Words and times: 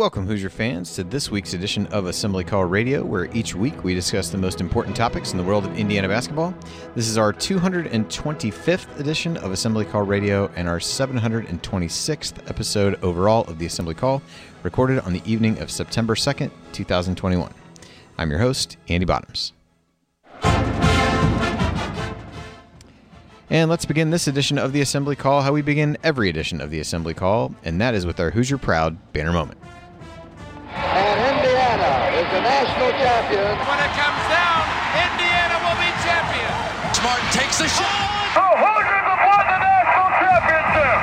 welcome, 0.00 0.26
Hoosier 0.26 0.48
fans, 0.48 0.94
to 0.94 1.04
this 1.04 1.30
week's 1.30 1.52
edition 1.52 1.86
of 1.88 2.06
Assembly 2.06 2.42
Call 2.42 2.64
Radio, 2.64 3.04
where 3.04 3.28
each 3.36 3.54
week 3.54 3.84
we 3.84 3.94
discuss 3.94 4.30
the 4.30 4.38
most 4.38 4.58
important 4.58 4.96
topics 4.96 5.32
in 5.32 5.36
the 5.36 5.44
world 5.44 5.66
of 5.66 5.76
Indiana 5.78 6.08
basketball. 6.08 6.54
This 6.94 7.06
is 7.06 7.18
our 7.18 7.34
225th 7.34 8.98
edition 8.98 9.36
of 9.36 9.52
Assembly 9.52 9.84
Call 9.84 10.00
Radio 10.00 10.50
and 10.56 10.66
our 10.66 10.78
726th 10.78 12.48
episode 12.48 12.98
overall 13.04 13.44
of 13.44 13.58
the 13.58 13.66
Assembly 13.66 13.92
Call, 13.92 14.22
recorded 14.62 15.00
on 15.00 15.12
the 15.12 15.20
evening 15.26 15.58
of 15.58 15.70
September 15.70 16.14
2nd, 16.14 16.50
2021. 16.72 17.52
I'm 18.16 18.30
your 18.30 18.40
host, 18.40 18.78
Andy 18.88 19.04
Bottoms. 19.04 19.52
And 23.50 23.68
let's 23.68 23.84
begin 23.84 24.08
this 24.08 24.28
edition 24.28 24.56
of 24.56 24.72
the 24.72 24.80
Assembly 24.80 25.16
Call 25.16 25.42
how 25.42 25.52
we 25.52 25.60
begin 25.60 25.98
every 26.02 26.30
edition 26.30 26.62
of 26.62 26.70
the 26.70 26.80
Assembly 26.80 27.12
Call, 27.12 27.54
and 27.64 27.78
that 27.82 27.94
is 27.94 28.06
with 28.06 28.18
our 28.18 28.30
Hoosier 28.30 28.56
Proud 28.56 29.12
banner 29.12 29.32
moment. 29.32 29.58
And 32.30 32.46
Indiana 32.46 32.62
is 32.62 32.70
the 32.70 32.86
national 32.86 32.90
champion. 33.02 33.58
When 33.66 33.78
it 33.82 33.90
comes 33.98 34.22
down, 34.30 34.62
Indiana 34.94 35.58
will 35.66 35.74
be 35.82 35.90
champion. 36.06 36.54
Smart 36.94 37.18
takes 37.32 37.58
the 37.58 37.66
shot. 37.66 38.06
Oh, 38.38 38.54
the 38.54 38.70
Hoosiers 38.70 39.02
have 39.02 39.18
won 39.26 39.46
the 39.50 39.58
national 39.58 40.10
championship. 40.22 41.00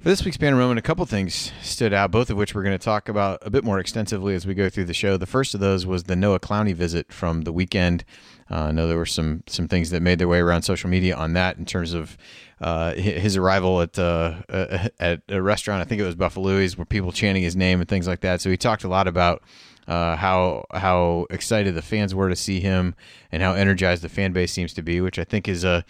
For 0.00 0.08
this 0.08 0.24
week's 0.24 0.38
banner 0.38 0.56
moment, 0.56 0.78
a 0.78 0.82
couple 0.82 1.04
things 1.06 1.52
stood 1.62 1.92
out, 1.92 2.10
both 2.10 2.30
of 2.30 2.36
which 2.36 2.54
we're 2.54 2.64
going 2.64 2.76
to 2.78 2.84
talk 2.84 3.08
about 3.08 3.38
a 3.42 3.50
bit 3.50 3.64
more 3.64 3.78
extensively 3.78 4.34
as 4.34 4.46
we 4.46 4.54
go 4.54 4.68
through 4.70 4.86
the 4.86 4.94
show. 4.94 5.16
The 5.16 5.26
first 5.26 5.54
of 5.54 5.60
those 5.60 5.86
was 5.86 6.04
the 6.04 6.16
Noah 6.16 6.40
Clowney 6.40 6.74
visit 6.74 7.12
from 7.12 7.42
the 7.42 7.52
weekend. 7.52 8.04
Uh, 8.50 8.64
I 8.64 8.72
know 8.72 8.86
there 8.86 8.98
were 8.98 9.06
some 9.06 9.42
some 9.46 9.68
things 9.68 9.90
that 9.90 10.02
made 10.02 10.18
their 10.18 10.28
way 10.28 10.38
around 10.38 10.62
social 10.62 10.90
media 10.90 11.16
on 11.16 11.32
that 11.34 11.56
in 11.56 11.64
terms 11.64 11.92
of 11.92 12.16
uh, 12.60 12.94
his 12.94 13.36
arrival 13.36 13.80
at 13.80 13.98
uh, 13.98 14.42
at 15.00 15.22
a 15.28 15.40
restaurant. 15.42 15.80
I 15.80 15.84
think 15.84 16.00
it 16.00 16.04
was 16.04 16.14
Buffalo's, 16.14 16.76
where 16.76 16.84
people 16.84 17.12
chanting 17.12 17.42
his 17.42 17.56
name 17.56 17.80
and 17.80 17.88
things 17.88 18.06
like 18.06 18.20
that. 18.20 18.40
So 18.40 18.50
he 18.50 18.56
talked 18.56 18.84
a 18.84 18.88
lot 18.88 19.08
about 19.08 19.42
uh, 19.88 20.16
how 20.16 20.64
how 20.72 21.26
excited 21.30 21.74
the 21.74 21.82
fans 21.82 22.14
were 22.14 22.28
to 22.28 22.36
see 22.36 22.60
him 22.60 22.94
and 23.30 23.42
how 23.42 23.52
energized 23.54 24.02
the 24.02 24.08
fan 24.08 24.32
base 24.32 24.52
seems 24.52 24.72
to 24.74 24.82
be, 24.82 25.00
which 25.00 25.18
I 25.18 25.24
think 25.24 25.48
is 25.48 25.64
a 25.64 25.84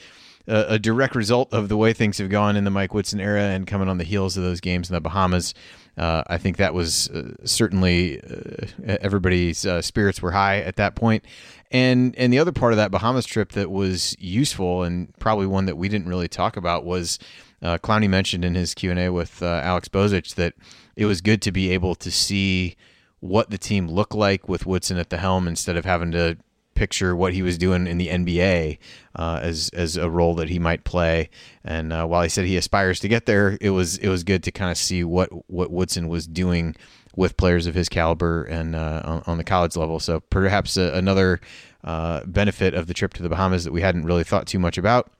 a, 0.46 0.78
direct 0.78 1.14
result 1.14 1.52
of 1.52 1.68
the 1.68 1.76
way 1.76 1.92
things 1.92 2.18
have 2.18 2.28
gone 2.28 2.56
in 2.56 2.64
the 2.64 2.70
Mike 2.70 2.94
Woodson 2.94 3.20
era 3.20 3.42
and 3.42 3.66
coming 3.66 3.88
on 3.88 3.98
the 3.98 4.04
heels 4.04 4.36
of 4.36 4.42
those 4.42 4.60
games 4.60 4.90
in 4.90 4.94
the 4.94 5.00
Bahamas. 5.00 5.54
Uh, 5.96 6.22
I 6.26 6.38
think 6.38 6.56
that 6.56 6.74
was 6.74 7.08
uh, 7.10 7.34
certainly 7.44 8.20
uh, 8.20 8.96
everybody's 9.00 9.66
uh, 9.66 9.82
spirits 9.82 10.22
were 10.22 10.32
high 10.32 10.60
at 10.60 10.76
that 10.76 10.94
point. 10.94 11.24
And 11.72 12.14
and 12.16 12.30
the 12.30 12.38
other 12.38 12.52
part 12.52 12.74
of 12.74 12.76
that 12.76 12.90
Bahamas 12.90 13.24
trip 13.24 13.52
that 13.52 13.70
was 13.70 14.14
useful 14.18 14.82
and 14.82 15.12
probably 15.18 15.46
one 15.46 15.64
that 15.66 15.76
we 15.76 15.88
didn't 15.88 16.06
really 16.06 16.28
talk 16.28 16.58
about 16.58 16.84
was 16.84 17.18
uh, 17.62 17.78
Clowney 17.78 18.10
mentioned 18.10 18.44
in 18.44 18.54
his 18.54 18.74
Q 18.74 18.90
and 18.90 19.00
A 19.00 19.10
with 19.10 19.42
uh, 19.42 19.60
Alex 19.64 19.88
Bozich 19.88 20.34
that 20.34 20.52
it 20.96 21.06
was 21.06 21.22
good 21.22 21.40
to 21.42 21.50
be 21.50 21.70
able 21.72 21.94
to 21.94 22.10
see 22.10 22.76
what 23.20 23.50
the 23.50 23.58
team 23.58 23.88
looked 23.88 24.14
like 24.14 24.48
with 24.48 24.66
Woodson 24.66 24.98
at 24.98 25.08
the 25.08 25.16
helm 25.16 25.48
instead 25.48 25.76
of 25.76 25.86
having 25.86 26.12
to 26.12 26.36
picture 26.74 27.14
what 27.14 27.32
he 27.32 27.42
was 27.42 27.56
doing 27.58 27.86
in 27.86 27.98
the 27.98 28.08
NBA 28.08 28.78
uh, 29.14 29.40
as 29.42 29.70
as 29.70 29.96
a 29.96 30.10
role 30.10 30.34
that 30.34 30.48
he 30.48 30.58
might 30.58 30.84
play. 30.84 31.30
And 31.64 31.92
uh, 31.92 32.06
while 32.06 32.22
he 32.22 32.28
said 32.28 32.44
he 32.44 32.56
aspires 32.56 33.00
to 33.00 33.08
get 33.08 33.24
there, 33.24 33.56
it 33.60 33.70
was 33.70 33.96
it 33.98 34.08
was 34.08 34.24
good 34.24 34.42
to 34.42 34.50
kind 34.52 34.70
of 34.70 34.76
see 34.76 35.04
what 35.04 35.30
what 35.48 35.70
Woodson 35.70 36.08
was 36.08 36.26
doing 36.26 36.74
with 37.16 37.36
players 37.36 37.66
of 37.66 37.74
his 37.74 37.88
caliber 37.88 38.44
and 38.44 38.74
uh, 38.74 39.02
on, 39.04 39.22
on, 39.26 39.38
the 39.38 39.44
college 39.44 39.76
level. 39.76 40.00
So 40.00 40.20
perhaps 40.20 40.76
a, 40.76 40.92
another 40.94 41.40
uh, 41.84 42.24
benefit 42.24 42.74
of 42.74 42.86
the 42.86 42.94
trip 42.94 43.12
to 43.14 43.22
the 43.22 43.28
Bahamas 43.28 43.64
that 43.64 43.72
we 43.72 43.82
hadn't 43.82 44.04
really 44.04 44.24
thought 44.24 44.46
too 44.46 44.58
much 44.58 44.78
about. 44.78 45.10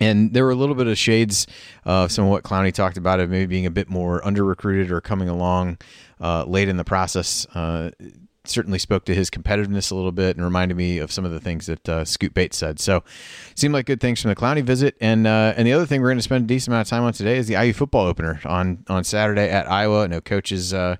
And 0.00 0.32
there 0.32 0.44
were 0.44 0.50
a 0.50 0.56
little 0.56 0.74
bit 0.74 0.86
of 0.86 0.98
shades 0.98 1.46
of 1.84 2.10
some 2.10 2.24
of 2.24 2.30
what 2.30 2.42
Clowney 2.42 2.72
talked 2.72 2.96
about 2.96 3.20
of 3.20 3.30
maybe 3.30 3.46
being 3.46 3.66
a 3.66 3.70
bit 3.70 3.88
more 3.88 4.24
under 4.26 4.44
recruited 4.44 4.90
or 4.90 5.00
coming 5.00 5.28
along 5.28 5.78
uh, 6.20 6.44
late 6.44 6.68
in 6.68 6.76
the 6.76 6.84
process 6.84 7.46
uh, 7.54 7.90
certainly 8.44 8.78
spoke 8.78 9.04
to 9.04 9.14
his 9.14 9.30
competitiveness 9.30 9.90
a 9.92 9.94
little 9.94 10.12
bit 10.12 10.36
and 10.36 10.44
reminded 10.44 10.76
me 10.76 10.98
of 10.98 11.12
some 11.12 11.24
of 11.24 11.30
the 11.30 11.40
things 11.40 11.66
that 11.66 11.88
uh, 11.88 12.04
Scoot 12.04 12.34
Bates 12.34 12.56
said. 12.56 12.80
So, 12.80 13.04
seemed 13.54 13.74
like 13.74 13.86
good 13.86 14.00
things 14.00 14.20
from 14.20 14.30
the 14.30 14.36
Clowney 14.36 14.62
visit. 14.62 14.96
And 15.00 15.26
uh, 15.26 15.54
and 15.56 15.66
the 15.66 15.72
other 15.72 15.86
thing 15.86 16.00
we're 16.00 16.08
going 16.08 16.18
to 16.18 16.22
spend 16.22 16.44
a 16.44 16.46
decent 16.46 16.72
amount 16.72 16.86
of 16.86 16.90
time 16.90 17.02
on 17.02 17.12
today 17.12 17.38
is 17.38 17.46
the 17.46 17.54
IU 17.54 17.72
football 17.72 18.06
opener 18.06 18.40
on 18.44 18.84
on 18.88 19.04
Saturday 19.04 19.48
at 19.48 19.70
Iowa. 19.70 20.08
Know 20.08 20.20
coaches. 20.20 20.74
Uh, 20.74 20.96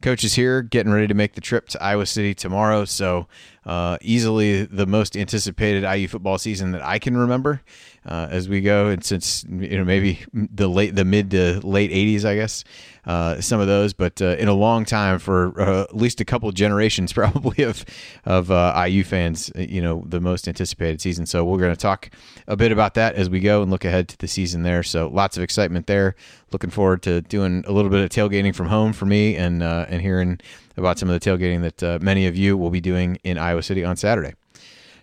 coaches 0.00 0.34
here 0.34 0.62
getting 0.62 0.92
ready 0.92 1.08
to 1.08 1.14
make 1.14 1.34
the 1.34 1.40
trip 1.40 1.68
to 1.68 1.82
Iowa 1.82 2.06
City 2.06 2.32
tomorrow. 2.32 2.84
So, 2.84 3.26
uh, 3.66 3.98
easily 4.00 4.64
the 4.64 4.86
most 4.86 5.16
anticipated 5.16 5.82
IU 5.82 6.06
football 6.06 6.38
season 6.38 6.70
that 6.70 6.82
I 6.82 7.00
can 7.00 7.16
remember 7.16 7.62
uh, 8.08 8.26
as 8.30 8.48
we 8.48 8.60
go. 8.60 8.88
And 8.88 9.04
since, 9.04 9.44
you 9.48 9.76
know, 9.76 9.84
maybe 9.84 10.20
the 10.32 10.66
late, 10.68 10.96
the 10.96 11.04
mid 11.04 11.30
to 11.32 11.60
late 11.60 11.90
80s, 11.90 12.24
I 12.24 12.34
guess, 12.34 12.64
uh, 13.04 13.40
some 13.40 13.60
of 13.60 13.66
those, 13.66 13.92
but 13.92 14.20
uh, 14.20 14.36
in 14.38 14.48
a 14.48 14.54
long 14.54 14.84
time 14.84 15.18
for 15.18 15.58
uh, 15.60 15.82
at 15.82 15.96
least 15.96 16.20
a 16.20 16.24
couple 16.24 16.50
generations, 16.52 17.12
probably 17.14 17.64
of, 17.64 17.84
of 18.24 18.50
uh, 18.50 18.84
IU 18.86 19.04
fans, 19.04 19.52
you 19.56 19.80
know, 19.80 20.02
the 20.06 20.20
most 20.20 20.48
anticipated 20.48 21.00
season. 21.00 21.26
So, 21.26 21.44
we're 21.44 21.58
going 21.58 21.72
to 21.72 21.80
talk 21.80 22.10
a 22.46 22.56
bit 22.56 22.72
about 22.72 22.94
that 22.94 23.14
as 23.14 23.30
we 23.30 23.40
go 23.40 23.62
and 23.62 23.70
look 23.70 23.84
ahead 23.84 24.08
to 24.08 24.18
the 24.18 24.28
season 24.28 24.62
there. 24.62 24.82
So, 24.82 25.08
lots 25.08 25.36
of 25.36 25.42
excitement 25.42 25.86
there. 25.86 26.16
Looking 26.50 26.70
forward 26.70 27.02
to 27.02 27.20
doing 27.20 27.62
a 27.66 27.72
little 27.72 27.90
bit 27.90 28.00
of 28.00 28.10
tailgating 28.10 28.54
from 28.54 28.68
home 28.68 28.94
for 28.94 29.04
me 29.04 29.36
and, 29.36 29.62
and 29.62 30.00
hearing 30.00 30.40
about 30.78 30.98
some 30.98 31.10
of 31.10 31.20
the 31.20 31.30
tailgating 31.30 31.62
that 31.62 31.82
uh, 31.82 31.98
many 32.00 32.26
of 32.26 32.36
you 32.36 32.56
will 32.56 32.70
be 32.70 32.80
doing 32.80 33.18
in 33.24 33.36
Iowa 33.36 33.62
City 33.62 33.84
on 33.84 33.96
Saturday. 33.96 34.34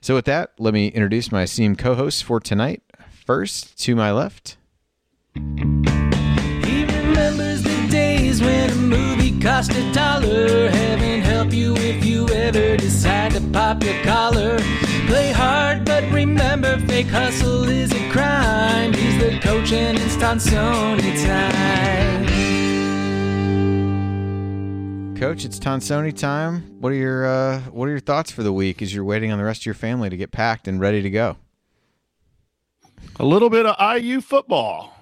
So, 0.01 0.13
with 0.13 0.25
that, 0.25 0.51
let 0.59 0.73
me 0.73 0.87
introduce 0.89 1.31
my 1.31 1.43
esteemed 1.43 1.79
co 1.79 1.95
hosts 1.95 2.21
for 2.21 2.39
tonight. 2.39 2.83
First, 3.25 3.79
to 3.79 3.95
my 3.95 4.11
left. 4.11 4.57
He 5.33 5.41
remembers 6.85 7.63
the 7.63 7.87
days 7.89 8.39
when 8.39 8.69
a 8.69 8.75
movie 8.75 9.39
cost 9.41 9.71
a 9.73 9.91
dollar. 9.93 10.69
Heaven 10.69 11.21
help 11.21 11.51
you 11.51 11.75
if 11.77 12.05
you 12.05 12.29
ever 12.29 12.77
decide 12.77 13.31
to 13.31 13.41
pop 13.51 13.83
your 13.83 13.99
collar. 14.03 14.59
Play 15.07 15.31
hard, 15.31 15.85
but 15.85 16.03
remember, 16.11 16.77
fake 16.81 17.07
hustle 17.07 17.63
is 17.63 17.91
a 17.93 18.09
crime. 18.11 18.93
He's 18.93 19.19
the 19.19 19.39
coach 19.39 19.71
and 19.73 19.97
it's 19.97 20.15
Tonsoni 20.17 21.25
time. 21.25 22.25
Coach, 25.17 25.45
it's 25.45 25.57
Tonsoni 25.57 26.15
time. 26.15 26.61
What 26.79 26.91
are 26.91 26.95
your 26.95 27.25
uh, 27.25 27.61
What 27.71 27.87
are 27.87 27.91
your 27.91 27.99
thoughts 28.01 28.29
for 28.29 28.43
the 28.43 28.53
week 28.53 28.83
as 28.83 28.93
you're 28.93 29.03
waiting 29.03 29.31
on 29.31 29.39
the 29.39 29.45
rest 29.45 29.63
of 29.63 29.65
your 29.65 29.73
family 29.73 30.11
to 30.11 30.17
get 30.17 30.31
packed 30.31 30.67
and 30.67 30.79
ready 30.79 31.01
to 31.01 31.09
go? 31.09 31.37
A 33.19 33.25
little 33.25 33.49
bit 33.49 33.65
of 33.65 34.01
IU 34.01 34.19
football. 34.21 34.93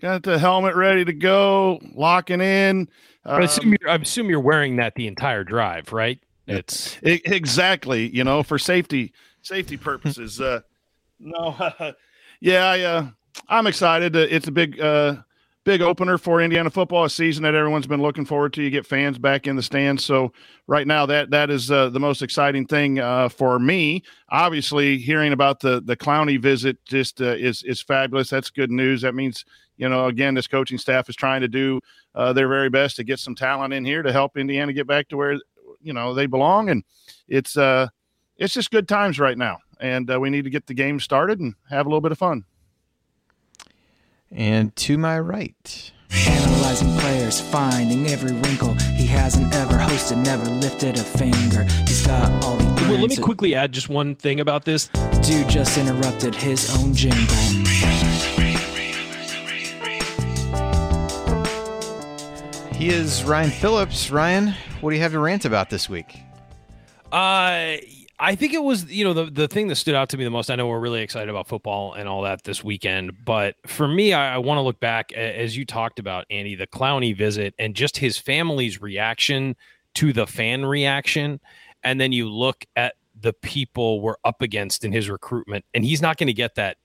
Got 0.00 0.22
the 0.22 0.38
helmet 0.38 0.76
ready 0.76 1.04
to 1.04 1.12
go, 1.12 1.80
locking 1.92 2.40
in. 2.40 2.88
I 3.24 3.42
assume 3.42 3.74
you're, 3.80 3.90
I 3.90 3.96
assume 3.96 4.30
you're 4.30 4.40
wearing 4.40 4.76
that 4.76 4.94
the 4.94 5.08
entire 5.08 5.42
drive, 5.42 5.92
right? 5.92 6.20
It's 6.46 6.96
it, 7.02 7.22
exactly, 7.26 8.08
you 8.14 8.24
know, 8.24 8.42
for 8.42 8.58
safety 8.58 9.12
safety 9.42 9.76
purposes. 9.76 10.40
uh, 10.40 10.60
no, 11.18 11.56
yeah, 12.40 12.64
I, 12.64 12.80
uh, 12.80 13.08
I'm 13.48 13.66
excited. 13.66 14.14
It's 14.14 14.46
a 14.46 14.52
big 14.52 14.80
uh, 14.80 15.16
big 15.68 15.82
opener 15.82 16.16
for 16.16 16.40
Indiana 16.40 16.70
football, 16.70 17.04
a 17.04 17.10
season 17.10 17.42
that 17.42 17.54
everyone's 17.54 17.86
been 17.86 18.00
looking 18.00 18.24
forward 18.24 18.54
to. 18.54 18.62
You 18.62 18.70
get 18.70 18.86
fans 18.86 19.18
back 19.18 19.46
in 19.46 19.54
the 19.54 19.62
stands, 19.62 20.02
so 20.02 20.32
right 20.66 20.86
now 20.86 21.04
that 21.04 21.28
that 21.28 21.50
is 21.50 21.70
uh, 21.70 21.90
the 21.90 22.00
most 22.00 22.22
exciting 22.22 22.64
thing 22.64 23.00
uh, 23.00 23.28
for 23.28 23.58
me. 23.58 24.02
Obviously, 24.30 24.96
hearing 24.96 25.34
about 25.34 25.60
the 25.60 25.82
the 25.82 25.94
Clowney 25.94 26.40
visit 26.40 26.82
just 26.86 27.20
uh, 27.20 27.34
is 27.34 27.62
is 27.64 27.82
fabulous. 27.82 28.30
That's 28.30 28.48
good 28.48 28.70
news. 28.70 29.02
That 29.02 29.14
means 29.14 29.44
you 29.76 29.90
know 29.90 30.06
again 30.06 30.32
this 30.32 30.46
coaching 30.46 30.78
staff 30.78 31.10
is 31.10 31.16
trying 31.16 31.42
to 31.42 31.48
do 31.48 31.82
uh, 32.14 32.32
their 32.32 32.48
very 32.48 32.70
best 32.70 32.96
to 32.96 33.04
get 33.04 33.18
some 33.18 33.34
talent 33.34 33.74
in 33.74 33.84
here 33.84 34.02
to 34.02 34.10
help 34.10 34.38
Indiana 34.38 34.72
get 34.72 34.86
back 34.86 35.08
to 35.08 35.18
where 35.18 35.38
you 35.82 35.92
know 35.92 36.14
they 36.14 36.24
belong, 36.24 36.70
and 36.70 36.82
it's 37.28 37.58
uh 37.58 37.88
it's 38.38 38.54
just 38.54 38.70
good 38.70 38.88
times 38.88 39.20
right 39.20 39.36
now, 39.36 39.58
and 39.80 40.10
uh, 40.10 40.18
we 40.18 40.30
need 40.30 40.44
to 40.44 40.50
get 40.50 40.66
the 40.66 40.72
game 40.72 40.98
started 40.98 41.40
and 41.40 41.54
have 41.68 41.84
a 41.84 41.90
little 41.90 42.00
bit 42.00 42.12
of 42.12 42.16
fun. 42.16 42.46
And 44.30 44.74
to 44.76 44.98
my 44.98 45.18
right. 45.18 45.92
Analyzing 46.26 46.96
players, 46.98 47.40
finding 47.40 48.06
every 48.08 48.32
wrinkle. 48.32 48.74
He 48.96 49.06
hasn't 49.06 49.54
ever 49.54 49.74
hosted, 49.74 50.24
never 50.24 50.44
lifted 50.44 50.96
a 50.96 51.02
finger. 51.02 51.64
He's 51.86 52.06
got 52.06 52.30
all 52.44 52.56
the. 52.56 52.64
well, 52.88 52.98
let 52.98 53.10
me 53.10 53.16
quickly 53.16 53.54
add 53.54 53.72
just 53.72 53.88
one 53.88 54.14
thing 54.14 54.40
about 54.40 54.64
this. 54.64 54.88
Dude 55.22 55.48
just 55.48 55.76
interrupted 55.76 56.34
his 56.34 56.74
own 56.78 56.94
jingle. 56.94 57.36
He 62.74 62.90
is 62.90 63.24
Ryan 63.24 63.50
Phillips. 63.50 64.10
Ryan, 64.10 64.54
what 64.80 64.90
do 64.90 64.96
you 64.96 65.02
have 65.02 65.12
to 65.12 65.18
rant 65.18 65.44
about 65.44 65.68
this 65.68 65.88
week? 65.88 66.20
Uh, 67.10 67.76
I 68.20 68.34
think 68.34 68.52
it 68.52 68.62
was 68.62 68.90
you 68.90 69.04
know 69.04 69.14
the 69.14 69.26
the 69.26 69.48
thing 69.48 69.68
that 69.68 69.76
stood 69.76 69.94
out 69.94 70.08
to 70.10 70.16
me 70.16 70.24
the 70.24 70.30
most. 70.30 70.50
I 70.50 70.56
know 70.56 70.66
we're 70.66 70.80
really 70.80 71.02
excited 71.02 71.28
about 71.28 71.46
football 71.46 71.92
and 71.92 72.08
all 72.08 72.22
that 72.22 72.44
this 72.44 72.64
weekend, 72.64 73.24
but 73.24 73.56
for 73.66 73.86
me, 73.86 74.12
I, 74.12 74.34
I 74.34 74.38
want 74.38 74.58
to 74.58 74.62
look 74.62 74.80
back 74.80 75.12
as 75.12 75.56
you 75.56 75.64
talked 75.64 75.98
about 75.98 76.26
Andy, 76.30 76.54
the 76.54 76.66
Clowney 76.66 77.16
visit, 77.16 77.54
and 77.58 77.74
just 77.74 77.96
his 77.96 78.18
family's 78.18 78.80
reaction 78.80 79.54
to 79.94 80.12
the 80.12 80.26
fan 80.26 80.66
reaction, 80.66 81.40
and 81.84 82.00
then 82.00 82.12
you 82.12 82.28
look 82.28 82.64
at 82.76 82.94
the 83.20 83.32
people 83.32 84.00
we're 84.00 84.16
up 84.24 84.42
against 84.42 84.84
in 84.84 84.92
his 84.92 85.08
recruitment, 85.08 85.64
and 85.74 85.84
he's 85.84 86.02
not 86.02 86.16
going 86.16 86.28
to 86.28 86.32
get 86.32 86.56
that 86.56 86.76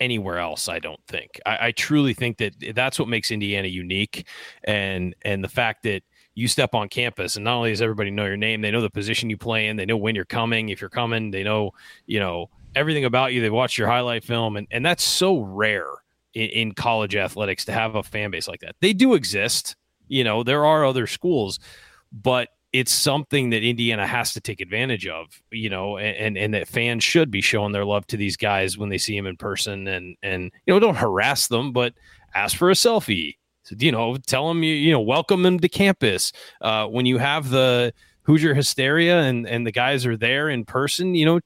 anywhere 0.00 0.38
else. 0.38 0.68
I 0.68 0.78
don't 0.78 1.00
think. 1.08 1.40
I, 1.44 1.68
I 1.68 1.72
truly 1.72 2.14
think 2.14 2.38
that 2.38 2.54
that's 2.74 2.98
what 2.98 3.08
makes 3.08 3.30
Indiana 3.30 3.68
unique, 3.68 4.26
and 4.64 5.14
and 5.22 5.42
the 5.42 5.48
fact 5.48 5.82
that 5.84 6.02
you 6.38 6.46
step 6.46 6.72
on 6.72 6.88
campus 6.88 7.34
and 7.34 7.44
not 7.44 7.56
only 7.56 7.70
does 7.70 7.82
everybody 7.82 8.12
know 8.12 8.24
your 8.24 8.36
name, 8.36 8.60
they 8.60 8.70
know 8.70 8.80
the 8.80 8.88
position 8.88 9.28
you 9.28 9.36
play 9.36 9.66
in, 9.66 9.76
they 9.76 9.84
know 9.84 9.96
when 9.96 10.14
you're 10.14 10.24
coming, 10.24 10.68
if 10.68 10.80
you're 10.80 10.88
coming, 10.88 11.32
they 11.32 11.42
know 11.42 11.72
you 12.06 12.20
know 12.20 12.48
everything 12.76 13.04
about 13.04 13.32
you. 13.32 13.40
They 13.40 13.50
watch 13.50 13.76
your 13.76 13.88
highlight 13.88 14.22
film, 14.22 14.56
and 14.56 14.68
and 14.70 14.86
that's 14.86 15.02
so 15.02 15.40
rare 15.40 15.90
in, 16.34 16.48
in 16.50 16.72
college 16.72 17.16
athletics 17.16 17.64
to 17.64 17.72
have 17.72 17.96
a 17.96 18.04
fan 18.04 18.30
base 18.30 18.46
like 18.46 18.60
that. 18.60 18.76
They 18.80 18.92
do 18.92 19.14
exist. 19.14 19.74
You 20.06 20.22
know, 20.22 20.44
there 20.44 20.64
are 20.64 20.86
other 20.86 21.08
schools, 21.08 21.58
but 22.12 22.50
it's 22.72 22.92
something 22.92 23.50
that 23.50 23.64
Indiana 23.64 24.06
has 24.06 24.32
to 24.34 24.40
take 24.40 24.60
advantage 24.60 25.08
of, 25.08 25.42
you 25.50 25.68
know, 25.68 25.98
and, 25.98 26.38
and 26.38 26.54
that 26.54 26.68
fans 26.68 27.02
should 27.02 27.30
be 27.30 27.40
showing 27.40 27.72
their 27.72 27.84
love 27.84 28.06
to 28.06 28.16
these 28.16 28.36
guys 28.36 28.78
when 28.78 28.90
they 28.90 28.98
see 28.98 29.16
them 29.16 29.26
in 29.26 29.36
person 29.36 29.88
and 29.88 30.16
and 30.22 30.52
you 30.66 30.72
know 30.72 30.78
don't 30.78 30.96
harass 30.96 31.48
them, 31.48 31.72
but 31.72 31.94
ask 32.34 32.56
for 32.56 32.70
a 32.70 32.74
selfie. 32.74 33.37
You 33.76 33.92
know, 33.92 34.16
tell 34.16 34.48
them 34.48 34.62
you 34.62 34.74
you 34.74 34.92
know 34.92 35.00
welcome 35.00 35.42
them 35.42 35.60
to 35.60 35.68
campus. 35.68 36.32
Uh, 36.60 36.86
when 36.86 37.06
you 37.06 37.18
have 37.18 37.50
the 37.50 37.92
Hoosier 38.22 38.54
hysteria 38.54 39.20
and 39.22 39.46
and 39.46 39.66
the 39.66 39.72
guys 39.72 40.06
are 40.06 40.16
there 40.16 40.48
in 40.48 40.64
person, 40.64 41.14
you 41.14 41.24
know, 41.24 41.40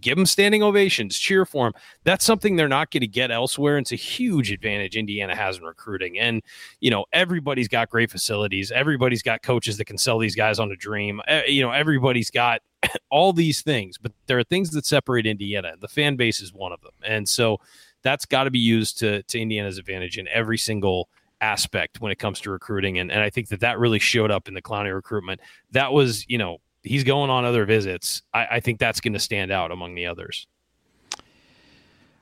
give 0.00 0.16
them 0.16 0.26
standing 0.26 0.62
ovations, 0.62 1.18
cheer 1.18 1.44
for 1.44 1.66
them. 1.66 1.72
That's 2.04 2.24
something 2.24 2.56
they're 2.56 2.68
not 2.68 2.90
going 2.90 3.00
to 3.00 3.06
get 3.06 3.30
elsewhere. 3.30 3.78
It's 3.78 3.92
a 3.92 3.96
huge 3.96 4.50
advantage 4.50 4.96
Indiana 4.96 5.34
has 5.34 5.58
in 5.58 5.64
recruiting. 5.64 6.18
And, 6.18 6.42
you 6.80 6.90
know, 6.90 7.04
everybody's 7.12 7.68
got 7.68 7.90
great 7.90 8.10
facilities. 8.10 8.70
Everybody's 8.70 9.22
got 9.22 9.42
coaches 9.42 9.76
that 9.78 9.86
can 9.86 9.98
sell 9.98 10.18
these 10.18 10.34
guys 10.34 10.58
on 10.58 10.70
a 10.70 10.76
dream. 10.76 11.20
You 11.46 11.62
know, 11.62 11.70
everybody's 11.70 12.30
got 12.30 12.62
all 13.10 13.32
these 13.32 13.62
things, 13.62 13.98
but 13.98 14.12
there 14.26 14.38
are 14.38 14.44
things 14.44 14.70
that 14.70 14.86
separate 14.86 15.26
Indiana. 15.26 15.74
The 15.78 15.88
fan 15.88 16.16
base 16.16 16.40
is 16.40 16.52
one 16.52 16.72
of 16.72 16.80
them. 16.80 16.92
And 17.04 17.28
so 17.28 17.58
that's 18.02 18.24
got 18.24 18.44
to 18.44 18.50
be 18.50 18.58
used 18.58 18.98
to, 18.98 19.22
to 19.24 19.40
Indiana's 19.40 19.78
advantage 19.78 20.18
in 20.18 20.28
every 20.28 20.58
single 20.58 21.08
aspect 21.40 22.00
when 22.00 22.12
it 22.12 22.18
comes 22.18 22.40
to 22.40 22.50
recruiting. 22.50 22.98
And, 22.98 23.10
and 23.10 23.20
I 23.20 23.30
think 23.30 23.48
that 23.48 23.60
that 23.60 23.78
really 23.78 23.98
showed 23.98 24.30
up 24.30 24.48
in 24.48 24.54
the 24.54 24.62
Clowney 24.62 24.94
recruitment. 24.94 25.40
That 25.72 25.92
was, 25.92 26.24
you 26.28 26.38
know, 26.38 26.58
he's 26.82 27.04
going 27.04 27.30
on 27.30 27.44
other 27.44 27.64
visits. 27.64 28.22
I, 28.32 28.46
I 28.52 28.60
think 28.60 28.78
that's 28.78 29.00
going 29.00 29.12
to 29.12 29.18
stand 29.18 29.50
out 29.50 29.70
among 29.70 29.94
the 29.94 30.06
others. 30.06 30.46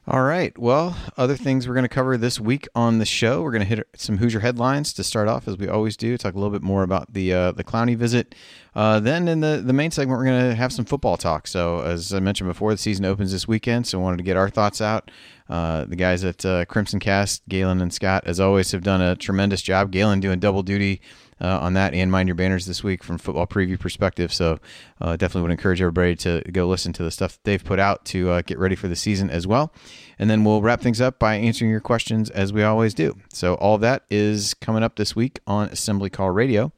All 0.08 0.22
right. 0.22 0.56
Well, 0.56 0.96
other 1.16 1.36
things 1.36 1.66
we're 1.66 1.74
going 1.74 1.82
to 1.82 1.88
cover 1.88 2.16
this 2.16 2.38
week 2.38 2.68
on 2.76 2.98
the 2.98 3.04
show. 3.04 3.42
We're 3.42 3.50
going 3.50 3.62
to 3.62 3.66
hit 3.66 3.88
some 3.96 4.18
Hoosier 4.18 4.38
headlines 4.38 4.92
to 4.92 5.02
start 5.02 5.26
off, 5.26 5.48
as 5.48 5.56
we 5.58 5.66
always 5.66 5.96
do. 5.96 6.16
Talk 6.16 6.34
a 6.34 6.38
little 6.38 6.52
bit 6.52 6.62
more 6.62 6.84
about 6.84 7.12
the 7.12 7.32
uh, 7.32 7.50
the 7.50 7.64
Clowney 7.64 7.96
visit. 7.96 8.32
Uh, 8.76 9.00
then 9.00 9.26
in 9.26 9.40
the 9.40 9.60
the 9.66 9.72
main 9.72 9.90
segment, 9.90 10.16
we're 10.16 10.26
going 10.26 10.50
to 10.50 10.54
have 10.54 10.72
some 10.72 10.84
football 10.84 11.16
talk. 11.16 11.48
So 11.48 11.80
as 11.80 12.14
I 12.14 12.20
mentioned 12.20 12.48
before, 12.48 12.70
the 12.70 12.78
season 12.78 13.04
opens 13.04 13.32
this 13.32 13.48
weekend, 13.48 13.88
so 13.88 13.98
I 13.98 14.02
wanted 14.02 14.18
to 14.18 14.22
get 14.22 14.36
our 14.36 14.48
thoughts 14.48 14.80
out. 14.80 15.10
Uh, 15.48 15.86
the 15.86 15.96
guys 15.96 16.22
at 16.22 16.44
uh, 16.44 16.66
Crimson 16.66 17.00
Cast, 17.00 17.42
Galen 17.48 17.80
and 17.80 17.92
Scott, 17.92 18.22
as 18.26 18.38
always, 18.38 18.70
have 18.70 18.84
done 18.84 19.00
a 19.00 19.16
tremendous 19.16 19.60
job. 19.60 19.90
Galen 19.90 20.20
doing 20.20 20.38
double 20.38 20.62
duty 20.62 21.00
uh, 21.40 21.58
on 21.60 21.74
that 21.74 21.94
and 21.94 22.10
mind 22.10 22.28
your 22.28 22.34
banners 22.34 22.66
this 22.66 22.82
week 22.82 23.02
from 23.02 23.18
football 23.18 23.46
preview 23.46 23.78
perspective. 23.78 24.32
So 24.32 24.58
uh, 25.00 25.16
definitely 25.16 25.42
would 25.42 25.50
encourage 25.50 25.80
everybody 25.80 26.16
to 26.16 26.42
go 26.52 26.66
listen 26.66 26.92
to 26.94 27.02
the 27.02 27.10
stuff 27.10 27.32
that 27.32 27.44
they've 27.44 27.64
put 27.64 27.78
out 27.78 28.04
to 28.06 28.30
uh, 28.30 28.42
get 28.42 28.58
ready 28.58 28.74
for 28.74 28.88
the 28.88 28.96
season 28.96 29.30
as 29.30 29.46
well. 29.46 29.72
And 30.18 30.30
then 30.30 30.44
we'll 30.44 30.62
wrap 30.62 30.80
things 30.80 31.00
up 31.00 31.18
by 31.18 31.34
answering 31.36 31.70
your 31.70 31.80
questions 31.80 32.30
as 32.30 32.52
we 32.52 32.62
always 32.62 32.94
do. 32.94 33.16
So 33.32 33.54
all 33.54 33.74
of 33.74 33.80
that 33.82 34.04
is 34.10 34.54
coming 34.54 34.82
up 34.82 34.96
this 34.96 35.14
week 35.14 35.40
on 35.46 35.68
Assembly 35.68 36.10
Call 36.10 36.30
Radio. 36.30 36.72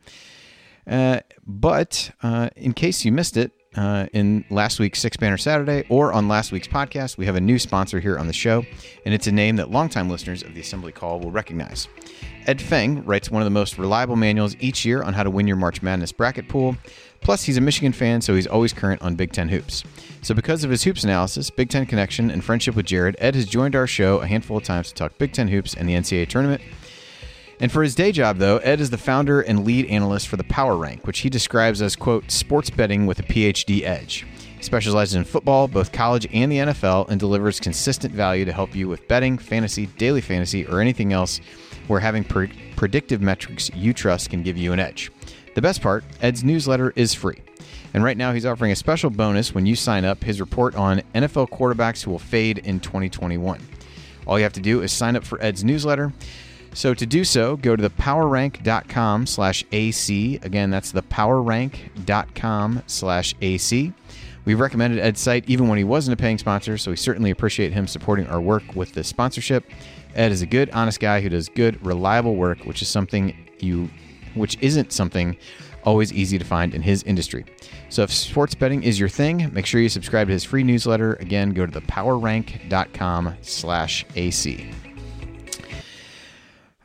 Uh, 0.86 1.20
but 1.46 2.10
uh, 2.22 2.48
in 2.56 2.72
case 2.72 3.04
you 3.04 3.12
missed 3.12 3.36
it, 3.36 3.52
uh, 3.78 4.06
in 4.12 4.44
last 4.50 4.80
week's 4.80 4.98
Six 4.98 5.16
Banner 5.16 5.38
Saturday 5.38 5.84
or 5.88 6.12
on 6.12 6.26
last 6.26 6.50
week's 6.50 6.66
podcast, 6.66 7.16
we 7.16 7.26
have 7.26 7.36
a 7.36 7.40
new 7.40 7.60
sponsor 7.60 8.00
here 8.00 8.18
on 8.18 8.26
the 8.26 8.32
show, 8.32 8.64
and 9.04 9.14
it's 9.14 9.28
a 9.28 9.32
name 9.32 9.54
that 9.56 9.70
longtime 9.70 10.10
listeners 10.10 10.42
of 10.42 10.54
the 10.54 10.60
Assembly 10.60 10.90
Call 10.90 11.20
will 11.20 11.30
recognize. 11.30 11.86
Ed 12.48 12.60
Feng 12.60 13.04
writes 13.04 13.30
one 13.30 13.40
of 13.40 13.46
the 13.46 13.50
most 13.50 13.78
reliable 13.78 14.16
manuals 14.16 14.56
each 14.58 14.84
year 14.84 15.02
on 15.02 15.12
how 15.12 15.22
to 15.22 15.30
win 15.30 15.46
your 15.46 15.56
March 15.56 15.80
Madness 15.80 16.10
bracket 16.10 16.48
pool. 16.48 16.76
Plus, 17.20 17.44
he's 17.44 17.56
a 17.56 17.60
Michigan 17.60 17.92
fan, 17.92 18.20
so 18.20 18.34
he's 18.34 18.46
always 18.48 18.72
current 18.72 19.00
on 19.00 19.14
Big 19.14 19.32
Ten 19.32 19.48
hoops. 19.48 19.84
So, 20.22 20.34
because 20.34 20.64
of 20.64 20.70
his 20.70 20.82
hoops 20.82 21.04
analysis, 21.04 21.50
Big 21.50 21.68
Ten 21.68 21.86
connection, 21.86 22.30
and 22.30 22.42
friendship 22.42 22.74
with 22.74 22.86
Jerod, 22.86 23.14
Ed 23.18 23.36
has 23.36 23.46
joined 23.46 23.76
our 23.76 23.86
show 23.86 24.18
a 24.18 24.26
handful 24.26 24.56
of 24.56 24.64
times 24.64 24.88
to 24.88 24.94
talk 24.94 25.18
Big 25.18 25.32
Ten 25.32 25.48
hoops 25.48 25.74
and 25.74 25.88
the 25.88 25.94
NCAA 25.94 26.28
tournament. 26.28 26.62
And 27.60 27.72
for 27.72 27.82
his 27.82 27.94
day 27.94 28.12
job, 28.12 28.38
though, 28.38 28.58
Ed 28.58 28.80
is 28.80 28.90
the 28.90 28.98
founder 28.98 29.40
and 29.40 29.64
lead 29.64 29.86
analyst 29.86 30.28
for 30.28 30.36
the 30.36 30.44
Power 30.44 30.76
Rank, 30.76 31.06
which 31.06 31.20
he 31.20 31.30
describes 31.30 31.82
as, 31.82 31.96
quote, 31.96 32.30
sports 32.30 32.70
betting 32.70 33.06
with 33.06 33.18
a 33.18 33.24
PhD 33.24 33.82
edge. 33.82 34.26
He 34.56 34.62
specializes 34.62 35.14
in 35.14 35.24
football, 35.24 35.66
both 35.66 35.92
college 35.92 36.26
and 36.32 36.50
the 36.52 36.58
NFL, 36.58 37.08
and 37.08 37.18
delivers 37.18 37.58
consistent 37.60 38.14
value 38.14 38.44
to 38.44 38.52
help 38.52 38.74
you 38.76 38.88
with 38.88 39.08
betting, 39.08 39.38
fantasy, 39.38 39.86
daily 39.86 40.20
fantasy, 40.20 40.66
or 40.66 40.80
anything 40.80 41.12
else 41.12 41.40
where 41.88 42.00
having 42.00 42.22
pre- 42.22 42.52
predictive 42.76 43.20
metrics 43.20 43.70
you 43.74 43.92
trust 43.92 44.30
can 44.30 44.42
give 44.42 44.56
you 44.56 44.72
an 44.72 44.80
edge. 44.80 45.10
The 45.54 45.62
best 45.62 45.82
part 45.82 46.04
Ed's 46.20 46.44
newsletter 46.44 46.92
is 46.94 47.14
free. 47.14 47.42
And 47.94 48.04
right 48.04 48.16
now, 48.16 48.32
he's 48.32 48.46
offering 48.46 48.70
a 48.70 48.76
special 48.76 49.10
bonus 49.10 49.54
when 49.54 49.66
you 49.66 49.74
sign 49.74 50.04
up 50.04 50.22
his 50.22 50.40
report 50.40 50.74
on 50.76 51.02
NFL 51.14 51.48
quarterbacks 51.48 52.04
who 52.04 52.10
will 52.10 52.18
fade 52.18 52.58
in 52.58 52.80
2021. 52.80 53.66
All 54.26 54.38
you 54.38 54.42
have 54.42 54.52
to 54.52 54.60
do 54.60 54.82
is 54.82 54.92
sign 54.92 55.16
up 55.16 55.24
for 55.24 55.42
Ed's 55.42 55.64
newsletter. 55.64 56.12
So 56.74 56.94
to 56.94 57.06
do 57.06 57.24
so, 57.24 57.56
go 57.56 57.74
to 57.74 57.88
thepowerrank.com 57.88 59.26
slash 59.26 59.64
AC. 59.72 60.38
Again, 60.42 60.70
that's 60.70 60.92
thepowerrank.com 60.92 62.82
slash 62.86 63.34
AC. 63.40 63.92
We've 64.44 64.60
recommended 64.60 65.00
Ed's 65.00 65.20
site 65.20 65.44
even 65.48 65.68
when 65.68 65.76
he 65.76 65.84
wasn't 65.84 66.18
a 66.18 66.22
paying 66.22 66.38
sponsor, 66.38 66.78
so 66.78 66.90
we 66.90 66.96
certainly 66.96 67.30
appreciate 67.30 67.72
him 67.72 67.86
supporting 67.86 68.26
our 68.28 68.40
work 68.40 68.62
with 68.74 68.92
this 68.92 69.08
sponsorship. 69.08 69.64
Ed 70.14 70.32
is 70.32 70.40
a 70.40 70.46
good, 70.46 70.70
honest 70.70 71.00
guy 71.00 71.20
who 71.20 71.28
does 71.28 71.48
good, 71.48 71.84
reliable 71.84 72.34
work, 72.34 72.64
which 72.64 72.80
is 72.80 72.88
something 72.88 73.36
you, 73.58 73.90
which 74.34 74.56
isn't 74.60 74.92
something 74.92 75.36
always 75.84 76.12
easy 76.12 76.38
to 76.38 76.44
find 76.44 76.74
in 76.74 76.82
his 76.82 77.02
industry. 77.02 77.44
So 77.88 78.02
if 78.02 78.12
sports 78.12 78.54
betting 78.54 78.82
is 78.82 78.98
your 78.98 79.08
thing, 79.08 79.52
make 79.52 79.66
sure 79.66 79.80
you 79.80 79.88
subscribe 79.88 80.28
to 80.28 80.32
his 80.32 80.44
free 80.44 80.62
newsletter. 80.62 81.14
Again, 81.14 81.50
go 81.50 81.66
to 81.66 81.80
thepowerrank.com 81.80 83.36
slash 83.42 84.06
AC. 84.16 84.70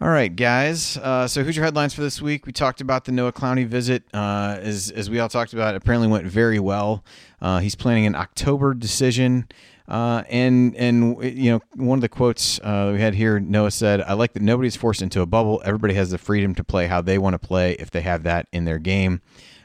All 0.04 0.10
right, 0.10 0.36
guys. 0.36 0.98
Uh, 0.98 1.30
so, 1.30 1.46
Hoosier 1.46 1.64
headlines 1.64 1.94
for 1.94 2.02
this 2.02 2.22
week? 2.22 2.46
We 2.46 2.52
talked 2.52 2.82
about 2.82 3.06
the 3.06 3.14
Noah 3.14 3.32
Clowney 3.32 3.66
visit. 3.66 4.04
Uh, 4.14 4.58
as, 4.60 4.92
as 4.92 5.10
we 5.10 5.18
all 5.18 5.30
talked 5.30 5.54
about, 5.54 5.76
apparently 5.76 6.10
went 6.10 6.28
very 6.28 6.60
well. 6.60 7.06
Uh, 7.42 7.60
he's 7.60 7.74
planning 7.76 8.06
an 8.06 8.14
October 8.14 8.74
decision. 8.74 9.48
Uh, 9.88 10.24
and 10.30 10.76
and 10.76 11.24
you 11.24 11.52
know 11.52 11.62
one 11.76 12.00
of 12.00 12.02
the 12.02 12.10
quotes 12.10 12.60
uh, 12.60 12.90
we 12.94 13.00
had 13.00 13.14
here, 13.14 13.40
Noah 13.40 13.72
said, 13.72 14.02
"I 14.02 14.12
like 14.12 14.34
that 14.34 14.42
nobody's 14.42 14.76
forced 14.76 15.02
into 15.02 15.22
a 15.22 15.26
bubble. 15.26 15.62
Everybody 15.64 15.94
has 15.94 16.12
the 16.12 16.18
freedom 16.18 16.54
to 16.56 16.66
play 16.66 16.88
how 16.88 17.00
they 17.00 17.18
want 17.18 17.36
to 17.36 17.40
play 17.40 17.78
if 17.80 17.90
they 17.90 18.02
have 18.02 18.24
that 18.24 18.48
in 18.52 18.66
their 18.66 18.80
game." 18.80 19.22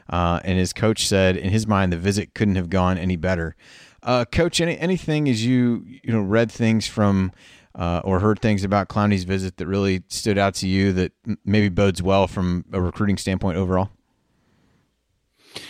Uh, 0.09 0.39
and 0.45 0.57
his 0.57 0.71
coach 0.71 1.05
said, 1.05 1.35
in 1.35 1.49
his 1.49 1.67
mind, 1.67 1.91
the 1.91 1.97
visit 1.97 2.33
couldn't 2.33 2.55
have 2.55 2.69
gone 2.69 2.97
any 2.97 3.17
better. 3.17 3.57
Coach, 4.31 4.61
any 4.61 4.79
anything 4.79 5.27
as 5.27 5.45
you 5.45 5.83
you 5.85 6.13
know 6.13 6.21
read 6.21 6.49
things 6.49 6.87
from 6.87 7.33
uh, 7.79 8.01
or 8.03 8.19
heard 8.19 8.39
things 8.39 8.65
about 8.65 8.89
Clowney's 8.89 9.23
visit 9.23 9.57
that 9.57 9.65
really 9.65 10.03
stood 10.09 10.37
out 10.37 10.53
to 10.55 10.67
you 10.67 10.91
that 10.93 11.13
maybe 11.45 11.69
bodes 11.69 12.03
well 12.03 12.27
from 12.27 12.65
a 12.73 12.81
recruiting 12.81 13.17
standpoint 13.17 13.57
overall? 13.57 13.89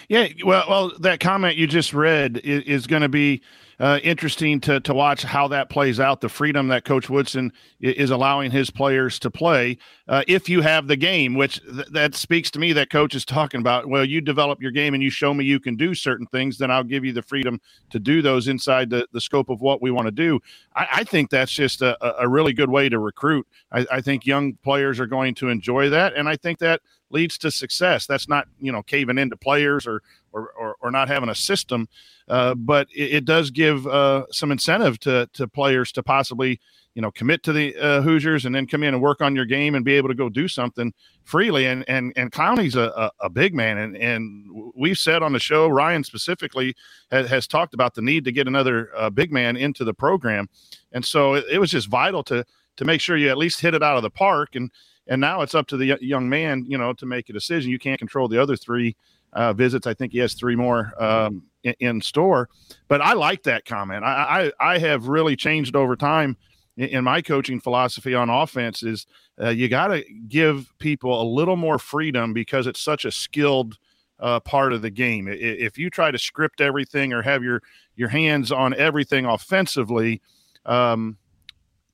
Yeah, 0.08 0.28
well, 0.44 0.66
well, 0.70 0.92
that 1.00 1.20
comment 1.20 1.58
you 1.58 1.68
just 1.68 1.94
read 1.94 2.42
is, 2.44 2.64
is 2.64 2.88
going 2.88 3.02
to 3.02 3.10
be 3.10 3.42
uh, 3.80 4.00
interesting 4.04 4.60
to 4.60 4.80
to 4.82 4.94
watch 4.94 5.24
how 5.24 5.48
that 5.48 5.70
plays 5.70 6.00
out. 6.00 6.20
The 6.22 6.30
freedom 6.30 6.68
that 6.68 6.84
Coach 6.84 7.10
Woodson 7.10 7.54
is 7.80 8.12
allowing 8.12 8.52
his 8.52 8.70
players 8.70 9.18
to 9.20 9.32
play, 9.32 9.78
uh, 10.08 10.24
if 10.28 10.50
you 10.50 10.62
have 10.62 10.88
the 10.88 10.98
game, 10.98 11.36
which 11.36 11.62
th- 11.64 11.88
that 11.92 12.14
speaks 12.14 12.52
to 12.52 12.60
me 12.60 12.74
that 12.74 12.90
Coach 12.90 13.16
is 13.16 13.24
talking 13.24 13.62
about. 13.62 13.88
Well, 13.88 14.04
you 14.04 14.20
develop 14.20 14.62
your 14.62 14.72
game 14.72 14.94
and 14.94 15.02
you 15.02 15.10
show 15.10 15.34
me 15.34 15.46
you 15.46 15.60
can 15.60 15.78
do 15.78 15.96
certain 15.96 16.26
things, 16.28 16.58
then 16.58 16.70
I'll 16.70 16.84
give 16.84 17.06
you 17.06 17.14
the 17.14 17.22
freedom 17.22 17.62
to 17.92 18.00
do 18.00 18.22
those 18.22 18.48
inside 18.50 18.90
the, 18.90 19.08
the 19.14 19.22
scope 19.22 19.50
of 19.50 19.62
what 19.62 19.82
we 19.82 19.92
want 19.92 20.08
to 20.08 20.12
do. 20.12 20.42
I, 20.76 20.88
I, 20.92 21.04
think 21.06 21.30
that's 21.30 21.52
just 21.52 21.82
a, 21.82 22.22
a 22.22 22.28
really 22.28 22.54
good 22.54 22.70
way 22.70 22.90
to 22.90 23.00
recruit. 23.00 23.48
I, 23.72 23.86
I 23.90 24.02
think 24.02 24.26
young 24.26 24.54
players 24.56 25.00
are 25.00 25.08
going 25.08 25.36
to 25.36 25.48
enjoy 25.48 25.90
that, 25.90 26.16
and 26.16 26.28
I 26.28 26.36
think 26.36 26.60
that 26.60 26.82
leads 27.12 27.38
to 27.40 27.52
success. 27.52 28.06
That's 28.06 28.28
not 28.28 28.48
you 28.60 28.72
know 28.72 28.84
caving 28.84 29.18
into 29.18 29.38
players 29.38 29.88
or 29.88 30.02
or, 30.32 30.52
or, 30.58 30.76
or 30.82 30.92
not 30.92 31.08
having 31.08 31.30
a 31.30 31.36
system, 31.36 31.88
uh, 32.28 32.54
but 32.56 32.88
it, 32.96 33.16
it, 33.16 33.26
does 33.26 33.50
give 33.50 33.88
uh, 33.88 34.26
some 34.32 34.52
incentive 34.52 35.00
to 35.00 35.28
to 35.34 35.48
players 35.48 35.92
to 35.94 36.04
possibly 36.04 36.60
you 36.94 37.02
know 37.02 37.12
commit 37.12 37.44
to 37.44 37.54
the 37.54 37.76
uh, 37.78 38.02
Hoosiers 38.02 38.46
and 38.46 38.54
then 38.54 38.68
come 38.68 38.84
in 38.84 38.94
and 38.94 39.02
work 39.02 39.22
on 39.22 39.36
your 39.36 39.46
game 39.46 39.76
and 39.76 39.84
be 39.84 39.94
able 39.94 40.10
to 40.10 40.16
go 40.16 40.30
do 40.30 40.48
something 40.48 40.94
freely. 41.24 41.66
And 41.66 41.84
and 41.88 42.14
and 42.16 42.32
Clowney's 42.32 42.76
a, 42.76 42.92
a, 42.96 43.12
a 43.22 43.30
big 43.30 43.54
man, 43.54 43.78
and 43.78 43.98
and 43.98 44.72
we've 44.76 44.98
said 44.98 45.24
on 45.24 45.34
the 45.34 45.40
show, 45.40 45.68
Ryan 45.68 46.04
specifically 46.04 46.76
has, 47.12 47.30
has 47.30 47.48
talked 47.48 47.74
about 47.74 47.96
the 47.96 48.02
need 48.02 48.26
to 48.26 48.32
get 48.32 48.48
another 48.48 48.92
uh, 48.96 49.10
big 49.10 49.32
man 49.32 49.58
into 49.58 49.84
the 49.84 49.94
program, 49.94 50.50
and 50.92 51.04
so 51.04 51.36
it, 51.36 51.46
it 51.52 51.60
was 51.60 51.72
just 51.72 51.88
vital 51.88 52.24
to 52.26 52.46
to 52.78 52.86
make 52.86 53.02
sure 53.02 53.18
you 53.18 53.30
at 53.30 53.38
least 53.38 53.60
hit 53.60 53.74
it 53.74 53.84
out 53.84 53.98
of 53.98 54.04
the 54.04 54.10
park 54.10 54.56
and 54.56 54.72
and 55.10 55.20
now 55.20 55.42
it's 55.42 55.56
up 55.56 55.68
to 55.68 55.78
the 55.78 55.98
young 56.00 56.30
man, 56.30 56.64
you 56.68 56.78
know, 56.78 56.94
to 56.94 57.06
make 57.06 57.30
a 57.30 57.34
decision. 57.34 57.72
You 57.72 57.80
can't 57.80 58.00
control 58.00 58.28
the 58.28 58.42
other 58.42 58.56
three 58.56 58.96
uh, 59.34 59.54
visits. 59.54 59.88
I 59.88 59.94
think 59.94 60.14
he 60.14 60.20
has 60.20 60.36
three 60.36 60.56
more 60.56 60.94
um, 61.02 61.44
in, 61.64 61.74
in, 61.80 62.02
store. 62.02 62.48
But 62.88 63.02
I 63.02 63.14
like 63.14 63.44
that 63.44 63.66
comment. 63.66 64.04
I, 64.04 64.52
I, 64.60 64.74
I 64.74 64.78
have 64.78 65.08
really 65.08 65.36
changed 65.36 65.76
over 65.76 65.96
time 65.96 66.38
in, 66.78 67.04
my 67.04 67.22
coaching 67.22 67.60
philosophy 67.60 68.16
on 68.16 68.30
offense 68.30 68.84
is 68.84 69.06
uh, 69.42 69.50
you 69.50 69.68
got 69.68 69.88
to 69.88 70.04
give 70.28 70.72
people 70.80 71.22
a 71.22 71.24
little 71.24 71.58
more 71.58 71.78
freedom 71.78 72.32
because 72.32 72.68
it's 72.68 72.80
such 72.80 73.04
a 73.06 73.12
skilled 73.12 73.78
uh, 74.20 74.40
part 74.40 74.74
of 74.74 74.82
the 74.82 74.90
game. 74.90 75.28
If 75.28 75.78
you 75.78 75.90
try 75.90 76.12
to 76.12 76.18
script 76.18 76.62
everything 76.62 77.14
or 77.14 77.22
have 77.22 77.44
your 77.44 77.62
your 77.96 78.10
hands 78.10 78.52
on 78.52 78.74
everything 78.76 79.26
offensively, 79.26 80.22
um, 80.66 81.18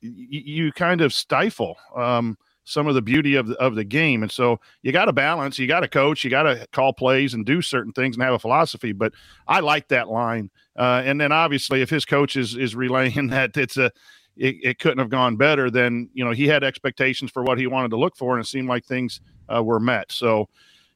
y- 0.03 0.12
you 0.29 0.72
kind 0.72 1.01
of 1.01 1.13
stifle 1.13 1.77
um, 1.95 2.38
some 2.65 2.88
of 2.88 2.95
the 2.95 3.01
beauty 3.01 3.36
of 3.36 3.48
the, 3.48 3.55
of 3.55 3.75
the 3.75 3.84
game. 3.84 4.24
And 4.24 4.31
so 4.31 4.60
you 4.81 4.91
got 4.91 5.05
to 5.05 5.13
balance. 5.13 5.57
You 5.57 5.67
got 5.67 5.81
to 5.81 5.88
coach. 5.88 6.24
You 6.24 6.29
got 6.29 6.43
to 6.43 6.67
call 6.74 6.91
plays 6.91 7.34
and 7.34 7.45
do 7.45 7.62
certain 7.62 7.93
things 7.93 8.15
and 8.15 8.24
have 8.24 8.34
a 8.34 8.39
philosophy. 8.39 8.91
But 8.91 9.13
I 9.48 9.62
like 9.62 9.88
that 9.89 10.10
line. 10.10 10.50
Uh, 10.75 11.01
and 11.05 11.22
then 11.22 11.31
obviously, 11.31 11.81
if 11.81 11.89
his 11.89 12.03
coach 12.03 12.36
is 12.36 12.57
is 12.57 12.75
relaying 12.75 13.27
that 13.29 13.55
it's 13.55 13.77
a 13.77 13.91
it, 14.38 14.57
it, 14.62 14.79
couldn't 14.79 14.98
have 14.98 15.10
gone 15.10 15.38
better, 15.38 15.72
then 15.72 16.10
you 16.13 16.25
know 16.25 16.31
he 16.31 16.48
had 16.48 16.63
expectations 16.63 17.31
for 17.31 17.43
what 17.43 17.57
he 17.57 17.67
wanted 17.67 17.91
to 17.91 17.98
look 17.98 18.17
for, 18.17 18.36
and 18.36 18.43
it 18.43 18.48
seemed 18.48 18.67
like 18.67 18.84
things 18.84 19.22
uh, 19.53 19.63
were 19.63 19.79
met. 19.79 20.12
So 20.12 20.50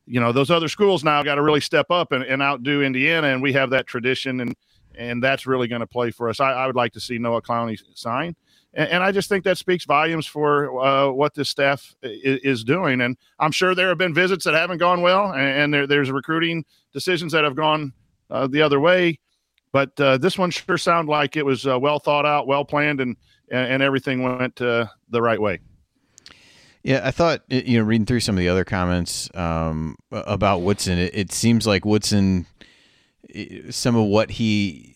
you 0.06 0.20
know 0.20 0.32
those 0.32 0.52
other 0.52 0.68
schools 0.68 1.04
now 1.04 1.24
got 1.24 1.36
to 1.36 1.42
really 1.42 1.62
step 1.62 1.90
up 1.90 2.12
and, 2.12 2.24
and, 2.24 2.42
outdo 2.42 2.82
Indiana, 2.82 3.28
and 3.28 3.42
we 3.42 3.54
have 3.54 3.70
that 3.70 3.88
tradition, 3.88 4.42
and 4.42 4.56
and 4.96 5.24
that's 5.24 5.46
really 5.46 5.68
going 5.68 5.80
to 5.80 5.88
play 5.88 6.12
for 6.12 6.28
us. 6.28 6.42
I, 6.42 6.52
I, 6.52 6.68
would 6.68 6.76
like 6.76 6.92
to 6.94 7.00
see 7.00 7.18
Noah 7.18 7.42
Clowney 7.42 7.80
sign, 7.96 8.36
and, 8.74 8.90
and 8.90 9.04
I 9.04 9.12
just 9.12 9.30
think 9.30 9.44
that 9.46 9.58
speaks 9.58 9.86
volumes 9.86 10.26
for 10.26 10.80
uh, 10.80 11.10
what 11.12 11.34
this 11.34 11.50
staff 11.50 11.96
is, 12.04 12.40
is, 12.44 12.64
doing. 12.64 13.02
And 13.02 13.18
I'm 13.40 13.52
sure 13.52 13.74
there 13.74 13.90
have 13.90 13.98
been 13.98 14.14
visits 14.14 14.46
that 14.46 14.54
haven't 14.54 14.78
gone 14.78 15.02
well, 15.02 15.32
and, 15.32 15.42
and 15.42 15.74
there, 15.74 15.88
there's 15.88 16.12
recruiting 16.12 16.66
decisions 16.94 17.32
that 17.32 17.44
have 17.44 17.56
gone 17.56 17.94
uh, 18.30 18.48
the 18.48 18.62
other 18.62 18.80
way. 18.80 19.20
But 19.72 20.00
uh, 20.00 20.18
this 20.18 20.38
one 20.38 20.52
sure 20.52 20.78
sounded 20.78 21.12
like 21.12 21.38
it 21.38 21.46
was 21.46 21.68
uh, 21.68 21.80
well 21.80 22.00
thought 22.00 22.26
out, 22.26 22.48
well 22.48 22.66
planned, 22.66 23.02
and 23.02 23.16
and, 23.52 23.82
everything 23.82 24.22
went 24.22 24.62
uh, 24.62 24.86
the 25.10 25.22
right 25.22 25.42
way. 25.42 25.60
Yeah, 26.84 27.02
I 27.04 27.12
thought 27.12 27.42
you 27.50 27.80
know 27.80 27.86
reading 27.86 28.06
through 28.06 28.22
some 28.22 28.36
of 28.36 28.40
the 28.40 28.50
other 28.50 28.64
comments 28.64 29.30
um, 29.36 29.96
about 30.12 30.62
Woodson, 30.62 30.98
it, 30.98 31.12
it, 31.14 31.32
seems 31.32 31.68
like 31.68 31.86
Woodson, 31.86 32.46
some 33.70 33.96
of 33.96 34.06
what 34.06 34.32
he, 34.32 34.96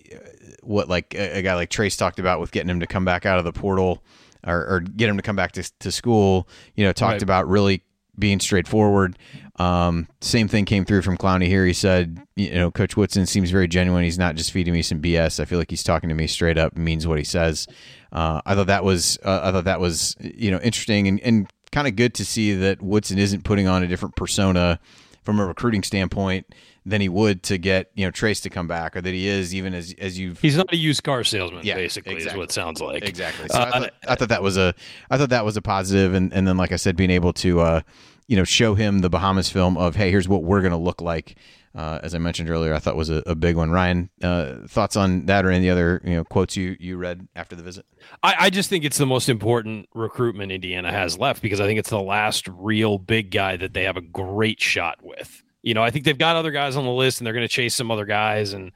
what 0.65 0.89
like 0.89 1.13
a, 1.15 1.39
a, 1.39 1.41
guy 1.41 1.55
like 1.55 1.69
Trayce 1.69 1.97
talked 1.97 2.19
about 2.19 2.39
with 2.39 2.51
getting 2.51 2.69
him 2.69 2.79
to 2.79 2.87
come 2.87 3.05
back 3.05 3.25
out 3.25 3.39
of 3.39 3.45
the 3.45 3.53
portal, 3.53 4.03
or, 4.45 4.57
or 4.67 4.79
get 4.81 5.09
him 5.09 5.17
to 5.17 5.23
come 5.23 5.35
back 5.35 5.53
to, 5.53 5.71
to 5.79 5.91
school. 5.91 6.47
You 6.75 6.85
know, 6.85 6.93
talked 6.93 7.13
right. 7.13 7.23
about 7.23 7.47
really 7.47 7.83
being 8.17 8.39
straightforward. 8.39 9.17
Um, 9.57 10.07
same 10.21 10.47
thing 10.47 10.65
came 10.65 10.85
through 10.85 11.01
from 11.01 11.17
Clowney 11.17 11.47
here. 11.47 11.65
He 11.65 11.73
said, 11.73 12.21
you 12.35 12.53
know, 12.53 12.71
Coach 12.71 12.95
Woodson 12.95 13.25
seems 13.25 13.49
very 13.49 13.67
genuine. 13.67 14.03
He's 14.03 14.19
not 14.19 14.35
just 14.35 14.51
feeding 14.51 14.73
me 14.73 14.81
some 14.81 15.01
BS. 15.01 15.39
I 15.39 15.45
feel 15.45 15.59
like 15.59 15.69
he's 15.69 15.83
talking 15.83 16.09
to 16.09 16.15
me 16.15 16.27
straight 16.27 16.57
up, 16.57 16.75
means 16.75 17.07
what 17.07 17.17
he 17.17 17.23
says. 17.23 17.67
Uh, 18.11 18.41
I 18.45 18.55
thought 18.55 18.67
that 18.67 18.83
was, 18.83 19.17
uh, 19.23 19.41
I 19.43 19.51
thought 19.51 19.65
that 19.65 19.79
was, 19.79 20.15
you 20.19 20.51
know, 20.51 20.59
interesting 20.59 21.07
and, 21.07 21.19
and 21.21 21.51
kind 21.71 21.87
of 21.87 21.95
good 21.95 22.13
to 22.15 22.25
see 22.25 22.53
that 22.53 22.81
Woodson 22.81 23.17
isn't 23.17 23.43
putting 23.43 23.67
on 23.67 23.83
a 23.83 23.87
different 23.87 24.15
persona 24.15 24.79
from 25.23 25.39
a 25.39 25.45
recruiting 25.45 25.83
standpoint 25.83 26.45
than 26.85 27.01
he 27.01 27.09
would 27.09 27.43
to 27.43 27.57
get 27.57 27.91
you 27.95 28.05
know 28.05 28.11
Trayce 28.11 28.41
to 28.43 28.49
come 28.49 28.67
back, 28.67 28.95
or 28.95 29.01
that 29.01 29.13
he 29.13 29.27
is 29.27 29.53
even 29.53 29.73
as 29.73 29.93
as 29.99 30.17
you've. 30.17 30.39
He's 30.39 30.57
not 30.57 30.71
a 30.71 30.77
used 30.77 31.03
car 31.03 31.23
salesman, 31.23 31.65
yeah, 31.65 31.75
basically, 31.75 32.13
exactly. 32.13 32.31
is 32.31 32.37
what 32.37 32.43
it 32.49 32.53
sounds 32.53 32.81
like. 32.81 33.03
Exactly. 33.07 33.47
So 33.49 33.57
uh, 33.57 33.71
I, 33.73 33.79
thought, 33.79 33.93
I, 34.07 34.15
thought, 34.15 34.29
that 34.29 34.43
was 34.43 34.57
a 34.57 34.73
I 35.09 35.17
thought 35.17 35.29
that 35.29 35.45
was 35.45 35.57
a 35.57 35.61
positive, 35.61 36.13
and 36.13 36.33
and 36.33 36.47
then 36.47 36.57
like 36.57 36.71
I 36.71 36.77
said, 36.77 36.95
being 36.95 37.11
able 37.11 37.33
to 37.33 37.59
uh, 37.59 37.81
you 38.27 38.37
know 38.37 38.43
show 38.43 38.75
him 38.75 38.99
the 38.99 39.09
Bahamas 39.09 39.49
film 39.49 39.77
of 39.77 39.95
hey, 39.95 40.09
here's 40.09 40.27
what 40.27 40.43
we're 40.43 40.61
going 40.61 40.71
to 40.71 40.77
look 40.77 41.01
like 41.01 41.35
uh, 41.75 41.99
as 42.03 42.13
I 42.13 42.19
mentioned 42.19 42.49
earlier, 42.49 42.73
I 42.73 42.79
thought 42.79 42.95
was 42.95 43.09
a, 43.09 43.23
a 43.25 43.33
big 43.33 43.55
one. 43.55 43.71
Ryan, 43.71 44.09
uh, 44.21 44.67
thoughts 44.67 44.95
on 44.95 45.25
that 45.25 45.43
or 45.43 45.49
any 45.49 45.69
other 45.69 46.01
you 46.03 46.13
know 46.13 46.23
quotes 46.23 46.55
you 46.55 46.77
you 46.79 46.97
read 46.97 47.27
after 47.35 47.55
the 47.55 47.63
visit? 47.63 47.85
I, 48.21 48.35
I, 48.41 48.49
just 48.51 48.69
think 48.69 48.83
it's 48.83 48.97
the 48.97 49.07
most 49.07 49.27
important 49.27 49.89
recruitment 49.95 50.51
Indiana 50.51 50.91
has 50.91 51.17
left 51.17 51.41
because 51.41 51.59
I 51.59 51.65
think 51.65 51.79
it's 51.79 51.89
the 51.89 52.01
last 52.01 52.47
real 52.47 52.99
big 52.99 53.31
guy 53.31 53.57
that 53.57 53.73
they 53.73 53.85
have 53.85 53.97
a 53.97 54.01
great 54.01 54.61
shot 54.61 54.99
with. 55.01 55.43
You 55.63 55.73
know, 55.73 55.81
I 55.81 55.89
think 55.89 56.05
they've 56.05 56.17
got 56.17 56.35
other 56.35 56.51
guys 56.51 56.75
on 56.75 56.85
the 56.85 56.91
list 56.91 57.19
and 57.19 57.25
they're 57.25 57.33
going 57.33 57.47
to 57.47 57.53
chase 57.53 57.73
some 57.73 57.89
other 57.89 58.05
guys 58.05 58.53
and 58.53 58.71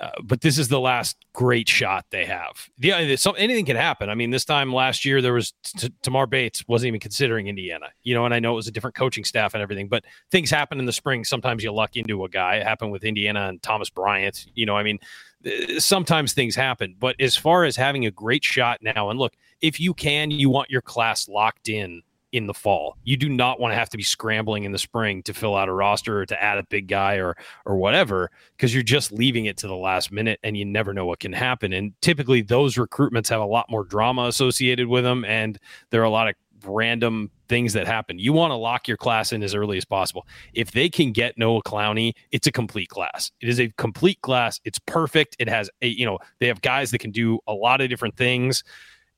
uh, 0.00 0.10
but 0.24 0.40
this 0.40 0.58
is 0.58 0.66
the 0.66 0.80
last 0.80 1.16
great 1.32 1.68
shot 1.68 2.04
they 2.10 2.24
have. 2.24 2.68
Yeah, 2.78 2.96
anything 2.96 3.64
can 3.64 3.76
happen. 3.76 4.08
I 4.08 4.16
mean, 4.16 4.30
this 4.30 4.44
time 4.44 4.72
last 4.72 5.04
year 5.04 5.22
there 5.22 5.34
was 5.34 5.52
t- 5.76 5.92
Tamar 6.02 6.26
Bates 6.26 6.66
wasn't 6.66 6.88
even 6.88 6.98
considering 6.98 7.46
Indiana, 7.46 7.86
you 8.02 8.12
know, 8.12 8.24
and 8.24 8.34
I 8.34 8.40
know 8.40 8.52
it 8.52 8.56
was 8.56 8.66
a 8.66 8.72
different 8.72 8.96
coaching 8.96 9.22
staff 9.22 9.54
and 9.54 9.62
everything, 9.62 9.86
but 9.86 10.04
things 10.32 10.50
happen 10.50 10.80
in 10.80 10.86
the 10.86 10.92
spring. 10.92 11.24
Sometimes 11.24 11.62
you 11.62 11.72
luck 11.72 11.96
into 11.96 12.24
a 12.24 12.28
guy. 12.28 12.56
It 12.56 12.64
happened 12.64 12.90
with 12.90 13.04
Indiana 13.04 13.48
and 13.48 13.62
Thomas 13.62 13.90
Bryant. 13.90 14.46
You 14.54 14.66
know, 14.66 14.76
I 14.76 14.82
mean, 14.82 14.98
uh, 15.46 15.78
sometimes 15.78 16.32
things 16.32 16.56
happen. 16.56 16.96
But 16.98 17.14
as 17.20 17.36
far 17.36 17.64
as 17.64 17.76
having 17.76 18.04
a 18.04 18.10
great 18.10 18.42
shot 18.42 18.80
now, 18.82 19.10
and 19.10 19.20
look, 19.20 19.34
if 19.60 19.78
you 19.78 19.94
can, 19.94 20.32
you 20.32 20.50
want 20.50 20.68
your 20.68 20.82
class 20.82 21.28
locked 21.28 21.68
in 21.68 22.02
in 22.32 22.46
the 22.46 22.54
fall. 22.54 22.96
You 23.04 23.16
do 23.16 23.28
not 23.28 23.60
want 23.60 23.72
to 23.72 23.76
have 23.76 23.90
to 23.90 23.96
be 23.96 24.02
scrambling 24.02 24.64
in 24.64 24.72
the 24.72 24.78
spring 24.78 25.22
to 25.24 25.34
fill 25.34 25.54
out 25.54 25.68
a 25.68 25.72
roster 25.72 26.20
or 26.20 26.26
to 26.26 26.42
add 26.42 26.58
a 26.58 26.64
big 26.64 26.88
guy 26.88 27.16
or 27.16 27.36
or 27.66 27.76
whatever 27.76 28.30
because 28.56 28.74
you're 28.74 28.82
just 28.82 29.12
leaving 29.12 29.44
it 29.44 29.58
to 29.58 29.68
the 29.68 29.76
last 29.76 30.10
minute 30.10 30.40
and 30.42 30.56
you 30.56 30.64
never 30.64 30.92
know 30.94 31.06
what 31.06 31.20
can 31.20 31.32
happen. 31.32 31.72
And 31.72 31.92
typically 32.00 32.42
those 32.42 32.76
recruitments 32.76 33.28
have 33.28 33.40
a 33.40 33.46
lot 33.46 33.70
more 33.70 33.84
drama 33.84 34.26
associated 34.26 34.88
with 34.88 35.04
them 35.04 35.24
and 35.24 35.58
there 35.90 36.00
are 36.00 36.04
a 36.04 36.10
lot 36.10 36.28
of 36.28 36.34
random 36.64 37.30
things 37.48 37.72
that 37.74 37.86
happen. 37.86 38.18
You 38.18 38.32
want 38.32 38.52
to 38.52 38.56
lock 38.56 38.88
your 38.88 38.96
class 38.96 39.32
in 39.32 39.42
as 39.42 39.54
early 39.54 39.76
as 39.76 39.84
possible. 39.84 40.26
If 40.54 40.70
they 40.70 40.88
can 40.88 41.12
get 41.12 41.36
Noah 41.36 41.62
Clowney, 41.62 42.12
it's 42.30 42.46
a 42.46 42.52
complete 42.52 42.88
class. 42.88 43.30
It 43.40 43.48
is 43.48 43.60
a 43.60 43.68
complete 43.76 44.20
class. 44.22 44.60
It's 44.64 44.78
perfect. 44.86 45.36
It 45.38 45.48
has 45.48 45.68
a, 45.82 45.88
you 45.88 46.06
know, 46.06 46.18
they 46.38 46.46
have 46.46 46.62
guys 46.62 46.90
that 46.92 46.98
can 46.98 47.10
do 47.10 47.40
a 47.46 47.52
lot 47.52 47.80
of 47.80 47.88
different 47.88 48.16
things 48.16 48.62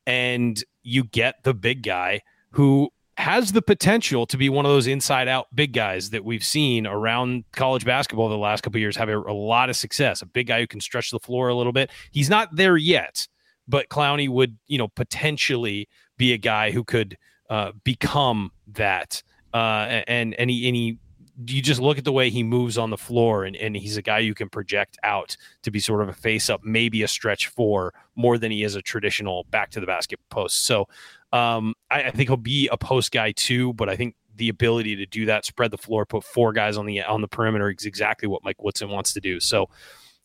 and 0.07 0.63
you 0.83 1.05
get 1.05 1.43
the 1.45 1.55
big 1.55 1.83
guy 1.83 2.23
who 2.51 2.91
has 3.17 3.53
the 3.53 3.63
potential 3.63 4.27
to 4.27 4.37
be 4.37 4.49
one 4.49 4.67
of 4.67 4.73
those 4.73 4.87
inside 4.87 5.29
out 5.29 5.47
big 5.55 5.73
guys 5.73 6.11
that 6.11 6.25
we've 6.25 6.45
seen 6.45 6.87
around 6.87 7.45
college 7.53 7.85
basketball 7.85 8.29
the 8.29 8.37
last 8.37 8.63
couple 8.63 8.81
years 8.81 8.97
have 8.97 9.09
a, 9.09 9.19
a, 9.19 9.33
lot 9.33 9.71
of 9.71 9.77
success. 9.77 10.21
A 10.21 10.27
big 10.27 10.49
guy 10.49 10.61
who 10.61 10.67
can 10.67 10.81
stretch 10.81 11.11
the 11.11 11.21
floor 11.21 11.49
a 11.49 11.55
little 11.55 11.73
bit. 11.73 11.91
He's 12.11 12.29
not 12.29 12.57
there 12.57 12.77
yet, 12.77 13.29
but 13.69 13.89
Clowney 13.89 14.29
would, 14.29 14.59
you 14.67 14.79
know, 14.79 14.89
potentially 14.89 15.89
be 16.17 16.33
a 16.33 16.39
guy 16.39 16.73
who 16.73 16.83
could 16.83 17.17
uh, 17.51 17.73
become 17.85 18.51
that. 18.73 19.23
Uh, 19.53 20.03
and 20.09 20.35
and 20.35 20.51
he 20.51 20.67
and 20.67 20.75
he 20.75 20.99
you 21.47 21.61
just 21.61 21.81
look 21.81 21.99
at 21.99 22.05
the 22.05 22.13
way 22.13 22.31
he 22.31 22.43
moves 22.43 22.79
on 22.79 22.91
the 22.91 22.97
floor 22.97 23.45
and, 23.45 23.57
and 23.57 23.77
he's 23.77 23.97
a 23.97 24.03
guy 24.03 24.21
you 24.21 24.35
can 24.35 24.49
project 24.49 24.99
out 25.03 25.37
to 25.63 25.71
be 25.71 25.81
sort 25.81 26.03
of 26.03 26.09
a 26.09 26.13
face 26.13 26.49
up, 26.49 26.63
maybe 26.63 27.03
a 27.03 27.09
stretch 27.09 27.49
four 27.49 27.93
more 28.15 28.39
than 28.39 28.53
he 28.53 28.63
is 28.63 28.75
a 28.77 28.83
traditional 28.83 29.45
back 29.51 29.71
to 29.71 29.81
the 29.81 29.87
basket 29.87 30.21
post. 30.31 30.65
So 30.65 30.87
um, 31.33 31.75
I, 31.91 32.05
I 32.05 32.11
think 32.11 32.29
he'll 32.29 32.37
be 32.37 32.69
a 32.69 32.77
post 32.77 33.11
guy 33.11 33.33
too, 33.33 33.73
but 33.75 33.89
I 33.89 33.97
think 33.97 34.15
the 34.37 34.49
ability 34.49 34.97
to 34.97 35.07
do 35.07 35.27
that, 35.27 35.45
spread 35.45 35.71
the 35.71 35.79
floor, 35.79 36.07
put 36.07 36.25
four 36.25 36.53
guys 36.53 36.77
on 36.77 36.87
the 36.87 37.03
on 37.03 37.21
the 37.21 37.29
perimeter 37.29 37.71
is 37.71 37.85
exactly 37.85 38.29
what 38.29 38.45
Mike 38.45 38.63
Woodson 38.63 38.91
wants 38.91 39.13
to 39.15 39.21
do. 39.21 39.41
So 39.41 39.69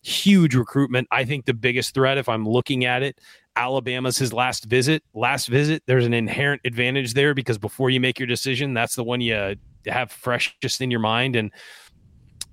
huge 0.01 0.55
recruitment. 0.55 1.07
I 1.11 1.25
think 1.25 1.45
the 1.45 1.53
biggest 1.53 1.93
threat, 1.93 2.17
if 2.17 2.29
I'm 2.29 2.47
looking 2.47 2.85
at 2.85 3.03
it, 3.03 3.19
Alabama's 3.55 4.17
his 4.17 4.31
last 4.31 4.65
visit. 4.65 5.03
Last 5.13 5.47
visit, 5.47 5.83
there's 5.85 6.05
an 6.05 6.13
inherent 6.13 6.61
advantage 6.65 7.13
there 7.13 7.33
because 7.33 7.57
before 7.57 7.89
you 7.89 7.99
make 7.99 8.19
your 8.19 8.27
decision, 8.27 8.73
that's 8.73 8.95
the 8.95 9.03
one 9.03 9.21
you 9.21 9.55
have 9.87 10.11
fresh 10.11 10.55
just 10.61 10.81
in 10.81 10.91
your 10.91 10.99
mind. 10.99 11.35
And 11.35 11.51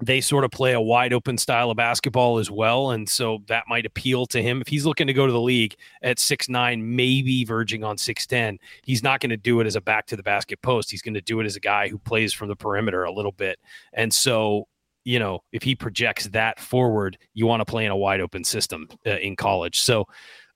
they 0.02 0.20
sort 0.20 0.44
of 0.44 0.50
play 0.50 0.72
a 0.72 0.80
wide 0.80 1.12
open 1.12 1.38
style 1.38 1.70
of 1.70 1.76
basketball 1.76 2.38
as 2.38 2.50
well. 2.50 2.90
And 2.90 3.08
so 3.08 3.38
that 3.46 3.64
might 3.66 3.86
appeal 3.86 4.26
to 4.26 4.42
him. 4.42 4.60
If 4.60 4.68
he's 4.68 4.84
looking 4.84 5.06
to 5.06 5.14
go 5.14 5.26
to 5.26 5.32
the 5.32 5.40
league 5.40 5.74
at 6.02 6.18
six 6.18 6.48
nine, 6.48 6.96
maybe 6.96 7.44
verging 7.44 7.82
on 7.82 7.96
6'10, 7.96 8.58
he's 8.84 9.02
not 9.02 9.20
going 9.20 9.30
to 9.30 9.36
do 9.36 9.60
it 9.60 9.66
as 9.66 9.76
a 9.76 9.80
back 9.80 10.06
to 10.06 10.16
the 10.16 10.22
basket 10.22 10.60
post. 10.60 10.90
He's 10.90 11.02
going 11.02 11.14
to 11.14 11.22
do 11.22 11.40
it 11.40 11.46
as 11.46 11.56
a 11.56 11.60
guy 11.60 11.88
who 11.88 11.98
plays 11.98 12.34
from 12.34 12.48
the 12.48 12.56
perimeter 12.56 13.04
a 13.04 13.12
little 13.12 13.32
bit. 13.32 13.58
And 13.94 14.12
so, 14.12 14.68
you 15.04 15.18
know, 15.18 15.40
if 15.52 15.62
he 15.62 15.74
projects 15.74 16.26
that 16.28 16.60
forward, 16.60 17.16
you 17.32 17.46
want 17.46 17.60
to 17.60 17.64
play 17.64 17.86
in 17.86 17.90
a 17.90 17.96
wide 17.96 18.20
open 18.20 18.44
system 18.44 18.88
uh, 19.06 19.16
in 19.16 19.34
college. 19.34 19.80
So, 19.80 20.06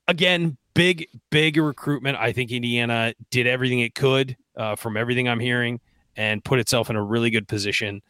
again, 0.07 0.57
big, 0.75 1.07
big 1.31 1.57
recruitment. 1.57 2.17
I 2.17 2.31
think 2.31 2.51
Indiana 2.51 3.13
did 3.31 3.47
everything 3.47 3.79
it 3.79 3.95
could 3.95 4.37
uh, 4.55 4.75
from 4.75 4.97
everything 4.97 5.27
I'm 5.27 5.39
hearing 5.39 5.79
and 6.15 6.43
put 6.43 6.59
itself 6.59 6.89
in 6.89 6.95
a 6.95 7.03
really 7.03 7.29
good 7.29 7.47
position 7.47 8.01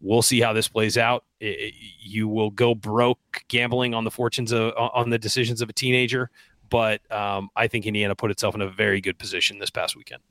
we'll 0.00 0.22
see 0.22 0.40
how 0.40 0.52
this 0.52 0.68
plays 0.68 0.96
out. 0.98 1.24
It, 1.40 1.74
you 2.00 2.28
will 2.28 2.50
go 2.50 2.74
broke 2.74 3.44
gambling 3.48 3.94
on 3.94 4.04
the 4.04 4.10
fortunes 4.10 4.52
of 4.52 4.72
on 4.76 5.10
the 5.10 5.18
decisions 5.18 5.62
of 5.62 5.68
a 5.68 5.72
teenager, 5.72 6.30
but 6.68 7.00
um, 7.12 7.50
I 7.56 7.66
think 7.66 7.86
Indiana 7.86 8.14
put 8.14 8.30
itself 8.30 8.54
in 8.54 8.60
a 8.60 8.68
very 8.68 9.00
good 9.00 9.18
position 9.18 9.58
this 9.58 9.70
past 9.70 9.96
weekend. 9.96 10.22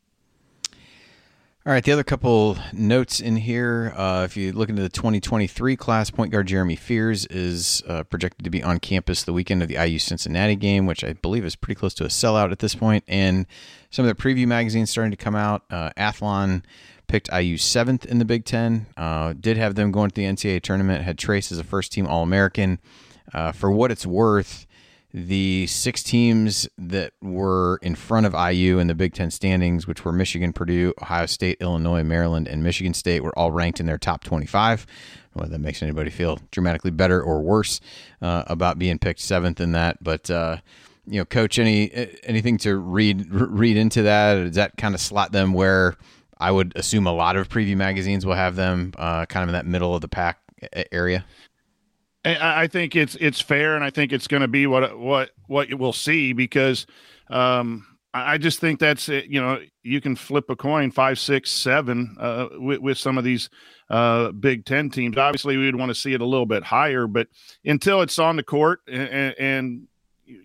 All 1.66 1.74
right, 1.74 1.84
the 1.84 1.92
other 1.92 2.06
couple 2.06 2.58
notes 2.72 3.20
in 3.20 3.36
here. 3.36 3.94
Uh, 3.96 4.24
if 4.24 4.38
you 4.38 4.54
look 4.54 4.70
into 4.70 4.82
the 4.82 4.90
2023 4.90 5.76
class, 5.76 6.10
point 6.10 6.32
guard 6.32 6.48
Jeremy 6.48 6.78
Fears 6.78 7.26
is 7.26 7.84
uh, 7.86 8.04
projected 8.04 8.46
to 8.46 8.50
be 8.50 8.64
on 8.64 8.80
campus 8.80 9.24
the 9.24 9.34
weekend 9.34 9.62
of 9.62 9.68
the 9.68 9.76
IU 9.76 10.00
Cincinnati 10.00 10.56
game, 10.56 10.86
which 10.86 11.04
I 11.04 11.14
believe 11.14 11.44
is 11.44 11.58
pretty 11.58 11.78
close 11.78 11.94
to 11.96 12.06
a 12.06 12.08
sellout 12.08 12.54
at 12.54 12.60
this 12.60 12.76
point. 12.76 13.04
And 13.10 13.46
some 13.92 14.06
of 14.06 14.18
the 14.18 14.24
preview 14.24 14.48
magazines 14.48 14.90
starting 14.90 15.12
to 15.12 15.18
come 15.18 15.36
out. 15.36 15.64
Uh, 15.70 15.92
Athlon 15.98 16.64
picked 17.10 17.30
IU 17.34 17.58
seventh 17.58 18.06
in 18.06 18.20
the 18.20 18.26
Big 18.26 18.46
Ten. 18.46 18.86
Uh, 18.96 19.34
did 19.38 19.58
have 19.58 19.76
them 19.76 19.92
going 19.92 20.10
to 20.10 20.16
the 20.16 20.24
NCAA 20.24 20.62
tournament. 20.62 21.04
Had 21.04 21.18
Trayce 21.18 21.52
as 21.52 21.58
a 21.58 21.64
first 21.66 21.92
team 21.92 22.08
All 22.08 22.24
American. 22.24 22.80
Uh, 23.34 23.52
for 23.52 23.70
what 23.70 23.92
it's 23.92 24.06
worth, 24.06 24.66
the 25.14 25.68
six 25.68 26.04
teams 26.04 26.70
that 26.78 27.14
were 27.22 27.80
in 27.82 27.96
front 27.96 28.26
of 28.26 28.34
IU 28.34 28.80
in 28.80 28.88
the 28.88 28.96
Big 28.96 29.14
Ten 29.14 29.32
standings, 29.32 29.88
which 29.88 30.06
were 30.06 30.12
Michigan, 30.12 30.54
Purdue, 30.54 30.94
Ohio 31.02 31.26
State, 31.26 31.58
Illinois, 31.60 32.04
Maryland, 32.04 32.48
and 32.48 32.64
Michigan 32.64 32.94
State, 32.94 33.24
were 33.24 33.38
all 33.38 33.52
ranked 33.52 33.80
in 33.80 33.86
their 33.86 33.98
top 33.98 34.24
25. 34.24 34.86
Whether 35.34 35.52
that 35.52 35.60
makes 35.60 35.84
anybody 35.84 36.10
feel 36.10 36.40
dramatically 36.52 36.92
better 36.92 37.22
or 37.22 37.42
worse 37.42 37.82
uh, 38.22 38.44
about 38.48 38.80
being 38.80 39.00
picked 39.00 39.20
seventh 39.20 39.60
in 39.60 39.74
that, 39.74 40.04
but 40.04 40.30
uh, 40.30 40.58
you 41.10 41.20
know, 41.20 41.26
coach, 41.26 41.58
any 41.58 41.92
anything 42.24 42.58
to 42.60 42.76
read 42.78 43.26
read 43.30 43.78
into 43.78 44.04
that? 44.04 44.36
Does 44.36 44.56
that 44.56 44.78
kind 44.78 44.94
of 44.94 45.02
slot 45.02 45.32
them 45.32 45.54
where 45.54 45.96
I 46.40 46.52
would 46.52 46.74
assume 46.76 47.08
a 47.08 47.14
lot 47.14 47.36
of 47.36 47.50
preview 47.50 47.76
magazines 47.76 48.26
will 48.26 48.36
have 48.36 48.56
them 48.56 48.94
uh, 48.98 49.26
kind 49.26 49.44
of 49.44 49.50
in 49.50 49.54
that 49.54 49.66
middle 49.66 49.94
of 49.94 50.02
the 50.02 50.08
pack 50.08 50.40
area? 50.92 51.26
I 52.26 52.68
think 52.68 52.96
it's 52.96 53.16
it's 53.16 53.40
fair, 53.40 53.76
and 53.76 53.84
I 53.84 53.90
think 53.90 54.12
it's 54.12 54.28
going 54.28 54.42
to 54.42 54.48
be 54.48 54.68
what 54.68 55.00
what 55.00 55.32
what 55.48 55.74
we'll 55.74 55.94
see 55.94 56.34
because 56.34 56.86
um, 57.30 57.86
I 58.14 58.38
just 58.38 58.60
think 58.60 58.80
that's. 58.80 59.08
You 59.08 59.42
know, 59.42 59.60
you 59.84 60.02
can 60.02 60.16
flip 60.16 60.50
a 60.50 60.56
coin 60.56 60.92
five, 60.92 61.18
six, 61.18 61.50
seven 61.50 62.18
uh, 62.20 62.48
with, 62.52 62.80
with 62.80 62.98
some 62.98 63.18
of 63.18 63.24
these 63.24 63.50
uh, 63.90 64.32
Big 64.34 64.66
Ten 64.66 64.90
teams. 64.90 65.18
Obviously, 65.18 65.56
we 65.56 65.66
would 65.66 65.78
want 65.78 65.90
to 65.90 65.96
see 65.96 66.14
it 66.14 66.22
a 66.22 66.26
little 66.26 66.46
bit 66.46 66.64
higher, 66.64 67.08
but 67.08 67.28
until 67.64 68.02
it's 68.02 68.20
on 68.20 68.36
the 68.36 68.44
court 68.44 68.82
and, 68.88 69.36
and 69.40 69.88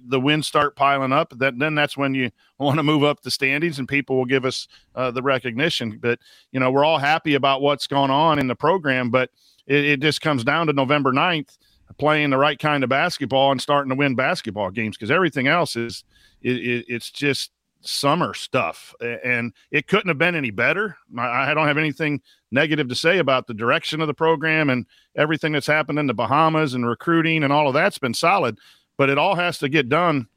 the 0.07 0.21
wins 0.21 0.47
start 0.47 0.77
piling 0.77 1.13
up, 1.13 1.37
that 1.39 1.59
then 1.59 1.75
that's 1.75 1.97
when 1.97 2.15
you 2.15 2.31
want 2.59 2.79
to 2.79 2.83
move 2.83 3.05
up 3.05 3.23
the 3.23 3.31
standings 3.31 3.79
and 3.79 3.89
people 3.89 4.17
will 4.17 4.25
give 4.25 4.45
us 4.45 4.69
uh, 4.95 5.11
the 5.11 5.23
recognition. 5.23 5.99
But 6.01 6.19
you 6.53 6.61
know, 6.61 6.71
we're 6.71 6.85
all 6.85 6.99
happy 6.99 7.35
about 7.35 7.63
what's 7.63 7.87
going 7.87 8.11
on 8.11 8.39
in 8.39 8.47
the 8.47 8.55
program, 8.55 9.11
but 9.11 9.31
it, 9.67 9.85
it 9.85 10.01
just 10.01 10.21
comes 10.21 10.45
down 10.45 10.67
to 10.67 10.73
November 10.73 11.13
9th 11.13 11.57
playing 11.99 12.31
the 12.31 12.39
right 12.39 12.59
kind 12.59 12.83
of 12.83 12.91
basketball 12.91 13.53
and 13.53 13.61
starting 13.61 13.91
to 13.91 13.95
win 13.95 14.15
basketball 14.15 14.71
games 14.71 14.97
because 14.97 15.11
everything 15.11 15.47
else 15.47 15.77
is 15.77 16.03
it, 16.43 16.57
it, 16.57 16.85
it's 16.89 17.11
just 17.11 17.53
summer 17.83 18.35
stuff. 18.35 18.95
And 19.01 19.53
it 19.71 19.87
couldn't 19.87 20.09
have 20.09 20.19
been 20.19 20.35
any 20.35 20.51
better. 20.51 20.97
I, 21.17 21.51
I 21.51 21.55
don't 21.55 21.67
have 21.67 21.79
anything 21.79 22.23
negative 22.51 22.89
to 22.89 22.95
say 22.95 23.19
about 23.19 23.47
the 23.47 23.55
direction 23.55 24.01
of 24.01 24.07
the 24.07 24.15
program 24.15 24.71
and 24.71 24.87
everything 25.17 25.53
that's 25.53 25.67
happened 25.67 25.99
in 25.99 26.07
the 26.07 26.15
bahamas 26.15 26.75
and 26.75 26.87
recruiting 26.87 27.45
and 27.45 27.53
all 27.53 27.69
of 27.69 27.75
that's 27.75 27.99
been 27.99 28.15
solid 28.15 28.59
but 28.97 29.11
it 29.11 29.19
all 29.19 29.35
has 29.35 29.59
to 29.59 29.69
get 29.69 29.89
done 29.89 30.29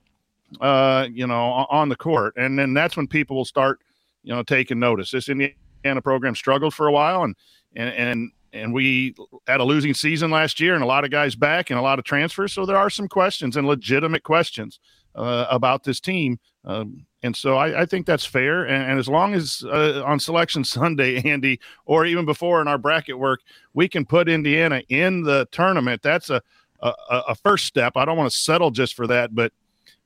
uh 0.61 1.07
you 1.11 1.27
know 1.27 1.65
on 1.69 1.89
the 1.89 1.95
court. 1.95 2.33
And 2.37 2.57
then 2.57 2.73
that's 2.73 2.95
when 2.95 3.07
people 3.07 3.35
will 3.35 3.45
start 3.45 3.79
you 4.23 4.33
know 4.33 4.43
taking 4.43 4.79
notice. 4.79 5.11
This 5.11 5.29
indiana 5.29 6.01
program 6.01 6.35
struggled 6.35 6.73
for 6.73 6.87
a 6.87 6.91
while 6.91 7.23
and 7.23 7.35
and 7.75 7.89
and 7.89 8.31
and 8.53 8.73
we 8.73 9.15
had 9.45 9.59
a 9.59 9.63
losing 9.63 9.93
season 9.93 10.31
last 10.31 10.59
year 10.59 10.73
and 10.73 10.83
a 10.83 10.87
lot 10.87 11.03
of 11.03 11.11
guys 11.11 11.35
back 11.35 11.69
and 11.69 11.77
a 11.77 11.81
lot 11.81 11.99
of 11.99 12.05
transfers. 12.05 12.53
So 12.53 12.65
there 12.65 12.77
are 12.77 12.89
some 12.89 13.07
questions 13.07 13.57
and 13.57 13.67
legitimate 13.67 14.23
questions 14.23 14.79
uh, 15.15 15.45
about 15.49 15.83
this 15.83 15.99
team. 15.99 16.39
Um, 16.63 17.05
and 17.23 17.35
so 17.35 17.57
I, 17.57 17.81
I, 17.81 17.85
think 17.85 18.05
that's 18.05 18.25
fair. 18.25 18.63
And, 18.65 18.91
and 18.91 18.99
as 18.99 19.07
long 19.07 19.33
as 19.33 19.63
uh, 19.65 20.03
on 20.05 20.19
selection 20.19 20.63
sunday 20.63 21.21
andy 21.29 21.59
or 21.85 22.05
even 22.05 22.25
before 22.25 22.61
in 22.61 22.67
our 22.67 22.77
bracket 22.77 23.17
work 23.17 23.41
we 23.73 23.87
can 23.87 24.05
put 24.05 24.29
indiana 24.29 24.83
in 24.89 25.23
the 25.23 25.47
tournament 25.51 26.01
that's 26.01 26.29
a, 26.29 26.41
a, 26.81 26.93
a 27.29 27.35
first 27.35 27.65
step 27.65 27.93
i 27.95 28.05
don't 28.05 28.17
want 28.17 28.29
to 28.31 28.37
settle 28.37 28.71
just 28.71 28.95
for 28.95 29.07
that 29.07 29.33
but 29.33 29.51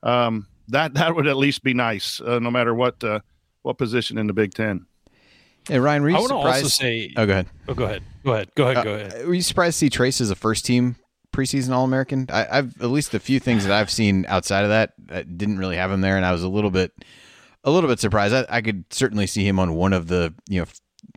um, 0.02 0.46
that 0.68 0.94
that 0.94 1.14
would 1.14 1.26
at 1.26 1.36
least 1.36 1.62
be 1.62 1.74
nice 1.74 2.20
uh, 2.20 2.38
no 2.38 2.50
matter 2.50 2.74
what 2.74 3.02
uh, 3.04 3.20
what 3.62 3.78
position 3.78 4.18
in 4.18 4.26
the 4.26 4.32
big 4.32 4.54
ten 4.54 4.86
Hey 5.68 5.78
Ryan, 5.78 6.02
were 6.02 6.10
you 6.10 6.16
I 6.16 6.18
want 6.18 6.30
to 6.32 6.38
surprised? 6.38 6.64
also 6.64 6.82
say. 6.82 7.12
oh, 7.16 7.24
go 7.24 7.32
ahead. 7.34 7.46
Oh, 7.68 7.74
go 7.74 7.84
ahead. 7.84 8.02
Go 8.24 8.32
ahead. 8.32 8.50
Go 8.56 8.64
ahead. 8.64 8.76
Uh, 8.78 8.82
Go 8.82 8.94
ahead. 8.94 9.26
Were 9.28 9.34
you 9.34 9.42
surprised 9.42 9.78
to 9.78 9.86
see 9.86 9.90
Trayce 9.90 10.20
as 10.20 10.28
a 10.28 10.34
first 10.34 10.66
team 10.66 10.96
preseason 11.32 11.70
All 11.70 11.84
American? 11.84 12.26
I've 12.32 12.80
at 12.82 12.90
least 12.90 13.14
a 13.14 13.20
few 13.20 13.38
things 13.38 13.64
that 13.64 13.72
I've 13.72 13.88
seen 13.88 14.26
outside 14.26 14.64
of 14.64 14.70
that, 14.70 14.94
that 15.06 15.38
didn't 15.38 15.58
really 15.58 15.76
have 15.76 15.92
him 15.92 16.00
there, 16.00 16.16
and 16.16 16.26
I 16.26 16.32
was 16.32 16.42
a 16.42 16.48
little 16.48 16.72
bit, 16.72 16.92
a 17.62 17.70
little 17.70 17.88
bit 17.88 18.00
surprised. 18.00 18.34
I, 18.34 18.44
I 18.48 18.60
could 18.60 18.92
certainly 18.92 19.28
see 19.28 19.46
him 19.46 19.60
on 19.60 19.74
one 19.74 19.92
of 19.92 20.08
the 20.08 20.34
you 20.48 20.60
know 20.60 20.66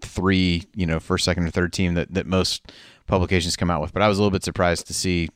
three 0.02 0.64
you 0.76 0.86
know 0.86 1.00
first, 1.00 1.26
second, 1.26 1.46
or 1.46 1.50
third 1.50 1.74
team 1.74 1.96
that 1.96 2.14
that 2.14 2.28
most 2.28 2.72
publications 3.08 3.56
come 3.56 3.72
out 3.72 3.82
with, 3.82 3.94
but 3.94 4.04
I 4.04 4.08
was 4.08 4.20
a 4.20 4.22
little 4.22 4.32
bit 4.32 4.44
surprised 4.44 4.86
to 4.88 4.94
see 4.94 5.30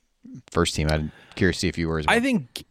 first 0.51 0.75
team. 0.75 0.87
I'm 0.89 1.11
curious 1.35 1.57
to 1.57 1.61
see 1.61 1.67
if 1.67 1.77
you 1.77 1.87
were 1.87 1.99
as 1.99 2.07
well. 2.07 2.15
I 2.15 2.19
think 2.19 2.63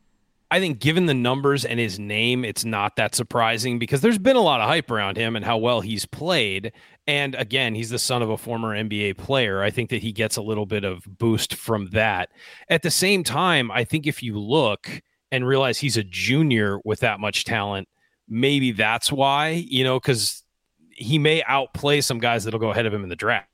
I 0.50 0.60
think 0.60 0.78
given 0.78 1.06
the 1.06 1.14
numbers 1.14 1.64
and 1.64 1.78
his 1.78 1.98
name, 1.98 2.44
it's 2.44 2.64
not 2.64 2.96
that 2.96 3.14
surprising 3.14 3.78
because 3.78 4.00
there's 4.00 4.18
been 4.18 4.36
a 4.36 4.40
lot 4.40 4.60
of 4.60 4.68
hype 4.68 4.90
around 4.90 5.18
him 5.18 5.36
and 5.36 5.44
how 5.44 5.58
well 5.58 5.82
he's 5.82 6.06
played. 6.06 6.72
And 7.06 7.34
again, 7.34 7.74
he's 7.74 7.90
the 7.90 7.98
son 7.98 8.22
of 8.22 8.30
a 8.30 8.38
former 8.38 8.74
NBA 8.74 9.18
player. 9.18 9.62
I 9.62 9.70
think 9.70 9.90
that 9.90 10.02
he 10.02 10.10
gets 10.10 10.36
a 10.36 10.42
little 10.42 10.64
bit 10.64 10.84
of 10.84 11.04
boost 11.18 11.54
from 11.54 11.90
that. 11.90 12.30
At 12.70 12.82
the 12.82 12.90
same 12.90 13.24
time, 13.24 13.70
I 13.70 13.84
think 13.84 14.06
if 14.06 14.22
you 14.22 14.38
look 14.38 14.88
and 15.30 15.46
realize 15.46 15.78
he's 15.78 15.98
a 15.98 16.04
junior 16.04 16.80
with 16.82 17.00
that 17.00 17.20
much 17.20 17.44
talent, 17.44 17.88
maybe 18.26 18.72
that's 18.72 19.12
why, 19.12 19.48
you 19.68 19.84
know, 19.84 20.00
because 20.00 20.42
he 20.90 21.18
may 21.18 21.42
outplay 21.46 22.00
some 22.00 22.18
guys 22.18 22.44
that'll 22.44 22.60
go 22.60 22.70
ahead 22.70 22.86
of 22.86 22.94
him 22.94 23.02
in 23.02 23.10
the 23.10 23.16
draft. 23.16 23.48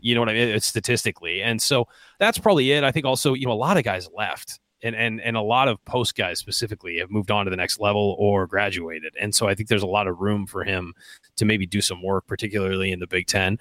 You 0.00 0.14
know 0.14 0.20
what 0.20 0.28
I 0.28 0.34
mean? 0.34 0.48
It's 0.48 0.66
statistically. 0.66 1.42
And 1.42 1.60
so 1.60 1.86
that's 2.18 2.38
probably 2.38 2.72
it. 2.72 2.84
I 2.84 2.90
think 2.90 3.06
also, 3.06 3.34
you 3.34 3.46
know, 3.46 3.52
a 3.52 3.54
lot 3.54 3.76
of 3.76 3.84
guys 3.84 4.08
left 4.16 4.60
and 4.82 4.96
and 4.96 5.20
and 5.20 5.36
a 5.36 5.42
lot 5.42 5.68
of 5.68 5.82
post 5.84 6.14
guys 6.16 6.38
specifically 6.38 6.98
have 6.98 7.10
moved 7.10 7.30
on 7.30 7.44
to 7.44 7.50
the 7.50 7.56
next 7.56 7.80
level 7.80 8.16
or 8.18 8.46
graduated 8.46 9.14
and 9.20 9.34
so 9.34 9.48
i 9.48 9.54
think 9.54 9.68
there's 9.68 9.82
a 9.82 9.86
lot 9.86 10.06
of 10.06 10.18
room 10.18 10.46
for 10.46 10.64
him 10.64 10.92
to 11.36 11.44
maybe 11.44 11.66
do 11.66 11.80
some 11.80 12.02
work 12.02 12.26
particularly 12.26 12.92
in 12.92 12.98
the 12.98 13.06
big 13.06 13.26
10 13.26 13.58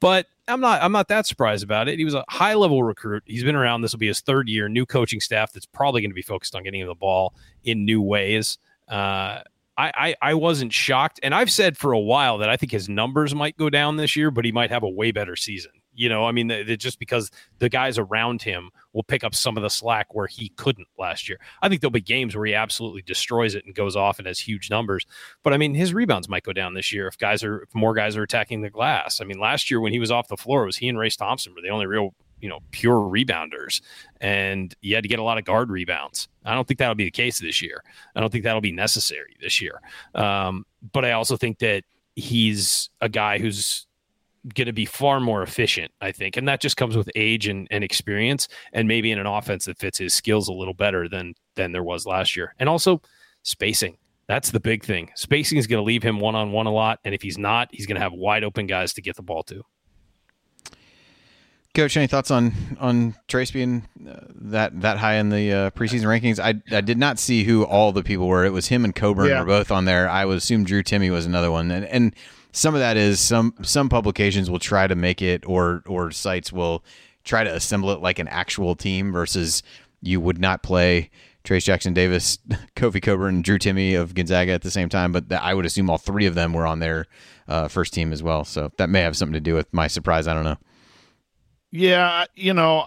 but 0.00 0.26
i'm 0.48 0.60
not 0.60 0.82
i'm 0.82 0.92
not 0.92 1.08
that 1.08 1.26
surprised 1.26 1.64
about 1.64 1.88
it 1.88 1.98
he 1.98 2.04
was 2.04 2.14
a 2.14 2.24
high 2.28 2.54
level 2.54 2.82
recruit 2.82 3.22
he's 3.26 3.44
been 3.44 3.56
around 3.56 3.80
this 3.80 3.92
will 3.92 3.98
be 3.98 4.06
his 4.06 4.20
third 4.20 4.48
year 4.48 4.68
new 4.68 4.86
coaching 4.86 5.20
staff 5.20 5.52
that's 5.52 5.66
probably 5.66 6.00
going 6.00 6.10
to 6.10 6.14
be 6.14 6.22
focused 6.22 6.54
on 6.54 6.62
getting 6.62 6.80
him 6.80 6.88
the 6.88 6.94
ball 6.94 7.34
in 7.64 7.84
new 7.84 8.00
ways 8.00 8.58
uh, 8.88 9.40
I, 9.76 9.92
I, 9.94 10.30
I 10.30 10.34
wasn't 10.34 10.72
shocked, 10.72 11.20
and 11.22 11.34
I've 11.34 11.50
said 11.50 11.76
for 11.76 11.92
a 11.92 11.98
while 11.98 12.38
that 12.38 12.50
I 12.50 12.56
think 12.56 12.72
his 12.72 12.88
numbers 12.88 13.34
might 13.34 13.56
go 13.56 13.70
down 13.70 13.96
this 13.96 14.16
year, 14.16 14.30
but 14.30 14.44
he 14.44 14.52
might 14.52 14.70
have 14.70 14.82
a 14.82 14.88
way 14.88 15.10
better 15.10 15.36
season. 15.36 15.72
You 15.92 16.08
know, 16.08 16.24
I 16.24 16.32
mean, 16.32 16.46
the, 16.46 16.62
the, 16.62 16.76
just 16.76 16.98
because 16.98 17.30
the 17.58 17.68
guys 17.68 17.98
around 17.98 18.42
him 18.42 18.70
will 18.92 19.02
pick 19.02 19.24
up 19.24 19.34
some 19.34 19.56
of 19.56 19.62
the 19.62 19.68
slack 19.68 20.14
where 20.14 20.26
he 20.26 20.50
couldn't 20.50 20.86
last 20.98 21.28
year. 21.28 21.38
I 21.62 21.68
think 21.68 21.80
there'll 21.80 21.90
be 21.90 22.00
games 22.00 22.36
where 22.36 22.46
he 22.46 22.54
absolutely 22.54 23.02
destroys 23.02 23.54
it 23.54 23.64
and 23.66 23.74
goes 23.74 23.96
off 23.96 24.18
and 24.18 24.26
has 24.26 24.38
huge 24.38 24.70
numbers. 24.70 25.04
But 25.42 25.52
I 25.52 25.56
mean, 25.56 25.74
his 25.74 25.92
rebounds 25.92 26.28
might 26.28 26.44
go 26.44 26.52
down 26.52 26.74
this 26.74 26.92
year 26.92 27.06
if 27.08 27.18
guys 27.18 27.42
are 27.42 27.62
if 27.62 27.74
more 27.74 27.92
guys 27.92 28.16
are 28.16 28.22
attacking 28.22 28.62
the 28.62 28.70
glass. 28.70 29.20
I 29.20 29.24
mean, 29.24 29.40
last 29.40 29.70
year 29.70 29.80
when 29.80 29.92
he 29.92 29.98
was 29.98 30.10
off 30.10 30.28
the 30.28 30.36
floor, 30.36 30.62
it 30.62 30.66
was 30.66 30.76
he 30.76 30.88
and 30.88 30.98
Race 30.98 31.16
Thompson 31.16 31.54
were 31.54 31.60
the 31.60 31.68
only 31.68 31.86
real 31.86 32.14
you 32.40 32.48
know 32.48 32.60
pure 32.70 32.96
rebounders 32.96 33.80
and 34.20 34.74
you 34.80 34.94
had 34.94 35.02
to 35.02 35.08
get 35.08 35.18
a 35.18 35.22
lot 35.22 35.38
of 35.38 35.44
guard 35.44 35.70
rebounds 35.70 36.28
i 36.44 36.54
don't 36.54 36.66
think 36.66 36.78
that'll 36.78 36.94
be 36.94 37.04
the 37.04 37.10
case 37.10 37.38
this 37.38 37.62
year 37.62 37.82
i 38.14 38.20
don't 38.20 38.30
think 38.30 38.44
that'll 38.44 38.60
be 38.60 38.72
necessary 38.72 39.36
this 39.40 39.60
year 39.60 39.80
um, 40.14 40.64
but 40.92 41.04
i 41.04 41.12
also 41.12 41.36
think 41.36 41.58
that 41.58 41.84
he's 42.16 42.90
a 43.00 43.08
guy 43.08 43.38
who's 43.38 43.86
going 44.54 44.66
to 44.66 44.72
be 44.72 44.86
far 44.86 45.20
more 45.20 45.42
efficient, 45.42 45.92
I 46.00 46.12
think. 46.12 46.36
And 46.36 46.48
that 46.48 46.60
just 46.60 46.76
comes 46.76 46.96
with 46.96 47.10
age 47.14 47.46
and, 47.46 47.68
and 47.70 47.84
experience 47.84 48.48
and 48.72 48.88
maybe 48.88 49.12
in 49.12 49.18
an 49.18 49.26
offense 49.26 49.66
that 49.66 49.78
fits 49.78 49.98
his 49.98 50.14
skills 50.14 50.48
a 50.48 50.52
little 50.52 50.74
better 50.74 51.08
than 51.08 51.34
than 51.56 51.72
there 51.72 51.82
was 51.82 52.06
last 52.06 52.36
year. 52.36 52.54
And 52.58 52.68
also 52.68 53.02
spacing. 53.42 53.96
That's 54.28 54.50
the 54.50 54.60
big 54.60 54.84
thing. 54.84 55.10
Spacing 55.16 55.58
is 55.58 55.66
going 55.66 55.80
to 55.80 55.84
leave 55.84 56.02
him 56.02 56.20
one 56.20 56.36
on 56.36 56.52
one 56.52 56.66
a 56.66 56.72
lot. 56.72 57.00
And 57.04 57.14
if 57.14 57.22
he's 57.22 57.36
not, 57.36 57.68
he's 57.72 57.86
going 57.86 57.96
to 57.96 58.02
have 58.02 58.12
wide 58.12 58.44
open 58.44 58.66
guys 58.66 58.94
to 58.94 59.02
get 59.02 59.16
the 59.16 59.22
ball 59.22 59.42
to. 59.44 59.64
Coach, 61.72 61.96
any 61.96 62.08
thoughts 62.08 62.32
on 62.32 62.52
on 62.80 63.14
Trayce 63.28 63.52
being 63.52 63.86
uh, 64.08 64.18
that 64.34 64.80
that 64.80 64.98
high 64.98 65.14
in 65.14 65.28
the 65.28 65.52
uh, 65.52 65.70
preseason 65.70 66.02
rankings? 66.06 66.40
I 66.40 66.60
I 66.76 66.80
did 66.80 66.98
not 66.98 67.18
see 67.20 67.44
who 67.44 67.62
all 67.64 67.92
the 67.92 68.02
people 68.02 68.26
were. 68.26 68.44
It 68.44 68.52
was 68.52 68.66
him 68.66 68.84
and 68.84 68.94
Cockburn 68.94 69.28
Yeah. 69.28 69.40
were 69.40 69.46
both 69.46 69.70
on 69.70 69.84
there. 69.84 70.08
I 70.08 70.24
would 70.24 70.36
assume 70.38 70.64
Drew 70.64 70.82
Timme 70.82 71.10
was 71.12 71.26
another 71.26 71.50
one, 71.52 71.70
and 71.70 71.84
and 71.84 72.16
some 72.50 72.74
of 72.74 72.80
that 72.80 72.96
is 72.96 73.20
some 73.20 73.54
some 73.62 73.88
publications 73.88 74.50
will 74.50 74.58
try 74.58 74.88
to 74.88 74.96
make 74.96 75.22
it, 75.22 75.44
or 75.46 75.84
or 75.86 76.10
sites 76.10 76.52
will 76.52 76.82
try 77.22 77.44
to 77.44 77.54
assemble 77.54 77.90
it 77.92 78.00
like 78.00 78.18
an 78.18 78.26
actual 78.28 78.74
team 78.74 79.12
versus 79.12 79.62
you 80.02 80.20
would 80.20 80.38
not 80.38 80.64
play 80.64 81.08
Trayce 81.44 81.64
Jackson 81.64 81.94
Davis, 81.94 82.38
Kofi 82.76 83.00
Cockburn, 83.00 83.42
Drew 83.42 83.58
Timme 83.60 84.00
of 84.00 84.14
Gonzaga 84.14 84.50
at 84.52 84.62
the 84.62 84.72
same 84.72 84.88
time. 84.88 85.12
But 85.12 85.28
that, 85.28 85.42
I 85.44 85.54
would 85.54 85.66
assume 85.66 85.88
all 85.88 85.98
three 85.98 86.26
of 86.26 86.34
them 86.34 86.52
were 86.52 86.66
on 86.66 86.80
their 86.80 87.06
uh, 87.46 87.68
first 87.68 87.94
team 87.94 88.12
as 88.12 88.24
well. 88.24 88.44
So 88.44 88.72
that 88.78 88.90
may 88.90 89.02
have 89.02 89.16
something 89.16 89.34
to 89.34 89.40
do 89.40 89.54
with 89.54 89.72
my 89.72 89.86
surprise. 89.86 90.26
I 90.26 90.34
don't 90.34 90.42
know. 90.44 90.56
Yeah, 91.72 92.24
you 92.34 92.52
know, 92.54 92.86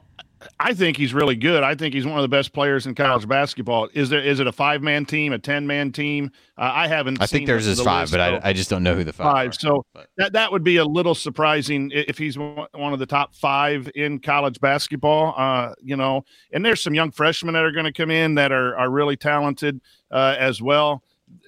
I 0.59 0.73
think 0.73 0.97
he's 0.97 1.13
really 1.13 1.37
good. 1.37 1.63
I 1.63 1.73
think 1.73 1.93
he's 1.93 2.05
one 2.05 2.17
of 2.17 2.21
the 2.21 2.27
best 2.27 2.51
players 2.51 2.85
in 2.85 2.95
college 2.95 3.25
basketball. 3.27 3.87
Is 3.93 4.09
there 4.09 4.21
is 4.21 4.41
it 4.41 4.47
a 4.47 4.51
five 4.51 4.81
man 4.81 5.05
team, 5.05 5.31
a 5.31 5.39
ten 5.39 5.65
man 5.65 5.91
team? 5.93 6.31
Uh, 6.57 6.69
I 6.73 6.87
haven't. 6.89 7.21
I 7.21 7.27
think 7.27 7.47
there's 7.47 7.65
the- 7.65 7.71
is 7.71 7.77
the 7.77 7.85
five, 7.85 8.03
list, 8.03 8.13
but 8.13 8.19
I, 8.19 8.49
I 8.49 8.51
just 8.53 8.69
don't 8.69 8.83
know 8.83 8.93
who 8.93 9.05
the 9.05 9.13
five. 9.13 9.31
five. 9.33 9.49
are. 9.49 9.53
So 9.53 9.85
But- 9.93 10.07
that 10.17 10.33
that 10.33 10.51
would 10.51 10.63
be 10.63 10.77
a 10.77 10.85
little 10.85 11.15
surprising 11.15 11.91
if 11.93 12.17
he's 12.17 12.37
one 12.37 12.67
of 12.93 12.99
the 12.99 13.05
top 13.05 13.33
five 13.35 13.89
in 13.95 14.19
college 14.19 14.59
basketball. 14.59 15.33
Uh, 15.37 15.73
you 15.81 15.95
know, 15.95 16.25
and 16.51 16.65
there's 16.65 16.81
some 16.81 16.93
young 16.93 17.11
freshmen 17.11 17.53
that 17.53 17.63
are 17.63 17.71
going 17.71 17.85
to 17.85 17.93
come 17.93 18.11
in 18.11 18.35
that 18.35 18.51
are 18.51 18.75
are 18.75 18.89
really 18.89 19.15
talented 19.15 19.79
uh, 20.11 20.35
as 20.37 20.61
well. 20.61 21.03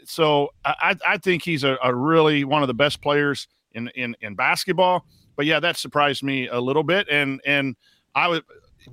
So 0.06 0.52
I 0.64 0.96
I 1.06 1.14
I 1.14 1.18
think 1.18 1.44
he's 1.44 1.66
a, 1.66 1.78
a 1.84 1.94
really 1.94 2.46
one 2.46 2.62
of 2.62 2.68
the 2.68 2.74
best 2.74 3.02
players 3.02 3.50
in 3.74 3.90
in 3.90 4.16
in 4.22 4.36
basketball. 4.36 5.06
But 5.36 5.46
yeah, 5.46 5.60
that 5.60 5.78
surprised 5.78 6.24
me 6.24 6.48
a 6.48 6.60
little 6.60 6.84
bit, 6.84 7.08
and 7.10 7.42
and 7.46 7.76
I 8.14 8.28
would 8.28 8.44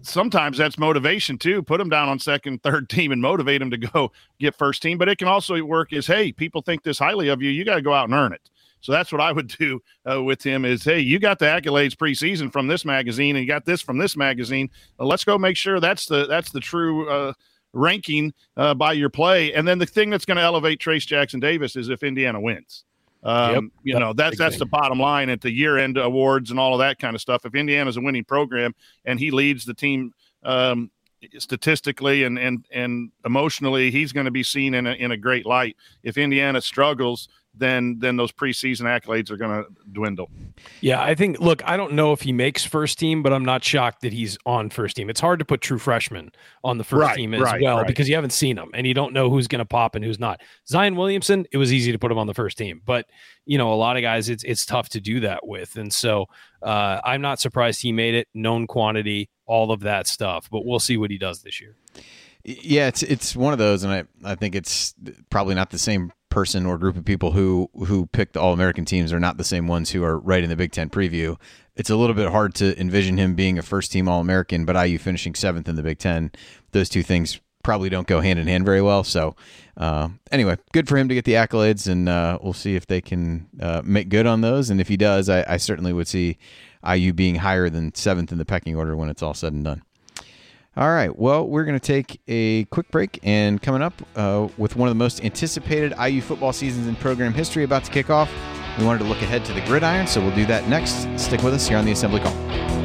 sometimes 0.01 0.59
that's 0.59 0.79
motivation 0.79 1.39
too. 1.39 1.63
Put 1.63 1.79
them 1.79 1.89
down 1.89 2.09
on 2.09 2.19
second, 2.19 2.63
third 2.63 2.89
team 2.89 3.13
and 3.13 3.21
motivate 3.21 3.61
them 3.61 3.71
to 3.71 3.79
go 3.79 4.13
get 4.39 4.55
first 4.55 4.83
team. 4.83 4.99
But 4.99 5.09
it 5.09 5.19
can 5.19 5.29
also 5.29 5.63
work 5.63 5.93
as, 5.93 6.07
hey, 6.07 6.33
people 6.33 6.63
think 6.63 6.83
this 6.83 6.99
highly 6.99 7.29
of 7.29 7.43
you. 7.43 7.51
You 7.51 7.65
got 7.65 7.77
to 7.77 7.83
go 7.83 7.93
out 7.93 8.05
and 8.05 8.15
earn 8.15 8.33
it. 8.33 8.49
So 8.81 8.91
that's 8.91 9.13
what 9.13 9.21
I 9.21 9.31
would 9.31 9.47
do 9.47 9.81
uh, 10.11 10.23
with 10.23 10.43
him 10.43 10.65
is, 10.65 10.83
hey, 10.83 10.99
you 10.99 11.21
got 11.21 11.39
the 11.39 11.45
accolades 11.45 11.95
preseason 11.95 12.53
from 12.53 12.67
this 12.67 12.85
magazine 12.85 13.37
and 13.37 13.45
you 13.45 13.49
got 13.49 13.65
this 13.65 13.81
from 13.81 13.97
this 13.97 14.17
magazine. 14.17 14.69
Uh, 14.99 15.05
let's 15.05 15.25
go 15.25 15.39
make 15.39 15.57
sure 15.57 15.79
that's 15.79 16.07
the 16.07 16.27
that's 16.27 16.51
the 16.51 16.59
true 16.59 17.09
uh, 17.09 17.33
ranking 17.73 18.33
uh, 18.57 18.75
by 18.75 18.93
your 18.93 19.09
play. 19.09 19.53
And 19.53 19.69
then 19.69 19.79
the 19.79 19.87
thing 19.87 20.11
that's 20.11 20.25
going 20.25 20.37
to 20.37 20.43
elevate 20.43 20.81
Trayce 20.81 21.07
Jackson 21.07 21.39
Davis 21.39 21.77
is 21.77 21.91
if 21.91 22.03
Indiana 22.03 22.41
wins. 22.41 22.85
Um, 23.23 23.55
Yep. 23.55 23.65
You 23.85 24.01
know, 24.01 24.13
that's 24.13 24.37
that's 24.37 24.59
the 24.59 24.67
bottom 24.67 24.99
line 24.99 25.29
at 25.29 25.41
the 25.41 25.51
year 25.51 25.79
end 25.79 25.97
awards 25.97 26.51
and 26.51 26.59
all 26.59 26.75
of 26.75 26.81
that 26.81 26.99
kind 26.99 27.15
of 27.15 27.21
stuff. 27.21 27.45
If 27.45 27.55
Indiana's 27.55 27.97
a 27.97 28.01
winning 28.01 28.25
program 28.25 28.75
and 29.05 29.19
he 29.19 29.31
leads 29.31 29.65
the 29.65 29.75
team 29.75 30.13
um, 30.43 30.91
statistically 31.39 32.25
and 32.25 32.39
and 32.39 32.67
and 32.73 33.11
emotionally, 33.25 33.91
he's 33.91 34.13
going 34.13 34.25
to 34.25 34.33
be 34.33 34.43
seen 34.43 34.75
in 34.75 34.87
a, 34.87 34.93
in 34.93 35.13
a 35.13 35.17
great 35.17 35.47
light. 35.47 35.77
If 36.03 36.19
Indiana 36.19 36.61
struggles, 36.61 37.29
then 37.55 37.99
then 37.99 38.17
those 38.17 38.33
preseason 38.33 38.83
accolades 38.83 39.31
are 39.31 39.37
going 39.37 39.63
to 39.63 39.69
dwindle. 39.93 40.31
Yeah, 40.81 41.03
I 41.03 41.15
think. 41.15 41.41
Look, 41.41 41.63
I 41.69 41.77
don't 41.77 41.93
know 41.93 42.13
if 42.13 42.23
he 42.23 42.33
makes 42.33 42.65
first 42.65 42.99
team, 42.99 43.23
but 43.23 43.33
I'm 43.33 43.45
not 43.45 43.63
shocked 43.63 44.03
that 44.03 44.13
he's 44.13 44.39
on 44.47 44.71
first 44.71 44.97
team. 44.97 45.11
It's 45.11 45.21
hard 45.21 45.39
to 45.39 45.45
put 45.45 45.61
true 45.61 45.79
freshmen 45.79 46.31
on 46.65 46.79
the 46.79 46.85
first 46.85 47.01
Right, 47.01 47.17
team 47.17 47.35
as 47.35 47.43
right, 47.43 47.61
well 47.61 47.79
right. 47.79 47.87
because 47.87 48.09
you 48.09 48.15
haven't 48.15 48.33
seen 48.33 48.57
them 48.57 48.71
and 48.75 48.87
you 48.87 48.95
don't 48.95 49.13
know 49.13 49.29
who's 49.29 49.49
going 49.49 49.59
to 49.59 49.65
pop 49.65 49.95
and 49.95 50.05
who's 50.05 50.19
not. 50.19 50.41
Zion 50.69 50.97
Williamson, 50.97 51.47
it 51.53 51.59
was 51.59 51.73
easy 51.73 51.93
to 51.93 51.99
put 51.99 52.11
him 52.11 52.19
on 52.19 52.27
the 52.27 52.35
first 52.35 52.57
team, 52.59 52.81
but 52.85 53.07
you 53.45 53.59
know, 53.59 53.73
a 53.73 53.75
lot 53.75 53.97
of 53.97 54.03
guys, 54.03 54.29
it's 54.29 54.45
it's 54.45 54.65
tough 54.65 54.89
to 54.91 55.01
do 55.01 55.21
that 55.21 55.47
with, 55.47 55.77
and 55.77 55.93
so 55.93 56.27
uh, 56.63 57.01
I'm 57.05 57.21
not 57.21 57.41
surprised 57.41 57.83
he 57.83 57.93
made 57.93 58.15
it. 58.15 58.29
Known 58.35 58.67
quantity, 58.67 59.31
all 59.47 59.73
of 59.73 59.81
that 59.81 60.07
stuff, 60.07 60.49
but 60.51 60.65
we'll 60.65 60.81
see 60.81 60.97
what 60.97 61.11
he 61.11 61.19
does 61.19 61.43
this 61.43 61.61
year. 61.61 61.77
Yeah, 62.45 62.89
it's 62.89 63.03
it's 63.03 63.37
one 63.37 63.53
of 63.53 63.59
those, 63.59 63.85
and 63.85 63.93
I 63.93 64.33
I 64.33 64.35
think 64.35 64.55
it's 64.55 64.95
probably 65.31 65.55
not 65.55 65.71
the 65.71 65.79
same 65.79 66.13
person 66.33 66.65
or 66.65 66.79
group 66.79 66.97
of 66.97 67.05
people 67.05 67.33
who 67.33 67.69
who 67.87 68.07
pick 68.07 68.33
the 68.33 68.41
All 68.41 68.55
American 68.55 68.85
teams 68.85 69.13
are 69.13 69.21
not 69.21 69.37
the 69.37 69.45
same 69.45 69.69
ones 69.69 69.91
who 69.91 70.03
are 70.03 70.19
right 70.19 70.43
in 70.43 70.49
the 70.49 70.57
Big 70.57 70.73
Ten 70.73 70.89
preview. 70.89 71.39
It's 71.77 71.91
a 71.91 71.97
little 71.97 72.17
bit 72.17 72.31
hard 72.31 72.55
to 72.57 72.79
envision 72.81 73.19
him 73.19 73.35
being 73.35 73.59
a 73.59 73.63
first 73.63 73.93
team 73.93 74.09
All 74.09 74.21
American, 74.21 74.65
but 74.65 74.75
IU 74.75 74.99
finishing 74.99 75.35
seventh 75.35 75.69
in 75.69 75.77
the 75.77 75.83
Big 75.83 75.99
Ten. 75.99 76.33
Those 76.73 76.89
two 76.89 77.03
things 77.03 77.39
probably 77.63 77.91
don't 77.91 78.07
go 78.07 78.21
hand 78.21 78.39
in 78.39 78.49
hand 78.49 78.65
very 78.65 78.81
well. 78.83 79.05
So 79.05 79.37
uh, 79.77 80.09
anyway, 80.31 80.57
good 80.73 80.89
for 80.89 80.97
him 80.97 81.09
to 81.09 81.15
get 81.15 81.27
the 81.27 81.35
accolades, 81.35 81.87
and 81.87 82.09
uh, 82.09 82.39
we'll 82.43 82.55
see 82.55 82.77
if 82.77 82.87
they 82.87 83.01
can 83.01 83.49
uh, 83.61 83.83
make 83.85 84.09
good 84.09 84.27
on 84.27 84.41
those. 84.41 84.71
And 84.71 84.81
if 84.81 84.89
he 84.89 84.97
does, 84.97 85.29
I, 85.29 85.45
I 85.47 85.57
certainly 85.59 85.93
would 85.93 86.09
see 86.09 86.39
IU 86.87 87.13
being 87.13 87.37
higher 87.37 87.69
than 87.69 87.95
seventh 87.95 88.33
in 88.33 88.39
the 88.39 88.45
pecking 88.45 88.75
order 88.75 88.97
when 88.97 89.09
it's 89.09 89.23
all 89.23 89.35
said 89.35 89.53
and 89.53 89.65
done. 89.65 89.83
All 90.75 90.91
right. 90.91 91.17
Well, 91.17 91.47
we're 91.47 91.65
going 91.65 91.79
to 91.79 91.87
take 91.87 92.21
a 92.29 92.65
quick 92.65 92.91
break, 92.91 93.21
and 93.23 93.61
coming 93.61 93.83
up 93.83 93.93
uh, 94.17 94.49
with 94.57 94.75
one 94.75 94.89
of 94.89 94.95
the 94.95 94.99
most 94.99 95.23
anticipated 95.23 95.93
IU 96.03 96.23
football 96.23 96.53
seasons 96.53 96.87
in 96.87 96.97
program 96.97 97.35
history 97.35 97.65
about 97.65 97.85
to 97.85 97.91
kick 97.91 98.09
off, 98.09 98.33
we 98.79 98.87
wanted 98.87 99.01
to 99.01 99.05
look 99.05 99.21
ahead 99.21 99.45
to 99.45 99.53
the 99.53 99.61
gridiron, 99.63 100.07
so 100.07 100.23
we'll 100.23 100.35
do 100.35 100.47
that 100.47 100.67
next. 100.69 101.07
Stick 101.19 101.43
with 101.43 101.53
us 101.53 101.69
here 101.69 101.77
on 101.77 101.85
the 101.85 101.93
Assembly 101.93 102.21
Call. 102.21 102.82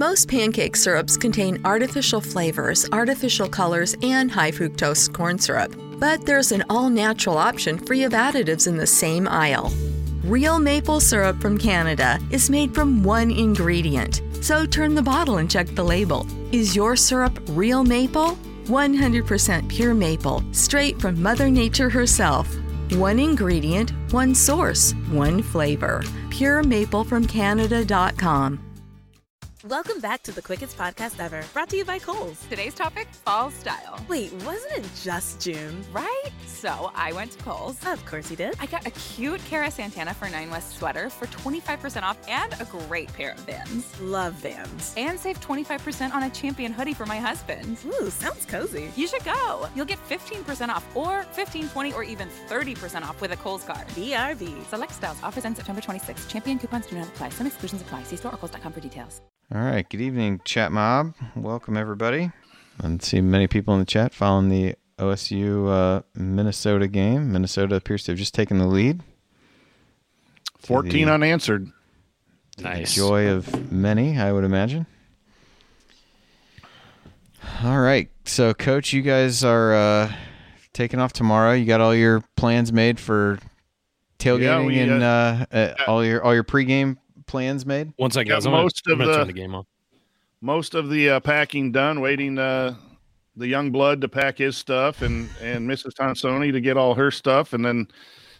Most 0.00 0.28
pancake 0.28 0.76
syrups 0.76 1.16
contain 1.18 1.60
artificial 1.66 2.22
flavors, 2.22 2.88
artificial 2.90 3.46
colors, 3.46 3.94
and 4.02 4.30
high 4.30 4.50
fructose 4.50 5.12
corn 5.12 5.38
syrup. 5.38 5.74
But 5.98 6.24
there's 6.24 6.52
an 6.52 6.64
all 6.70 6.88
natural 6.88 7.36
option 7.36 7.78
free 7.78 8.04
of 8.04 8.12
additives 8.12 8.66
in 8.66 8.78
the 8.78 8.86
same 8.86 9.28
aisle. 9.28 9.70
Real 10.24 10.58
maple 10.58 11.00
syrup 11.00 11.38
from 11.38 11.58
Canada 11.58 12.18
is 12.30 12.48
made 12.48 12.74
from 12.74 13.02
one 13.02 13.30
ingredient. 13.30 14.22
So 14.40 14.64
turn 14.64 14.94
the 14.94 15.02
bottle 15.02 15.36
and 15.36 15.50
check 15.50 15.66
the 15.66 15.84
label. 15.84 16.26
Is 16.50 16.74
your 16.74 16.96
syrup 16.96 17.38
real 17.50 17.84
maple? 17.84 18.38
100% 18.68 19.68
pure 19.68 19.92
maple, 19.92 20.42
straight 20.52 20.98
from 20.98 21.22
Mother 21.22 21.50
Nature 21.50 21.90
herself. 21.90 22.48
One 22.92 23.18
ingredient, 23.18 23.92
one 24.12 24.34
source, 24.34 24.92
one 25.10 25.42
flavor. 25.42 26.00
PureMapleFromCanada.com. 26.30 28.69
Welcome 29.68 30.00
back 30.00 30.22
to 30.22 30.32
the 30.32 30.40
quickest 30.40 30.78
podcast 30.78 31.20
ever, 31.20 31.44
brought 31.52 31.68
to 31.68 31.76
you 31.76 31.84
by 31.84 31.98
Kohl's. 31.98 32.42
Today's 32.48 32.74
topic 32.74 33.06
fall 33.08 33.50
style. 33.50 34.02
Wait, 34.08 34.32
wasn't 34.46 34.72
it 34.72 34.90
just 35.02 35.38
June? 35.38 35.84
Right? 35.92 36.30
So 36.46 36.90
I 36.94 37.12
went 37.12 37.32
to 37.32 37.38
Kohl's. 37.44 37.76
Of 37.86 38.02
course 38.06 38.30
you 38.30 38.38
did. 38.38 38.54
I 38.58 38.64
got 38.64 38.86
a 38.86 38.90
cute 38.90 39.44
Cara 39.44 39.70
Santana 39.70 40.14
for 40.14 40.30
9 40.30 40.50
West 40.50 40.78
sweater 40.78 41.10
for 41.10 41.26
25% 41.26 42.02
off 42.04 42.16
and 42.26 42.54
a 42.58 42.64
great 42.64 43.12
pair 43.12 43.32
of 43.32 43.40
Vans. 43.40 44.00
Love 44.00 44.32
Vans. 44.32 44.94
And 44.96 45.20
save 45.20 45.38
25% 45.40 46.14
on 46.14 46.22
a 46.22 46.30
champion 46.30 46.72
hoodie 46.72 46.94
for 46.94 47.04
my 47.04 47.18
husband. 47.18 47.76
Ooh, 47.84 48.08
sounds 48.08 48.46
cozy. 48.46 48.90
You 48.96 49.06
should 49.06 49.24
go. 49.24 49.68
You'll 49.76 49.84
get 49.84 49.98
15% 50.08 50.70
off 50.70 50.86
or 50.96 51.24
15, 51.32 51.68
20, 51.68 51.92
or 51.92 52.02
even 52.02 52.30
30% 52.48 53.02
off 53.02 53.20
with 53.20 53.32
a 53.32 53.36
Kohl's 53.36 53.64
card. 53.64 53.86
BRB. 53.88 54.64
Select 54.70 54.94
styles. 54.94 55.22
Offers 55.22 55.44
end 55.44 55.56
September 55.56 55.82
26th. 55.82 56.30
Champion 56.30 56.58
coupons 56.58 56.86
do 56.86 56.96
not 56.96 57.08
apply. 57.08 57.28
Some 57.28 57.46
exclusions 57.46 57.82
apply. 57.82 58.04
See 58.04 58.16
store 58.16 58.32
or 58.32 58.38
kohls.com 58.38 58.72
for 58.72 58.80
details. 58.80 59.20
All 59.52 59.60
right. 59.60 59.88
Good 59.88 60.00
evening, 60.00 60.40
chat 60.44 60.70
mob. 60.72 61.14
Welcome, 61.34 61.76
everybody. 61.76 62.30
I 62.82 62.96
see 63.00 63.20
many 63.20 63.46
people 63.46 63.74
in 63.74 63.80
the 63.80 63.86
chat 63.86 64.14
following 64.14 64.48
the 64.48 64.76
OSU 64.98 65.68
uh, 65.68 66.02
Minnesota 66.14 66.86
game. 66.88 67.32
Minnesota 67.32 67.74
appears 67.74 68.04
to 68.04 68.12
have 68.12 68.18
just 68.18 68.34
taken 68.34 68.58
the 68.58 68.66
lead. 68.66 69.02
14 70.60 71.06
the- 71.06 71.12
unanswered. 71.12 71.66
the 72.58 72.62
Nice. 72.62 72.94
joy 72.94 73.28
of 73.28 73.72
many, 73.72 74.18
I 74.18 74.32
would 74.32 74.44
imagine. 74.44 74.86
All 77.64 77.80
right, 77.80 78.08
so 78.24 78.54
coach, 78.54 78.92
you 78.92 79.02
guys 79.02 79.42
are 79.44 79.74
uh, 79.74 80.12
taking 80.72 81.00
off 81.00 81.12
tomorrow. 81.12 81.52
You 81.52 81.64
got 81.64 81.80
all 81.80 81.94
your 81.94 82.22
plans 82.36 82.72
made 82.72 83.00
for 83.00 83.38
tailgating 84.18 84.40
Yeah, 84.42 84.64
we, 84.64 84.78
and 84.78 85.02
uh, 85.02 85.46
uh, 85.50 85.74
all 85.88 86.04
your 86.04 86.22
all 86.22 86.34
your 86.34 86.44
pregame 86.44 86.98
plans 87.30 87.64
made. 87.64 87.92
One 87.96 88.10
second, 88.10 88.28
guys. 88.30 88.44
I'm 88.46 88.52
gonna, 88.52 88.64
most 88.64 88.82
I'm 88.88 89.00
of 89.00 89.06
the- 89.06 89.14
turn 89.14 89.26
the 89.28 89.32
game 89.32 89.54
on. 89.54 89.64
most 90.40 90.74
of 90.74 90.90
the 90.90 91.10
uh, 91.10 91.20
packing 91.20 91.70
done, 91.72 92.00
waiting 92.00 92.38
uh, 92.38 92.74
the 93.36 93.46
young 93.46 93.70
blood 93.70 94.00
to 94.02 94.08
pack 94.08 94.38
his 94.38 94.56
stuff 94.56 95.02
and 95.02 95.28
and 95.40 95.68
Mrs. 95.68 95.92
Tonsoni 95.98 96.52
to 96.52 96.60
get 96.60 96.76
all 96.76 96.94
her 96.94 97.10
stuff, 97.10 97.52
and 97.52 97.64
then 97.64 97.86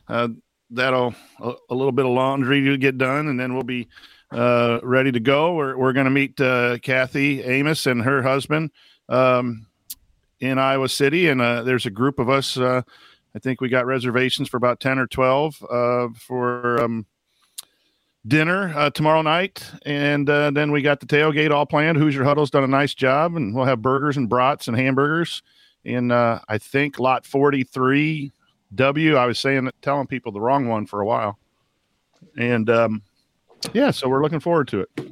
uh, 0.08 0.28
that'll 0.70 1.14
a, 1.40 1.52
a 1.70 1.74
little 1.74 1.92
bit 1.92 2.04
of 2.04 2.10
laundry 2.12 2.62
to 2.64 2.76
get 2.76 2.98
done, 2.98 3.28
and 3.28 3.38
then 3.38 3.54
we'll 3.54 3.62
be 3.62 3.88
uh, 4.32 4.80
ready 4.82 5.12
to 5.12 5.20
go. 5.20 5.54
We're 5.54 5.76
we're 5.76 5.92
going 5.92 6.04
to 6.06 6.10
meet 6.10 6.40
uh, 6.40 6.78
Kathy 6.78 7.42
Amos 7.42 7.86
and 7.86 8.02
her 8.02 8.22
husband 8.22 8.70
um, 9.08 9.66
in 10.40 10.58
Iowa 10.58 10.88
City, 10.88 11.28
and 11.28 11.40
uh, 11.40 11.62
there's 11.62 11.86
a 11.86 11.90
group 11.90 12.18
of 12.18 12.28
us. 12.28 12.56
Uh, 12.56 12.82
I 13.34 13.38
think 13.38 13.60
we 13.60 13.68
got 13.68 13.86
reservations 13.86 14.48
for 14.48 14.56
about 14.56 14.80
ten 14.80 14.98
or 14.98 15.06
twelve 15.06 15.62
uh, 15.70 16.08
for. 16.18 16.82
Um, 16.82 17.06
dinner 18.26 18.72
uh, 18.76 18.90
tomorrow 18.90 19.22
night, 19.22 19.70
and 19.84 20.28
uh, 20.28 20.50
then 20.50 20.72
we 20.72 20.82
got 20.82 21.00
the 21.00 21.06
tailgate 21.06 21.50
all 21.50 21.66
planned. 21.66 21.98
Hoosier 21.98 22.24
Huddle's 22.24 22.50
done 22.50 22.64
a 22.64 22.68
nice 22.68 22.94
job, 22.94 23.36
and 23.36 23.54
we'll 23.54 23.64
have 23.64 23.82
burgers 23.82 24.16
and 24.16 24.28
brats 24.28 24.68
and 24.68 24.76
hamburgers 24.76 25.42
in 25.84 26.10
uh, 26.10 26.40
I 26.48 26.58
think 26.58 26.98
lot 26.98 27.24
forty 27.24 27.64
three 27.64 28.32
W. 28.74 29.16
I 29.16 29.26
was 29.26 29.38
saying 29.38 29.70
telling 29.82 30.06
people 30.06 30.32
the 30.32 30.40
wrong 30.40 30.68
one 30.68 30.86
for 30.86 31.00
a 31.00 31.06
while, 31.06 31.38
and 32.36 32.68
um, 32.68 33.02
yeah, 33.72 33.90
so 33.90 34.08
we're 34.08 34.22
looking 34.22 34.40
forward 34.40 34.68
to 34.68 34.80
it. 34.80 35.10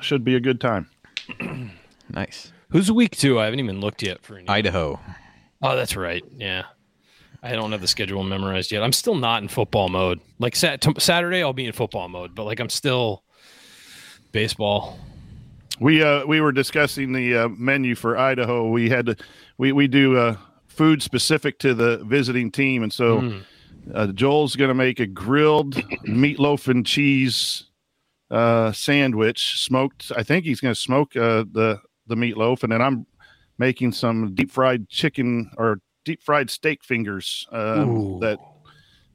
Should 0.00 0.24
be 0.24 0.36
a 0.36 0.40
good 0.40 0.60
time. 0.60 0.88
Nice. 2.10 2.52
Who's 2.70 2.90
week 2.90 3.16
two? 3.16 3.38
I 3.38 3.44
haven't 3.44 3.60
even 3.60 3.80
looked 3.80 4.02
yet 4.02 4.22
for 4.22 4.38
any. 4.38 4.48
Idaho. 4.48 4.98
Oh, 5.60 5.76
that's 5.76 5.94
right. 5.94 6.24
Yeah. 6.38 6.64
I 7.42 7.52
don't 7.52 7.70
have 7.72 7.80
the 7.80 7.86
schedule 7.86 8.22
memorized 8.24 8.72
yet. 8.72 8.82
I'm 8.82 8.92
still 8.92 9.14
not 9.14 9.42
in 9.42 9.48
football 9.48 9.88
mode. 9.88 10.20
Like 10.38 10.56
sat- 10.56 10.80
t- 10.80 10.92
Saturday, 10.98 11.42
I'll 11.42 11.52
be 11.52 11.66
in 11.66 11.72
football 11.72 12.08
mode, 12.08 12.34
but 12.34 12.44
like 12.44 12.58
I'm 12.60 12.68
still 12.68 13.22
baseball. 14.32 14.98
We 15.80 16.02
uh 16.02 16.26
we 16.26 16.40
were 16.40 16.52
discussing 16.52 17.12
the 17.12 17.36
uh, 17.36 17.48
menu 17.50 17.94
for 17.94 18.18
Idaho. 18.18 18.68
We 18.70 18.88
had 18.90 19.06
to 19.06 19.16
we 19.58 19.70
we 19.72 19.86
do 19.86 20.16
uh, 20.16 20.36
food 20.66 21.02
specific 21.02 21.58
to 21.60 21.74
the 21.74 21.98
visiting 22.04 22.50
team, 22.50 22.82
and 22.82 22.92
so 22.92 23.20
Mm. 23.20 23.44
uh, 23.94 24.06
Joel's 24.08 24.56
going 24.56 24.68
to 24.68 24.74
make 24.74 24.98
a 25.00 25.06
grilled 25.06 25.74
meatloaf 26.04 26.66
and 26.68 26.84
cheese 26.84 27.64
uh, 28.30 28.72
sandwich, 28.72 29.60
smoked. 29.60 30.10
I 30.16 30.22
think 30.24 30.44
he's 30.44 30.60
going 30.60 30.74
to 30.74 30.80
smoke 30.80 31.14
uh, 31.16 31.44
the 31.52 31.80
the 32.08 32.16
meatloaf, 32.16 32.64
and 32.64 32.72
then 32.72 32.82
I'm 32.82 33.06
making 33.58 33.92
some 33.92 34.34
deep 34.34 34.50
fried 34.50 34.88
chicken 34.88 35.50
or 35.56 35.80
deep 36.08 36.22
fried 36.22 36.48
steak 36.50 36.82
fingers 36.82 37.46
um, 37.52 38.18
that 38.20 38.38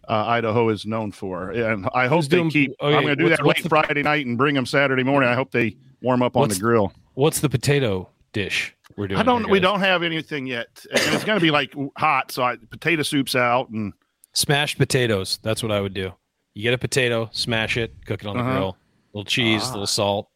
uh, 0.07 0.25
Idaho 0.27 0.69
is 0.69 0.85
known 0.85 1.11
for. 1.11 1.49
And 1.51 1.87
I 1.93 2.07
hope 2.07 2.19
Who's 2.19 2.29
they 2.29 2.37
doing- 2.37 2.49
keep. 2.51 2.71
okay, 2.79 2.95
I'm 2.95 3.01
going 3.03 3.17
to 3.17 3.23
do 3.23 3.29
that 3.29 3.43
late 3.45 3.63
the- 3.63 3.69
Friday 3.69 4.03
night 4.03 4.25
and 4.27 4.37
bring 4.37 4.53
them 4.53 4.65
Saturday 4.65 5.01
morning. 5.03 5.27
I 5.29 5.33
hope 5.33 5.51
they 5.51 5.75
warm 6.01 6.21
up 6.21 6.37
on 6.37 6.49
the 6.49 6.55
grill. 6.55 6.93
What's 7.15 7.39
the 7.39 7.49
potato 7.49 8.09
dish? 8.31 8.75
we're 8.95 9.07
doing. 9.07 9.19
I 9.19 9.23
don't. 9.23 9.43
here, 9.45 9.51
We 9.51 9.59
don't 9.59 9.79
have 9.79 10.03
anything 10.03 10.45
yet, 10.45 10.85
and 10.91 11.15
it's 11.15 11.23
going 11.23 11.39
to 11.39 11.41
be 11.43 11.49
like 11.51 11.73
hot. 11.97 12.31
So 12.31 12.43
I, 12.43 12.57
potato 12.69 13.01
soup's 13.01 13.35
out, 13.35 13.69
and 13.69 13.91
Smashed 14.33 14.77
potatoes. 14.77 15.39
That's 15.43 15.61
what 15.63 15.71
I 15.71 15.79
would 15.81 15.93
do. 15.95 16.11
You 16.53 16.61
get 16.63 16.73
a 16.75 16.77
potato, 16.77 17.29
smash 17.31 17.77
it, 17.77 17.93
cook 18.05 18.21
it 18.21 18.27
on 18.27 18.35
the 18.37 18.43
Uh-huh. 18.43 18.51
grill. 18.57 18.77
little 19.13 19.25
cheese, 19.25 19.61
Ah. 19.65 19.71
little 19.71 19.87
salt. 19.87 20.27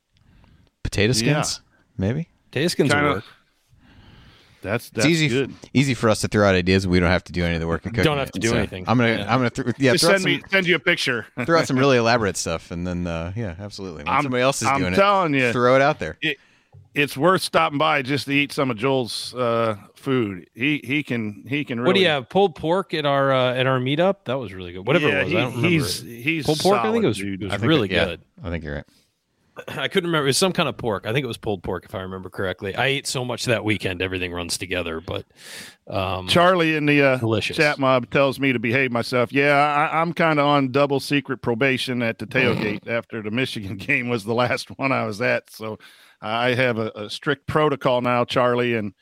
Potato 0.84 1.14
Yeah. 1.14 1.42
skins, 1.42 1.62
maybe. 1.98 2.30
Potato 2.52 2.68
skins 2.70 2.90
will 2.90 2.96
Kinda- 3.00 3.14
work. 3.16 3.24
That's 4.68 4.90
that's 4.92 5.08
easy, 5.08 5.28
good. 5.30 5.54
easy 5.74 5.94
for 5.94 6.10
us 6.10 6.22
to 6.22 6.28
throw 6.28 6.48
out 6.48 6.56
ideas. 6.56 6.86
We 6.88 7.00
don't 7.00 7.10
have 7.10 7.24
to 7.26 7.32
do 7.32 7.44
any 7.44 7.56
of 7.56 7.62
the 7.62 7.68
work 7.68 7.86
and 7.86 7.94
cooking. 7.94 8.04
Don't 8.06 8.18
have 8.18 8.28
it. 8.30 8.34
to 8.34 8.40
do 8.40 8.50
So 8.50 8.56
anything. 8.58 8.86
I'm 8.88 8.98
gonna, 8.98 9.18
Yeah. 9.18 9.34
I'm 9.34 9.40
gonna, 9.40 9.50
th- 9.50 9.68
yeah, 9.80 9.94
Just 9.94 10.04
throw 10.04 10.12
send 10.14 10.22
some, 10.24 10.32
me 10.32 10.42
send 10.50 10.68
you 10.68 10.76
a 10.76 10.80
picture. 10.80 11.26
throw 11.46 11.60
out 11.60 11.68
some 11.68 11.78
really 11.80 11.98
elaborate 12.04 12.38
stuff, 12.38 12.72
and 12.72 12.86
then, 12.86 13.08
uh, 13.08 13.34
yeah, 13.36 13.56
absolutely. 13.60 14.04
When 14.04 14.10
I'm- 14.14 14.24
somebody 14.24 14.44
else 14.44 14.62
is 14.62 14.68
I'm 14.68 14.80
doing 14.80 14.94
telling 14.94 15.34
it, 15.34 15.40
you. 15.42 15.52
throw 15.52 15.76
it 15.76 15.82
out 15.82 16.00
there. 16.00 16.18
it's 16.94 17.16
worth 17.16 17.42
stopping 17.42 17.78
by 17.78 18.02
just 18.02 18.26
to 18.26 18.34
eat 18.34 18.52
some 18.52 18.72
of 18.72 18.78
Joel's 18.78 19.34
uh, 19.36 19.76
food. 19.96 20.50
He 20.56 20.82
he 20.84 21.04
can 21.04 21.44
he 21.48 21.64
can 21.64 21.80
really. 21.80 21.88
What 21.90 21.96
do 21.96 22.02
you 22.02 22.08
have? 22.08 22.28
Pulled 22.30 22.56
pork 22.56 22.94
at 22.94 23.06
our 23.06 23.32
uh, 23.32 23.54
at 23.54 23.68
our 23.68 23.80
meetup. 23.80 24.26
That 24.26 24.36
was 24.40 24.54
really 24.54 24.74
good. 24.74 24.86
Whatever 24.88 25.08
Yeah, 25.10 25.22
it 25.22 25.24
was, 25.26 25.32
he- 25.32 25.38
I 25.38 25.42
don't 25.42 25.50
remember. 25.56 25.70
he's 25.70 26.02
it. 26.04 26.22
he's 26.24 26.46
pulled 26.46 26.60
pork. 26.60 26.80
I 26.80 26.92
think 26.92 27.04
it 27.04 27.08
was 27.08 27.22
it 27.22 27.42
was 27.42 27.62
really 27.62 27.88
that- 27.90 27.94
yeah, 27.96 28.06
good. 28.06 28.22
I 28.44 28.50
think 28.50 28.64
you're 28.64 28.76
right. 28.76 28.86
I 29.70 29.88
couldn't 29.88 30.10
remember. 30.10 30.26
It 30.26 30.30
was 30.30 30.38
some 30.38 30.54
kind 30.54 30.70
of 30.70 30.78
pork. 30.78 31.06
I 31.06 31.14
think 31.14 31.24
it 31.24 31.28
was 31.28 31.38
pulled 31.38 31.64
pork, 31.64 31.86
if 31.86 31.96
I 31.96 32.02
remember 32.02 32.30
correctly. 32.30 32.76
I 32.76 32.88
ate 32.88 33.08
so 33.08 33.24
much 33.26 33.46
that 33.46 33.64
weekend, 33.64 34.02
everything 34.02 34.32
runs 34.34 34.58
together. 34.58 35.00
But 35.02 35.26
um, 35.88 36.28
Charlie 36.28 36.76
in 36.76 36.86
the 36.86 37.02
uh, 37.02 37.18
Delicious. 37.18 37.58
chat 37.58 37.80
mob 37.80 38.10
tells 38.10 38.40
me 38.40 38.54
to 38.54 38.60
behave 38.60 38.92
myself. 38.92 39.32
Yeah, 39.32 39.54
I, 39.56 40.02
I'm 40.02 40.14
kind 40.14 40.40
of 40.40 40.46
on 40.46 40.72
double 40.72 41.00
secret 41.00 41.42
probation 41.42 42.02
at 42.02 42.20
the 42.20 42.26
tailgate 42.28 42.88
after 42.88 43.22
the 43.22 43.32
Michigan 43.32 43.78
game 43.78 44.10
was 44.10 44.24
the 44.24 44.34
last 44.34 44.70
one 44.78 44.92
I 44.92 45.06
was 45.06 45.22
at. 45.22 45.50
So 45.50 45.80
I 46.22 46.50
have 46.56 46.78
a, 46.78 46.92
a 46.96 47.10
strict 47.10 47.48
protocol 47.48 48.02
now, 48.02 48.26
Charlie, 48.26 48.76
and 48.76 48.94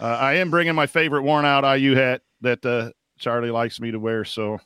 uh, 0.00 0.06
I 0.06 0.34
am 0.34 0.50
bringing 0.50 0.74
my 0.74 0.86
favorite 0.86 1.22
worn 1.22 1.44
out 1.44 1.64
IU 1.78 1.94
hat 1.94 2.22
that 2.40 2.64
uh, 2.66 2.90
Charlie 3.18 3.50
likes 3.50 3.80
me 3.80 3.90
to 3.92 3.98
wear. 3.98 4.24
So 4.24 4.58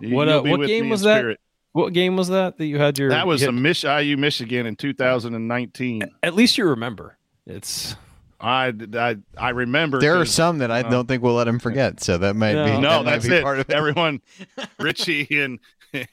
you- 0.00 0.14
What, 0.14 0.28
uh, 0.28 0.42
what 0.42 0.66
game 0.66 0.88
was 0.88 1.02
that? 1.02 1.18
spirit. 1.20 1.40
What 1.74 1.92
game 1.92 2.16
was 2.16 2.28
that 2.28 2.56
that 2.56 2.64
you 2.66 2.78
had 2.78 2.98
your? 2.98 3.10
That 3.10 3.26
was 3.26 3.42
you 3.42 3.48
a 3.48 3.52
had- 3.52 3.60
Mich- 3.60 3.84
IU 3.84 4.16
Michigan 4.16 4.64
in 4.66 4.76
2019. 4.76 6.02
At 6.22 6.34
least 6.34 6.56
you 6.56 6.64
remember. 6.66 7.18
It's 7.46 7.94
I, 8.40 8.72
I, 8.94 9.16
I 9.36 9.50
remember. 9.50 10.00
There 10.00 10.16
are 10.20 10.24
some 10.24 10.58
that 10.58 10.70
I 10.70 10.80
uh, 10.80 10.90
don't 10.90 11.06
think 11.08 11.22
we'll 11.22 11.34
let 11.34 11.48
him 11.48 11.58
forget. 11.58 12.00
So 12.02 12.16
that 12.18 12.34
might 12.36 12.52
No. 12.54 12.64
be 12.64 12.70
No, 12.72 12.80
no, 12.80 13.02
that 13.02 13.10
that's 13.10 13.28
be 13.28 13.34
it. 13.36 13.42
part 13.42 13.58
of 13.58 13.68
it. 13.68 13.74
Everyone, 13.74 14.20
Richie 14.78 15.26
and 15.42 15.58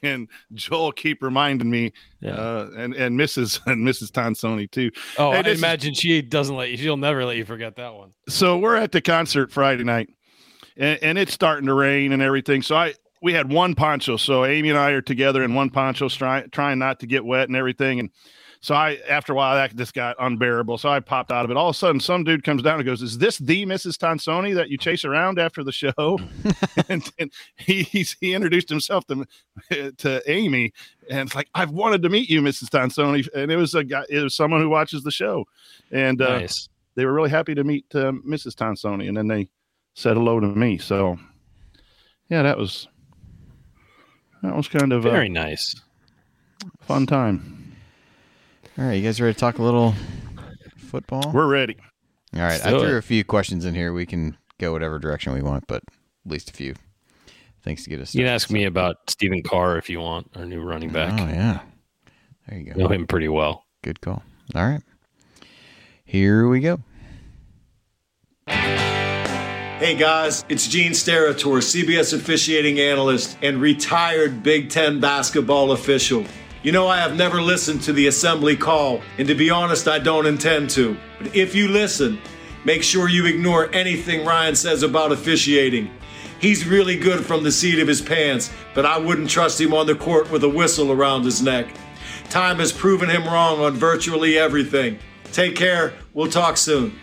and 0.02 0.28
Joel 0.54 0.92
keep 0.92 1.22
reminding 1.22 1.68
me, 1.70 1.92
Yeah. 2.20 2.32
uh, 2.34 2.70
and 2.76 2.94
and 2.94 3.18
Mrs. 3.18 3.60
and 3.66 3.86
Mrs. 3.86 4.10
Tonsoni 4.10 4.70
too. 4.70 4.90
oh, 5.18 5.32
Hey, 5.32 5.38
I 5.38 5.42
this 5.42 5.54
is- 5.54 5.60
imagine 5.60 5.94
she 5.94 6.22
doesn't 6.22 6.56
let 6.56 6.70
you. 6.70 6.76
She'll 6.76 6.96
never 6.96 7.24
let 7.24 7.36
you 7.36 7.44
forget 7.44 7.76
that 7.76 7.94
one. 7.94 8.12
So 8.28 8.58
we're 8.58 8.76
at 8.76 8.92
the 8.92 9.00
concert 9.00 9.50
Friday 9.52 9.84
night, 9.84 10.08
and, 10.76 10.98
and 11.02 11.18
it's 11.18 11.32
starting 11.32 11.66
to 11.66 11.74
rain 11.74 12.12
and 12.12 12.20
everything. 12.22 12.62
So 12.62 12.76
I 12.76 12.94
we 13.22 13.32
had 13.32 13.50
one 13.50 13.74
poncho. 13.74 14.16
So 14.16 14.44
Amy 14.44 14.68
and 14.68 14.78
I 14.78 14.90
are 14.90 15.00
together 15.00 15.42
in 15.42 15.54
one 15.54 15.70
poncho, 15.70 16.08
trying 16.08 16.50
trying 16.50 16.78
not 16.78 17.00
to 17.00 17.06
get 17.06 17.24
wet 17.24 17.48
and 17.48 17.56
everything. 17.56 18.00
And 18.00 18.10
so 18.60 18.74
I, 18.74 18.98
after 19.08 19.32
a 19.32 19.36
while, 19.36 19.56
that 19.56 19.74
just 19.74 19.94
got 19.94 20.14
unbearable. 20.20 20.78
So 20.78 20.88
I 20.88 21.00
popped 21.00 21.32
out 21.32 21.44
of 21.44 21.50
it. 21.50 21.56
All 21.56 21.70
of 21.70 21.74
a 21.74 21.78
sudden, 21.78 22.00
some 22.00 22.22
dude 22.22 22.44
comes 22.44 22.62
down 22.62 22.76
and 22.76 22.84
goes, 22.84 23.02
"Is 23.02 23.18
this 23.18 23.38
the 23.38 23.64
Mrs. 23.64 23.96
Tonsoni 23.96 24.54
that 24.54 24.70
you 24.70 24.78
chase 24.78 25.04
around 25.04 25.38
after 25.38 25.64
the 25.64 25.72
show?" 25.72 25.92
and, 26.88 27.10
and 27.18 27.32
he 27.56 27.84
he's, 27.84 28.16
he 28.20 28.34
introduced 28.34 28.68
himself 28.68 29.04
to 29.06 29.26
to 29.98 30.22
Amy, 30.30 30.72
and 31.08 31.28
it's 31.28 31.34
like, 31.34 31.48
"I've 31.54 31.70
wanted 31.70 32.02
to 32.02 32.08
meet 32.08 32.28
you, 32.28 32.40
Mrs. 32.40 32.68
Tonsoni." 32.70 33.26
And 33.34 33.50
it 33.50 33.56
was 33.56 33.74
a 33.74 33.84
guy, 33.84 34.04
it 34.08 34.22
was 34.22 34.34
someone 34.34 34.60
who 34.60 34.68
watches 34.68 35.02
the 35.02 35.10
show, 35.10 35.44
and 35.90 36.20
uh, 36.20 36.40
Nice. 36.40 36.68
they 36.96 37.04
were 37.04 37.12
really 37.12 37.30
happy 37.30 37.54
to 37.54 37.64
meet 37.64 37.86
uh, 37.94 38.12
Mrs. 38.26 38.54
Tonsoni, 38.54 39.08
and 39.08 39.16
then 39.16 39.28
they 39.28 39.48
said 39.94 40.16
hello 40.16 40.40
to 40.40 40.46
me. 40.46 40.78
So, 40.78 41.18
yeah, 42.28 42.42
that 42.42 42.56
was 42.58 42.86
that 44.42 44.54
was 44.54 44.68
kind 44.68 44.92
of 44.92 45.02
Very 45.04 45.26
a 45.26 45.30
nice. 45.30 45.80
fun 46.80 47.06
time. 47.06 47.76
All 48.78 48.84
right, 48.86 48.94
you 48.94 49.02
guys 49.02 49.20
ready 49.20 49.34
to 49.34 49.38
talk 49.40 49.58
a 49.58 49.62
little 49.62 49.94
football? 50.78 51.30
We're 51.32 51.46
ready. 51.46 51.76
All 52.34 52.40
right, 52.40 52.52
Let's 52.52 52.64
I 52.66 52.70
threw 52.70 52.96
it. 52.96 52.98
a 52.98 53.02
few 53.02 53.24
questions 53.24 53.64
in 53.64 53.74
here. 53.74 53.92
We 53.92 54.06
can 54.06 54.36
go 54.58 54.72
whatever 54.72 54.98
direction 54.98 55.34
we 55.34 55.42
want, 55.42 55.66
but 55.66 55.82
at 55.86 56.30
least 56.32 56.50
a 56.50 56.52
few 56.54 56.74
things 57.62 57.84
to 57.84 57.90
get 57.90 58.00
us. 58.00 58.14
You 58.14 58.24
can 58.24 58.32
ask 58.32 58.50
me 58.50 58.64
about 58.64 58.96
Stephen 59.08 59.42
Carr 59.42 59.76
if 59.76 59.90
you 59.90 60.00
want, 60.00 60.30
our 60.36 60.46
new 60.46 60.62
running 60.62 60.90
oh, 60.90 60.94
back. 60.94 61.20
Oh 61.20 61.26
yeah, 61.26 61.60
there 62.48 62.58
you 62.58 62.72
go. 62.72 62.78
know 62.80 62.88
him 62.88 63.06
pretty 63.06 63.28
well. 63.28 63.64
Good 63.82 64.00
call. 64.00 64.22
All 64.54 64.66
right, 64.66 64.82
here 66.04 66.48
we 66.48 66.60
go. 66.60 66.80
Hey 69.82 69.96
guys, 69.96 70.44
it's 70.48 70.68
Gene 70.68 70.92
Steratore, 70.92 71.58
CBS 71.58 72.14
officiating 72.14 72.78
analyst 72.78 73.36
and 73.42 73.60
retired 73.60 74.40
Big 74.40 74.70
Ten 74.70 75.00
basketball 75.00 75.72
official. 75.72 76.24
You 76.62 76.70
know, 76.70 76.86
I 76.86 76.98
have 76.98 77.16
never 77.16 77.42
listened 77.42 77.82
to 77.82 77.92
the 77.92 78.06
assembly 78.06 78.54
call, 78.54 79.00
and 79.18 79.26
to 79.26 79.34
be 79.34 79.50
honest, 79.50 79.88
I 79.88 79.98
don't 79.98 80.26
intend 80.26 80.70
to. 80.70 80.96
But 81.18 81.34
if 81.34 81.56
you 81.56 81.66
listen, 81.66 82.20
make 82.64 82.84
sure 82.84 83.08
you 83.08 83.26
ignore 83.26 83.74
anything 83.74 84.24
Ryan 84.24 84.54
says 84.54 84.84
about 84.84 85.10
officiating. 85.10 85.90
He's 86.40 86.64
really 86.64 86.96
good 86.96 87.26
from 87.26 87.42
the 87.42 87.50
seat 87.50 87.80
of 87.80 87.88
his 87.88 88.00
pants, 88.00 88.52
but 88.76 88.86
I 88.86 88.98
wouldn't 88.98 89.30
trust 89.30 89.60
him 89.60 89.74
on 89.74 89.88
the 89.88 89.96
court 89.96 90.30
with 90.30 90.44
a 90.44 90.48
whistle 90.48 90.92
around 90.92 91.24
his 91.24 91.42
neck. 91.42 91.66
Time 92.30 92.60
has 92.60 92.70
proven 92.70 93.10
him 93.10 93.24
wrong 93.24 93.58
on 93.58 93.74
virtually 93.74 94.38
everything. 94.38 95.00
Take 95.32 95.56
care. 95.56 95.92
We'll 96.14 96.30
talk 96.30 96.56
soon. 96.56 97.00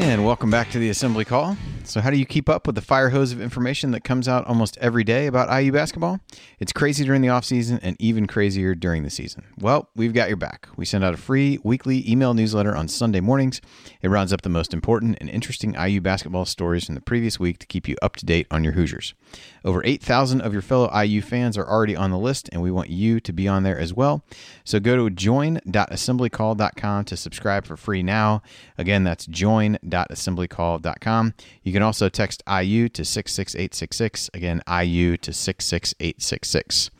And 0.00 0.24
welcome 0.24 0.48
back 0.48 0.70
to 0.70 0.78
the 0.78 0.90
assembly 0.90 1.24
call. 1.24 1.56
So, 1.82 2.00
how 2.00 2.10
do 2.10 2.16
you 2.16 2.24
keep 2.24 2.48
up 2.48 2.68
with 2.68 2.76
the 2.76 2.80
fire 2.80 3.08
hose 3.08 3.32
of 3.32 3.40
information 3.40 3.90
that 3.90 4.04
comes 4.04 4.28
out 4.28 4.46
almost 4.46 4.78
every 4.78 5.02
day 5.02 5.26
about 5.26 5.50
IU 5.50 5.72
basketball? 5.72 6.20
It's 6.60 6.72
crazy 6.72 7.04
during 7.04 7.20
the 7.20 7.26
offseason 7.26 7.80
and 7.82 7.96
even 7.98 8.28
crazier 8.28 8.76
during 8.76 9.02
the 9.02 9.10
season. 9.10 9.42
Well, 9.58 9.90
we've 9.96 10.14
got 10.14 10.28
your 10.28 10.36
back. 10.36 10.68
We 10.76 10.84
send 10.84 11.02
out 11.02 11.14
a 11.14 11.16
free 11.16 11.58
weekly 11.64 12.08
email 12.08 12.32
newsletter 12.32 12.76
on 12.76 12.86
Sunday 12.86 13.18
mornings. 13.18 13.60
It 14.00 14.08
rounds 14.08 14.32
up 14.32 14.42
the 14.42 14.48
most 14.48 14.72
important 14.72 15.18
and 15.20 15.28
interesting 15.28 15.74
IU 15.74 16.00
basketball 16.00 16.44
stories 16.44 16.84
from 16.84 16.94
the 16.94 17.00
previous 17.00 17.40
week 17.40 17.58
to 17.58 17.66
keep 17.66 17.88
you 17.88 17.96
up 18.00 18.14
to 18.16 18.24
date 18.24 18.46
on 18.52 18.62
your 18.62 18.74
Hoosiers. 18.74 19.14
Over 19.64 19.82
8,000 19.84 20.40
of 20.40 20.52
your 20.52 20.62
fellow 20.62 20.88
IU 20.96 21.20
fans 21.22 21.58
are 21.58 21.66
already 21.66 21.96
on 21.96 22.10
the 22.10 22.18
list, 22.18 22.48
and 22.52 22.62
we 22.62 22.70
want 22.70 22.90
you 22.90 23.18
to 23.20 23.32
be 23.32 23.48
on 23.48 23.62
there 23.62 23.78
as 23.78 23.94
well. 23.94 24.22
So 24.64 24.80
go 24.80 24.96
to 24.96 25.08
join.assemblycall.com 25.10 27.04
to 27.04 27.16
subscribe 27.16 27.64
for 27.64 27.76
free 27.76 28.02
now. 28.02 28.42
Again, 28.76 29.04
that's 29.04 29.26
join.assemblycall.com. 29.26 31.34
You 31.62 31.72
can 31.72 31.82
also 31.82 32.08
text 32.08 32.42
IU 32.48 32.88
to 32.90 33.04
66866. 33.04 34.30
Again, 34.34 34.62
IU 34.68 35.16
to 35.18 35.32
66866. 35.32 36.90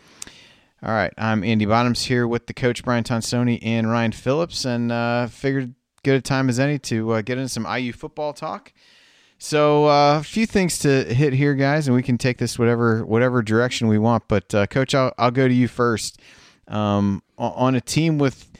All 0.80 0.92
right, 0.92 1.12
I'm 1.18 1.42
Andy 1.42 1.66
Bottoms 1.66 2.04
here 2.04 2.28
with 2.28 2.46
the 2.46 2.54
coach 2.54 2.84
Brian 2.84 3.02
Tonsoni 3.02 3.58
and 3.62 3.90
Ryan 3.90 4.12
Phillips, 4.12 4.64
and 4.64 4.92
uh, 4.92 5.26
figured 5.26 5.74
good 6.04 6.14
a 6.14 6.22
time 6.22 6.48
as 6.48 6.60
any 6.60 6.78
to 6.78 7.14
uh, 7.14 7.22
get 7.22 7.36
into 7.36 7.48
some 7.48 7.66
IU 7.66 7.92
football 7.92 8.32
talk. 8.32 8.72
So 9.38 9.86
uh, 9.86 10.18
a 10.18 10.24
few 10.24 10.46
things 10.46 10.80
to 10.80 11.04
hit 11.04 11.32
here, 11.32 11.54
guys, 11.54 11.86
and 11.86 11.94
we 11.94 12.02
can 12.02 12.18
take 12.18 12.38
this 12.38 12.58
whatever 12.58 13.04
whatever 13.04 13.40
direction 13.40 13.86
we 13.86 13.98
want. 13.98 14.24
But 14.26 14.52
uh, 14.52 14.66
coach, 14.66 14.94
I'll, 14.94 15.12
I'll 15.16 15.30
go 15.30 15.46
to 15.46 15.54
you 15.54 15.68
first. 15.68 16.20
Um, 16.66 17.22
on 17.38 17.74
a 17.74 17.80
team 17.80 18.18
with 18.18 18.50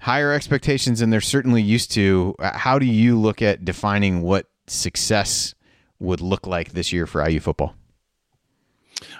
higher 0.00 0.32
expectations 0.32 0.98
than 0.98 1.10
they're 1.10 1.20
certainly 1.20 1.62
used 1.62 1.92
to, 1.92 2.34
uh, 2.40 2.58
how 2.58 2.78
do 2.78 2.86
you 2.86 3.16
look 3.16 3.40
at 3.40 3.64
defining 3.64 4.22
what 4.22 4.46
success 4.66 5.54
would 6.00 6.20
look 6.20 6.44
like 6.44 6.72
this 6.72 6.92
year 6.92 7.06
for 7.06 7.26
IU 7.28 7.38
football? 7.38 7.76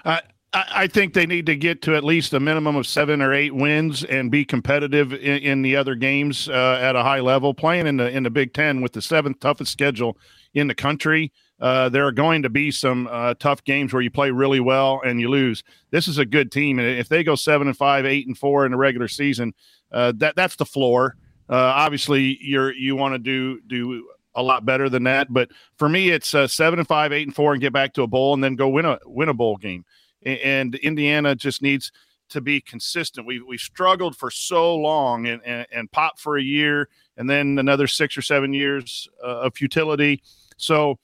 I, 0.03 0.21
I 0.53 0.87
think 0.87 1.13
they 1.13 1.25
need 1.25 1.47
to 1.47 1.55
get 1.55 1.81
to 1.83 1.95
at 1.95 2.03
least 2.03 2.33
a 2.33 2.39
minimum 2.39 2.75
of 2.75 2.85
seven 2.85 3.23
or 3.23 3.33
eight 3.33 3.55
wins 3.55 4.03
and 4.03 4.29
be 4.29 4.45
competitive 4.45 5.11
in, 5.11 5.37
in 5.39 5.61
the 5.63 5.75
other 5.75 5.95
games 5.95 6.47
uh, 6.47 6.79
at 6.79 6.95
a 6.95 7.01
high 7.01 7.21
level. 7.21 7.55
Playing 7.55 7.87
in 7.87 7.97
the 7.97 8.09
in 8.09 8.21
the 8.21 8.29
Big 8.29 8.53
Ten 8.53 8.81
with 8.81 8.93
the 8.93 9.01
seventh 9.01 9.39
toughest 9.39 9.71
schedule 9.71 10.15
in 10.53 10.67
the 10.67 10.75
country, 10.75 11.31
uh, 11.59 11.89
there 11.89 12.05
are 12.05 12.11
going 12.11 12.43
to 12.43 12.49
be 12.49 12.69
some 12.69 13.07
uh, 13.09 13.33
tough 13.35 13.63
games 13.63 13.93
where 13.93 14.01
you 14.03 14.11
play 14.11 14.29
really 14.29 14.59
well 14.59 15.01
and 15.03 15.19
you 15.19 15.27
lose. 15.27 15.63
This 15.89 16.07
is 16.07 16.19
a 16.19 16.25
good 16.25 16.51
team, 16.51 16.77
and 16.77 16.87
if 16.87 17.09
they 17.09 17.23
go 17.23 17.33
seven 17.33 17.67
and 17.67 17.75
five, 17.75 18.05
eight 18.05 18.27
and 18.27 18.37
four 18.37 18.65
in 18.65 18.71
the 18.73 18.77
regular 18.77 19.07
season, 19.07 19.53
uh, 19.91 20.13
that 20.17 20.35
that's 20.35 20.55
the 20.55 20.65
floor. 20.65 21.15
Uh, 21.49 21.55
obviously, 21.55 22.37
you're 22.41 22.71
you 22.73 22.95
want 22.95 23.15
to 23.15 23.19
do 23.19 23.59
do 23.65 24.07
a 24.35 24.43
lot 24.43 24.65
better 24.65 24.87
than 24.87 25.03
that, 25.03 25.31
but 25.31 25.49
for 25.77 25.89
me, 25.89 26.09
it's 26.09 26.35
uh, 26.35 26.47
seven 26.47 26.77
and 26.77 26.87
five, 26.87 27.11
eight 27.11 27.25
and 27.25 27.35
four, 27.35 27.53
and 27.53 27.61
get 27.61 27.73
back 27.73 27.93
to 27.93 28.03
a 28.03 28.07
bowl, 28.07 28.35
and 28.35 28.43
then 28.43 28.55
go 28.55 28.69
win 28.69 28.85
a 28.85 28.99
win 29.05 29.29
a 29.29 29.33
bowl 29.33 29.57
game. 29.57 29.83
And 30.25 30.75
Indiana 30.75 31.35
just 31.35 31.61
needs 31.61 31.91
to 32.29 32.41
be 32.41 32.61
consistent. 32.61 33.27
We 33.27 33.41
we 33.41 33.57
struggled 33.57 34.15
for 34.15 34.31
so 34.31 34.75
long 34.75 35.27
and, 35.27 35.41
and 35.45 35.67
and 35.71 35.91
pop 35.91 36.19
for 36.19 36.37
a 36.37 36.43
year, 36.43 36.89
and 37.17 37.29
then 37.29 37.59
another 37.59 37.87
six 37.87 38.17
or 38.17 38.21
seven 38.21 38.53
years 38.53 39.07
uh, 39.23 39.41
of 39.41 39.55
futility. 39.55 40.21
So 40.57 40.99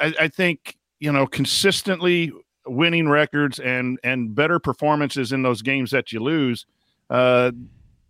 I, 0.00 0.14
I 0.20 0.28
think 0.28 0.76
you 0.98 1.12
know 1.12 1.26
consistently 1.26 2.32
winning 2.66 3.08
records 3.08 3.58
and 3.58 3.98
and 4.04 4.34
better 4.34 4.58
performances 4.58 5.32
in 5.32 5.42
those 5.42 5.62
games 5.62 5.90
that 5.90 6.12
you 6.12 6.20
lose. 6.20 6.66
Uh, 7.08 7.52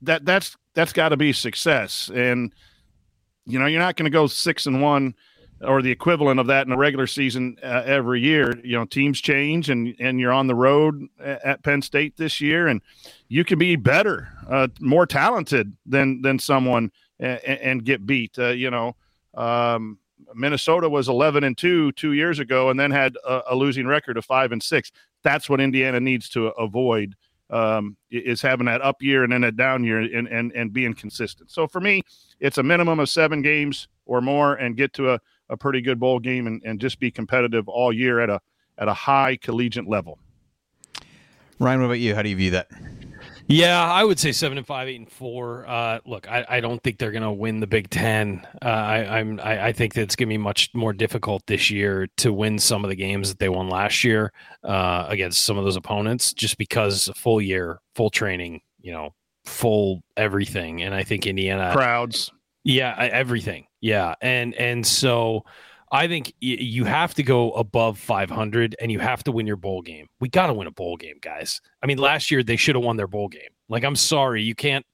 that 0.03 0.25
that's 0.25 0.57
that's 0.75 0.93
got 0.93 1.11
to 1.11 1.17
be 1.17 1.33
success. 1.33 2.11
And 2.15 2.53
you 3.47 3.59
know, 3.59 3.67
you're 3.67 3.81
not 3.81 3.97
going 3.97 4.05
to 4.05 4.11
go 4.11 4.27
six 4.27 4.67
and 4.67 4.83
one 4.83 5.15
or 5.63 5.83
the 5.83 5.91
equivalent 5.91 6.41
of 6.41 6.47
that 6.47 6.67
in 6.67 6.73
a 6.73 6.77
regular 6.77 7.07
season 7.07 7.57
uh, 7.63 7.83
every 7.85 8.21
year. 8.21 8.59
You 8.65 8.79
know, 8.79 8.85
teams 8.85 9.21
change, 9.21 9.69
and 9.69 9.95
and 9.99 10.19
you're 10.19 10.33
on 10.33 10.47
the 10.47 10.55
road 10.55 11.07
at 11.21 11.63
Penn 11.63 11.83
State 11.83 12.17
this 12.17 12.41
year, 12.41 12.67
and 12.67 12.81
you 13.29 13.45
can 13.45 13.59
be 13.59 13.77
better, 13.77 14.29
uh, 14.49 14.69
more 14.81 15.07
talented 15.07 15.77
than 15.87 16.23
than 16.23 16.39
someone 16.39 16.91
and, 17.19 17.41
and 17.45 17.85
get 17.85 18.07
beat. 18.07 18.39
Uh, 18.39 18.49
you 18.49 18.71
know, 18.71 18.97
um, 19.35 19.99
Minnesota 20.35 20.89
was 20.89 21.09
11 21.09 21.45
and 21.45 21.57
two 21.57 21.93
two 21.93 22.13
years 22.13 22.39
ago, 22.39 22.71
and 22.71 22.79
then 22.79 22.91
had 22.91 23.17
a, 23.27 23.43
a, 23.51 23.55
losing 23.55 23.87
record 23.87 24.17
of 24.17 24.25
five 24.25 24.53
and 24.53 24.63
six. 24.63 24.91
That's 25.23 25.49
what 25.49 25.61
Indiana 25.61 26.01
needs 26.01 26.29
to 26.31 26.49
avoid. 26.49 27.15
Um, 27.51 27.97
is 28.13 28.41
having 28.41 28.67
that 28.67 28.81
up 28.81 29.03
year 29.03 29.25
and 29.25 29.33
then 29.33 29.43
a 29.43 29.51
down 29.51 29.83
year 29.83 29.99
and, 29.99 30.29
and 30.29 30.53
and 30.53 30.73
being 30.73 30.95
consistent. 30.95 31.51
So 31.51 31.67
for 31.67 31.81
me, 31.81 32.03
it's 32.39 32.59
a 32.59 32.63
minimum 32.63 33.01
of 33.01 33.09
seven 33.09 33.43
games 33.43 33.89
or 34.07 34.21
more 34.21 34.55
and 34.55 34.77
get 34.77 34.93
to 34.93 35.15
a, 35.15 35.21
a 35.51 35.57
pretty 35.57 35.81
good 35.81 36.01
bowl 36.01 36.19
game 36.19 36.47
and, 36.47 36.63
and 36.65 36.81
just 36.81 36.99
be 36.99 37.11
competitive 37.11 37.69
all 37.69 37.93
year 37.93 38.21
at 38.21 38.31
a 38.31 38.41
at 38.79 38.89
a 38.89 38.95
high 38.95 39.37
collegiate 39.37 39.89
level. 39.89 40.19
Ryan, 41.59 41.81
what 41.81 41.87
about 41.87 41.99
you? 41.99 42.15
How 42.15 42.23
do 42.23 42.31
you 42.31 42.37
view 42.37 42.53
that? 42.53 42.69
Yeah, 43.47 43.83
I 43.83 44.05
would 44.05 44.21
say 44.21 44.31
seven 44.31 44.59
and 44.59 44.67
five, 44.67 44.87
eight 44.87 45.01
and 45.01 45.11
four. 45.11 45.67
Uh, 45.67 45.99
look, 46.07 46.31
I, 46.31 46.47
I, 46.49 46.61
don't 46.61 46.81
think 46.85 46.99
they're 46.99 47.11
going 47.11 47.25
to 47.25 47.33
win 47.33 47.59
the 47.59 47.67
Big 47.67 47.91
Ten. 47.91 48.47
Uh, 48.63 48.69
I, 48.69 49.19
I'm 49.19 49.41
I, 49.41 49.67
I 49.67 49.73
think 49.73 49.95
that 49.95 50.03
it's 50.03 50.15
going 50.15 50.29
to 50.29 50.33
be 50.33 50.39
much 50.39 50.71
more 50.73 50.93
difficult 50.93 51.45
this 51.47 51.69
year 51.69 52.07
to 52.19 52.33
win 52.33 52.61
some 52.61 52.85
of 52.85 52.91
the 52.91 52.95
games 52.95 53.29
that 53.29 53.41
they 53.41 53.49
won 53.49 53.69
last 53.69 54.05
year 54.05 54.33
uh, 54.63 55.07
against 55.09 55.43
some 55.43 55.59
of 55.59 55.65
those 55.65 55.75
opponents, 55.75 56.33
just 56.33 56.59
because 56.59 57.11
full 57.17 57.41
year, 57.41 57.81
full 57.97 58.09
training, 58.09 58.61
you 58.81 58.93
know, 58.93 59.11
full 59.45 60.01
everything, 60.17 60.83
and 60.83 60.95
I 60.95 61.03
think 61.03 61.27
Indiana 61.27 61.73
crowds, 61.73 62.31
yeah, 62.63 62.95
everything, 62.97 63.67
yeah, 63.81 64.15
and 64.21 64.55
and 64.55 64.87
so 64.87 65.45
I 65.93 66.07
think 66.07 66.35
you 66.41 66.85
have 66.85 67.15
to 67.15 67.23
go 67.23 67.51
above 67.53 67.99
500 67.99 68.77
and 68.81 68.93
you 68.93 69.01
have 69.01 69.25
to 69.25 69.33
win 69.33 69.47
your 69.47 69.57
bowl 69.57 69.83
game. 69.83 70.07
We 70.21 70.29
got 70.29 70.47
to 70.47 70.55
win 70.55 70.69
a 70.69 70.71
bowl 70.71 70.97
game, 70.97 71.17
guys. 71.21 71.61
I 71.83 71.87
mean, 71.87 71.99
last 71.99 72.31
year 72.31 72.45
they 72.45 72.57
should 72.57 72.77
have 72.77 72.85
won 72.85 72.97
their 72.97 73.09
bowl 73.09 73.27
game. 73.27 73.51
Like, 73.69 73.83
I'm 73.83 73.97
sorry, 73.97 74.43
you 74.43 74.55
can't 74.55 74.87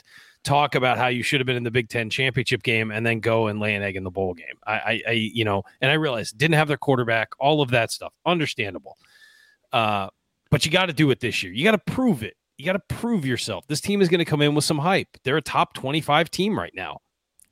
talk 0.42 0.74
about 0.74 0.96
how 0.96 1.08
you 1.08 1.22
should 1.22 1.40
have 1.40 1.46
been 1.46 1.56
in 1.56 1.64
the 1.64 1.70
Big 1.70 1.90
Ten 1.90 2.08
championship 2.08 2.62
game 2.62 2.90
and 2.90 3.04
then 3.04 3.20
go 3.20 3.48
and 3.48 3.60
lay 3.60 3.74
an 3.74 3.82
egg 3.82 3.96
in 3.96 4.04
the 4.04 4.10
bowl 4.10 4.32
game. 4.32 4.54
I, 4.66 4.72
I, 4.72 5.02
I 5.08 5.12
you 5.12 5.44
know, 5.44 5.64
and 5.82 5.90
I 5.90 5.94
realized 5.94 6.38
didn't 6.38 6.54
have 6.54 6.68
their 6.68 6.78
quarterback, 6.78 7.28
all 7.38 7.60
of 7.60 7.70
that 7.70 7.90
stuff, 7.90 8.14
understandable. 8.24 8.96
Uh, 9.72 10.08
but 10.50 10.64
you 10.64 10.72
got 10.72 10.86
to 10.86 10.94
do 10.94 11.10
it 11.10 11.20
this 11.20 11.42
year. 11.42 11.52
You 11.52 11.64
got 11.64 11.72
to 11.72 11.92
prove 11.92 12.22
it. 12.22 12.36
You 12.56 12.64
got 12.64 12.72
to 12.72 12.94
prove 12.94 13.26
yourself. 13.26 13.66
This 13.66 13.82
team 13.82 14.00
is 14.00 14.08
going 14.08 14.20
to 14.20 14.24
come 14.24 14.40
in 14.40 14.54
with 14.54 14.64
some 14.64 14.78
hype. 14.78 15.08
They're 15.24 15.36
a 15.36 15.42
top 15.42 15.74
25 15.74 16.30
team 16.30 16.58
right 16.58 16.72
now 16.74 17.00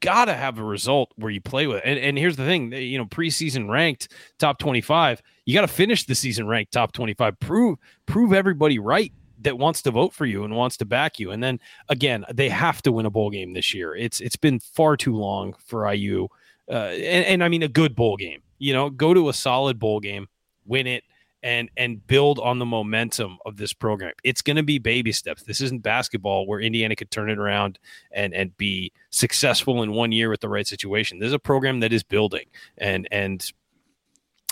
got 0.00 0.26
to 0.26 0.34
have 0.34 0.58
a 0.58 0.64
result 0.64 1.12
where 1.16 1.30
you 1.30 1.40
play 1.40 1.66
with. 1.66 1.82
And, 1.84 1.98
and 1.98 2.18
here's 2.18 2.36
the 2.36 2.44
thing, 2.44 2.72
you 2.72 2.98
know, 2.98 3.06
preseason 3.06 3.68
ranked 3.68 4.08
top 4.38 4.58
25, 4.58 5.22
you 5.44 5.54
got 5.54 5.62
to 5.62 5.68
finish 5.68 6.04
the 6.04 6.14
season 6.14 6.46
ranked 6.46 6.72
top 6.72 6.92
25. 6.92 7.38
Prove 7.40 7.78
prove 8.06 8.32
everybody 8.32 8.78
right 8.78 9.12
that 9.40 9.58
wants 9.58 9.82
to 9.82 9.90
vote 9.90 10.12
for 10.12 10.26
you 10.26 10.44
and 10.44 10.54
wants 10.54 10.76
to 10.78 10.84
back 10.84 11.18
you. 11.18 11.30
And 11.30 11.42
then 11.42 11.60
again, 11.88 12.24
they 12.32 12.48
have 12.48 12.82
to 12.82 12.92
win 12.92 13.06
a 13.06 13.10
bowl 13.10 13.30
game 13.30 13.52
this 13.52 13.74
year. 13.74 13.94
It's 13.94 14.20
it's 14.20 14.36
been 14.36 14.60
far 14.60 14.96
too 14.96 15.14
long 15.14 15.54
for 15.64 15.90
IU. 15.92 16.28
Uh, 16.70 16.92
and, 16.92 17.26
and 17.26 17.44
I 17.44 17.48
mean 17.48 17.62
a 17.62 17.68
good 17.68 17.94
bowl 17.94 18.16
game. 18.16 18.40
You 18.58 18.72
know, 18.72 18.88
go 18.90 19.12
to 19.12 19.28
a 19.28 19.34
solid 19.34 19.78
bowl 19.78 20.00
game, 20.00 20.28
win 20.64 20.86
it 20.86 21.04
and 21.44 21.70
and 21.76 22.04
build 22.06 22.38
on 22.38 22.58
the 22.58 22.64
momentum 22.64 23.36
of 23.44 23.58
this 23.58 23.74
program. 23.74 24.12
It's 24.24 24.40
going 24.40 24.56
to 24.56 24.62
be 24.62 24.78
baby 24.78 25.12
steps. 25.12 25.42
This 25.42 25.60
isn't 25.60 25.82
basketball 25.82 26.46
where 26.46 26.58
Indiana 26.58 26.96
could 26.96 27.10
turn 27.10 27.30
it 27.30 27.38
around 27.38 27.78
and 28.10 28.34
and 28.34 28.56
be 28.56 28.92
successful 29.10 29.82
in 29.82 29.92
one 29.92 30.10
year 30.10 30.30
with 30.30 30.40
the 30.40 30.48
right 30.48 30.66
situation. 30.66 31.18
This 31.18 31.28
is 31.28 31.34
a 31.34 31.38
program 31.38 31.80
that 31.80 31.92
is 31.92 32.02
building, 32.02 32.46
and 32.78 33.06
and 33.12 33.52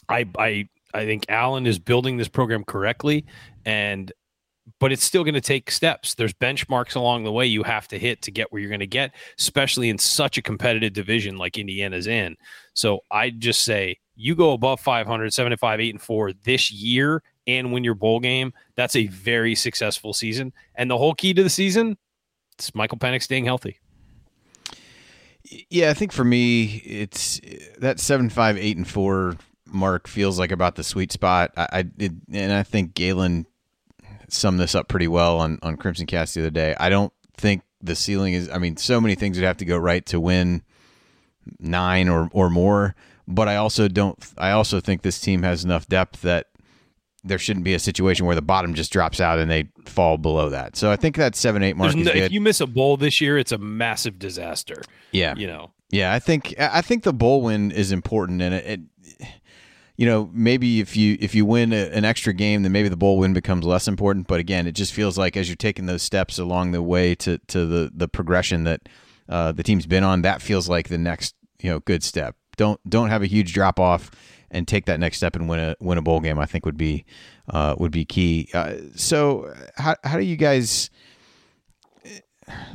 I 0.08 0.26
I 0.38 0.68
I 0.92 1.06
think 1.06 1.24
Allen 1.30 1.66
is 1.66 1.78
building 1.78 2.18
this 2.18 2.28
program 2.28 2.62
correctly, 2.62 3.24
and 3.64 4.12
but 4.78 4.92
it's 4.92 5.02
still 5.02 5.24
going 5.24 5.34
to 5.34 5.40
take 5.40 5.70
steps. 5.70 6.14
There's 6.14 6.34
benchmarks 6.34 6.94
along 6.94 7.24
the 7.24 7.32
way 7.32 7.46
you 7.46 7.62
have 7.62 7.88
to 7.88 7.98
hit 7.98 8.22
to 8.22 8.30
get 8.30 8.52
where 8.52 8.60
you're 8.60 8.68
going 8.68 8.80
to 8.80 8.86
get, 8.86 9.12
especially 9.38 9.88
in 9.88 9.98
such 9.98 10.36
a 10.36 10.42
competitive 10.42 10.92
division 10.92 11.36
like 11.36 11.58
Indiana's 11.58 12.06
in. 12.06 12.36
So 12.74 13.00
I 13.10 13.30
just 13.30 13.64
say 13.64 13.98
you 14.22 14.36
go 14.36 14.52
above 14.52 14.78
500, 14.78 15.34
75, 15.34 15.80
8 15.80 15.94
and 15.94 16.00
4 16.00 16.32
this 16.44 16.70
year 16.70 17.22
and 17.48 17.72
win 17.72 17.82
your 17.82 17.94
bowl 17.94 18.20
game, 18.20 18.52
that's 18.76 18.94
a 18.94 19.08
very 19.08 19.56
successful 19.56 20.12
season. 20.12 20.52
And 20.76 20.88
the 20.88 20.96
whole 20.96 21.14
key 21.14 21.34
to 21.34 21.42
the 21.42 21.50
season, 21.50 21.98
it's 22.54 22.72
Michael 22.72 22.98
Penix 22.98 23.22
staying 23.22 23.46
healthy. 23.46 23.80
Yeah, 25.70 25.90
I 25.90 25.94
think 25.94 26.12
for 26.12 26.22
me, 26.22 26.76
it's 26.84 27.40
that 27.78 27.98
seven, 27.98 28.30
five, 28.30 28.56
eight, 28.56 28.76
and 28.76 28.88
four 28.88 29.36
mark 29.66 30.06
feels 30.06 30.38
like 30.38 30.52
about 30.52 30.76
the 30.76 30.84
sweet 30.84 31.10
spot. 31.10 31.50
I, 31.56 31.68
I 31.72 31.84
it, 31.98 32.12
and 32.32 32.52
I 32.52 32.62
think 32.62 32.94
Galen 32.94 33.46
summed 34.28 34.60
this 34.60 34.76
up 34.76 34.86
pretty 34.86 35.08
well 35.08 35.40
on 35.40 35.58
on 35.62 35.76
Crimson 35.76 36.06
Cast 36.06 36.34
the 36.34 36.42
other 36.42 36.50
day. 36.50 36.76
I 36.78 36.88
don't 36.88 37.12
think 37.36 37.62
the 37.82 37.96
ceiling 37.96 38.34
is. 38.34 38.48
I 38.50 38.58
mean, 38.58 38.76
so 38.76 39.00
many 39.00 39.16
things 39.16 39.36
would 39.36 39.44
have 39.44 39.56
to 39.58 39.64
go 39.64 39.76
right 39.76 40.06
to 40.06 40.20
win 40.20 40.62
nine 41.58 42.08
or 42.08 42.30
or 42.32 42.48
more 42.48 42.94
but 43.26 43.48
I 43.48 43.56
also 43.56 43.88
don't. 43.88 44.18
I 44.38 44.50
also 44.50 44.80
think 44.80 45.02
this 45.02 45.20
team 45.20 45.42
has 45.42 45.64
enough 45.64 45.86
depth 45.86 46.22
that 46.22 46.46
there 47.24 47.38
shouldn't 47.38 47.64
be 47.64 47.74
a 47.74 47.78
situation 47.78 48.26
where 48.26 48.34
the 48.34 48.42
bottom 48.42 48.74
just 48.74 48.92
drops 48.92 49.20
out 49.20 49.38
and 49.38 49.50
they 49.50 49.68
fall 49.84 50.18
below 50.18 50.48
that. 50.50 50.76
So 50.76 50.90
I 50.90 50.96
think 50.96 51.16
that 51.16 51.36
seven 51.36 51.62
eight 51.62 51.76
mark. 51.76 51.94
No, 51.94 52.10
if 52.10 52.32
you 52.32 52.40
miss 52.40 52.60
a 52.60 52.66
bowl 52.66 52.96
this 52.96 53.20
year, 53.20 53.38
it's 53.38 53.52
a 53.52 53.58
massive 53.58 54.18
disaster. 54.18 54.82
Yeah, 55.12 55.34
you 55.36 55.46
know. 55.46 55.70
Yeah, 55.90 56.12
I 56.12 56.18
think 56.18 56.54
I 56.58 56.80
think 56.80 57.04
the 57.04 57.12
bowl 57.12 57.42
win 57.42 57.70
is 57.70 57.92
important, 57.92 58.42
and 58.42 58.54
it, 58.54 58.66
it 59.20 59.28
you 59.96 60.06
know 60.06 60.30
maybe 60.32 60.80
if 60.80 60.96
you 60.96 61.16
if 61.20 61.34
you 61.34 61.44
win 61.44 61.72
a, 61.72 61.90
an 61.90 62.04
extra 62.04 62.32
game, 62.32 62.62
then 62.62 62.72
maybe 62.72 62.88
the 62.88 62.96
bowl 62.96 63.18
win 63.18 63.34
becomes 63.34 63.64
less 63.64 63.86
important. 63.86 64.26
But 64.26 64.40
again, 64.40 64.66
it 64.66 64.72
just 64.72 64.92
feels 64.92 65.16
like 65.16 65.36
as 65.36 65.48
you're 65.48 65.56
taking 65.56 65.86
those 65.86 66.02
steps 66.02 66.38
along 66.38 66.72
the 66.72 66.82
way 66.82 67.14
to 67.16 67.38
to 67.38 67.66
the 67.66 67.92
the 67.94 68.08
progression 68.08 68.64
that 68.64 68.88
uh, 69.28 69.52
the 69.52 69.62
team's 69.62 69.86
been 69.86 70.02
on, 70.02 70.22
that 70.22 70.42
feels 70.42 70.68
like 70.68 70.88
the 70.88 70.98
next 70.98 71.34
you 71.60 71.70
know 71.70 71.78
good 71.78 72.02
step 72.02 72.36
don't 72.62 72.80
don't 72.88 73.08
have 73.08 73.22
a 73.22 73.26
huge 73.26 73.52
drop 73.52 73.80
off 73.80 74.10
and 74.52 74.68
take 74.68 74.86
that 74.86 75.00
next 75.00 75.16
step 75.16 75.34
and 75.34 75.48
win 75.48 75.58
a 75.58 75.76
win 75.80 75.98
a 75.98 76.02
bowl 76.02 76.20
game. 76.20 76.38
I 76.38 76.46
think 76.46 76.64
would 76.64 76.76
be 76.76 77.04
uh, 77.50 77.74
would 77.78 77.90
be 77.90 78.04
key. 78.04 78.48
Uh, 78.54 78.74
so 78.94 79.52
how 79.76 79.96
how 80.04 80.16
do 80.16 80.24
you 80.24 80.36
guys? 80.36 80.90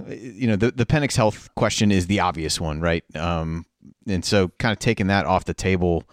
You 0.07 0.47
know 0.47 0.55
the 0.55 0.71
the 0.71 0.85
Penix 0.85 1.15
health 1.15 1.49
question 1.55 1.91
is 1.91 2.07
the 2.07 2.19
obvious 2.19 2.59
one, 2.59 2.81
right? 2.81 3.03
Um, 3.15 3.65
and 4.07 4.25
so 4.25 4.49
kind 4.59 4.73
of 4.73 4.79
taking 4.79 5.07
that 5.07 5.25
off 5.25 5.45
the 5.45 5.53
table. 5.53 6.03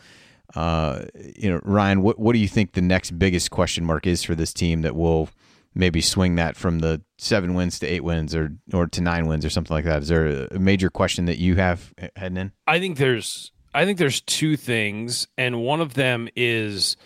Uh, 0.55 1.07
you 1.37 1.51
know, 1.51 1.61
Ryan, 1.65 2.03
what 2.03 2.19
what 2.19 2.35
do 2.35 2.39
you 2.39 2.49
think 2.49 2.73
the 2.73 2.83
next 2.83 3.19
biggest 3.19 3.51
question 3.51 3.85
mark 3.85 4.07
is 4.07 4.23
for 4.23 4.35
this 4.35 4.53
team 4.53 4.83
that 4.83 4.95
will 4.95 5.29
maybe 5.75 6.01
swing 6.01 6.37
that 6.37 6.57
from 6.57 6.79
the 6.79 7.03
seven 7.19 7.55
wins 7.55 7.79
to 7.81 7.87
eight 7.87 8.05
wins 8.05 8.35
or 8.35 8.53
or 8.73 8.87
to 8.87 9.01
nine 9.01 9.27
wins 9.27 9.45
or 9.45 9.51
something 9.51 9.75
like 9.75 9.85
that? 9.85 10.03
Is 10.03 10.09
there 10.09 10.47
a 10.51 10.59
major 10.59 10.91
question 10.91 11.25
that 11.25 11.39
you 11.39 11.57
have 11.57 11.93
heading 12.17 12.37
in? 12.37 12.53
I 12.67 12.79
think 12.79 12.99
there's 12.99 13.53
I 13.75 13.85
think 13.85 13.99
there's 13.99 14.21
two 14.21 14.57
things, 14.57 15.27
and 15.37 15.63
one 15.63 15.81
of 15.81 15.95
them 15.95 16.29
is 16.37 16.97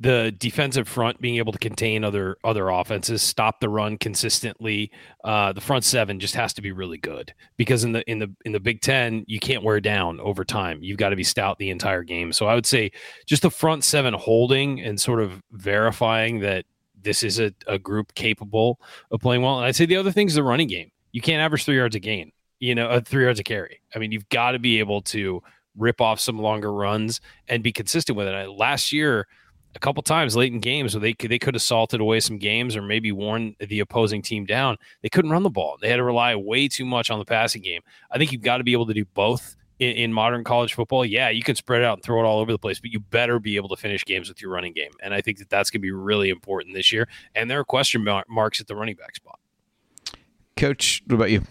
the 0.00 0.32
defensive 0.38 0.88
front 0.88 1.20
being 1.20 1.36
able 1.36 1.52
to 1.52 1.58
contain 1.58 2.04
other 2.04 2.38
other 2.42 2.70
offenses, 2.70 3.22
stop 3.22 3.60
the 3.60 3.68
run 3.68 3.98
consistently. 3.98 4.90
Uh, 5.22 5.52
the 5.52 5.60
front 5.60 5.84
seven 5.84 6.18
just 6.18 6.34
has 6.34 6.54
to 6.54 6.62
be 6.62 6.72
really 6.72 6.96
good 6.96 7.34
because 7.58 7.84
in 7.84 7.92
the 7.92 8.02
in 8.10 8.18
the 8.18 8.34
in 8.46 8.52
the 8.52 8.60
Big 8.60 8.80
Ten 8.80 9.24
you 9.28 9.38
can't 9.38 9.62
wear 9.62 9.78
down 9.78 10.18
over 10.20 10.42
time. 10.42 10.78
You've 10.82 10.96
got 10.96 11.10
to 11.10 11.16
be 11.16 11.22
stout 11.22 11.58
the 11.58 11.68
entire 11.68 12.02
game. 12.02 12.32
So 12.32 12.46
I 12.46 12.54
would 12.54 12.64
say 12.64 12.92
just 13.26 13.42
the 13.42 13.50
front 13.50 13.84
seven 13.84 14.14
holding 14.14 14.80
and 14.80 14.98
sort 14.98 15.20
of 15.20 15.42
verifying 15.52 16.40
that 16.40 16.64
this 17.02 17.22
is 17.22 17.38
a, 17.38 17.52
a 17.66 17.78
group 17.78 18.14
capable 18.14 18.80
of 19.10 19.20
playing 19.20 19.42
well. 19.42 19.58
And 19.58 19.66
I'd 19.66 19.76
say 19.76 19.84
the 19.84 19.96
other 19.96 20.12
thing 20.12 20.28
is 20.28 20.34
the 20.34 20.42
running 20.42 20.68
game. 20.68 20.90
You 21.12 21.20
can't 21.20 21.42
average 21.42 21.64
three 21.64 21.76
yards 21.76 21.94
a 21.94 22.00
gain. 22.00 22.32
You 22.58 22.74
know, 22.74 22.88
uh, 22.88 23.00
three 23.00 23.24
yards 23.24 23.40
a 23.40 23.44
carry. 23.44 23.80
I 23.94 23.98
mean, 23.98 24.12
you've 24.12 24.28
got 24.28 24.52
to 24.52 24.58
be 24.58 24.80
able 24.80 25.02
to 25.02 25.42
rip 25.76 26.00
off 26.00 26.20
some 26.20 26.38
longer 26.38 26.72
runs 26.72 27.20
and 27.48 27.62
be 27.62 27.72
consistent 27.72 28.16
with 28.16 28.28
it. 28.28 28.50
Last 28.50 28.92
year, 28.92 29.26
a 29.74 29.78
couple 29.78 30.02
times 30.02 30.36
late 30.36 30.52
in 30.52 30.60
games 30.60 30.94
where 30.94 31.00
they 31.00 31.12
could, 31.12 31.30
they 31.30 31.38
could 31.38 31.54
have 31.54 31.62
salted 31.62 32.00
away 32.00 32.20
some 32.20 32.38
games 32.38 32.76
or 32.76 32.82
maybe 32.82 33.12
worn 33.12 33.54
the 33.60 33.80
opposing 33.80 34.22
team 34.22 34.44
down. 34.44 34.76
They 35.02 35.08
couldn't 35.08 35.30
run 35.30 35.42
the 35.42 35.50
ball. 35.50 35.78
They 35.80 35.88
had 35.88 35.96
to 35.96 36.04
rely 36.04 36.34
way 36.34 36.68
too 36.68 36.84
much 36.84 37.10
on 37.10 37.18
the 37.18 37.24
passing 37.24 37.62
game. 37.62 37.82
I 38.10 38.18
think 38.18 38.32
you've 38.32 38.42
got 38.42 38.58
to 38.58 38.64
be 38.64 38.72
able 38.72 38.86
to 38.86 38.94
do 38.94 39.04
both 39.04 39.56
in, 39.78 39.92
in, 39.92 40.12
modern 40.12 40.44
college 40.44 40.74
football. 40.74 41.04
Yeah, 41.04 41.30
you 41.30 41.42
can 41.42 41.54
spread 41.54 41.82
out 41.82 41.98
and 41.98 42.02
throw 42.02 42.20
it 42.20 42.26
all 42.26 42.40
over 42.40 42.52
the 42.52 42.58
place, 42.58 42.80
but 42.80 42.90
you 42.90 43.00
better 43.00 43.38
be 43.38 43.56
able 43.56 43.68
to 43.68 43.76
finish 43.76 44.04
games 44.04 44.28
with 44.28 44.42
your 44.42 44.50
running 44.50 44.72
game. 44.72 44.90
And 45.02 45.14
I 45.14 45.20
think 45.20 45.38
that 45.38 45.48
that's 45.48 45.70
going 45.70 45.80
to 45.80 45.86
be 45.86 45.92
really 45.92 46.30
important 46.30 46.74
this 46.74 46.92
year. 46.92 47.08
And 47.34 47.50
there 47.50 47.60
are 47.60 47.64
question 47.64 48.06
marks 48.28 48.60
at 48.60 48.66
the 48.66 48.76
running 48.76 48.96
back 48.96 49.14
spot. 49.14 49.38
Coach, 50.56 51.02
what 51.06 51.14
about 51.14 51.30
you? 51.30 51.42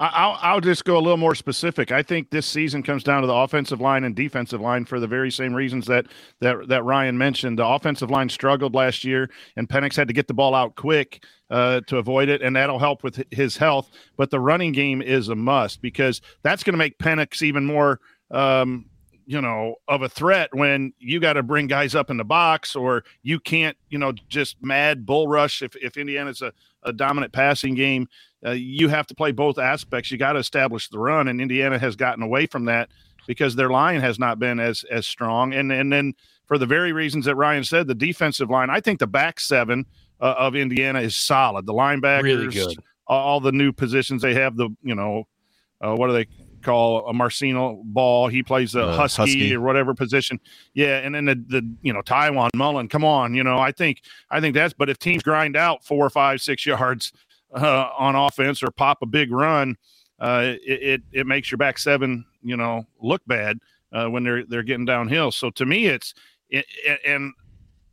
I'll, 0.00 0.38
I'll 0.40 0.60
just 0.62 0.86
go 0.86 0.96
a 0.96 1.00
little 1.00 1.18
more 1.18 1.34
specific. 1.34 1.92
I 1.92 2.02
think 2.02 2.30
this 2.30 2.46
season 2.46 2.82
comes 2.82 3.04
down 3.04 3.20
to 3.20 3.26
the 3.26 3.34
offensive 3.34 3.82
line 3.82 4.04
and 4.04 4.16
defensive 4.16 4.58
line 4.58 4.86
for 4.86 4.98
the 4.98 5.06
very 5.06 5.30
same 5.30 5.52
reasons 5.52 5.86
that 5.86 6.06
that 6.40 6.68
that 6.68 6.84
Ryan 6.84 7.18
mentioned. 7.18 7.58
The 7.58 7.66
offensive 7.66 8.10
line 8.10 8.30
struggled 8.30 8.74
last 8.74 9.04
year, 9.04 9.28
and 9.56 9.68
Penix 9.68 9.94
had 9.94 10.08
to 10.08 10.14
get 10.14 10.26
the 10.26 10.32
ball 10.32 10.54
out 10.54 10.74
quick 10.74 11.22
uh, 11.50 11.82
to 11.82 11.98
avoid 11.98 12.30
it, 12.30 12.40
and 12.40 12.56
that'll 12.56 12.78
help 12.78 13.04
with 13.04 13.22
his 13.30 13.58
health. 13.58 13.90
But 14.16 14.30
the 14.30 14.40
running 14.40 14.72
game 14.72 15.02
is 15.02 15.28
a 15.28 15.34
must 15.34 15.82
because 15.82 16.22
that's 16.42 16.64
going 16.64 16.72
to 16.72 16.78
make 16.78 16.96
Penix 16.96 17.42
even 17.42 17.66
more. 17.66 18.00
Um, 18.30 18.86
you 19.26 19.40
know, 19.40 19.76
of 19.86 20.02
a 20.02 20.08
threat 20.08 20.48
when 20.52 20.92
you 20.98 21.20
got 21.20 21.34
to 21.34 21.42
bring 21.44 21.68
guys 21.68 21.94
up 21.94 22.10
in 22.10 22.16
the 22.16 22.24
box 22.24 22.74
or 22.74 23.04
you 23.22 23.38
can't, 23.38 23.76
you 23.88 23.96
know, 23.96 24.12
just 24.28 24.56
mad 24.60 25.06
bull 25.06 25.28
rush 25.28 25.62
if, 25.62 25.76
if 25.76 25.96
Indiana's 25.96 26.42
a, 26.42 26.52
a 26.82 26.92
dominant 26.92 27.32
passing 27.32 27.76
game 27.76 28.08
uh, 28.44 28.52
you 28.52 28.88
have 28.88 29.06
to 29.08 29.14
play 29.14 29.32
both 29.32 29.58
aspects. 29.58 30.10
You 30.10 30.18
got 30.18 30.32
to 30.32 30.38
establish 30.38 30.88
the 30.88 30.98
run, 30.98 31.28
and 31.28 31.40
Indiana 31.40 31.78
has 31.78 31.96
gotten 31.96 32.22
away 32.22 32.46
from 32.46 32.64
that 32.66 32.88
because 33.26 33.54
their 33.54 33.70
line 33.70 34.00
has 34.00 34.18
not 34.18 34.38
been 34.38 34.58
as 34.58 34.84
as 34.90 35.06
strong. 35.06 35.52
And 35.54 35.70
and 35.70 35.92
then 35.92 36.14
for 36.46 36.58
the 36.58 36.66
very 36.66 36.92
reasons 36.92 37.26
that 37.26 37.36
Ryan 37.36 37.64
said, 37.64 37.86
the 37.86 37.94
defensive 37.94 38.50
line. 38.50 38.70
I 38.70 38.80
think 38.80 38.98
the 38.98 39.06
back 39.06 39.38
seven 39.38 39.86
uh, 40.20 40.34
of 40.38 40.56
Indiana 40.56 41.00
is 41.00 41.14
solid. 41.14 41.66
The 41.66 41.72
linebackers, 41.72 42.22
really 42.22 42.48
good. 42.48 42.78
All 43.06 43.40
the 43.40 43.52
new 43.52 43.72
positions 43.72 44.22
they 44.22 44.34
have. 44.34 44.56
The 44.56 44.70
you 44.82 44.94
know, 44.94 45.28
uh, 45.80 45.94
what 45.94 46.06
do 46.06 46.14
they 46.14 46.26
call 46.62 47.08
a 47.08 47.12
Marcelino 47.12 47.82
Ball? 47.84 48.28
He 48.28 48.42
plays 48.42 48.74
a 48.74 48.92
husky, 48.92 49.22
husky, 49.22 49.54
or 49.54 49.60
whatever 49.60 49.94
position. 49.94 50.40
Yeah, 50.74 50.98
and 50.98 51.14
then 51.14 51.26
the 51.26 51.34
the 51.34 51.76
you 51.82 51.92
know 51.92 52.00
Tiawan 52.00 52.48
Mullen. 52.54 52.88
Come 52.88 53.04
on, 53.04 53.34
you 53.34 53.44
know 53.44 53.58
I 53.58 53.70
think 53.70 54.00
I 54.30 54.40
think 54.40 54.54
that's. 54.54 54.72
But 54.72 54.88
if 54.88 54.98
teams 54.98 55.22
grind 55.22 55.56
out 55.56 55.84
four, 55.84 56.08
five, 56.08 56.40
six 56.40 56.64
yards 56.64 57.12
uh, 57.54 57.88
on 57.98 58.14
offense 58.14 58.62
or 58.62 58.70
pop 58.70 58.98
a 59.02 59.06
big 59.06 59.30
run, 59.32 59.76
uh, 60.20 60.54
it, 60.64 60.82
it, 60.82 61.02
it 61.12 61.26
makes 61.26 61.50
your 61.50 61.58
back 61.58 61.78
seven 61.78 62.24
you 62.42 62.56
know 62.56 62.86
look 63.00 63.22
bad 63.26 63.58
uh, 63.92 64.06
when 64.06 64.22
they're 64.22 64.44
they're 64.44 64.62
getting 64.62 64.84
downhill. 64.84 65.30
So 65.30 65.50
to 65.50 65.66
me, 65.66 65.86
it's 65.86 66.14
it, 66.48 66.64
and 67.06 67.32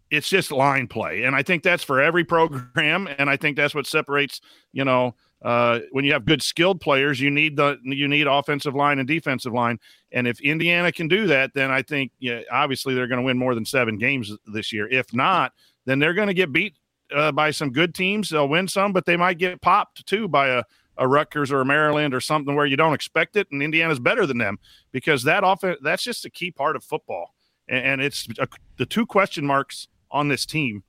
it's 0.10 0.30
just 0.30 0.52
line 0.52 0.88
play, 0.88 1.24
and 1.24 1.36
I 1.36 1.44
think 1.44 1.64
that's 1.64 1.84
for 1.84 2.02
every 2.02 2.24
program, 2.24 3.08
and 3.18 3.30
I 3.30 3.38
think 3.38 3.58
that's 3.58 3.76
what 3.76 3.88
separates 3.88 4.42
you 4.74 4.86
know. 4.86 5.16
Uh, 5.44 5.82
when 5.92 6.04
you 6.04 6.12
have 6.12 6.26
good 6.26 6.42
skilled 6.42 6.82
players, 6.82 7.22
you 7.22 7.30
need 7.30 7.56
the 7.56 7.78
you 7.84 8.08
need 8.08 8.26
offensive 8.26 8.74
line 8.74 8.98
and 8.98 9.08
defensive 9.08 9.54
line, 9.54 9.80
and 10.12 10.28
if 10.28 10.42
Indiana 10.42 10.92
can 10.92 11.08
do 11.08 11.28
that, 11.28 11.54
then 11.54 11.70
I 11.70 11.84
think 11.84 12.12
yeah, 12.20 12.42
obviously 12.52 12.96
they're 12.96 13.08
going 13.08 13.20
to 13.20 13.26
win 13.26 13.38
more 13.38 13.54
than 13.54 13.66
seven 13.66 14.00
games 14.00 14.36
this 14.52 14.74
year. 14.74 14.88
If 14.88 15.14
not, 15.14 15.54
then 15.86 16.00
they're 16.00 16.16
going 16.16 16.28
to 16.28 16.34
get 16.34 16.52
beat 16.52 16.76
uh, 17.14 17.32
by 17.32 17.52
some 17.52 17.72
good 17.72 17.94
teams. 17.94 18.30
They'll 18.30 18.50
win 18.50 18.68
some, 18.68 18.94
but 18.94 19.06
they 19.06 19.18
might 19.18 19.38
get 19.38 19.62
popped 19.62 20.06
too 20.06 20.28
by 20.28 20.50
a, 20.50 20.64
a 20.98 21.08
Rutgers 21.08 21.52
or 21.52 21.62
a 21.62 21.66
Maryland 21.66 22.14
or 22.14 22.22
something 22.22 22.56
where 22.56 22.66
you 22.66 22.78
don't 22.78 22.94
expect 22.94 23.36
it. 23.36 23.48
And 23.52 23.62
Indiana's 23.62 24.00
better 24.00 24.26
than 24.26 24.38
them 24.38 24.60
because 24.92 25.24
that 25.24 25.44
often 25.44 25.76
that's 25.82 26.04
just 26.04 26.26
a 26.26 26.30
key 26.30 26.52
part 26.52 26.76
of 26.76 26.84
football. 26.84 27.34
And, 27.68 27.86
and 27.86 28.02
it's 28.02 28.28
a, 28.40 28.48
the 28.78 28.86
two 28.86 29.06
question 29.06 29.46
marks 29.46 29.88
on 30.12 30.28
this 30.28 30.46
team 30.46 30.84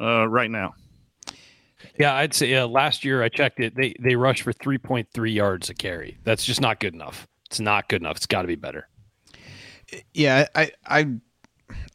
uh, 0.00 0.28
right 0.28 0.50
now. 0.50 0.74
Yeah, 1.98 2.14
I'd 2.14 2.34
say 2.34 2.54
uh, 2.54 2.66
last 2.66 3.04
year 3.04 3.22
I 3.22 3.28
checked 3.28 3.60
it. 3.60 3.74
They 3.74 3.94
they 4.00 4.16
rushed 4.16 4.42
for 4.42 4.52
3.3 4.52 5.32
yards 5.32 5.70
a 5.70 5.74
carry. 5.74 6.18
That's 6.24 6.44
just 6.44 6.60
not 6.60 6.80
good 6.80 6.94
enough. 6.94 7.26
It's 7.46 7.60
not 7.60 7.88
good 7.88 8.02
enough. 8.02 8.16
It's 8.16 8.26
got 8.26 8.42
to 8.42 8.48
be 8.48 8.56
better. 8.56 8.88
Yeah, 10.12 10.46
I 10.54 10.72
I 10.86 11.06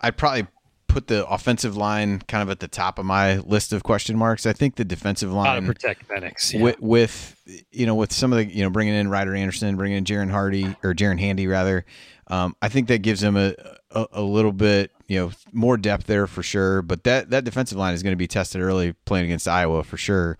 I'd 0.01 0.17
probably 0.17 0.47
put 0.91 1.07
the 1.07 1.25
offensive 1.27 1.77
line 1.77 2.19
kind 2.27 2.43
of 2.43 2.49
at 2.49 2.59
the 2.59 2.67
top 2.67 2.99
of 2.99 3.05
my 3.05 3.37
list 3.37 3.71
of 3.71 3.81
question 3.83 4.17
marks. 4.17 4.45
I 4.45 4.53
think 4.53 4.75
the 4.75 4.85
defensive 4.85 5.31
line 5.31 5.61
to 5.61 5.65
protect 5.65 6.07
Penix 6.07 6.53
yeah. 6.53 6.61
with, 6.61 6.79
with, 6.81 7.41
you 7.71 7.85
know 7.85 7.95
with 7.95 8.11
some 8.11 8.33
of 8.33 8.37
the 8.37 8.45
you 8.45 8.63
know 8.63 8.69
bringing 8.69 8.93
in 8.93 9.09
Ryder 9.09 9.33
Anderson, 9.33 9.77
bringing 9.77 9.97
in 9.97 10.03
Jaren 10.03 10.29
Hardy 10.29 10.75
or 10.83 10.93
Jaren 10.93 11.19
Handy 11.19 11.47
rather. 11.47 11.85
Um, 12.27 12.55
I 12.61 12.69
think 12.69 12.87
that 12.87 13.01
gives 13.01 13.21
them 13.21 13.35
a, 13.35 13.55
a, 13.91 14.05
a 14.13 14.21
little 14.21 14.51
bit 14.53 14.91
you 15.07 15.19
know 15.19 15.31
more 15.51 15.77
depth 15.77 16.07
there 16.07 16.27
for 16.27 16.43
sure. 16.43 16.81
But 16.81 17.03
that 17.05 17.29
that 17.29 17.43
defensive 17.43 17.77
line 17.77 17.93
is 17.93 18.03
going 18.03 18.13
to 18.13 18.17
be 18.17 18.27
tested 18.27 18.61
early 18.61 18.93
playing 19.05 19.25
against 19.25 19.47
Iowa 19.47 19.83
for 19.83 19.97
sure. 19.97 20.37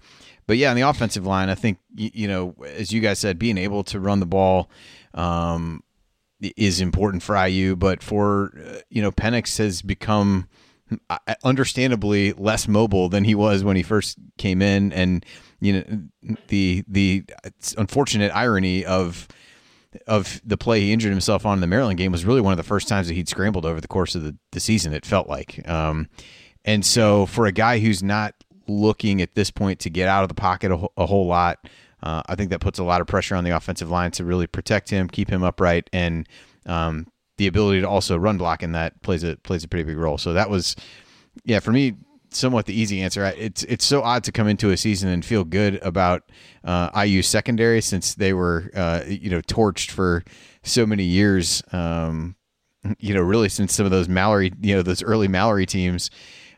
But 0.47 0.58
yeah, 0.58 0.70
on 0.70 0.76
the 0.76 0.82
offensive 0.82 1.26
line, 1.26 1.49
I 1.49 1.56
think 1.56 1.80
you, 1.95 2.12
you 2.14 2.28
know 2.28 2.56
as 2.66 2.91
you 2.91 2.99
guys 2.99 3.20
said, 3.20 3.39
being 3.39 3.58
able 3.58 3.84
to 3.86 3.99
run 3.99 4.20
the 4.20 4.26
ball. 4.26 4.70
Um, 5.14 5.84
is 6.42 6.82
important 6.82 7.24
for 7.24 7.36
IU, 7.46 7.76
but 7.76 8.02
for 8.04 8.54
uh, 8.66 8.80
you 8.89 9.02
know 9.02 9.12
Penix 9.12 9.58
has 9.58 9.82
become 9.82 10.48
uh, 11.10 11.18
understandably 11.44 12.34
less 12.34 12.68
mobile 12.68 13.10
than 13.10 13.24
he 13.24 13.36
was 13.36 13.64
when 13.64 13.76
he 13.76 13.84
first 13.84 14.18
came 14.38 14.62
in, 14.62 14.92
and 14.94 15.26
you 15.60 15.74
know 15.74 16.38
the 16.48 16.84
the 16.88 17.24
unfortunate 17.78 18.32
irony 18.36 18.86
of 18.86 19.28
of 20.08 20.42
the 20.46 20.58
play 20.58 20.82
he 20.82 20.94
injured 20.94 21.12
himself 21.12 21.46
on 21.46 21.58
in 21.58 21.62
the 21.62 21.68
Maryland 21.68 21.98
game 21.98 22.12
was 22.12 22.26
really 22.26 22.42
one 22.42 22.54
of 22.54 22.58
the 22.58 22.64
first 22.64 22.88
times 22.88 23.08
that 23.08 23.14
he'd 23.14 23.28
scrambled 23.28 23.66
over 23.66 23.82
the 23.82 23.88
course 23.88 24.16
of 24.16 24.24
the, 24.24 24.36
the 24.52 24.60
season. 24.60 24.94
It 24.94 25.06
felt 25.06 25.28
like, 25.28 25.68
um, 25.68 26.08
and 26.64 26.86
so 26.86 27.26
for 27.26 27.46
a 27.46 27.52
guy 27.52 27.80
who's 27.80 28.02
not 28.02 28.34
looking 28.68 29.22
at 29.22 29.36
this 29.36 29.52
point 29.52 29.80
to 29.82 29.89
get 29.89 30.08
out 30.08 30.24
of 30.24 30.30
the 30.30 30.36
pocket 30.36 30.72
a, 30.72 30.88
a 30.98 31.06
whole 31.06 31.28
lot. 31.28 31.60
Uh, 32.04 32.22
I 32.28 32.36
think 32.36 32.49
that 32.49 32.62
puts 32.62 32.80
a 32.80 32.84
lot 32.84 33.02
of 33.02 33.08
pressure 33.08 33.36
on 33.36 33.43
the 33.43 33.52
offensive 33.52 33.89
line 33.89 34.12
to 34.12 34.26
really 34.26 34.47
protect 34.47 34.89
him, 34.89 35.08
keep 35.08 35.30
him 35.30 35.43
upright, 35.43 35.89
and 35.93 36.28
um, 36.66 37.08
the 37.38 37.47
ability 37.47 37.82
to 37.82 37.89
also 37.89 38.18
run 38.18 38.38
block 38.38 38.64
in 38.64 38.72
that 38.74 39.02
plays 39.02 39.24
a 39.24 39.36
plays 39.38 39.64
a 39.64 39.68
pretty 39.68 39.84
big 39.84 39.97
role. 39.97 40.18
So 40.18 40.34
that 40.34 40.49
was, 40.49 40.76
yeah, 41.45 41.60
for 41.60 41.72
me, 41.72 41.95
somewhat 42.32 42.66
the 42.66 42.74
easy 42.74 43.02
answer. 43.02 43.26
It's 43.38 43.64
it's 43.64 43.86
so 43.86 44.02
odd 44.02 44.24
to 44.26 44.32
come 44.32 44.47
into 44.47 44.72
a 44.72 44.78
season 44.78 45.10
and 45.10 45.24
feel 45.24 45.43
good 45.43 45.80
about 45.84 46.24
uh, 46.64 46.89
IU 47.04 47.22
secondary 47.22 47.82
since 47.82 48.16
they 48.16 48.34
were 48.34 48.72
uh, 48.76 49.04
you 49.08 49.30
know 49.30 49.41
torched 49.41 49.91
for 49.91 50.24
so 50.64 50.86
many 50.86 51.04
years. 51.04 51.62
Um, 51.72 52.36
you 52.99 53.14
know, 53.14 53.22
really 53.22 53.49
since 53.49 53.74
some 53.74 53.86
of 53.86 53.91
those 53.91 54.10
Mallory, 54.10 54.52
you 54.60 54.76
know, 54.76 54.82
those 54.82 55.04
early 55.04 55.28
Mallory 55.28 55.68
teams 55.68 56.10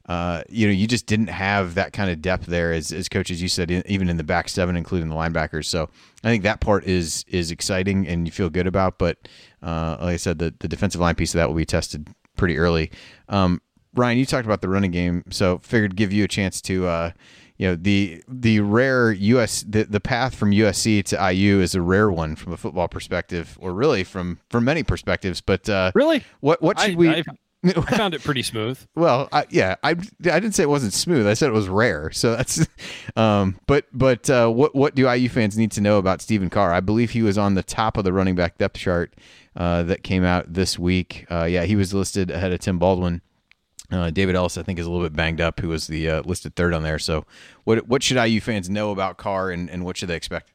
uh, 0.08 0.44
you 0.50 0.68
know, 0.68 0.74
you 0.74 0.86
just 0.86 1.06
didn't 1.06 1.28
have 1.28 1.76
that 1.76 1.94
kind 1.94 2.12
of 2.12 2.22
depth 2.22 2.46
there 2.46 2.74
as, 2.74 2.92
as 2.92 3.08
coaches, 3.08 3.42
you 3.42 3.48
said, 3.48 3.72
even 3.72 4.10
in 4.10 4.18
the 4.18 4.24
back 4.24 4.50
seven, 4.50 4.76
including 4.76 5.08
the 5.10 5.16
linebackers. 5.16 5.66
So 5.66 5.90
I 6.24 6.28
think 6.28 6.44
that 6.44 6.60
part 6.60 6.84
is 6.86 7.24
is 7.30 7.52
exciting 7.52 8.08
and 8.08 8.28
you 8.28 8.32
feel 8.32 8.50
good 8.50 8.68
about. 8.68 8.98
But 9.00 9.18
uh, 9.62 9.98
like 10.02 10.14
I 10.14 10.18
said, 10.18 10.40
the, 10.40 10.54
the 10.60 10.68
defensive 10.68 11.00
line 11.00 11.16
piece 11.16 11.34
of 11.34 11.38
that 11.38 11.48
will 11.48 11.56
be 11.56 11.66
tested 11.66 12.10
pretty 12.36 12.58
early. 12.58 12.92
Um, 13.30 13.62
Ryan, 13.96 14.18
you 14.18 14.26
talked 14.26 14.46
about 14.46 14.62
the 14.62 14.70
running 14.70 14.92
game, 14.92 15.24
so 15.30 15.60
figured 15.60 15.96
give 15.96 16.12
you 16.12 16.24
a 16.24 16.28
chance 16.28 16.60
to, 16.62 16.88
uh, 16.88 17.12
you 17.58 17.68
know, 17.68 17.76
the 17.76 18.22
the 18.28 18.60
rare 18.60 19.14
US 19.14 19.62
the, 19.62 19.84
the 19.84 20.02
path 20.02 20.36
from 20.36 20.52
USC 20.52 21.06
to 21.06 21.32
IU 21.32 21.62
is 21.62 21.76
a 21.76 21.82
rare 21.82 22.12
one 22.12 22.36
from 22.36 22.52
a 22.52 22.58
football 22.58 22.90
perspective, 22.90 23.58
or 23.62 23.74
really 23.74 24.04
from 24.04 24.40
from 24.50 24.66
many 24.66 24.84
perspectives. 24.84 25.40
But 25.40 25.70
uh, 25.70 25.94
really, 25.96 26.26
what 26.42 26.62
what 26.62 26.78
should 26.78 26.92
I, 26.92 26.96
we? 26.96 27.10
I, 27.10 27.24
I 27.76 27.98
found 27.98 28.14
it 28.14 28.24
pretty 28.24 28.44
smooth. 28.44 28.80
well, 28.96 29.30
I, 29.32 29.46
yeah, 29.50 29.76
I, 29.84 29.92
I 29.92 29.94
didn't 29.94 30.52
say 30.52 30.64
it 30.64 30.70
wasn't 30.70 30.94
smooth. 30.94 31.26
I 31.26 31.34
said 31.34 31.48
it 31.48 31.54
was 31.54 31.70
rare. 31.70 32.12
So 32.12 32.36
that's, 32.36 32.68
um, 33.16 33.60
but 33.68 33.86
but 33.94 34.30
uh, 34.30 34.50
what 34.50 34.76
what 34.76 34.96
do 34.96 35.10
IU 35.10 35.30
fans 35.30 35.58
need 35.58 35.72
to 35.74 35.82
know 35.82 35.98
about 35.98 36.22
Stephen 36.22 36.50
Carr? 36.50 36.74
I 36.74 36.82
believe 36.82 37.12
he 37.12 37.22
was 37.22 37.38
on 37.38 37.56
the 37.56 37.64
top 37.64 37.98
of 37.98 38.04
the 38.04 38.12
running 38.12 38.36
back 38.36 38.58
depth 38.58 38.78
chart 38.78 39.14
uh, 39.56 39.84
that 39.84 40.04
came 40.04 40.24
out 40.24 40.54
this 40.54 40.78
week. 40.78 41.26
Uh, 41.32 41.46
yeah, 41.46 41.64
he 41.64 41.76
was 41.76 41.94
listed 41.94 42.32
ahead 42.32 42.52
of 42.52 42.60
Tim 42.60 42.80
Baldwin. 42.80 43.22
Uh, 43.92 44.10
David 44.10 44.36
Ellis, 44.36 44.58
I 44.58 44.64
think, 44.64 44.80
is 44.80 44.86
a 44.86 44.92
little 44.92 45.06
bit 45.06 45.16
banged 45.16 45.40
up, 45.40 45.60
who 45.60 45.70
was 45.70 45.88
the 45.88 46.10
uh, 46.10 46.22
listed 46.24 46.56
third 46.56 46.74
on 46.74 46.84
there. 46.84 47.00
So, 47.00 47.26
what 47.64 47.88
what 47.88 48.04
should 48.04 48.18
IU 48.18 48.42
fans 48.42 48.70
know 48.70 48.92
about 48.92 49.18
Carr, 49.18 49.52
and, 49.52 49.70
and 49.70 49.86
what 49.86 49.98
should 49.98 50.10
they 50.10 50.16
expect? 50.16 50.52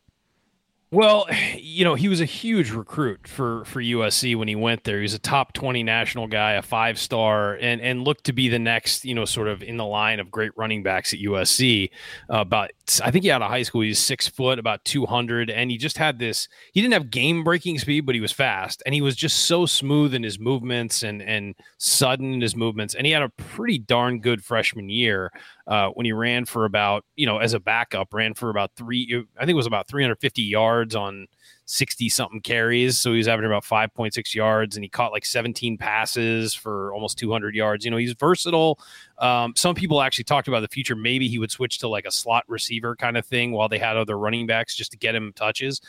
Well, 0.90 1.26
you 1.54 1.84
know, 1.84 1.94
he 1.94 2.08
was 2.08 2.20
a 2.22 2.24
huge 2.24 2.70
recruit 2.70 3.28
for 3.28 3.64
for 3.66 3.82
USC 3.82 4.34
when 4.36 4.48
he 4.48 4.56
went 4.56 4.84
there. 4.84 4.96
He 4.96 5.02
was 5.02 5.12
a 5.12 5.18
top 5.18 5.52
20 5.52 5.82
national 5.82 6.28
guy, 6.28 6.52
a 6.52 6.62
five 6.62 6.98
star, 6.98 7.54
and 7.56 7.80
and 7.82 8.04
looked 8.04 8.24
to 8.24 8.32
be 8.32 8.48
the 8.48 8.58
next, 8.58 9.04
you 9.04 9.14
know, 9.14 9.26
sort 9.26 9.48
of 9.48 9.62
in 9.62 9.76
the 9.76 9.84
line 9.84 10.18
of 10.18 10.30
great 10.30 10.52
running 10.56 10.82
backs 10.82 11.12
at 11.12 11.20
USC. 11.20 11.90
Uh, 12.32 12.38
about 12.38 12.70
I 13.04 13.10
think 13.10 13.24
he 13.24 13.30
out 13.30 13.42
of 13.42 13.50
high 13.50 13.62
school, 13.62 13.82
he's 13.82 13.98
six 13.98 14.26
foot, 14.26 14.58
about 14.58 14.84
200, 14.84 15.50
and 15.50 15.70
he 15.70 15.76
just 15.76 15.98
had 15.98 16.18
this. 16.18 16.48
He 16.72 16.80
didn't 16.80 16.94
have 16.94 17.10
game 17.10 17.44
breaking 17.44 17.78
speed, 17.78 18.06
but 18.06 18.14
he 18.14 18.20
was 18.20 18.32
fast, 18.32 18.82
and 18.86 18.94
he 18.94 19.00
was 19.00 19.14
just 19.14 19.46
so 19.46 19.66
smooth 19.66 20.14
in 20.14 20.22
his 20.22 20.38
movements 20.38 21.02
and 21.02 21.22
and 21.22 21.54
sudden 21.78 22.34
in 22.34 22.40
his 22.40 22.56
movements, 22.56 22.94
and 22.94 23.06
he 23.06 23.12
had 23.12 23.22
a 23.22 23.28
pretty 23.28 23.78
darn 23.78 24.20
good 24.20 24.44
freshman 24.44 24.88
year 24.88 25.30
uh, 25.66 25.90
when 25.90 26.06
he 26.06 26.12
ran 26.12 26.46
for 26.46 26.64
about, 26.64 27.04
you 27.14 27.26
know, 27.26 27.38
as 27.38 27.52
a 27.52 27.60
backup, 27.60 28.14
ran 28.14 28.34
for 28.34 28.48
about 28.48 28.72
three, 28.74 29.24
I 29.36 29.40
think 29.40 29.50
it 29.50 29.54
was 29.54 29.66
about 29.66 29.86
350 29.86 30.42
yards 30.42 30.96
on 30.96 31.26
60 31.70 32.08
something 32.08 32.40
carries. 32.40 32.98
So 32.98 33.12
he 33.12 33.18
was 33.18 33.28
averaging 33.28 33.52
about 33.52 33.62
5.6 33.62 34.34
yards 34.34 34.76
and 34.76 34.82
he 34.82 34.88
caught 34.88 35.12
like 35.12 35.26
17 35.26 35.76
passes 35.76 36.54
for 36.54 36.94
almost 36.94 37.18
200 37.18 37.54
yards. 37.54 37.84
You 37.84 37.90
know, 37.90 37.98
he's 37.98 38.14
versatile. 38.14 38.80
Um, 39.18 39.52
some 39.54 39.74
people 39.74 40.00
actually 40.00 40.24
talked 40.24 40.48
about 40.48 40.60
the 40.60 40.68
future. 40.68 40.96
Maybe 40.96 41.28
he 41.28 41.38
would 41.38 41.50
switch 41.50 41.78
to 41.80 41.88
like 41.88 42.06
a 42.06 42.10
slot 42.10 42.44
receiver 42.48 42.96
kind 42.96 43.18
of 43.18 43.26
thing 43.26 43.52
while 43.52 43.68
they 43.68 43.78
had 43.78 43.98
other 43.98 44.18
running 44.18 44.46
backs 44.46 44.74
just 44.74 44.92
to 44.92 44.96
get 44.96 45.14
him 45.14 45.30
touches. 45.34 45.82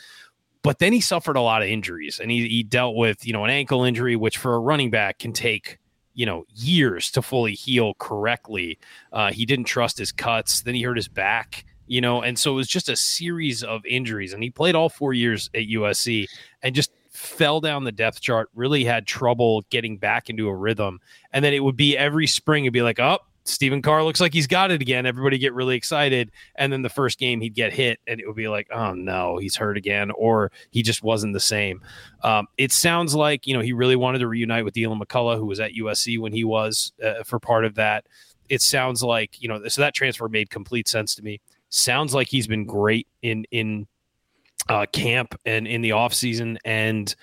But 0.62 0.80
then 0.80 0.92
he 0.92 1.00
suffered 1.00 1.36
a 1.36 1.40
lot 1.40 1.62
of 1.62 1.68
injuries 1.68 2.20
and 2.20 2.30
he, 2.30 2.46
he 2.46 2.62
dealt 2.62 2.94
with, 2.94 3.26
you 3.26 3.32
know, 3.32 3.44
an 3.44 3.50
ankle 3.50 3.82
injury, 3.82 4.16
which 4.16 4.36
for 4.36 4.54
a 4.54 4.60
running 4.60 4.90
back 4.90 5.18
can 5.18 5.32
take 5.32 5.78
you 6.12 6.26
know 6.26 6.44
years 6.54 7.10
to 7.12 7.22
fully 7.22 7.54
heal 7.54 7.94
correctly. 7.94 8.78
Uh, 9.12 9.32
he 9.32 9.46
didn't 9.46 9.64
trust 9.64 9.96
his 9.96 10.12
cuts. 10.12 10.60
Then 10.60 10.74
he 10.74 10.82
hurt 10.82 10.96
his 10.96 11.08
back 11.08 11.64
you 11.90 12.00
know, 12.00 12.22
and 12.22 12.38
so 12.38 12.52
it 12.52 12.54
was 12.54 12.68
just 12.68 12.88
a 12.88 12.94
series 12.94 13.64
of 13.64 13.84
injuries. 13.84 14.32
And 14.32 14.44
he 14.44 14.48
played 14.48 14.76
all 14.76 14.88
four 14.88 15.12
years 15.12 15.50
at 15.56 15.62
USC 15.62 16.26
and 16.62 16.72
just 16.72 16.92
fell 17.10 17.60
down 17.60 17.82
the 17.82 17.90
depth 17.90 18.20
chart, 18.20 18.48
really 18.54 18.84
had 18.84 19.08
trouble 19.08 19.64
getting 19.70 19.98
back 19.98 20.30
into 20.30 20.46
a 20.46 20.54
rhythm. 20.54 21.00
And 21.32 21.44
then 21.44 21.52
it 21.52 21.64
would 21.64 21.76
be 21.76 21.98
every 21.98 22.28
spring, 22.28 22.64
it'd 22.64 22.72
be 22.72 22.82
like, 22.82 23.00
oh, 23.00 23.18
Stephen 23.42 23.82
Carr 23.82 24.04
looks 24.04 24.20
like 24.20 24.32
he's 24.32 24.46
got 24.46 24.70
it 24.70 24.80
again. 24.80 25.04
Everybody 25.04 25.36
get 25.36 25.52
really 25.52 25.74
excited. 25.74 26.30
And 26.54 26.72
then 26.72 26.82
the 26.82 26.88
first 26.88 27.18
game 27.18 27.40
he'd 27.40 27.56
get 27.56 27.72
hit 27.72 27.98
and 28.06 28.20
it 28.20 28.26
would 28.28 28.36
be 28.36 28.46
like, 28.46 28.68
oh 28.70 28.94
no, 28.94 29.38
he's 29.38 29.56
hurt 29.56 29.76
again, 29.76 30.12
or 30.12 30.52
he 30.70 30.84
just 30.84 31.02
wasn't 31.02 31.32
the 31.32 31.40
same. 31.40 31.82
Um, 32.22 32.46
it 32.56 32.70
sounds 32.70 33.16
like, 33.16 33.48
you 33.48 33.54
know, 33.54 33.60
he 33.60 33.72
really 33.72 33.96
wanted 33.96 34.20
to 34.20 34.28
reunite 34.28 34.64
with 34.64 34.74
Deland 34.74 35.02
McCullough, 35.02 35.38
who 35.38 35.46
was 35.46 35.58
at 35.58 35.72
USC 35.72 36.20
when 36.20 36.32
he 36.32 36.44
was 36.44 36.92
uh, 37.04 37.24
for 37.24 37.40
part 37.40 37.64
of 37.64 37.74
that. 37.74 38.06
It 38.48 38.62
sounds 38.62 39.02
like, 39.02 39.42
you 39.42 39.48
know, 39.48 39.66
so 39.66 39.80
that 39.80 39.94
transfer 39.94 40.28
made 40.28 40.50
complete 40.50 40.86
sense 40.86 41.16
to 41.16 41.22
me. 41.22 41.40
Sounds 41.70 42.14
like 42.14 42.28
he's 42.28 42.46
been 42.46 42.66
great 42.66 43.06
in, 43.22 43.44
in, 43.50 43.86
uh, 44.68 44.86
camp 44.92 45.34
and 45.46 45.66
in 45.66 45.80
the 45.80 45.92
off 45.92 46.12
season 46.12 46.58
and 46.64 47.14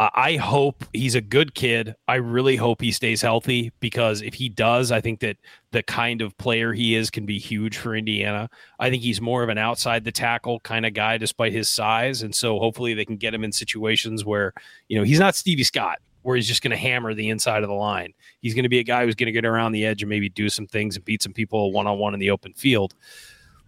I 0.00 0.36
hope 0.36 0.82
he's 0.94 1.14
a 1.14 1.20
good 1.20 1.54
kid. 1.54 1.94
I 2.08 2.14
really 2.14 2.56
hope 2.56 2.80
he 2.80 2.90
stays 2.90 3.20
healthy 3.20 3.70
because 3.80 4.22
if 4.22 4.32
he 4.32 4.48
does, 4.48 4.90
I 4.90 5.02
think 5.02 5.20
that 5.20 5.36
the 5.72 5.82
kind 5.82 6.22
of 6.22 6.36
player 6.38 6.72
he 6.72 6.94
is 6.94 7.10
can 7.10 7.26
be 7.26 7.38
huge 7.38 7.76
for 7.76 7.94
Indiana. 7.94 8.48
I 8.78 8.88
think 8.88 9.02
he's 9.02 9.20
more 9.20 9.42
of 9.42 9.50
an 9.50 9.58
outside 9.58 10.04
the 10.04 10.10
tackle 10.10 10.60
kind 10.60 10.86
of 10.86 10.94
guy 10.94 11.18
despite 11.18 11.52
his 11.52 11.68
size. 11.68 12.22
And 12.22 12.34
so 12.34 12.58
hopefully 12.58 12.94
they 12.94 13.04
can 13.04 13.18
get 13.18 13.34
him 13.34 13.44
in 13.44 13.52
situations 13.52 14.24
where, 14.24 14.54
you 14.88 14.96
know, 14.96 15.04
he's 15.04 15.20
not 15.20 15.36
Stevie 15.36 15.64
Scott, 15.64 15.98
where 16.22 16.34
he's 16.34 16.48
just 16.48 16.62
going 16.62 16.70
to 16.70 16.78
hammer 16.78 17.12
the 17.12 17.28
inside 17.28 17.62
of 17.62 17.68
the 17.68 17.74
line. 17.74 18.14
He's 18.40 18.54
going 18.54 18.62
to 18.62 18.70
be 18.70 18.78
a 18.78 18.84
guy 18.84 19.04
who's 19.04 19.14
going 19.14 19.26
to 19.26 19.32
get 19.32 19.44
around 19.44 19.72
the 19.72 19.84
edge 19.84 20.02
and 20.02 20.08
maybe 20.08 20.30
do 20.30 20.48
some 20.48 20.66
things 20.66 20.96
and 20.96 21.04
beat 21.04 21.20
some 21.20 21.34
people 21.34 21.72
one 21.72 21.86
on 21.86 21.98
one 21.98 22.14
in 22.14 22.20
the 22.20 22.30
open 22.30 22.54
field. 22.54 22.94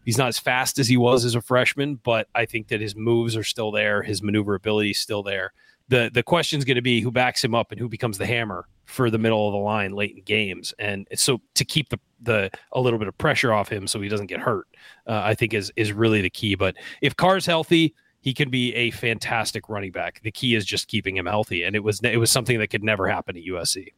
He's 0.05 0.19
not 0.19 0.29
as 0.29 0.39
fast 0.39 0.79
as 0.79 0.89
he 0.89 0.97
was 0.97 1.25
as 1.25 1.35
a 1.35 1.41
freshman, 1.41 1.97
but 1.97 2.29
I 2.35 2.47
think 2.47 2.69
that 2.69 2.81
his 2.81 2.97
moves 2.97 3.37
are 3.37 3.45
still 3.45 3.71
there. 3.71 4.03
His 4.03 4.23
maneuverability 4.23 4.91
is 4.91 5.01
still 5.01 5.23
there 5.23 5.53
the 5.93 6.11
the 6.13 6.23
question 6.23 6.59
is 6.59 6.65
going 6.65 6.77
to 6.77 6.83
be 6.83 7.01
who 7.01 7.11
backs 7.11 7.45
him 7.45 7.55
up 7.55 7.71
and 7.71 7.79
who 7.79 7.89
becomes 7.89 8.19
the 8.19 8.27
hammer 8.27 8.67
for 8.85 9.11
the 9.11 9.19
middle 9.19 9.47
of 9.47 9.53
the 9.53 9.59
line 9.59 9.93
late 9.93 10.17
in 10.17 10.23
games, 10.23 10.75
and 10.79 11.07
so 11.15 11.41
to 11.55 11.65
keep 11.65 11.91
the 11.91 12.01
the 12.23 12.51
a 12.73 12.81
little 12.81 12.99
bit 12.99 13.09
of 13.09 13.19
pressure 13.19 13.53
off 13.53 13.69
him 13.69 13.87
so 13.87 14.01
he 14.01 14.09
doesn't 14.09 14.27
get 14.27 14.41
hurt, 14.41 14.67
uh, 15.07 15.21
I 15.23 15.35
think 15.35 15.55
is 15.55 15.73
is 15.77 15.93
really 15.93 16.23
the 16.23 16.31
key. 16.31 16.55
But 16.55 16.77
if 17.03 17.17
Carr's 17.17 17.47
healthy, 17.47 17.95
he 18.21 18.33
can 18.33 18.49
be 18.49 18.75
a 18.75 18.91
fantastic 18.91 19.69
running 19.69 19.93
back. 19.93 20.21
The 20.23 20.33
key 20.33 20.55
is 20.55 20.65
just 20.65 20.89
keeping 20.89 21.17
him 21.17 21.27
healthy, 21.27 21.63
and 21.63 21.77
it 21.77 21.85
was 21.85 22.01
it 22.03 22.19
was 22.19 22.31
something 22.31 22.59
that 22.59 22.69
could 22.69 22.83
never 22.83 23.07
happen 23.07 23.37
at 23.37 23.43
USC. 23.43 23.89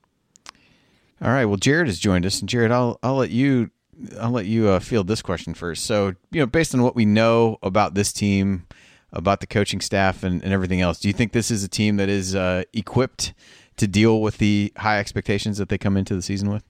All 1.23 1.31
right, 1.31 1.45
well, 1.45 1.59
Jerod 1.59 1.87
has 1.87 2.01
joined 2.01 2.27
us, 2.27 2.41
and 2.41 2.51
Jerod, 2.51 2.73
I'll 2.73 2.99
I'll 3.03 3.17
let 3.17 3.31
you 3.31 3.71
I'll 4.21 4.31
let 4.31 4.47
you 4.47 4.69
uh, 4.69 4.81
field 4.81 5.07
this 5.07 5.23
question 5.23 5.55
first. 5.55 5.85
So, 5.85 6.15
you 6.31 6.41
know, 6.41 6.47
based 6.47 6.75
on 6.75 6.83
what 6.83 6.97
we 6.97 7.05
know 7.05 7.59
about 7.63 7.95
this 7.95 8.13
team, 8.13 8.67
about 9.15 9.41
the 9.41 9.47
coaching 9.47 9.81
staff 9.81 10.23
and, 10.23 10.43
and 10.43 10.53
everything 10.53 10.81
else. 10.81 10.99
Do 10.99 11.09
you 11.09 11.15
think 11.15 11.33
this 11.33 11.51
is 11.51 11.63
a 11.63 11.69
team 11.69 11.97
that 11.97 12.09
is 12.09 12.35
uh, 12.35 12.65
equipped 12.73 13.33
to 13.77 13.87
deal 13.87 14.21
with 14.21 14.39
the 14.39 14.73
high 14.77 14.99
expectations 14.99 15.59
that 15.59 15.69
they 15.69 15.79
come 15.79 15.97
into 15.97 16.15
the 16.15 16.23
season 16.23 16.51
with? 16.51 16.65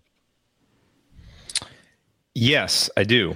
Yes, 2.34 2.90
I 2.96 3.04
do. 3.04 3.34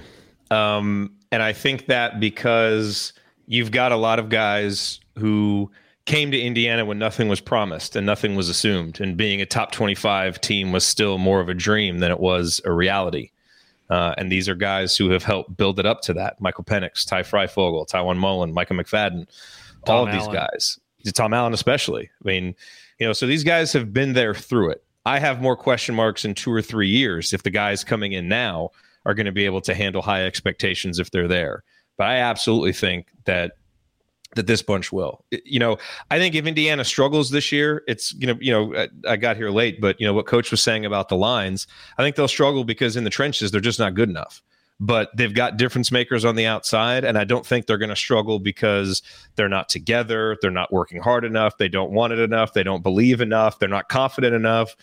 Um, 0.51 1.15
and 1.31 1.41
I 1.41 1.53
think 1.53 1.87
that 1.87 2.19
because 2.19 3.13
you've 3.47 3.71
got 3.71 3.91
a 3.91 3.95
lot 3.95 4.19
of 4.19 4.29
guys 4.29 4.99
who 5.17 5.71
came 6.05 6.31
to 6.31 6.39
Indiana 6.39 6.85
when 6.85 6.97
nothing 6.97 7.29
was 7.29 7.39
promised 7.39 7.95
and 7.95 8.05
nothing 8.05 8.35
was 8.35 8.49
assumed, 8.49 8.99
and 8.99 9.15
being 9.15 9.41
a 9.41 9.45
top 9.45 9.71
25 9.71 10.41
team 10.41 10.71
was 10.71 10.85
still 10.85 11.17
more 11.17 11.39
of 11.39 11.49
a 11.49 11.53
dream 11.53 11.99
than 11.99 12.11
it 12.11 12.19
was 12.19 12.61
a 12.65 12.71
reality. 12.71 13.31
Uh, 13.89 14.13
and 14.17 14.31
these 14.31 14.47
are 14.47 14.55
guys 14.55 14.95
who 14.95 15.09
have 15.09 15.23
helped 15.23 15.57
build 15.57 15.79
it 15.79 15.85
up 15.85 16.01
to 16.01 16.13
that. 16.13 16.39
Michael 16.39 16.63
Penix, 16.63 17.07
Ty 17.07 17.23
Fryfogle, 17.23 17.87
Tiawan 17.89 18.17
Mullen, 18.17 18.53
Micah 18.53 18.73
McFadden, 18.73 19.27
Tom 19.85 19.95
all 19.95 20.03
of 20.03 20.09
Allen. 20.09 20.19
these 20.19 20.27
guys. 20.27 20.79
Tom 21.13 21.33
Allen, 21.33 21.53
especially. 21.53 22.09
I 22.23 22.27
mean, 22.27 22.55
you 22.99 23.07
know, 23.07 23.13
so 23.13 23.25
these 23.25 23.43
guys 23.43 23.73
have 23.73 23.93
been 23.93 24.13
there 24.13 24.33
through 24.33 24.71
it. 24.71 24.83
I 25.05 25.19
have 25.19 25.41
more 25.41 25.55
question 25.55 25.95
marks 25.95 26.25
in 26.25 26.35
two 26.35 26.51
or 26.51 26.61
three 26.61 26.89
years 26.89 27.33
if 27.33 27.43
the 27.43 27.49
guys 27.49 27.83
coming 27.83 28.11
in 28.11 28.27
now 28.27 28.69
are 29.05 29.13
going 29.13 29.25
to 29.25 29.31
be 29.31 29.45
able 29.45 29.61
to 29.61 29.73
handle 29.73 30.01
high 30.01 30.25
expectations 30.25 30.99
if 30.99 31.09
they're 31.09 31.27
there. 31.27 31.63
But 31.97 32.07
I 32.07 32.17
absolutely 32.17 32.73
think 32.73 33.07
that 33.25 33.53
that 34.35 34.47
this 34.47 34.61
bunch 34.61 34.91
will. 34.91 35.25
You 35.31 35.59
know, 35.59 35.77
I 36.11 36.19
think 36.19 36.35
if 36.35 36.45
Indiana 36.45 36.83
struggles 36.83 37.31
this 37.31 37.51
year, 37.51 37.83
it's 37.87 38.13
you 38.13 38.27
know, 38.27 38.37
you 38.39 38.51
know, 38.51 38.87
I 39.07 39.17
got 39.17 39.37
here 39.37 39.49
late, 39.49 39.81
but 39.81 39.99
you 39.99 40.05
know 40.05 40.13
what 40.13 40.27
coach 40.27 40.51
was 40.51 40.61
saying 40.61 40.85
about 40.85 41.09
the 41.09 41.17
lines, 41.17 41.67
I 41.97 42.03
think 42.03 42.15
they'll 42.15 42.27
struggle 42.27 42.63
because 42.63 42.95
in 42.95 43.03
the 43.03 43.09
trenches 43.09 43.51
they're 43.51 43.61
just 43.61 43.79
not 43.79 43.95
good 43.95 44.09
enough. 44.09 44.41
But 44.81 45.09
they've 45.13 45.33
got 45.33 45.57
difference 45.57 45.91
makers 45.91 46.23
on 46.23 46.37
the 46.37 46.45
outside, 46.45 47.03
and 47.03 47.17
I 47.17 47.25
don't 47.25 47.45
think 47.45 47.65
they're 47.65 47.77
going 47.77 47.89
to 47.89 47.97
struggle 47.97 48.39
because 48.39 49.01
they're 49.35 49.49
not 49.49 49.67
together, 49.67 50.37
they're 50.41 50.51
not 50.51 50.71
working 50.71 51.01
hard 51.01 51.25
enough, 51.25 51.57
they 51.57 51.67
don't 51.67 51.91
want 51.91 52.13
it 52.13 52.19
enough, 52.19 52.53
they 52.53 52.63
don't 52.63 52.81
believe 52.81 53.19
enough, 53.19 53.59
they're 53.59 53.67
not 53.67 53.89
confident 53.89 54.33
enough. 54.33 54.77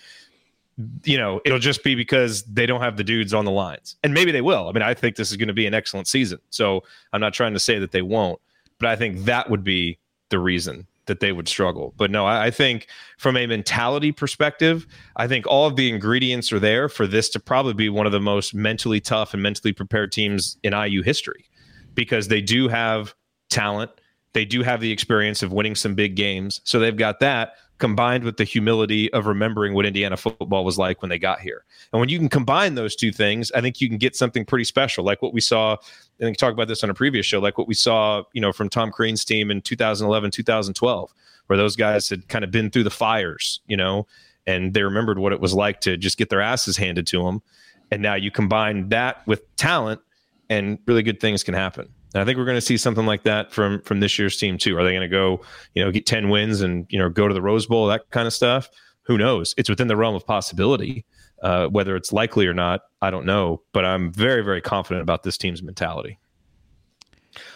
You 1.05 1.17
know, 1.17 1.41
it'll 1.47 1.59
just 1.59 1.83
be 1.83 1.95
because 1.95 2.43
they 2.43 2.67
don't 2.67 2.83
have 2.83 2.99
the 2.99 3.05
dudes 3.05 3.33
on 3.33 3.47
the 3.47 3.51
lines. 3.51 3.97
And 4.03 4.13
maybe 4.13 4.31
they 4.33 4.43
will. 4.43 4.69
I 4.69 4.73
mean, 4.73 4.83
I 4.83 4.93
think 4.93 5.17
this 5.17 5.31
is 5.31 5.39
going 5.39 5.49
to 5.49 5.55
be 5.55 5.67
an 5.67 5.73
excellent 5.73 6.09
season. 6.09 6.41
So 6.51 6.83
I'm 7.15 7.21
not 7.23 7.33
trying 7.33 7.55
to 7.55 7.61
say 7.61 7.79
that 7.79 7.93
they 7.93 8.03
won't 8.03 8.39
but 8.79 8.89
I 8.89 8.97
think 8.97 9.25
that 9.25 9.51
would 9.51 9.65
be 9.65 9.99
the 10.31 10.39
reason 10.39 10.87
that 11.07 11.21
they 11.21 11.33
would 11.33 11.49
struggle. 11.49 11.95
But 11.97 12.11
no, 12.11 12.27
I, 12.27 12.47
I, 12.47 12.51
think 12.51 12.89
from 13.17 13.37
a 13.37 13.47
mentality 13.47 14.11
perspective, 14.13 14.87
I 15.15 15.29
think 15.29 15.47
all 15.47 15.67
of 15.67 15.77
the 15.77 15.89
ingredients 15.89 16.53
are 16.53 16.59
there 16.59 16.89
for 16.89 17.07
this 17.07 17.29
to 17.31 17.41
probably 17.41 17.75
be 17.75 17.89
one 17.89 18.07
of 18.07 18.13
the 18.13 18.21
most 18.21 18.55
mentally 18.55 19.01
tough 19.01 19.33
and 19.33 19.43
mentally 19.43 19.73
prepared 19.73 20.11
teams 20.11 20.59
in 20.65 20.73
IU 20.73 21.03
history 21.03 21.47
because 21.95 22.29
they 22.29 22.41
do 22.41 22.69
have 22.69 23.15
talent. 23.51 23.91
They 24.33 24.45
do 24.45 24.63
have 24.63 24.81
the 24.81 24.91
experience 24.91 25.43
of 25.43 25.53
winning 25.53 25.77
some 25.77 25.95
big 25.95 26.17
games. 26.17 26.61
So 26.65 26.79
they've 26.79 26.97
got 26.97 27.21
that 27.21 27.55
combined 27.79 28.25
with 28.25 28.37
the 28.37 28.45
humility 28.45 29.13
of 29.13 29.27
remembering 29.27 29.75
what 29.75 29.85
Indiana 29.85 30.17
football 30.17 30.65
was 30.65 30.79
like 30.79 31.03
when 31.03 31.09
they 31.09 31.19
got 31.19 31.41
here. 31.41 31.65
And 31.93 32.01
when 32.01 32.09
you 32.09 32.19
can 32.19 32.29
combine 32.29 32.75
those 32.75 32.97
two 32.97 33.13
things, 33.13 33.53
I 33.53 33.61
think 33.61 33.81
you 33.81 33.89
can 33.89 33.99
get 33.99 34.17
something 34.17 34.45
pretty 34.45 34.65
special, 34.65 35.05
like 35.05 35.21
what 35.21 35.35
we 35.35 35.41
saw. 35.41 35.75
I 35.75 36.25
think 36.25 36.39
talked 36.39 36.55
about 36.55 36.69
this 36.69 36.83
on 36.83 36.91
a 36.91 36.95
previous 36.95 37.27
show, 37.27 37.39
like 37.39 37.59
what 37.59 37.69
we 37.69 37.75
saw, 37.75 38.23
you 38.33 38.41
know, 38.41 38.53
from 38.53 38.69
Tom 38.69 38.91
Crean's 38.91 39.25
team 39.25 39.51
in 39.51 39.61
2011, 39.61 40.31
2012, 40.31 41.15
where 41.47 41.57
those 41.57 41.77
guys 41.77 42.09
had 42.09 42.29
kind 42.29 42.45
of 42.45 42.51
been 42.51 42.71
through 42.71 42.85
the 42.85 42.91
fires, 42.91 43.61
you 43.67 43.77
know, 43.77 44.07
and 44.47 44.73
they 44.73 44.83
remembered 44.83 45.19
what 45.19 45.33
it 45.33 45.41
was 45.41 45.53
like 45.53 45.81
to 45.83 45.97
just 45.97 46.17
get 46.17 46.31
their 46.31 46.41
asses 46.41 46.77
handed 46.77 47.07
to 47.09 47.23
them. 47.25 47.43
And 47.91 48.03
now 48.03 48.15
you 48.15 48.31
combine 48.31 48.89
that 48.89 49.27
with 49.27 49.55
talent, 49.57 50.01
and 50.49 50.79
really 50.87 51.03
good 51.03 51.21
things 51.21 51.43
can 51.43 51.55
happen. 51.55 51.89
And 52.15 52.23
I 52.23 52.25
think 52.25 52.39
we're 52.39 52.45
going 52.45 52.57
to 52.57 52.63
see 52.63 52.77
something 52.77 53.07
like 53.07 53.25
that 53.25 53.53
from 53.53 53.83
from 53.83 54.01
this 54.01 54.19
year's 54.19 54.37
team 54.37 54.59
too. 54.59 54.77
Are 54.77 54.85
they 54.85 54.91
going 54.91 55.03
to 55.03 55.09
go, 55.09 55.41
you 55.75 55.85
know, 55.85 55.91
get 55.91 56.07
10 56.07 56.29
wins 56.29 56.61
and, 56.61 56.87
you 56.89 56.99
know, 56.99 57.09
go 57.09 57.29
to 57.29 57.35
the 57.35 57.43
Rose 57.43 57.67
Bowl, 57.67 57.87
that 57.89 58.11
kind 58.11 58.27
of 58.27 58.33
stuff? 58.33 58.71
Who 59.03 59.19
knows? 59.19 59.55
It's 59.57 59.69
within 59.69 59.89
the 59.89 59.97
realm 59.97 60.15
of 60.15 60.27
possibility. 60.27 61.05
Uh, 61.43 61.67
whether 61.67 61.97
it's 61.97 62.15
likely 62.15 62.47
or 62.47 62.55
not, 62.55 62.81
I 63.03 63.11
don't 63.11 63.27
know, 63.27 63.61
but 63.73 63.85
I'm 63.85 64.11
very, 64.11 64.43
very 64.43 64.63
confident 64.63 65.03
about 65.03 65.23
this 65.23 65.37
team's 65.37 65.63
mentality. 65.63 66.19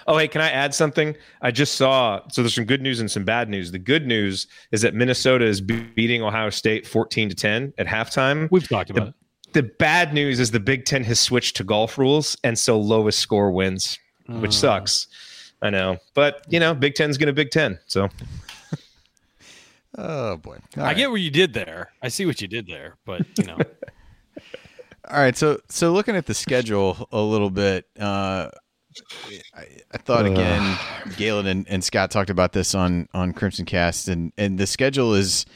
Oh, 0.07 0.18
hey, 0.18 0.28
can 0.28 0.42
I 0.42 0.51
add 0.51 0.74
something? 0.74 1.16
I 1.40 1.51
just 1.51 1.76
saw 1.76 2.20
so 2.28 2.42
there's 2.42 2.55
some 2.55 2.66
good 2.66 2.82
news 2.82 3.01
and 3.01 3.11
some 3.11 3.24
bad 3.24 3.48
news. 3.48 3.72
The 3.72 3.78
good 3.78 4.07
news 4.07 4.46
is 4.70 4.82
that 4.82 4.94
Minnesota 4.94 5.46
is 5.46 5.62
beating 5.62 6.22
Ohio 6.22 6.51
State 6.51 6.86
14 6.86 7.30
to 7.30 7.34
10 7.34 7.72
at 7.78 7.86
halftime. 7.86 8.51
We've 8.51 8.68
talked 8.68 8.90
about 8.90 9.14
the, 9.53 9.61
it. 9.61 9.64
The 9.64 9.74
bad 9.78 10.12
news 10.12 10.40
is 10.40 10.51
the 10.51 10.61
Big 10.61 10.84
Ten 10.84 11.03
has 11.05 11.18
switched 11.18 11.57
to 11.57 11.64
golf 11.64 11.96
rules, 11.96 12.36
and 12.44 12.59
so 12.59 12.78
lowest 12.78 13.18
score 13.18 13.51
wins 13.51 13.98
which 14.39 14.53
uh. 14.53 14.55
sucks. 14.55 15.07
I 15.62 15.70
know, 15.70 15.99
but 16.14 16.45
you 16.49 16.61
know, 16.61 16.74
Big 16.74 16.95
Ten's 16.95 17.18
gonna 17.18 17.33
Big 17.33 17.51
Ten. 17.51 17.78
So. 17.87 18.09
oh 19.99 20.37
boy! 20.39 20.59
All 20.76 20.83
I 20.83 20.87
right. 20.87 20.97
get 20.97 21.11
what 21.11 21.20
you 21.20 21.31
did 21.31 21.53
there. 21.53 21.91
I 22.03 22.09
see 22.09 22.24
what 22.24 22.41
you 22.41 22.49
did 22.49 22.66
there, 22.66 22.97
but 23.05 23.26
you 23.39 23.45
know. 23.45 23.59
All 25.11 25.18
right, 25.18 25.37
so 25.37 25.61
so 25.68 25.93
looking 25.93 26.14
at 26.16 26.26
the 26.26 26.35
schedule 26.35 27.09
a 27.11 27.20
little 27.20 27.51
bit, 27.51 27.87
uh, 27.99 28.49
I, 29.55 29.66
I, 29.93 29.99
thought 29.99 30.26
again, 30.26 30.78
Galen 31.16 31.47
and, 31.47 31.68
and 31.68 31.83
Scott 31.83 32.11
talked 32.11 32.31
about 32.31 32.53
this 32.53 32.74
on 32.74 33.09
on 33.12 33.33
Crimson 33.33 33.64
Cast, 33.64 34.09
and 34.09 34.33
and 34.37 34.59
the 34.59 34.66
schedule 34.66 35.14
is 35.14 35.47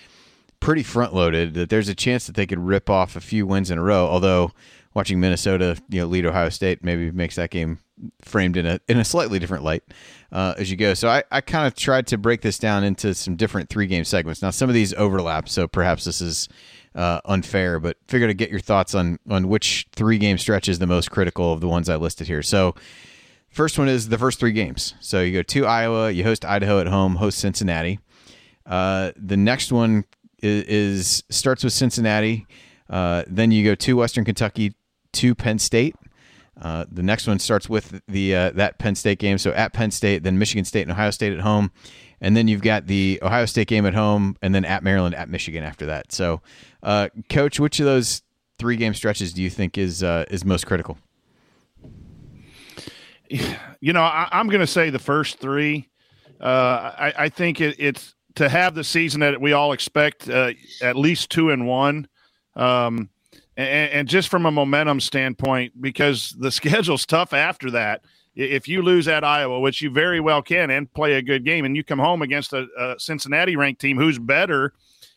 pretty 0.60 0.82
front 0.82 1.14
loaded. 1.14 1.54
That 1.54 1.68
there's 1.68 1.88
a 1.88 1.94
chance 1.94 2.26
that 2.26 2.36
they 2.36 2.46
could 2.46 2.58
rip 2.58 2.90
off 2.90 3.16
a 3.16 3.20
few 3.20 3.46
wins 3.46 3.70
in 3.70 3.78
a 3.78 3.82
row. 3.82 4.06
Although 4.06 4.52
watching 4.94 5.20
Minnesota, 5.20 5.76
you 5.88 6.00
know, 6.00 6.06
lead 6.06 6.24
Ohio 6.24 6.48
State 6.48 6.84
maybe 6.84 7.10
makes 7.10 7.36
that 7.36 7.50
game 7.50 7.78
framed 8.22 8.56
in 8.56 8.66
a 8.66 8.80
in 8.88 8.98
a 8.98 9.04
slightly 9.04 9.38
different 9.38 9.64
light 9.64 9.82
uh, 10.32 10.54
as 10.58 10.70
you 10.70 10.76
go. 10.76 10.94
So 10.94 11.08
I, 11.08 11.22
I 11.30 11.40
kind 11.40 11.66
of 11.66 11.74
tried 11.74 12.06
to 12.08 12.18
break 12.18 12.42
this 12.42 12.58
down 12.58 12.84
into 12.84 13.14
some 13.14 13.36
different 13.36 13.68
three 13.68 13.86
game 13.86 14.04
segments. 14.04 14.42
Now 14.42 14.50
some 14.50 14.68
of 14.68 14.74
these 14.74 14.94
overlap, 14.94 15.48
so 15.48 15.68
perhaps 15.68 16.04
this 16.04 16.20
is 16.20 16.48
uh, 16.94 17.20
unfair, 17.24 17.80
but 17.80 17.96
figure 18.08 18.26
to 18.26 18.34
get 18.34 18.50
your 18.50 18.60
thoughts 18.60 18.94
on 18.94 19.18
on 19.28 19.48
which 19.48 19.86
three 19.92 20.18
game 20.18 20.38
stretch 20.38 20.68
is 20.68 20.78
the 20.78 20.86
most 20.86 21.10
critical 21.10 21.52
of 21.52 21.60
the 21.60 21.68
ones 21.68 21.88
I 21.88 21.96
listed 21.96 22.26
here. 22.26 22.42
So 22.42 22.74
first 23.50 23.78
one 23.78 23.88
is 23.88 24.08
the 24.08 24.18
first 24.18 24.38
three 24.38 24.52
games. 24.52 24.94
So 25.00 25.20
you 25.20 25.32
go 25.32 25.42
to 25.42 25.66
Iowa, 25.66 26.10
you 26.10 26.24
host 26.24 26.44
Idaho 26.44 26.80
at 26.80 26.86
home, 26.86 27.16
host 27.16 27.38
Cincinnati. 27.38 27.98
Uh, 28.66 29.12
the 29.16 29.36
next 29.36 29.72
one 29.72 30.04
is, 30.42 30.64
is 30.64 31.24
starts 31.30 31.64
with 31.64 31.72
Cincinnati. 31.72 32.46
Uh, 32.88 33.24
then 33.26 33.50
you 33.50 33.64
go 33.64 33.74
to 33.74 33.96
Western 33.96 34.24
Kentucky, 34.24 34.74
to 35.14 35.34
Penn 35.34 35.58
State, 35.58 35.96
Uh, 36.60 36.84
the 36.90 37.02
next 37.02 37.26
one 37.26 37.38
starts 37.38 37.68
with 37.68 38.00
the 38.06 38.34
uh, 38.34 38.50
that 38.50 38.78
Penn 38.78 38.94
State 38.94 39.18
game. 39.18 39.38
So 39.38 39.50
at 39.52 39.72
Penn 39.72 39.90
State, 39.90 40.22
then 40.22 40.38
Michigan 40.38 40.64
State 40.64 40.82
and 40.82 40.92
Ohio 40.92 41.10
State 41.10 41.32
at 41.32 41.40
home, 41.40 41.72
and 42.20 42.36
then 42.36 42.46
you've 42.46 42.62
got 42.62 42.86
the 42.86 43.18
Ohio 43.22 43.46
State 43.46 43.66
game 43.66 43.86
at 43.86 43.94
home, 43.94 44.36
and 44.40 44.54
then 44.54 44.64
at 44.64 44.82
Maryland, 44.82 45.14
at 45.14 45.28
Michigan 45.28 45.64
after 45.64 45.86
that. 45.86 46.12
So, 46.12 46.42
uh, 46.82 47.08
Coach, 47.28 47.58
which 47.58 47.80
of 47.80 47.86
those 47.86 48.22
three 48.58 48.76
game 48.76 48.94
stretches 48.94 49.32
do 49.32 49.42
you 49.42 49.50
think 49.50 49.76
is 49.76 50.02
uh, 50.02 50.24
is 50.30 50.44
most 50.44 50.66
critical? 50.66 50.98
You 53.80 53.92
know, 53.92 54.02
I, 54.02 54.28
am 54.32 54.48
going 54.48 54.60
to 54.60 54.66
say 54.66 54.90
the 54.90 54.98
first 54.98 55.38
three. 55.38 55.88
Uh, 56.40 56.92
I, 56.96 57.14
I, 57.18 57.28
think 57.28 57.60
it, 57.60 57.76
it's 57.78 58.14
to 58.36 58.48
have 58.48 58.74
the 58.74 58.84
season 58.84 59.20
that 59.20 59.40
we 59.40 59.52
all 59.52 59.72
expect, 59.72 60.28
uh, 60.28 60.52
at 60.80 60.96
least 60.96 61.30
two 61.30 61.50
and 61.50 61.66
one. 61.66 62.08
Um, 62.54 63.10
and, 63.56 63.92
and, 63.92 64.08
just 64.08 64.28
from 64.28 64.46
a 64.46 64.50
momentum 64.50 65.00
standpoint, 65.00 65.80
because 65.80 66.34
the 66.38 66.50
schedule's 66.52 67.06
tough 67.06 67.32
after 67.32 67.70
that. 67.72 68.02
If 68.36 68.66
you 68.66 68.82
lose 68.82 69.06
at 69.06 69.22
Iowa, 69.22 69.60
which 69.60 69.80
you 69.80 69.90
very 69.90 70.18
well 70.18 70.42
can, 70.42 70.70
and 70.70 70.92
play 70.92 71.14
a 71.14 71.22
good 71.22 71.44
game, 71.44 71.64
and 71.64 71.76
you 71.76 71.84
come 71.84 72.00
home 72.00 72.20
against 72.20 72.52
a, 72.52 72.66
a 72.76 72.98
Cincinnati 72.98 73.54
ranked 73.54 73.80
team 73.80 73.96
who's 73.96 74.18
better, 74.18 74.72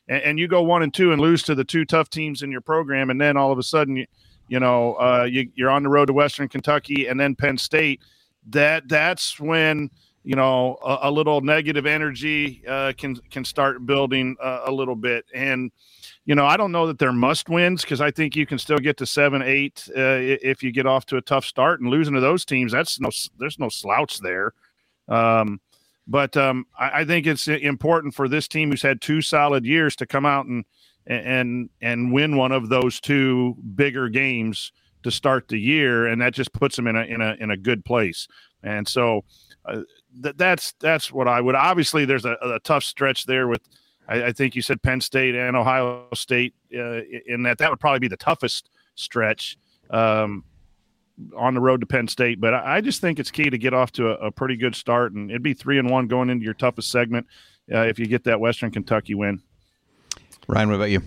and, 0.08 0.22
and, 0.22 0.40
you 0.40 0.48
go 0.48 0.62
one 0.62 0.84
and 0.84 0.94
two 0.94 1.12
and 1.12 1.20
lose 1.20 1.42
to 1.44 1.56
the 1.56 1.64
two 1.64 1.84
tough 1.84 2.12
teams 2.12 2.44
in 2.44 2.52
your 2.52 2.62
program, 2.62 3.10
and 3.10 3.20
then 3.20 3.36
all 3.36 3.52
of 3.52 3.58
a 3.58 3.64
sudden, 3.64 3.98
you, 3.98 4.06
you 4.50 4.60
know, 4.60 4.94
uh, 4.96 5.28
you, 5.30 5.50
you're 5.56 5.72
on 5.72 5.84
the 5.84 5.90
road 5.90 6.06
to 6.06 6.14
Western 6.14 6.48
Kentucky 6.48 7.08
and 7.08 7.20
then 7.20 7.36
Penn 7.36 7.58
State. 7.58 8.02
That 8.50 8.88
that's 8.88 9.40
when 9.40 9.90
you 10.28 10.36
know 10.36 10.78
a, 10.84 11.10
a 11.10 11.12
little 11.12 11.42
negative 11.42 11.86
energy 11.86 12.64
uh, 12.68 12.94
can 12.98 13.16
can 13.32 13.46
start 13.46 13.86
building 13.86 14.36
a 14.42 14.72
little 14.72 14.96
bit 14.96 15.26
and 15.34 15.72
you 16.28 16.36
know, 16.36 16.46
I 16.46 16.58
don't 16.58 16.74
know 16.74 16.88
that 16.88 17.00
they're 17.00 17.14
must 17.14 17.48
wins 17.48 17.84
because 17.84 18.02
I 18.02 18.12
think 18.12 18.36
you 18.36 18.46
can 18.46 18.60
still 18.60 18.80
get 18.80 18.98
to 18.98 19.06
seven, 19.06 19.42
eight 19.42 19.88
uh, 19.96 20.20
if 20.20 20.62
you 20.62 20.74
get 20.74 20.86
off 20.86 21.06
to 21.08 21.16
a 21.16 21.22
tough 21.22 21.46
start 21.46 21.80
and 21.80 21.90
losing 21.90 22.14
to 22.16 22.20
those 22.20 22.44
teams. 22.44 22.74
That's 22.74 23.00
no, 23.00 23.10
there's 23.40 23.58
no 23.58 23.70
slouch 23.70 24.20
there. 24.20 24.52
Um, 25.08 25.62
but 26.06 26.36
um, 26.36 26.66
I, 26.78 27.00
I, 27.00 27.06
think 27.06 27.28
it's 27.28 27.48
important 27.48 28.14
for 28.14 28.28
this 28.28 28.50
team 28.50 28.72
who's 28.72 28.82
had 28.82 29.00
two 29.00 29.22
solid 29.22 29.66
years 29.66 29.96
to 29.96 30.06
come 30.06 30.26
out 30.26 30.48
and 30.48 30.66
and 31.06 31.70
and 31.82 32.12
win 32.12 32.36
one 32.36 32.52
of 32.52 32.68
those 32.68 33.00
two 33.00 33.56
bigger 33.76 34.10
games 34.10 34.74
to 35.04 35.12
start 35.12 35.48
the 35.48 35.58
year, 35.58 36.08
and 36.08 36.22
that 36.22 36.34
just 36.34 36.52
puts 36.52 36.76
them 36.76 36.88
in 36.88 36.98
a 36.98 37.04
in 37.04 37.22
a 37.22 37.38
in 37.40 37.52
a 37.52 37.58
good 37.58 37.86
place. 37.86 38.28
And 38.62 38.86
so 38.86 39.24
uh, 39.64 39.84
th- 40.22 40.36
that's 40.38 40.74
that's 40.80 41.12
what 41.12 41.28
I 41.28 41.42
would. 41.42 41.56
Obviously, 41.56 42.06
there's 42.06 42.26
a, 42.26 42.38
a 42.42 42.60
tough 42.64 42.84
stretch 42.84 43.26
there 43.26 43.48
with 43.48 43.62
I, 44.08 44.26
I, 44.26 44.32
think 44.32 44.56
you 44.56 44.62
said 44.62 44.82
Penn 44.82 45.02
State 45.02 45.36
and 45.36 45.56
Ohio 45.56 46.08
State 46.14 46.54
uh, 46.74 47.02
in 47.26 47.44
that 47.44 47.58
that 47.60 47.70
would 47.70 47.80
probably 47.80 48.00
be 48.00 48.08
the 48.08 48.18
toughest 48.18 48.70
stretch 48.96 49.58
um, 49.90 50.44
on 51.36 51.54
the 51.54 51.62
road 51.62 51.82
to 51.82 51.88
Penn 51.88 52.08
State. 52.08 52.40
But 52.40 52.54
I, 52.54 52.78
I, 52.78 52.82
just 52.82 53.02
think 53.02 53.20
it's 53.20 53.32
key 53.32 53.50
to 53.50 53.58
get 53.58 53.74
off 53.74 53.92
to 53.94 54.10
a, 54.10 54.28
a, 54.28 54.32
pretty 54.32 54.56
good 54.56 54.76
start, 54.76 55.14
and 55.14 55.30
it'd 55.30 55.44
be 55.44 55.54
three 55.54 55.80
and 55.80 55.90
one 55.90 56.08
going 56.08 56.30
into 56.30 56.46
your 56.46 56.54
toughest 56.54 56.92
segment 56.92 57.28
uh, 57.72 57.80
if 57.80 58.00
you 58.00 58.06
get 58.06 58.24
that 58.26 58.40
Western 58.40 58.72
Kentucky 58.72 59.16
win. 59.16 59.42
Ryan, 60.48 60.70
what 60.70 60.76
about 60.76 60.90
you? 60.90 61.02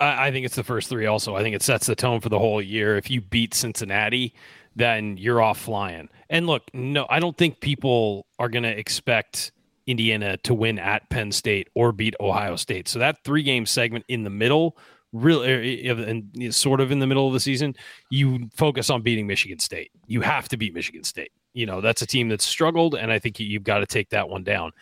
I, 0.00 0.28
I 0.28 0.30
think 0.30 0.46
it's 0.46 0.56
the 0.56 0.64
first 0.64 0.88
three. 0.88 1.06
Also, 1.06 1.36
I 1.36 1.42
think 1.42 1.54
it 1.54 1.62
sets 1.62 1.86
the 1.86 1.94
tone 1.94 2.20
for 2.20 2.28
the 2.28 2.38
whole 2.38 2.62
year. 2.62 2.96
If 2.96 3.10
you 3.10 3.20
beat 3.20 3.54
Cincinnati, 3.54 4.34
then 4.76 5.16
you're 5.16 5.42
off 5.42 5.58
flying. 5.58 6.08
And 6.30 6.46
look, 6.46 6.62
no, 6.72 7.06
I 7.08 7.20
don't 7.20 7.36
think 7.36 7.60
people 7.60 8.26
are 8.38 8.48
going 8.48 8.64
to 8.64 8.78
expect 8.78 9.52
Indiana 9.86 10.36
to 10.38 10.54
win 10.54 10.78
at 10.78 11.08
Penn 11.08 11.32
State 11.32 11.68
or 11.74 11.92
beat 11.92 12.14
Ohio 12.20 12.56
State. 12.56 12.88
So 12.88 12.98
that 12.98 13.24
three 13.24 13.42
game 13.42 13.64
segment 13.64 14.04
in 14.08 14.22
the 14.22 14.30
middle, 14.30 14.76
really, 15.12 15.88
er, 15.88 15.92
and 15.94 16.54
sort 16.54 16.80
of 16.80 16.92
in 16.92 16.98
the 16.98 17.06
middle 17.06 17.26
of 17.26 17.32
the 17.32 17.40
season, 17.40 17.74
you 18.10 18.50
focus 18.54 18.90
on 18.90 19.02
beating 19.02 19.26
Michigan 19.26 19.58
State. 19.58 19.90
You 20.06 20.20
have 20.20 20.48
to 20.50 20.56
beat 20.56 20.74
Michigan 20.74 21.04
State. 21.04 21.32
You 21.54 21.66
know, 21.66 21.80
that's 21.80 22.02
a 22.02 22.06
team 22.06 22.28
that's 22.28 22.44
struggled, 22.44 22.94
and 22.94 23.10
I 23.10 23.18
think 23.18 23.40
you've 23.40 23.64
got 23.64 23.78
to 23.78 23.86
take 23.86 24.10
that 24.10 24.28
one 24.28 24.44
down. 24.44 24.72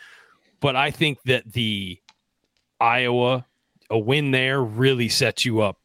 But 0.59 0.75
I 0.75 0.91
think 0.91 1.19
that 1.23 1.51
the 1.53 1.99
Iowa, 2.79 3.45
a 3.89 3.97
win 3.97 4.31
there 4.31 4.61
really 4.61 5.07
sets 5.07 5.45
you 5.45 5.61
up 5.61 5.77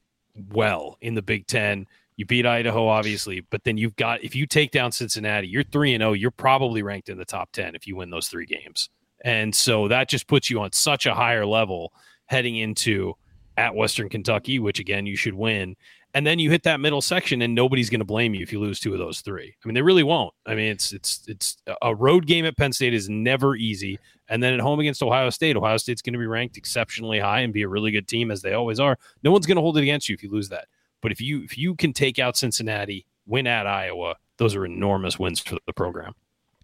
well 0.51 0.99
in 1.01 1.15
the 1.15 1.23
Big 1.23 1.47
Ten. 1.47 1.87
You 2.17 2.27
beat 2.27 2.47
Idaho, 2.47 2.87
obviously, 2.89 3.41
but 3.41 3.65
then 3.65 3.79
you've 3.79 3.97
got 3.97 4.23
if 4.23 4.35
you 4.37 4.47
take 4.47 4.71
down 4.71 4.93
Cincinnati, 4.93 5.49
you're 5.49 5.63
three 5.63 5.95
and 5.95 6.03
zero. 6.03 6.11
Oh, 6.11 6.15
you're 6.15 6.31
probably 6.31 6.83
ranked 6.83 7.09
in 7.09 7.19
the 7.19 7.25
top 7.25 7.51
ten 7.53 7.75
if 7.75 7.87
you 7.87 7.97
win 7.97 8.11
those 8.11 8.29
three 8.29 8.47
games. 8.47 8.91
And 9.25 9.55
so 9.55 9.89
that 9.89 10.09
just 10.09 10.27
puts 10.27 10.51
you 10.51 10.61
on 10.61 10.73
such 10.73 11.07
a 11.07 11.15
higher 11.15 11.47
level 11.47 11.93
heading 12.27 12.57
into 12.57 13.15
at 13.57 13.75
Western 13.75 14.09
Kentucky, 14.09 14.59
which 14.59 14.79
again 14.79 15.07
you 15.07 15.17
should 15.17 15.35
win. 15.35 15.77
And 16.15 16.27
then 16.27 16.39
you 16.39 16.51
hit 16.51 16.65
that 16.65 16.81
middle 16.81 17.01
section, 17.01 17.41
and 17.41 17.55
nobody's 17.55 17.89
going 17.89 18.01
to 18.01 18.05
blame 18.05 18.35
you 18.35 18.43
if 18.43 18.53
you 18.53 18.61
lose 18.61 18.79
two 18.79 18.93
of 18.93 18.99
those 18.99 19.23
three. 19.23 19.57
I 19.65 19.67
mean, 19.67 19.75
they 19.75 19.81
really 19.81 20.03
won't. 20.03 20.35
I 20.45 20.55
mean, 20.55 20.71
it's 20.71 20.93
it's 20.93 21.25
it's 21.27 21.57
a 21.81 21.95
road 21.95 22.27
game 22.27 22.45
at 22.45 22.57
Penn 22.59 22.75
State 22.75 22.93
is 22.93 23.09
never 23.09 23.57
easy, 23.57 23.99
and 24.29 24.43
then 24.43 24.53
at 24.53 24.61
home 24.61 24.79
against 24.79 25.03
Ohio 25.03 25.31
State, 25.31 25.57
Ohio 25.57 25.79
State's 25.79 26.03
going 26.03 26.13
to 26.13 26.19
be 26.19 26.27
ranked 26.27 26.59
exceptionally 26.59 27.19
high 27.19 27.41
and 27.41 27.53
be 27.53 27.63
a 27.63 27.69
really 27.69 27.91
good 27.91 28.07
team 28.07 28.31
as 28.31 28.43
they 28.43 28.53
always 28.53 28.79
are. 28.79 28.99
No 29.23 29.33
one's 29.33 29.47
going 29.47 29.57
to 29.57 29.63
hold 29.63 29.79
it 29.79 29.83
against 29.83 30.11
you 30.11 30.15
if 30.15 30.23
you 30.23 30.31
lose 30.31 30.51
that. 30.51 30.67
But 31.03 31.13
if 31.13 31.21
you 31.21 31.43
if 31.43 31.59
you 31.59 31.75
can 31.75 31.93
take 31.93 32.19
out 32.19 32.37
Cincinnati, 32.37 33.05
win 33.27 33.47
at 33.47 33.67
Iowa, 33.67 34.15
those 34.39 34.55
are 34.55 34.65
enormous 34.65 35.19
wins 35.19 35.41
for 35.41 35.59
the 35.67 35.73
program. 35.73 36.15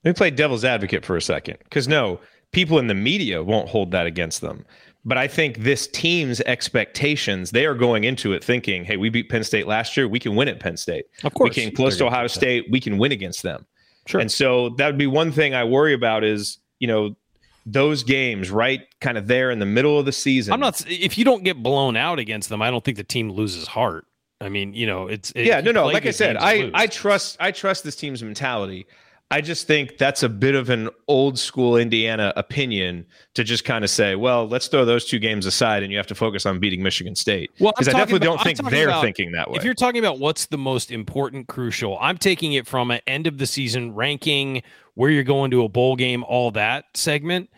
Let 0.04 0.10
me 0.10 0.14
play 0.14 0.30
devil's 0.30 0.64
advocate 0.64 1.04
for 1.04 1.16
a 1.16 1.22
second, 1.22 1.58
because 1.64 1.88
no, 1.88 2.20
people 2.52 2.78
in 2.78 2.86
the 2.86 2.94
media 2.94 3.42
won't 3.42 3.68
hold 3.68 3.90
that 3.90 4.06
against 4.06 4.40
them. 4.40 4.64
But 5.04 5.18
I 5.18 5.26
think 5.26 5.58
this 5.58 5.86
team's 5.86 6.40
expectations, 6.42 7.50
they 7.50 7.66
are 7.66 7.74
going 7.74 8.04
into 8.04 8.32
it 8.32 8.44
thinking, 8.44 8.84
hey, 8.84 8.96
we 8.96 9.08
beat 9.10 9.28
Penn 9.28 9.42
State 9.42 9.66
last 9.66 9.96
year. 9.96 10.06
We 10.06 10.18
can 10.18 10.36
win 10.36 10.48
at 10.48 10.60
Penn 10.60 10.76
State. 10.76 11.06
Of 11.24 11.34
course. 11.34 11.56
We 11.56 11.62
came 11.62 11.74
close 11.74 11.96
to 11.98 12.06
Ohio 12.06 12.26
State. 12.26 12.66
We 12.70 12.80
can 12.80 12.98
win 12.98 13.12
against 13.12 13.42
them. 13.42 13.64
Sure. 14.06 14.20
And 14.20 14.30
so 14.30 14.70
that 14.70 14.86
would 14.86 14.98
be 14.98 15.06
one 15.06 15.32
thing 15.32 15.54
I 15.54 15.64
worry 15.64 15.94
about 15.94 16.24
is, 16.24 16.58
you 16.78 16.88
know, 16.88 17.16
those 17.64 18.02
games 18.02 18.50
right 18.50 18.82
kind 19.00 19.16
of 19.18 19.26
there 19.28 19.50
in 19.50 19.58
the 19.58 19.66
middle 19.66 19.98
of 19.98 20.04
the 20.04 20.12
season. 20.12 20.52
I'm 20.52 20.60
not, 20.60 20.82
if 20.88 21.16
you 21.16 21.24
don't 21.24 21.44
get 21.44 21.62
blown 21.62 21.96
out 21.96 22.18
against 22.18 22.48
them, 22.48 22.60
I 22.60 22.70
don't 22.70 22.84
think 22.84 22.96
the 22.96 23.04
team 23.04 23.30
loses 23.30 23.66
heart. 23.66 24.06
I 24.40 24.48
mean, 24.48 24.72
you 24.72 24.86
know, 24.86 25.08
it's, 25.08 25.30
it, 25.32 25.46
yeah, 25.46 25.60
no, 25.60 25.72
no. 25.72 25.86
Like 25.86 26.06
I 26.06 26.10
said, 26.10 26.36
I, 26.36 26.70
I 26.74 26.86
trust, 26.86 27.36
I 27.40 27.50
trust 27.50 27.84
this 27.84 27.96
team's 27.96 28.22
mentality. 28.22 28.86
I 29.30 29.42
just 29.42 29.66
think 29.66 29.98
that's 29.98 30.22
a 30.22 30.28
bit 30.28 30.54
of 30.54 30.70
an 30.70 30.88
old 31.06 31.38
school 31.38 31.76
Indiana 31.76 32.32
opinion 32.34 33.04
to 33.34 33.44
just 33.44 33.62
kind 33.62 33.84
of 33.84 33.90
say, 33.90 34.14
well, 34.14 34.48
let's 34.48 34.68
throw 34.68 34.86
those 34.86 35.04
two 35.04 35.18
games 35.18 35.44
aside 35.44 35.82
and 35.82 35.92
you 35.92 35.98
have 35.98 36.06
to 36.06 36.14
focus 36.14 36.46
on 36.46 36.58
beating 36.60 36.82
Michigan 36.82 37.14
State. 37.14 37.50
Well, 37.60 37.74
because 37.76 37.88
I 37.88 37.92
definitely 37.92 38.26
about, 38.26 38.38
don't 38.38 38.56
think 38.56 38.70
they're 38.70 38.88
about, 38.88 39.02
thinking 39.02 39.32
that 39.32 39.50
way. 39.50 39.58
If 39.58 39.64
you're 39.64 39.74
talking 39.74 39.98
about 39.98 40.18
what's 40.18 40.46
the 40.46 40.56
most 40.56 40.90
important, 40.90 41.46
crucial, 41.46 41.98
I'm 42.00 42.16
taking 42.16 42.54
it 42.54 42.66
from 42.66 42.90
an 42.90 43.00
end 43.06 43.26
of 43.26 43.36
the 43.36 43.46
season 43.46 43.94
ranking, 43.94 44.62
where 44.94 45.10
you're 45.10 45.24
going 45.24 45.50
to 45.50 45.62
a 45.62 45.68
bowl 45.68 45.94
game, 45.94 46.24
all 46.24 46.50
that 46.52 46.86
segment. 46.94 47.50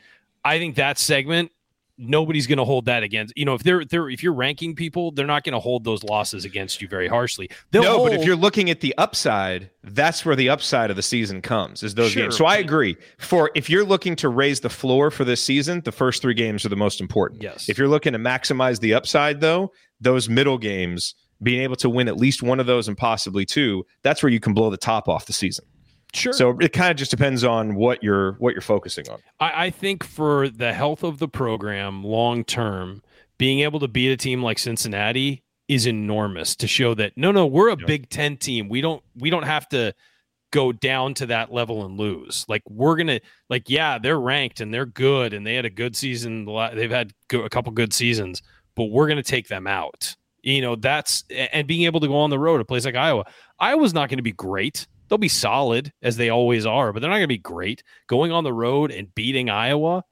I 0.45 0.59
think 0.59 0.75
that 0.75 0.99
segment 0.99 1.53
nobody's 2.01 2.47
going 2.47 2.59
to 2.59 2.65
hold 2.65 2.87
that 2.87 3.03
against 3.03 3.33
you 3.37 3.45
know 3.45 3.55
if 3.55 3.63
they're 3.63 3.85
they're 3.85 4.09
if 4.09 4.23
you're 4.23 4.33
ranking 4.33 4.75
people 4.75 5.11
they're 5.11 5.27
not 5.27 5.45
going 5.45 5.53
to 5.53 5.61
hold 5.61 5.85
those 5.85 6.03
losses 6.03 6.45
against 6.45 6.81
you 6.81 6.89
very 6.89 7.07
harshly. 7.07 7.51
They'll 7.71 7.83
no 7.83 7.97
hold, 7.99 8.11
but 8.11 8.19
if 8.19 8.25
you're 8.25 8.37
looking 8.37 8.71
at 8.71 8.81
the 8.81 8.95
upside 8.97 9.71
that's 9.85 10.25
where 10.25 10.35
the 10.35 10.49
upside 10.49 10.91
of 10.91 10.97
the 10.97 11.03
season 11.03 11.43
comes 11.43 11.83
is 11.83 11.95
those 11.95 12.13
sure, 12.13 12.25
games. 12.25 12.37
So 12.37 12.47
i 12.47 12.57
agree. 12.57 12.97
For 13.19 13.51
if 13.55 13.69
you're 13.69 13.85
looking 13.85 14.17
to 14.17 14.29
raise 14.29 14.61
the 14.61 14.71
floor 14.71 15.11
for 15.11 15.25
this 15.25 15.43
season 15.43 15.83
the 15.83 15.93
first 15.93 16.23
three 16.23 16.35
games 16.35 16.65
are 16.65 16.71
the 16.71 16.77
most 16.77 17.01
important. 17.01 17.43
Yes. 17.43 17.69
If 17.69 17.79
you're 17.79 17.89
looking 17.89 18.15
to 18.15 18.19
maximize 18.19 18.81
the 18.81 18.95
upside 18.95 19.41
though 19.41 19.73
those 20.01 20.29
middle 20.29 20.59
games 20.59 21.15
being 21.43 21.63
able 21.63 21.77
to 21.77 21.89
win 21.89 22.09
at 22.09 22.17
least 22.17 22.43
one 22.43 22.61
of 22.61 22.67
those 22.67 22.89
and 22.89 22.97
possibly 22.97 23.45
two 23.45 23.85
that's 24.03 24.23
where 24.23 24.31
you 24.31 24.41
can 24.41 24.55
blow 24.55 24.71
the 24.71 24.77
top 24.77 25.09
off 25.09 25.27
the 25.27 25.33
season 25.33 25.65
Sure. 26.13 26.33
So 26.33 26.59
it 26.59 26.73
kind 26.73 26.91
of 26.91 26.97
just 26.97 27.11
depends 27.11 27.45
on 27.45 27.75
what 27.75 28.03
you're 28.03 28.33
what 28.35 28.53
you're 28.53 28.63
focusing 28.63 29.09
on. 29.09 29.21
I, 29.39 29.67
I 29.67 29.71
think 29.71 30.05
for 30.05 30.49
the 30.49 30.73
health 30.73 31.03
of 31.03 31.19
the 31.19 31.29
program 31.29 32.03
long 32.03 32.45
term, 32.45 33.03
being 33.39 33.61
able 33.61 33.81
to 33.81 33.89
beat 33.89 34.11
a 34.11 34.17
team 34.17 34.43
like 34.43 34.59
Cincinnati 34.59 35.43
is 35.69 35.87
enormous 35.87 36.57
to 36.57 36.67
show 36.67 36.95
that 36.95 37.17
no, 37.17 37.31
no, 37.31 37.47
we're 37.47 37.69
a 37.69 37.77
yeah. 37.79 37.87
Big 37.87 38.09
Ten 38.09 38.37
team. 38.37 38.69
We 38.69 38.81
don't 38.81 39.03
we 39.17 39.31
don't 39.31 39.45
have 39.45 39.69
to 39.69 39.95
go 40.51 40.73
down 40.73 41.15
to 41.15 41.27
that 41.27 41.53
level 41.53 41.85
and 41.85 41.97
lose. 41.97 42.45
Like 42.49 42.63
we're 42.69 42.97
gonna 42.97 43.21
like 43.49 43.71
yeah, 43.71 43.99
they're 43.99 44.21
ranked 44.21 44.61
and 44.61 44.75
they're 44.75 44.87
good 44.87 45.33
and 45.33 45.47
they 45.47 45.55
had 45.55 45.65
a 45.65 45.71
good 45.71 45.95
season. 45.95 46.45
They've 46.75 46.91
had 46.91 47.13
a 47.33 47.49
couple 47.49 47.73
good 47.73 47.93
seasons, 47.93 48.43
but 48.75 48.87
we're 48.87 49.07
gonna 49.07 49.23
take 49.23 49.47
them 49.47 49.69
out. 49.69 50.17
You 50.43 50.61
know 50.63 50.75
that's 50.75 51.25
and 51.31 51.69
being 51.69 51.83
able 51.83 52.01
to 52.01 52.09
go 52.09 52.17
on 52.17 52.31
the 52.31 52.39
road, 52.39 52.61
a 52.61 52.65
place 52.65 52.85
like 52.85 52.97
Iowa. 52.97 53.27
Iowa's 53.61 53.95
not 53.95 54.09
going 54.09 54.19
to 54.19 54.23
be 54.23 54.33
great 54.33 54.87
They'll 55.11 55.19
be 55.19 55.29
solid 55.29 55.93
as 56.03 56.17
they 56.17 56.31
always 56.31 56.65
are, 56.65 56.93
but 56.93 57.03
they're 57.03 57.11
not 57.11 57.17
going 57.17 57.25
to 57.25 57.29
be 57.29 57.37
great. 57.37 57.83
Going 58.07 58.31
on 58.31 58.45
the 58.45 58.53
road 58.53 58.93
and 58.93 59.13
beating 59.15 59.51
Iowa, 59.51 60.05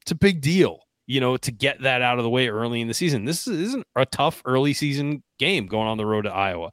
it's 0.00 0.12
a 0.12 0.14
big 0.14 0.40
deal, 0.40 0.86
you 1.06 1.20
know, 1.20 1.36
to 1.36 1.50
get 1.50 1.82
that 1.82 2.02
out 2.02 2.18
of 2.18 2.24
the 2.24 2.30
way 2.30 2.48
early 2.48 2.80
in 2.80 2.86
the 2.88 2.94
season. 2.94 3.24
This 3.24 3.48
isn't 3.48 3.84
a 3.96 4.06
tough 4.06 4.40
early 4.44 4.72
season 4.72 5.24
game 5.40 5.66
going 5.66 5.88
on 5.88 5.98
the 5.98 6.06
road 6.06 6.22
to 6.22 6.32
Iowa. 6.32 6.72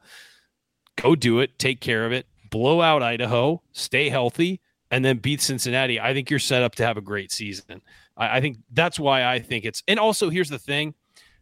Go 0.95 1.15
do 1.15 1.39
it, 1.39 1.57
take 1.57 1.81
care 1.81 2.05
of 2.05 2.11
it, 2.11 2.27
blow 2.51 2.81
out 2.81 3.01
Idaho, 3.01 3.61
stay 3.71 4.09
healthy, 4.09 4.61
and 4.91 5.03
then 5.03 5.17
beat 5.17 5.41
Cincinnati. 5.41 5.99
I 5.99 6.13
think 6.13 6.29
you're 6.29 6.39
set 6.39 6.61
up 6.61 6.75
to 6.75 6.85
have 6.85 6.97
a 6.97 7.01
great 7.01 7.31
season. 7.31 7.81
I, 8.15 8.37
I 8.37 8.41
think 8.41 8.57
that's 8.71 8.99
why 8.99 9.25
I 9.25 9.39
think 9.39 9.65
it's. 9.65 9.81
And 9.87 9.99
also, 9.99 10.29
here's 10.29 10.49
the 10.49 10.59
thing: 10.59 10.93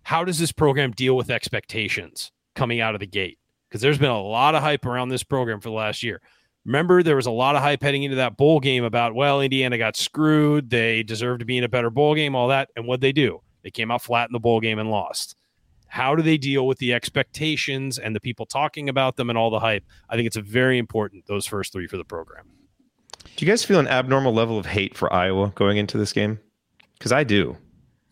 how 0.04 0.24
does 0.24 0.40
this 0.40 0.54
program 0.54 0.92
deal 0.92 1.18
with 1.18 1.30
expectations 1.30 2.32
coming 2.56 2.80
out 2.80 2.94
of 2.94 3.00
the 3.00 3.08
gate? 3.08 3.37
Because 3.68 3.82
there's 3.82 3.98
been 3.98 4.10
a 4.10 4.22
lot 4.22 4.56
of 4.56 4.62
hype 4.62 4.86
around 4.86 5.10
this 5.10 5.24
program 5.24 5.60
for 5.60 5.70
the 5.70 5.76
last 5.76 6.04
year. 6.04 6.22
Remember, 6.66 7.02
there 7.02 7.16
was 7.16 7.28
a 7.28 7.32
lot 7.32 7.56
of 7.56 7.62
hype 7.62 7.82
heading 7.82 8.04
into 8.04 8.18
that 8.18 8.36
bowl 8.36 8.60
game 8.60 8.84
about, 8.84 9.16
well, 9.16 9.42
Indiana 9.42 9.78
got 9.78 9.96
screwed. 9.96 10.70
They 10.70 11.02
deserve 11.02 11.40
to 11.40 11.46
be 11.46 11.58
in 11.58 11.64
a 11.64 11.70
better 11.70 11.90
bowl 11.90 12.14
game, 12.14 12.36
all 12.36 12.50
that. 12.50 12.70
And 12.76 12.86
what 12.86 13.00
they 13.00 13.14
do? 13.14 13.42
They 13.64 13.72
came 13.72 13.90
out 13.90 14.02
flat 14.02 14.28
in 14.30 14.34
the 14.34 14.40
bowl 14.40 14.60
game 14.60 14.78
and 14.78 14.92
lost. 14.92 15.36
How 15.88 16.14
do 16.16 16.22
they 16.22 16.38
deal 16.38 16.68
with 16.68 16.78
the 16.80 16.94
expectations 16.94 17.98
and 17.98 18.14
the 18.14 18.20
people 18.20 18.46
talking 18.46 18.90
about 18.90 19.16
them 19.16 19.30
and 19.30 19.38
all 19.38 19.50
the 19.50 19.62
hype? 19.62 19.86
I 20.10 20.16
think 20.16 20.28
it's 20.28 20.36
very 20.36 20.78
important, 20.78 21.26
those 21.26 21.46
first 21.46 21.72
three 21.72 21.88
for 21.88 21.96
the 21.96 22.04
program. 22.04 22.46
Do 23.38 23.46
you 23.46 23.52
guys 23.52 23.64
feel 23.64 23.80
an 23.80 23.88
abnormal 23.88 24.34
level 24.34 24.60
of 24.60 24.66
hate 24.66 24.98
for 24.98 25.12
Iowa 25.14 25.54
going 25.56 25.78
into 25.78 25.98
this 25.98 26.12
game? 26.12 26.40
Because 26.98 27.14
I 27.14 27.24
do. 27.24 27.56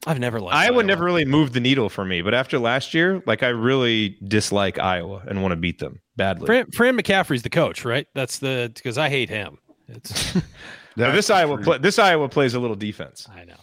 I've 0.05 0.19
never 0.19 0.39
liked 0.39 0.55
Iowa, 0.55 0.73
Iowa. 0.73 0.83
never 0.83 1.03
really 1.03 1.25
moved 1.25 1.53
the 1.53 1.59
needle 1.59 1.89
for 1.89 2.05
me, 2.05 2.21
but 2.21 2.33
after 2.33 2.59
last 2.59 2.93
year, 2.93 3.23
like 3.25 3.43
I 3.43 3.47
really 3.49 4.17
dislike 4.23 4.77
Iowa 4.77 5.23
and 5.27 5.41
want 5.41 5.51
to 5.53 5.55
beat 5.55 5.79
them 5.79 5.99
badly. 6.15 6.45
Fran, 6.45 6.71
Fran 6.71 6.97
McCaffery's 6.97 7.41
the 7.41 7.49
coach, 7.49 7.85
right? 7.85 8.07
That's 8.13 8.39
the 8.39 8.71
because 8.73 8.97
I 8.97 9.09
hate 9.09 9.29
him. 9.29 9.57
It's 9.87 10.37
But 10.97 11.11
this 11.11 11.29
Iowa 11.29 11.57
play, 11.57 11.77
this 11.77 11.99
Iowa 11.99 12.29
plays 12.29 12.53
a 12.53 12.59
little 12.59 12.75
defense. 12.75 13.27
I 13.33 13.43
know. 13.43 13.55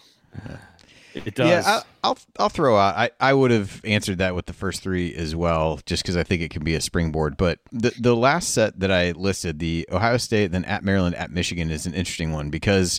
It 1.15 1.35
does. 1.35 1.49
Yeah, 1.49 1.63
I, 1.67 1.83
I'll 2.05 2.19
I'll 2.39 2.49
throw 2.49 2.77
out. 2.77 2.97
I, 2.97 3.11
I 3.21 3.35
would 3.35 3.51
have 3.51 3.81
answered 3.85 4.19
that 4.19 4.35
with 4.35 4.47
the 4.47 4.53
first 4.53 4.83
three 4.83 5.15
as 5.15 5.37
well, 5.37 5.81
just 5.85 6.03
because 6.03 6.17
I 6.17 6.23
think 6.23 6.43
it 6.43 6.51
can 6.51 6.65
be 6.65 6.75
a 6.75 6.81
springboard. 6.81 7.37
But 7.37 7.59
the 7.71 7.93
the 7.99 8.17
last 8.17 8.55
set 8.55 8.81
that 8.81 8.91
I 8.91 9.13
listed, 9.13 9.59
the 9.59 9.87
Ohio 9.93 10.17
State, 10.17 10.53
then 10.53 10.65
at 10.65 10.85
Maryland, 10.85 11.15
at 11.17 11.31
Michigan, 11.31 11.71
is 11.71 11.87
an 11.87 11.95
interesting 11.95 12.33
one 12.33 12.51
because 12.51 12.99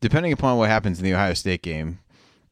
depending 0.00 0.32
upon 0.32 0.58
what 0.58 0.68
happens 0.68 0.98
in 0.98 1.04
the 1.04 1.14
Ohio 1.14 1.34
State 1.34 1.62
game, 1.62 1.98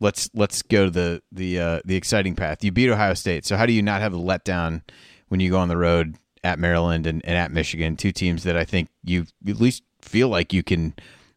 let's 0.01 0.31
let's 0.35 0.63
go 0.63 0.87
to 0.87 0.91
the 0.91 1.23
the 1.33 1.61
uh, 1.61 1.81
the 1.85 1.97
exciting 1.97 2.35
path. 2.35 2.63
You 2.65 2.73
beat 2.73 2.91
Ohio 2.91 3.15
State, 3.15 3.45
so 3.45 3.57
how 3.57 3.67
do 3.67 3.73
you 3.73 3.83
not 3.83 4.01
have 4.01 4.15
a 4.15 4.19
letdown 4.19 4.83
when 5.29 5.41
you 5.41 5.51
go 5.51 5.59
on 5.59 5.69
the 5.69 5.77
road 5.77 6.17
at 6.45 6.59
Maryland 6.59 7.07
and, 7.07 7.25
and 7.25 7.37
at 7.37 7.51
Michigan, 7.51 7.97
two 7.97 8.13
teams 8.13 8.45
that 8.45 8.57
I 8.57 8.65
think 8.65 8.89
you 9.03 9.27
at 9.49 9.61
least 9.61 9.83
feel 10.01 10.29
like 10.29 10.53
you 10.53 10.63
can, 10.63 10.95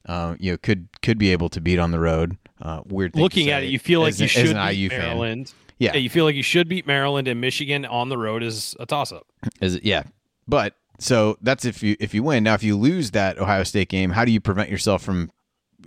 uh, 0.08 0.36
you 0.40 0.52
know, 0.52 0.58
could 0.58 0.88
could 1.02 1.18
be 1.18 1.32
able 1.32 1.50
to 1.50 1.62
beat 1.62 1.80
on 1.80 1.92
the 1.92 2.00
road. 2.00 2.38
Uh, 2.62 2.82
weird. 2.86 3.16
Looking 3.16 3.50
at 3.50 3.64
it, 3.64 3.70
you 3.70 3.80
feel 3.80 4.02
like 4.02 4.10
as 4.10 4.22
you 4.22 4.28
should 4.28 4.56
beat 4.56 4.74
IU 4.74 4.90
fan. 4.90 5.00
Maryland. 5.00 5.54
Yeah. 5.80 5.96
you 5.96 6.10
feel 6.10 6.26
like 6.26 6.36
you 6.36 6.44
should 6.44 6.68
beat 6.68 6.86
Maryland 6.86 7.30
and 7.30 7.40
Michigan 7.40 7.86
on 7.86 8.10
the 8.10 8.18
road 8.18 8.44
is 8.44 8.76
a 8.82 8.86
toss 8.86 9.14
up. 9.14 9.26
Is 9.62 9.76
it? 9.76 9.86
Yeah, 9.86 10.04
but 10.46 10.76
so 11.00 11.38
that's 11.42 11.64
if 11.64 11.82
you 11.82 11.96
if 12.00 12.14
you 12.14 12.22
win. 12.22 12.44
Now, 12.44 12.54
if 12.54 12.64
you 12.64 12.78
lose 12.78 13.12
that 13.12 13.40
Ohio 13.40 13.64
State 13.64 13.90
game, 13.90 14.12
how 14.12 14.26
do 14.26 14.32
you 14.32 14.42
prevent 14.42 14.70
yourself 14.70 15.02
from, 15.02 15.32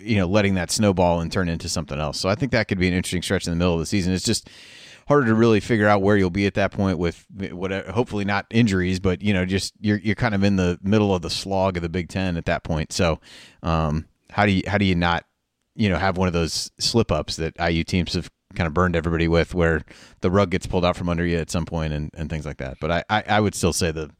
you 0.02 0.16
know, 0.16 0.26
letting 0.26 0.54
that 0.54 0.70
snowball 0.70 1.20
and 1.20 1.30
turn 1.30 1.48
into 1.48 1.68
something 1.68 1.98
else? 1.98 2.18
So 2.18 2.28
I 2.28 2.34
think 2.34 2.52
that 2.52 2.68
could 2.68 2.78
be 2.78 2.88
an 2.88 2.94
interesting 2.94 3.22
stretch 3.22 3.46
in 3.46 3.52
the 3.52 3.56
middle 3.56 3.74
of 3.74 3.80
the 3.80 3.86
season. 3.86 4.12
It's 4.12 4.24
just 4.24 4.48
harder 5.08 5.26
to 5.26 5.34
really 5.34 5.60
figure 5.60 5.88
out 5.88 6.02
where 6.02 6.16
you'll 6.16 6.30
be 6.30 6.46
at 6.46 6.54
that 6.54 6.72
point 6.72 6.98
with 6.98 7.24
whatever. 7.50 7.90
Hopefully 7.92 8.24
not 8.24 8.46
injuries, 8.50 9.00
but 9.00 9.22
you 9.22 9.32
know, 9.32 9.44
just 9.44 9.74
you're 9.80 9.98
you're 9.98 10.14
kind 10.14 10.34
of 10.34 10.44
in 10.44 10.56
the 10.56 10.78
middle 10.82 11.14
of 11.14 11.22
the 11.22 11.30
slog 11.30 11.76
of 11.76 11.82
the 11.82 11.88
Big 11.88 12.08
Ten 12.08 12.36
at 12.36 12.46
that 12.46 12.64
point. 12.64 12.92
So, 12.92 13.20
um, 13.62 14.06
how 14.30 14.46
do 14.46 14.52
you 14.52 14.62
how 14.66 14.78
do 14.78 14.84
you 14.84 14.94
not 14.94 15.24
you 15.74 15.88
know 15.88 15.98
have 15.98 16.16
one 16.16 16.28
of 16.28 16.34
those 16.34 16.70
slip 16.78 17.10
ups 17.10 17.36
that 17.36 17.54
IU 17.58 17.84
teams 17.84 18.14
have 18.14 18.30
kind 18.54 18.66
of 18.66 18.74
burned 18.74 18.96
everybody 18.96 19.28
with, 19.28 19.54
where 19.54 19.82
the 20.20 20.30
rug 20.30 20.50
gets 20.50 20.66
pulled 20.66 20.84
out 20.84 20.96
from 20.96 21.08
under 21.08 21.24
you 21.24 21.38
at 21.38 21.50
some 21.50 21.64
point 21.64 21.92
and, 21.92 22.10
and 22.14 22.28
things 22.28 22.44
like 22.44 22.58
that. 22.58 22.76
But 22.80 22.90
I, 22.90 23.04
I, 23.08 23.24
I 23.28 23.40
would 23.40 23.54
still 23.54 23.72
say 23.72 23.90
the 23.90 24.10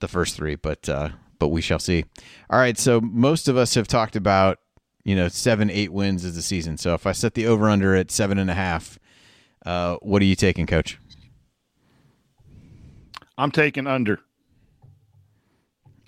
the 0.00 0.08
first 0.08 0.36
three, 0.36 0.54
but 0.54 0.88
uh, 0.88 1.10
but 1.38 1.48
we 1.48 1.60
shall 1.60 1.78
see. 1.78 2.04
All 2.48 2.58
right, 2.58 2.78
so 2.78 3.00
most 3.00 3.48
of 3.48 3.56
us 3.56 3.74
have 3.74 3.88
talked 3.88 4.16
about 4.16 4.58
you 5.04 5.16
know 5.16 5.28
seven 5.28 5.70
eight 5.70 5.92
wins 5.92 6.24
as 6.24 6.36
a 6.36 6.42
season. 6.42 6.76
So 6.76 6.94
if 6.94 7.06
I 7.06 7.12
set 7.12 7.34
the 7.34 7.46
over 7.46 7.68
under 7.68 7.94
at 7.94 8.10
seven 8.10 8.38
and 8.38 8.50
a 8.50 8.54
half, 8.54 8.98
uh, 9.64 9.96
what 10.02 10.22
are 10.22 10.26
you 10.26 10.36
taking, 10.36 10.66
Coach? 10.66 10.98
I'm 13.38 13.50
taking 13.50 13.86
under 13.86 14.20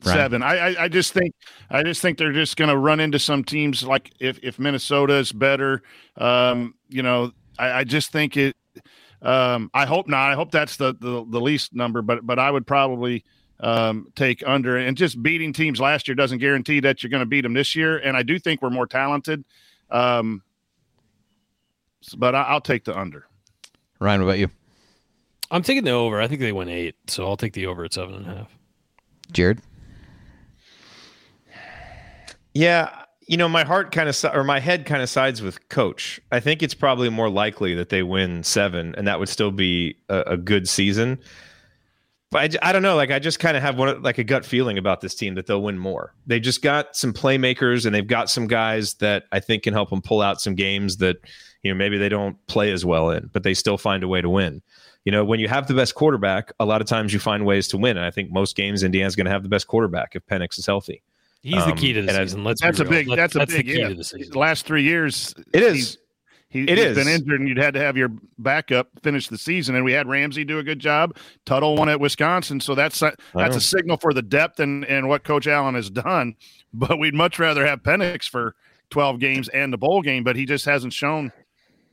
seven. 0.02 0.42
I, 0.42 0.56
I 0.56 0.84
I 0.84 0.88
just 0.88 1.12
think 1.12 1.34
I 1.70 1.82
just 1.82 2.02
think 2.02 2.18
they're 2.18 2.32
just 2.32 2.56
going 2.56 2.68
to 2.68 2.76
run 2.76 3.00
into 3.00 3.18
some 3.18 3.44
teams 3.44 3.82
like 3.82 4.12
if 4.20 4.38
if 4.42 4.58
Minnesota 4.58 5.14
is 5.14 5.32
better, 5.32 5.82
um, 6.16 6.74
you 6.88 7.02
know, 7.02 7.32
I, 7.58 7.80
I 7.80 7.84
just 7.84 8.12
think 8.12 8.36
it. 8.36 8.56
Um, 9.22 9.70
I 9.72 9.86
hope 9.86 10.08
not. 10.08 10.30
I 10.30 10.34
hope 10.34 10.50
that's 10.50 10.76
the, 10.76 10.94
the 10.98 11.24
the 11.28 11.40
least 11.40 11.74
number, 11.74 12.02
but 12.02 12.26
but 12.26 12.38
I 12.38 12.50
would 12.50 12.66
probably 12.66 13.24
um, 13.62 14.08
take 14.14 14.42
under. 14.46 14.76
And 14.76 14.96
just 14.96 15.22
beating 15.22 15.52
teams 15.52 15.80
last 15.80 16.08
year 16.08 16.14
doesn't 16.14 16.38
guarantee 16.38 16.80
that 16.80 17.02
you're 17.02 17.10
going 17.10 17.22
to 17.22 17.26
beat 17.26 17.42
them 17.42 17.54
this 17.54 17.74
year. 17.74 17.98
And 17.98 18.16
I 18.16 18.22
do 18.22 18.38
think 18.38 18.60
we're 18.60 18.70
more 18.70 18.86
talented. 18.86 19.44
Um, 19.90 20.42
but 22.16 22.34
I, 22.34 22.42
I'll 22.42 22.60
take 22.60 22.84
the 22.84 22.98
under. 22.98 23.26
Ryan, 24.00 24.22
what 24.22 24.28
about 24.28 24.38
you? 24.40 24.50
I'm 25.50 25.62
taking 25.62 25.84
the 25.84 25.92
over. 25.92 26.20
I 26.20 26.26
think 26.26 26.40
they 26.40 26.52
win 26.52 26.68
eight, 26.68 26.96
so 27.06 27.26
I'll 27.26 27.36
take 27.36 27.52
the 27.52 27.66
over 27.66 27.84
at 27.84 27.92
seven 27.92 28.14
and 28.14 28.26
a 28.26 28.34
half. 28.36 28.58
Jerod? 29.32 29.58
Yeah, 32.54 32.90
you 33.26 33.36
know, 33.36 33.48
my 33.48 33.62
heart 33.62 33.92
kind 33.92 34.08
of 34.08 34.24
or 34.34 34.44
my 34.44 34.60
head 34.60 34.86
kind 34.86 35.02
of 35.02 35.08
sides 35.08 35.42
with 35.42 35.68
coach. 35.68 36.20
I 36.32 36.40
think 36.40 36.62
it's 36.62 36.74
probably 36.74 37.10
more 37.10 37.30
likely 37.30 37.74
that 37.74 37.90
they 37.90 38.02
win 38.02 38.42
seven, 38.42 38.94
and 38.96 39.06
that 39.06 39.18
would 39.20 39.28
still 39.28 39.50
be 39.50 39.96
a, 40.08 40.22
a 40.26 40.36
good 40.36 40.68
season. 40.68 41.18
But 42.32 42.40
I 42.42 42.48
j- 42.48 42.58
I, 42.62 42.72
don't 42.72 42.82
know. 42.82 42.96
Like 42.96 43.10
I 43.12 43.18
just 43.20 43.38
kind 43.38 43.56
of 43.56 43.62
have 43.62 43.76
one 43.78 44.02
like 44.02 44.18
a 44.18 44.24
gut 44.24 44.44
feeling 44.44 44.78
about 44.78 45.00
this 45.02 45.14
team 45.14 45.34
that 45.36 45.46
they'll 45.46 45.62
win 45.62 45.78
more. 45.78 46.14
They 46.26 46.40
just 46.40 46.62
got 46.62 46.96
some 46.96 47.12
playmakers, 47.12 47.86
and 47.86 47.94
they've 47.94 48.06
got 48.06 48.28
some 48.30 48.46
guys 48.48 48.94
that 48.94 49.24
I 49.30 49.38
think 49.38 49.62
can 49.62 49.74
help 49.74 49.90
them 49.90 50.02
pull 50.02 50.20
out 50.22 50.40
some 50.40 50.54
games 50.56 50.96
that 50.96 51.18
you 51.62 51.70
know 51.70 51.76
maybe 51.78 51.98
they 51.98 52.08
don't 52.08 52.36
play 52.48 52.72
as 52.72 52.84
well 52.84 53.10
in, 53.10 53.28
but 53.32 53.42
they 53.44 53.54
still 53.54 53.78
find 53.78 54.02
a 54.02 54.08
way 54.08 54.20
to 54.20 54.28
win. 54.30 54.62
You 55.04 55.12
know, 55.12 55.24
when 55.24 55.40
you 55.40 55.48
have 55.48 55.66
the 55.66 55.74
best 55.74 55.94
quarterback, 55.94 56.52
a 56.58 56.64
lot 56.64 56.80
of 56.80 56.86
times 56.86 57.12
you 57.12 57.18
find 57.20 57.44
ways 57.44 57.68
to 57.68 57.76
win, 57.76 57.96
and 57.96 58.06
I 58.06 58.10
think 58.10 58.32
most 58.32 58.56
games 58.56 58.82
Indiana's 58.82 59.14
going 59.14 59.26
to 59.26 59.30
have 59.32 59.42
the 59.42 59.48
best 59.48 59.66
quarterback 59.66 60.14
if 60.16 60.24
Penix 60.26 60.58
is 60.58 60.64
healthy. 60.66 61.02
He's 61.42 61.54
the 61.64 61.72
Um, 61.72 61.76
key 61.76 61.92
to 61.92 62.02
the 62.02 62.12
season. 62.14 62.44
Let's 62.44 62.62
That's 62.62 62.78
be 62.80 62.86
a 62.86 62.88
big. 62.88 63.08
Let- 63.08 63.16
That's 63.16 63.34
a 63.34 63.40
big. 63.40 63.48
the 63.48 63.62
key 63.64 63.78
yeah. 63.80 63.88
to 63.88 63.94
the 63.94 64.04
season. 64.04 64.32
Last 64.34 64.64
three 64.64 64.84
years, 64.84 65.34
It 65.52 65.60
he's- 65.64 65.76
is. 65.76 65.98
He, 66.52 66.64
It 66.64 66.76
has 66.76 66.96
is. 66.96 66.96
been 66.96 67.08
injured, 67.08 67.40
and 67.40 67.48
you'd 67.48 67.56
had 67.56 67.72
to 67.74 67.80
have 67.80 67.96
your 67.96 68.10
backup 68.38 68.88
finish 69.02 69.28
the 69.28 69.38
season. 69.38 69.74
And 69.74 69.86
we 69.86 69.92
had 69.92 70.06
Ramsey 70.06 70.44
do 70.44 70.58
a 70.58 70.62
good 70.62 70.80
job. 70.80 71.16
Tuttle 71.46 71.76
won 71.76 71.88
at 71.88 71.98
Wisconsin, 71.98 72.60
so 72.60 72.74
that's 72.74 73.00
that's 73.00 73.16
know. 73.34 73.40
a 73.42 73.46
oh. 73.46 73.58
signal 73.58 73.96
for 73.96 74.12
the 74.12 74.20
depth 74.20 74.60
and 74.60 74.84
and 74.84 75.08
what 75.08 75.24
Coach 75.24 75.46
Allen 75.46 75.74
has 75.74 75.88
done. 75.88 76.36
But 76.74 76.98
we'd 76.98 77.14
much 77.14 77.38
rather 77.38 77.66
have 77.66 77.82
Penix 77.82 78.28
for 78.28 78.54
twelve 78.90 79.18
games 79.18 79.48
and 79.48 79.72
the 79.72 79.78
bowl 79.78 80.02
game, 80.02 80.24
but 80.24 80.36
he 80.36 80.44
just 80.44 80.66
hasn't 80.66 80.92
shown 80.92 81.32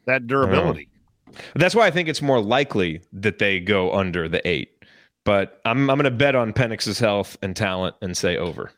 that 0.05 0.27
durability. 0.27 0.89
Oh. 0.91 1.33
That's 1.55 1.75
why 1.75 1.87
I 1.87 1.91
think 1.91 2.09
it's 2.09 2.21
more 2.21 2.41
likely 2.41 3.01
that 3.13 3.39
they 3.39 3.59
go 3.59 3.93
under 3.93 4.27
the 4.27 4.45
eight. 4.45 4.83
But 5.23 5.61
I'm 5.63 5.89
I'm 5.89 5.97
going 5.97 6.03
to 6.03 6.11
bet 6.11 6.35
on 6.35 6.51
Penix's 6.51 6.99
health 6.99 7.37
and 7.41 7.55
talent 7.55 7.95
and 8.01 8.17
say 8.17 8.35
over. 8.35 8.71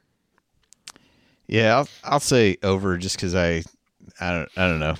Yeah, 1.47 1.77
I'll, 1.77 1.89
I'll 2.03 2.19
say 2.19 2.57
over 2.61 2.97
just 2.97 3.15
because 3.17 3.35
I, 3.35 3.63
I 4.19 4.31
don't, 4.31 4.49
I 4.55 4.67
don't 4.67 4.79
know. 4.79 4.95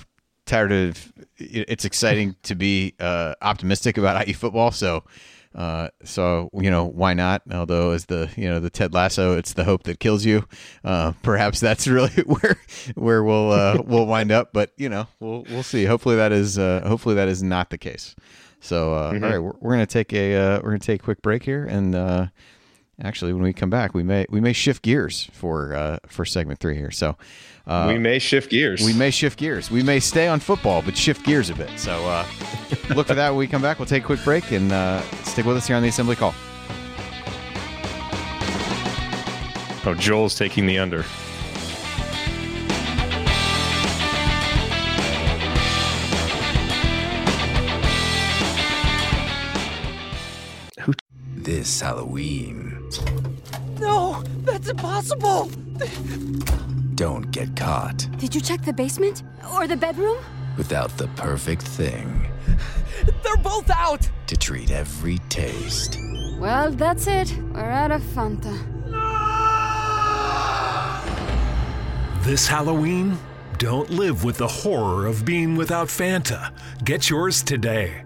Tired 0.46 0.72
of. 0.72 1.12
It's 1.36 1.84
exciting 1.84 2.36
to 2.44 2.54
be 2.54 2.94
uh, 2.98 3.34
optimistic 3.42 3.98
about 3.98 4.26
IU 4.26 4.34
football, 4.34 4.70
so, 4.72 5.04
uh, 5.54 5.88
so 6.04 6.50
you 6.54 6.70
know 6.70 6.84
why 6.84 7.14
not? 7.14 7.42
Although 7.52 7.92
as 7.92 8.06
the 8.06 8.30
you 8.36 8.48
know 8.48 8.58
the 8.60 8.70
Ted 8.70 8.92
Lasso, 8.94 9.36
it's 9.36 9.52
the 9.52 9.64
hope 9.64 9.84
that 9.84 10.00
kills 10.00 10.24
you. 10.24 10.46
Uh, 10.84 11.12
perhaps 11.22 11.60
that's 11.60 11.86
really 11.88 12.22
where 12.26 12.58
where 12.94 13.22
we'll 13.22 13.52
uh, 13.52 13.78
we'll 13.84 14.06
wind 14.06 14.32
up, 14.32 14.52
but 14.52 14.72
you 14.76 14.88
know 14.88 15.06
we'll 15.20 15.44
we'll 15.50 15.62
see. 15.62 15.84
Hopefully 15.84 16.16
that 16.16 16.32
is 16.32 16.58
uh, 16.58 16.82
hopefully 16.86 17.14
that 17.14 17.28
is 17.28 17.42
not 17.42 17.70
the 17.70 17.78
case. 17.78 18.14
So 18.60 18.94
uh, 18.94 19.12
all 19.12 19.18
right, 19.18 19.38
we're, 19.38 19.54
we're 19.60 19.72
gonna 19.72 19.86
take 19.86 20.12
a 20.12 20.36
uh, 20.36 20.56
we're 20.62 20.70
gonna 20.70 20.78
take 20.78 21.00
a 21.00 21.04
quick 21.04 21.20
break 21.22 21.42
here, 21.42 21.64
and 21.64 21.94
uh, 21.94 22.26
actually 23.00 23.32
when 23.32 23.42
we 23.42 23.52
come 23.52 23.70
back, 23.70 23.94
we 23.94 24.02
may 24.02 24.26
we 24.28 24.40
may 24.40 24.52
shift 24.52 24.82
gears 24.82 25.28
for 25.32 25.74
uh, 25.74 25.98
for 26.06 26.24
segment 26.24 26.60
three 26.60 26.76
here. 26.76 26.90
So 26.90 27.16
uh, 27.66 27.86
we 27.88 27.98
may 27.98 28.18
shift 28.18 28.50
gears. 28.50 28.84
we 28.84 28.92
may 28.92 29.10
shift 29.10 29.38
gears. 29.38 29.70
We 29.70 29.82
may 29.82 30.00
stay 30.00 30.28
on 30.28 30.40
football, 30.40 30.82
but 30.82 30.96
shift 30.96 31.24
gears 31.24 31.50
a 31.50 31.54
bit. 31.54 31.78
So 31.78 31.92
uh, 32.06 32.26
look 32.94 33.06
for 33.06 33.14
that 33.14 33.30
when 33.30 33.38
we 33.38 33.46
come 33.46 33.62
back. 33.62 33.78
We'll 33.78 33.86
take 33.86 34.02
a 34.02 34.06
quick 34.06 34.22
break 34.24 34.50
and 34.52 34.72
uh, 34.72 35.02
stick 35.24 35.46
with 35.46 35.56
us 35.56 35.66
here 35.66 35.76
on 35.76 35.82
the 35.82 35.88
Assembly 35.88 36.16
Call. 36.16 36.34
Oh, 39.84 39.94
Joel's 39.98 40.34
taking 40.36 40.66
the 40.66 40.78
under. 40.78 41.04
This 51.42 51.80
Halloween, 51.80 52.88
No, 53.80 54.22
that's 54.44 54.68
impossible. 54.68 55.50
don't 56.94 57.30
get 57.32 57.56
caught 57.56 58.06
Did 58.18 58.34
you 58.34 58.40
check 58.40 58.62
the 58.62 58.72
basement? 58.72 59.22
Or 59.52 59.66
the 59.66 59.76
bedroom? 59.76 60.18
without 60.56 60.96
the 60.98 61.08
perfect 61.16 61.62
thing 61.62 62.28
They're 63.24 63.36
both 63.42 63.70
out. 63.70 64.08
to 64.26 64.36
treat 64.36 64.70
every 64.70 65.18
taste. 65.28 65.98
Well, 66.38 66.70
that's 66.72 67.06
it. 67.06 67.34
We're 67.52 67.60
out 67.70 67.90
of 67.90 68.02
Fanta. 68.02 68.56
This 72.22 72.46
Halloween, 72.46 73.18
don't 73.58 73.90
live 73.90 74.22
with 74.24 74.36
the 74.38 74.46
horror 74.48 75.06
of 75.06 75.24
being 75.24 75.56
without 75.56 75.88
Fanta. 75.88 76.52
Get 76.84 77.10
yours 77.10 77.42
today. 77.42 78.04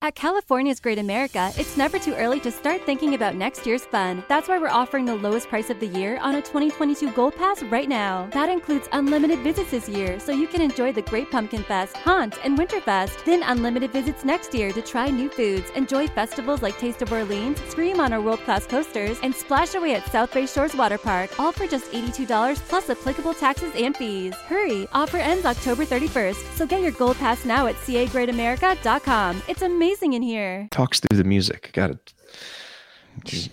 At 0.00 0.14
California's 0.14 0.78
Great 0.78 1.00
America, 1.00 1.50
it's 1.56 1.76
never 1.76 1.98
too 1.98 2.14
early 2.14 2.38
to 2.40 2.52
start 2.52 2.86
thinking 2.86 3.14
about 3.14 3.34
next 3.34 3.66
year's 3.66 3.84
fun. 3.84 4.22
That's 4.28 4.48
why 4.48 4.56
we're 4.56 4.68
offering 4.68 5.04
the 5.04 5.16
lowest 5.16 5.48
price 5.48 5.70
of 5.70 5.80
the 5.80 5.88
year 5.88 6.18
on 6.18 6.36
a 6.36 6.40
2022 6.40 7.10
Gold 7.10 7.34
Pass 7.34 7.64
right 7.64 7.88
now. 7.88 8.28
That 8.32 8.48
includes 8.48 8.88
unlimited 8.92 9.40
visits 9.40 9.72
this 9.72 9.88
year, 9.88 10.20
so 10.20 10.30
you 10.30 10.46
can 10.46 10.60
enjoy 10.60 10.92
the 10.92 11.02
Great 11.02 11.32
Pumpkin 11.32 11.64
Fest, 11.64 11.96
Haunt, 11.96 12.38
and 12.44 12.56
Winterfest. 12.56 13.24
Then 13.24 13.42
unlimited 13.42 13.90
visits 13.90 14.24
next 14.24 14.54
year 14.54 14.70
to 14.70 14.82
try 14.82 15.08
new 15.08 15.28
foods, 15.28 15.68
enjoy 15.74 16.06
festivals 16.06 16.62
like 16.62 16.78
Taste 16.78 17.02
of 17.02 17.12
Orleans, 17.12 17.60
scream 17.68 17.98
on 17.98 18.12
our 18.12 18.20
world-class 18.20 18.66
coasters, 18.66 19.18
and 19.24 19.34
splash 19.34 19.74
away 19.74 19.96
at 19.96 20.06
South 20.12 20.32
Bay 20.32 20.46
Shores 20.46 20.76
Water 20.76 20.98
Park, 20.98 21.40
all 21.40 21.50
for 21.50 21.66
just 21.66 21.90
$82 21.90 22.56
plus 22.68 22.88
applicable 22.88 23.34
taxes 23.34 23.72
and 23.74 23.96
fees. 23.96 24.34
Hurry! 24.46 24.86
Offer 24.92 25.16
ends 25.16 25.44
October 25.44 25.84
31st, 25.84 26.54
so 26.54 26.66
get 26.66 26.82
your 26.82 26.92
Gold 26.92 27.16
Pass 27.16 27.44
now 27.44 27.66
at 27.66 27.74
cagreatamerica.com. 27.74 29.42
It's 29.48 29.62
amazing 29.62 29.87
in 30.12 30.22
here. 30.22 30.68
Talks 30.70 31.00
through 31.00 31.16
the 31.16 31.24
music. 31.24 31.70
Got 31.72 31.90
it. 31.90 32.12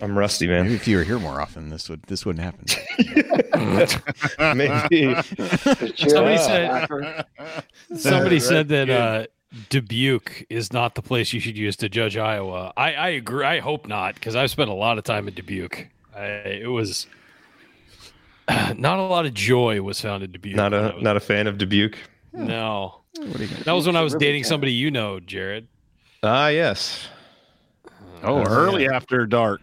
I'm 0.01 0.17
rusty, 0.17 0.47
man. 0.47 0.65
Maybe 0.65 0.75
if 0.75 0.87
you 0.87 0.97
were 0.97 1.03
here 1.03 1.17
more 1.17 1.41
often, 1.41 1.69
this 1.69 1.89
would 1.89 2.03
this 2.03 2.25
wouldn't 2.25 2.43
happen. 2.43 2.65
Maybe. 4.55 5.15
Somebody 5.97 6.37
said. 6.37 7.25
Somebody 7.95 8.39
said 8.39 8.67
that 8.69 8.89
uh, 8.89 9.25
Dubuque 9.69 10.45
is 10.49 10.71
not 10.71 10.95
the 10.95 11.01
place 11.01 11.33
you 11.33 11.39
should 11.39 11.57
use 11.57 11.75
to 11.77 11.89
judge 11.89 12.17
Iowa. 12.17 12.73
I, 12.77 12.93
I 12.93 13.09
agree. 13.09 13.45
I 13.45 13.59
hope 13.59 13.87
not, 13.87 14.15
because 14.15 14.35
I've 14.35 14.51
spent 14.51 14.69
a 14.69 14.73
lot 14.73 14.97
of 14.97 15.03
time 15.03 15.27
in 15.27 15.33
Dubuque. 15.33 15.87
I, 16.15 16.25
it 16.25 16.69
was 16.69 17.07
not 18.47 18.99
a 18.99 19.03
lot 19.03 19.25
of 19.25 19.33
joy 19.33 19.81
was 19.81 19.99
found 19.99 20.23
in 20.23 20.31
Dubuque. 20.31 20.55
Not 20.55 20.73
a 20.73 21.01
not 21.01 21.17
a 21.17 21.19
fan 21.19 21.47
of 21.47 21.57
Dubuque. 21.57 21.97
No, 22.33 23.01
that 23.63 23.73
was 23.73 23.87
when 23.87 23.95
I 23.95 24.01
was 24.01 24.13
dating 24.15 24.43
somebody 24.43 24.73
you 24.73 24.91
know, 24.91 25.19
Jerod. 25.19 25.67
Ah, 26.25 26.47
yes. 26.47 27.07
Oh, 28.23 28.43
early 28.45 28.87
after 28.89 29.25
dark. 29.27 29.61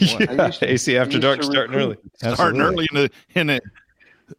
yeah, 0.00 0.50
AC 0.62 0.96
after 0.96 1.18
dark 1.18 1.42
starting 1.42 1.74
early. 1.76 1.96
Starting 2.16 2.60
early 2.60 2.88
in 2.92 2.96
the 2.96 3.10
in 3.34 3.46
the 3.48 3.60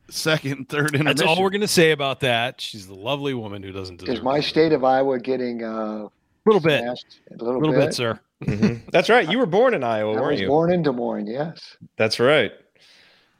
second, 0.10 0.70
third 0.70 0.96
intermission. 0.96 1.06
That's 1.06 1.22
all 1.22 1.42
we're 1.42 1.52
gonna 1.52 1.68
say 1.68 1.92
about 1.92 2.20
that. 2.22 2.60
She's 2.60 2.88
the 2.88 2.96
lovely 2.96 3.34
woman 3.34 3.62
who 3.62 3.72
doesn't 3.72 3.98
deserve. 4.00 4.16
Is 4.16 4.22
my 4.24 4.40
state 4.40 4.74
of 4.74 4.84
Iowa 4.84 5.20
getting 5.20 5.64
uh, 5.64 6.08
a 6.08 6.10
little 6.46 6.62
bit, 6.62 6.82
a 6.84 6.96
little, 7.44 7.60
little 7.60 7.76
bit, 7.76 7.94
sir. 7.94 8.20
Mhm. 8.44 8.82
That's 8.92 9.10
right. 9.10 9.30
You 9.30 9.38
were 9.38 9.46
born 9.46 9.74
in 9.74 9.84
Iowa, 9.84 10.14
I 10.14 10.16
weren't 10.16 10.32
was 10.32 10.42
you? 10.42 10.48
born 10.48 10.72
in 10.72 10.82
Des 10.82 10.92
Moines. 10.92 11.28
Yes. 11.28 11.78
That's 11.98 12.20
right. 12.20 12.52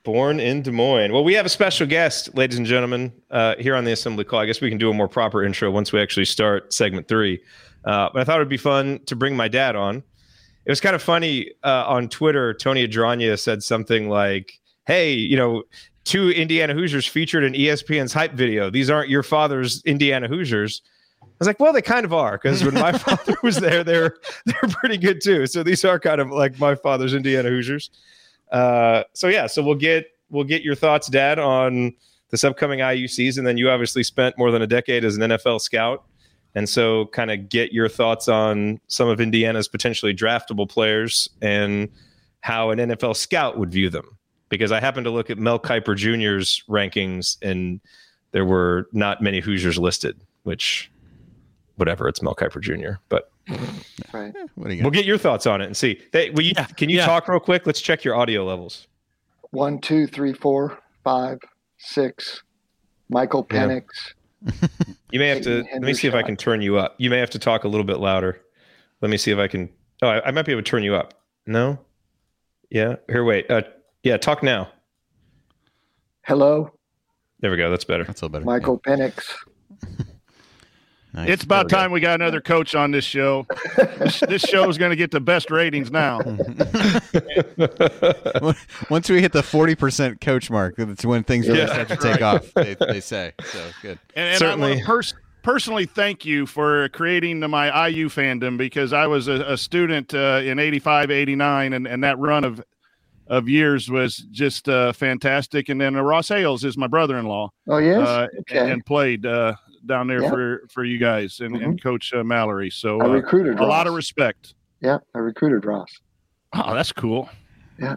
Born 0.04 0.40
in 0.40 0.62
Des 0.62 0.72
Moines. 0.72 1.12
Well, 1.12 1.24
we 1.24 1.34
have 1.34 1.46
a 1.46 1.50
special 1.50 1.88
guest, 1.88 2.36
ladies 2.36 2.58
and 2.58 2.68
gentlemen, 2.68 3.12
uh, 3.32 3.56
here 3.58 3.76
on 3.76 3.84
the 3.84 3.92
assembly 3.92 4.24
call. 4.24 4.40
I 4.40 4.46
guess 4.46 4.62
we 4.62 4.70
can 4.70 4.78
do 4.78 4.90
a 4.90 4.94
more 4.94 5.08
proper 5.08 5.44
intro 5.44 5.72
once 5.72 5.92
we 5.92 6.02
actually 6.02 6.26
start 6.26 6.74
segment 6.74 7.08
three. 7.08 7.42
Uh, 7.86 8.10
but 8.14 8.22
I 8.22 8.24
thought 8.24 8.38
it 8.38 8.40
would 8.40 8.50
be 8.50 8.58
fun 8.58 9.00
to 9.06 9.16
bring 9.16 9.36
my 9.36 9.48
dad 9.48 9.76
on. 9.76 10.04
It 10.66 10.72
was 10.72 10.80
kind 10.80 10.96
of 10.96 11.02
funny 11.02 11.52
uh, 11.64 11.86
on 11.88 12.08
Twitter. 12.08 12.54
Tony 12.54 12.88
Adranya 12.88 13.38
said 13.40 13.64
something 13.64 14.10
like, 14.10 14.60
"Hey, 14.86 15.14
you 15.14 15.36
know, 15.36 15.64
two 16.06 16.30
Indiana 16.30 16.74
Hoosiers 16.74 17.06
featured 17.06 17.44
in 17.44 17.54
ESPN's 17.54 18.14
hype 18.14 18.34
video. 18.34 18.70
These 18.70 18.90
aren't 18.90 19.10
your 19.10 19.24
father's 19.24 19.84
Indiana 19.84 20.28
Hoosiers." 20.28 20.82
I 21.22 21.26
was 21.40 21.48
like, 21.48 21.60
"Well, 21.60 21.74
they 21.74 21.82
kind 21.82 22.06
of 22.06 22.14
are 22.14 22.40
because 22.42 22.64
when 22.64 22.76
my 22.76 22.92
father 22.98 23.36
was 23.44 23.58
there, 23.58 23.84
they're 23.84 24.16
they're 24.46 24.70
pretty 24.70 24.98
good 24.98 25.22
too. 25.22 25.48
So 25.48 25.64
these 25.64 25.84
are 25.84 26.00
kind 26.00 26.22
of 26.22 26.30
like 26.30 26.58
my 26.60 26.76
father's 26.76 27.14
Indiana 27.14 27.50
Hoosiers." 27.50 27.90
Uh, 28.52 29.04
so 29.14 29.28
yeah, 29.28 29.48
so 29.48 29.62
we'll 29.62 29.76
get 29.76 30.06
we'll 30.30 30.44
get 30.46 30.64
your 30.64 30.76
thoughts, 30.76 31.08
Dad, 31.08 31.40
on 31.40 31.94
this 32.30 32.44
upcoming 32.44 32.80
IU 32.80 33.08
season. 33.08 33.44
Then 33.46 33.58
you 33.58 33.70
obviously 33.70 34.04
spent 34.04 34.38
more 34.38 34.52
than 34.52 34.62
a 34.62 34.68
decade 34.68 35.04
as 35.04 35.18
an 35.18 35.22
NFL 35.22 35.60
scout, 35.62 36.04
and 36.56 36.68
so 36.70 37.08
kind 37.08 37.32
of 37.32 37.50
get 37.50 37.74
your 37.74 37.90
thoughts 37.90 38.28
on 38.28 38.80
some 38.88 39.08
of 39.10 39.20
Indiana's 39.20 39.68
potentially 39.68 40.14
draftable 40.14 40.70
players 40.70 41.30
and 41.42 41.90
how 42.42 42.70
an 42.70 42.80
NFL 42.80 43.16
scout 43.16 43.58
would 43.58 43.72
view 43.72 43.90
them. 43.90 44.18
Because 44.50 44.72
I 44.72 44.80
happened 44.80 45.06
to 45.06 45.12
look 45.12 45.30
at 45.30 45.40
Mel 45.40 45.60
Kiper 45.60 45.96
Jr.'s 45.96 46.62
rankings, 46.70 47.38
and 47.42 47.82
there 48.34 48.46
were 48.46 48.88
not 48.92 49.22
many 49.22 49.40
Hoosiers 49.40 49.80
listed. 49.80 50.20
Which, 50.44 50.92
whatever, 51.78 52.08
it's 52.08 52.22
Mel 52.22 52.36
Kiper 52.36 52.62
Jr. 52.62 53.00
But 53.10 53.32
Right. 54.14 54.34
Eh, 54.36 54.48
what 54.56 54.70
do 54.70 54.76
you 54.76 54.84
we'll 54.84 54.92
get 54.92 55.06
your 55.06 55.18
thoughts 55.18 55.46
on 55.46 55.62
it 55.62 55.66
and 55.66 55.76
see. 55.76 56.02
Hey, 56.12 56.30
will 56.30 56.44
you, 56.44 56.54
can 56.78 56.90
you 56.90 56.98
yeah. 56.98 57.06
talk 57.06 57.28
real 57.28 57.40
quick? 57.40 57.66
Let's 57.66 57.82
check 57.82 58.04
your 58.04 58.16
audio 58.16 58.46
levels. 58.46 58.88
One, 59.52 59.80
two, 59.80 60.08
three, 60.08 60.34
four, 60.34 60.80
five, 61.04 61.40
six. 61.78 62.44
Michael 63.10 63.46
Yeah. 63.52 64.23
Penix. 64.46 64.96
You 65.12 65.20
may 65.20 65.28
have 65.30 65.42
to 65.44 65.64
let 65.74 65.82
me 65.82 65.94
see 65.94 66.08
if 66.08 66.14
I 66.14 66.24
can 66.24 66.36
turn 66.36 66.62
you 66.62 66.78
up. 66.78 66.96
You 66.98 67.10
may 67.10 67.20
have 67.20 67.30
to 67.32 67.40
talk 67.40 67.64
a 67.64 67.68
little 67.68 67.86
bit 67.86 68.00
louder. 68.00 68.42
Let 69.02 69.10
me 69.10 69.18
see 69.18 69.32
if 69.32 69.38
I 69.38 69.48
can. 69.48 69.70
Oh, 70.02 70.08
I, 70.08 70.28
I 70.28 70.32
might 70.32 70.46
be 70.46 70.52
able 70.52 70.64
to 70.64 70.70
turn 70.70 70.84
you 70.84 70.96
up. 70.96 71.14
No. 71.46 71.78
Yeah. 72.70 72.96
Here, 73.10 73.24
wait. 73.24 73.50
Uh, 73.50 73.62
yeah. 74.04 74.18
Talk 74.18 74.44
now. 74.44 74.70
Hello, 76.26 76.72
There 77.42 77.52
we 77.52 77.58
go. 77.58 77.70
That's 77.70 77.84
better. 77.84 78.06
That's 78.06 78.22
a 78.22 78.26
little 78.26 78.40
better. 78.40 78.46
Michael 78.46 78.80
Penix. 78.80 79.30
Nice. 81.14 81.30
It's 81.30 81.44
about 81.44 81.70
time 81.70 81.92
we 81.92 82.00
got 82.00 82.20
another 82.22 82.42
coach 82.42 82.74
on 82.74 82.90
this 82.90 83.06
show. 83.06 83.46
this, 83.78 84.20
this 84.22 84.42
show 84.42 84.68
is 84.68 84.80
going 84.80 84.90
to 84.90 84.96
get 84.96 85.12
the 85.12 85.20
best 85.20 85.52
ratings 85.52 85.92
now. 85.92 86.18
Once 88.90 89.10
we 89.10 89.22
hit 89.22 89.32
the 89.32 89.44
forty 89.44 89.76
percent 89.76 90.22
coach 90.22 90.50
mark, 90.50 90.76
that's 90.76 91.06
when 91.06 91.24
things 91.24 91.48
really 91.48 91.60
Yeah, 91.60 91.68
start 91.68 91.88
to 91.90 91.98
take 91.98 92.14
right. 92.14 92.22
off. 92.24 92.52
They, 92.56 92.76
they 92.80 93.00
say 93.00 93.34
so. 93.46 93.64
Good. 93.82 94.00
And, 94.16 94.30
and 94.30 94.40
Certainly. 94.40 94.72
want 94.76 94.86
pers- 94.86 95.14
personally 95.44 95.86
thank 95.86 96.26
you 96.26 96.48
for 96.48 96.90
creating 96.90 97.42
the, 97.42 97.48
my 97.48 97.88
IU 97.90 98.10
fandom 98.10 98.58
because 98.58 98.92
I 98.92 99.06
was 99.06 99.28
a, 99.28 99.54
a 99.54 99.58
student 99.58 100.16
uh, 100.16 100.42
in 100.44 100.58
85, 100.58 101.12
89, 101.12 101.74
and, 101.74 101.88
and 101.88 102.04
that 102.04 102.18
run 102.18 102.44
of 102.44 102.64
of 103.28 103.48
years 103.48 103.90
was 103.90 104.18
just 104.32 104.68
uh, 104.68 104.92
fantastic. 104.92 105.70
And 105.70 105.80
then 105.80 105.96
uh, 105.96 106.02
Ross 106.02 106.28
Hales 106.28 106.66
is 106.66 106.78
my 106.78 106.88
brother 106.88 107.18
in 107.18 107.26
law. 107.26 107.52
Oh 107.68 107.78
yes. 107.78 108.06
Uh, 108.06 108.28
okay. 108.42 108.58
and, 108.60 108.72
and 108.74 108.86
played 108.86 109.26
uh, 109.26 109.54
down 109.86 110.08
there 110.08 110.22
Yeah. 110.22 110.30
for, 110.30 110.62
for 110.70 110.84
you 110.84 110.98
guys 110.98 111.40
and, 111.40 111.56
and 111.58 111.82
Coach 111.82 112.14
uh, 112.14 112.24
Mallory. 112.24 112.70
So 112.70 113.00
I 113.02 113.06
uh, 113.06 113.10
recruited 113.10 113.60
a 113.60 113.66
lot 113.66 113.88
of 113.88 113.94
respect. 113.94 114.54
yeah, 114.82 115.00
I 115.14 115.20
recruited 115.20 115.66
Ross. 115.66 115.90
Oh, 116.54 116.74
that's 116.74 116.92
cool. 116.92 117.30
Yeah. 117.80 117.96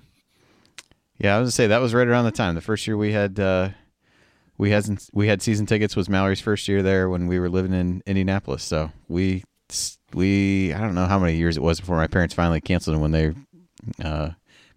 Yeah, 1.18 1.37
I 1.37 1.41
was 1.41 1.47
gonna 1.47 1.51
say 1.53 1.66
that 1.68 1.80
was 1.80 1.95
right 1.95 2.07
around 2.07 2.24
the 2.26 2.30
time. 2.30 2.55
The 2.55 2.61
first 2.61 2.87
year 2.87 2.97
we 2.97 3.12
had 3.12 3.39
uh, 3.41 3.70
we 4.59 4.70
had 4.70 4.87
we 5.12 5.28
had 5.28 5.41
season 5.43 5.66
tickets 5.66 5.97
was 5.97 6.09
Mallory's 6.09 6.41
first 6.41 6.68
year 6.68 6.82
there 6.82 7.09
when 7.09 7.26
we 7.26 7.39
were 7.39 7.49
living 7.49 7.72
in 7.72 8.03
Indianapolis. 8.07 8.62
So 8.62 8.93
we 9.09 9.45
we 10.12 10.72
I 10.74 10.80
don't 10.80 10.95
know 10.95 11.07
how 11.07 11.18
many 11.18 11.37
years 11.37 11.57
it 11.57 11.62
was 11.62 11.80
before 11.80 11.97
my 11.97 12.07
parents 12.07 12.34
finally 12.34 12.61
canceled 12.61 12.95
them 12.97 13.03
when 13.03 13.12
they 13.12 13.32
uh, 14.05 14.30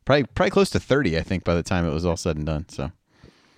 probably 0.06 0.24
probably 0.34 0.52
close 0.52 0.70
to 0.72 0.80
thirty 0.80 1.18
I 1.18 1.22
think 1.24 1.44
by 1.44 1.56
the 1.56 1.64
time 1.64 1.86
it 1.86 1.94
was 1.94 2.06
all 2.06 2.18
said 2.18 2.38
and 2.38 2.46
done. 2.46 2.68
So 2.70 2.92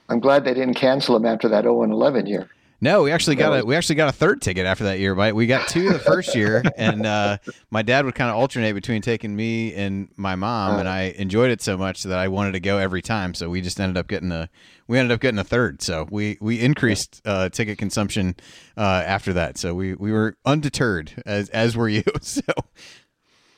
I'm 0.10 0.20
glad 0.20 0.44
they 0.44 0.54
didn't 0.54 0.74
cancel 0.76 1.14
them 1.14 1.26
after 1.26 1.48
that 1.50 1.64
0 1.64 1.84
and 1.84 1.94
11 1.94 2.26
year. 2.26 2.50
No, 2.84 3.04
we 3.04 3.12
actually 3.12 3.36
got 3.36 3.60
a 3.60 3.64
we 3.64 3.76
actually 3.76 3.96
got 3.96 4.10
a 4.10 4.12
third 4.12 4.42
ticket 4.42 4.66
after 4.66 4.86
that 4.86 5.00
year. 5.00 5.14
Right? 5.14 5.36
We 5.36 5.46
got 5.46 5.68
two 5.70 5.94
the 5.94 6.00
first 6.00 6.36
year, 6.36 6.64
and 6.78 7.06
uh, 7.06 7.38
my 7.70 7.84
dad 7.84 8.06
would 8.06 8.16
kind 8.16 8.32
of 8.32 8.36
alternate 8.38 8.74
between 8.74 9.04
taking 9.04 9.36
me 9.36 9.72
and 9.76 10.10
my 10.18 10.36
mom, 10.36 10.80
and 10.80 10.90
I 10.90 11.14
enjoyed 11.16 11.52
it 11.52 11.62
so 11.62 11.78
much 11.78 12.02
that 12.04 12.18
I 12.18 12.28
wanted 12.28 12.54
to 12.54 12.60
go 12.60 12.80
every 12.80 13.04
time. 13.04 13.36
So 13.36 13.50
we 13.52 13.62
just 13.62 13.80
ended 13.80 13.98
up 13.98 14.08
getting 14.08 14.32
a 14.32 14.50
we 14.88 14.98
ended 14.98 15.14
up 15.14 15.22
getting 15.22 15.38
a 15.38 15.44
third. 15.44 15.84
So 15.84 16.08
we 16.10 16.40
we 16.42 16.60
increased 16.60 17.22
uh, 17.24 17.50
ticket 17.50 17.78
consumption 17.78 18.36
uh, 18.76 19.04
after 19.06 19.32
that. 19.34 19.60
So 19.60 19.76
we 19.76 19.94
we 19.94 20.12
were 20.12 20.36
undeterred 20.44 21.22
as 21.24 21.50
as 21.50 21.78
were 21.78 21.90
you. 21.90 22.04
So 22.22 22.42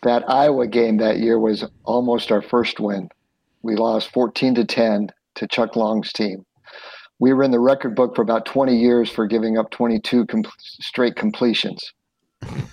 That 0.01 0.29
Iowa 0.29 0.67
game 0.67 0.97
that 0.97 1.19
year 1.19 1.39
was 1.39 1.63
almost 1.85 2.29
our 2.29 2.41
first 2.41 2.81
win. 2.81 3.07
We 3.61 3.77
lost 3.77 4.11
14 4.11 4.55
to 4.55 4.65
10 4.65 5.11
to 5.35 5.47
Chuck 5.47 5.77
Long's 5.77 6.11
team. 6.11 6.45
We 7.23 7.31
were 7.31 7.41
in 7.43 7.51
the 7.51 7.59
record 7.61 7.95
book 7.95 8.17
for 8.17 8.21
about 8.21 8.45
20 8.45 8.75
years 8.75 9.09
for 9.09 9.25
giving 9.25 9.57
up 9.57 9.71
22 9.71 10.25
com- 10.25 10.43
straight 10.59 11.15
completions, 11.15 11.93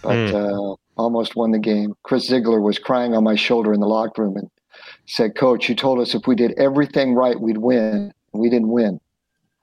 but 0.02 0.34
uh, 0.34 0.74
almost 0.96 1.36
won 1.36 1.52
the 1.52 1.60
game. 1.60 1.94
Chris 2.02 2.26
Ziegler 2.26 2.60
was 2.60 2.76
crying 2.76 3.14
on 3.14 3.22
my 3.22 3.36
shoulder 3.36 3.72
in 3.72 3.78
the 3.78 3.86
locker 3.86 4.24
room 4.24 4.36
and 4.36 4.50
said, 5.06 5.36
"Coach, 5.36 5.68
you 5.68 5.76
told 5.76 6.00
us 6.00 6.16
if 6.16 6.26
we 6.26 6.34
did 6.34 6.50
everything 6.58 7.14
right, 7.14 7.40
we'd 7.40 7.58
win. 7.58 8.12
We 8.32 8.50
didn't 8.50 8.70
win, 8.70 8.98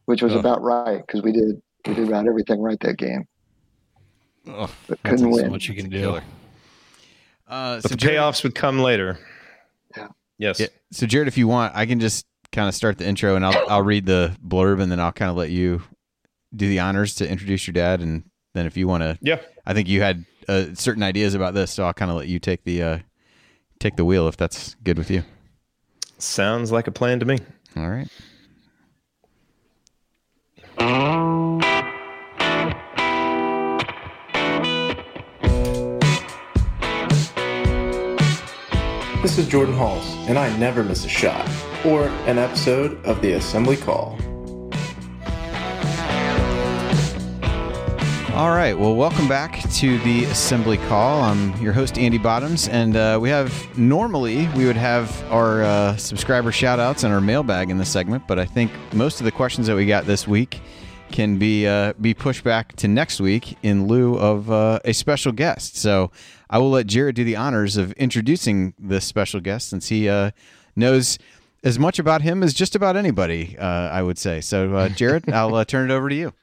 which 0.05 0.21
was 0.21 0.31
Ugh. 0.31 0.39
about 0.39 0.61
right 0.61 1.05
because 1.05 1.21
we 1.21 1.33
did 1.33 1.61
we 1.85 1.93
did 1.93 2.07
about 2.07 2.25
everything 2.25 2.61
right 2.61 2.79
that 2.79 2.95
game, 2.95 3.27
Ugh, 4.49 4.69
but 4.87 5.03
couldn't 5.03 5.17
so 5.19 5.27
win." 5.27 5.51
much 5.51 5.67
you 5.67 5.75
can 5.75 5.89
do. 5.89 6.11
Uh, 6.15 6.21
But 7.75 7.81
so 7.81 7.89
the 7.89 7.95
Jerod- 7.97 8.09
payoffs 8.11 8.41
would 8.43 8.55
come 8.55 8.79
later. 8.79 9.19
Yeah. 9.97 10.07
Yes. 10.37 10.61
Yeah. 10.61 10.67
So 10.91 11.05
Jerod, 11.05 11.27
if 11.27 11.37
you 11.37 11.49
want, 11.49 11.75
I 11.75 11.85
can 11.85 11.99
just 11.99 12.25
kind 12.51 12.67
of 12.67 12.75
start 12.75 12.97
the 12.97 13.07
intro, 13.07 13.35
and 13.35 13.45
I'll 13.45 13.69
I'll 13.69 13.83
read 13.83 14.05
the 14.05 14.35
blurb, 14.45 14.81
and 14.81 14.91
then 14.91 14.99
I'll 14.99 15.11
kind 15.11 15.29
of 15.31 15.37
let 15.37 15.49
you 15.49 15.83
do 16.55 16.67
the 16.67 16.79
honors 16.79 17.15
to 17.15 17.29
introduce 17.29 17.67
your 17.67 17.73
dad, 17.73 18.01
and 18.01 18.23
then 18.53 18.65
if 18.65 18.77
you 18.77 18.87
want 18.87 19.03
to, 19.03 19.17
yeah, 19.21 19.39
I 19.65 19.73
think 19.73 19.87
you 19.87 20.01
had 20.01 20.25
uh, 20.47 20.65
certain 20.73 21.03
ideas 21.03 21.33
about 21.33 21.53
this, 21.53 21.71
so 21.71 21.85
I'll 21.85 21.93
kind 21.93 22.11
of 22.11 22.17
let 22.17 22.27
you 22.27 22.39
take 22.39 22.63
the 22.63 22.83
uh, 22.83 22.99
take 23.79 23.95
the 23.95 24.05
wheel 24.05 24.27
if 24.27 24.37
that's 24.37 24.75
good 24.83 24.97
with 24.97 25.11
you. 25.11 25.23
Sounds 26.17 26.71
like 26.71 26.87
a 26.87 26.91
plan 26.91 27.19
to 27.19 27.25
me. 27.25 27.39
All 27.75 27.89
right. 27.89 28.07
This 39.21 39.37
is 39.37 39.47
Jordan 39.47 39.75
Hulls, 39.75 40.05
and 40.29 40.39
I 40.39 40.55
never 40.57 40.83
miss 40.83 41.03
a 41.03 41.09
shot 41.09 41.45
or 41.85 42.07
an 42.25 42.37
episode 42.37 43.03
of 43.05 43.21
the 43.21 43.33
Assembly 43.33 43.77
Call. 43.77 44.17
All 48.37 48.51
right. 48.51 48.77
Well, 48.77 48.95
welcome 48.95 49.27
back 49.27 49.67
to 49.71 49.97
the 49.99 50.25
Assembly 50.25 50.77
Call. 50.77 51.23
I'm 51.23 51.59
your 51.59 51.73
host, 51.73 51.97
Andy 51.97 52.19
Bottoms, 52.19 52.67
and 52.67 52.95
uh, 52.95 53.17
we 53.19 53.29
have 53.29 53.75
normally 53.75 54.47
we 54.49 54.65
would 54.65 54.75
have 54.75 55.23
our 55.31 55.63
uh, 55.63 55.97
subscriber 55.97 56.51
shout 56.51 56.79
outs 56.79 57.03
and 57.03 57.11
our 57.11 57.19
mailbag 57.19 57.71
in 57.71 57.79
this 57.79 57.89
segment, 57.89 58.27
but 58.27 58.37
I 58.37 58.45
think 58.45 58.71
most 58.93 59.19
of 59.19 59.25
the 59.25 59.31
questions 59.31 59.65
that 59.65 59.75
we 59.75 59.87
got 59.87 60.05
this 60.05 60.27
week 60.27 60.61
can 61.11 61.39
be 61.39 61.65
uh, 61.65 61.93
be 61.99 62.13
pushed 62.13 62.43
back 62.43 62.75
to 62.75 62.87
next 62.87 63.19
week 63.19 63.57
in 63.63 63.87
lieu 63.87 64.15
of 64.19 64.51
uh, 64.51 64.81
a 64.85 64.93
special 64.93 65.31
guest. 65.31 65.75
So 65.75 66.11
I 66.47 66.59
will 66.59 66.69
let 66.69 66.85
Jerod 66.85 67.15
do 67.15 67.23
the 67.23 67.35
honors 67.35 67.75
of 67.75 67.91
introducing 67.93 68.75
this 68.77 69.03
special 69.05 69.39
guest 69.39 69.69
since 69.69 69.87
he 69.87 70.07
uh, 70.07 70.29
knows 70.75 71.17
as 71.63 71.79
much 71.79 71.99
about 71.99 72.21
him 72.21 72.43
as 72.43 72.53
just 72.53 72.75
about 72.75 72.95
anybody, 72.95 73.57
uh, 73.57 73.65
I 73.65 74.01
would 74.01 74.17
say. 74.17 74.41
So, 74.41 74.69
Jerod, 74.89 75.31
I'll 75.33 75.63
turn 75.65 75.89
it 75.89 75.93
over 75.93 76.09
to 76.09 76.15
you. 76.15 76.33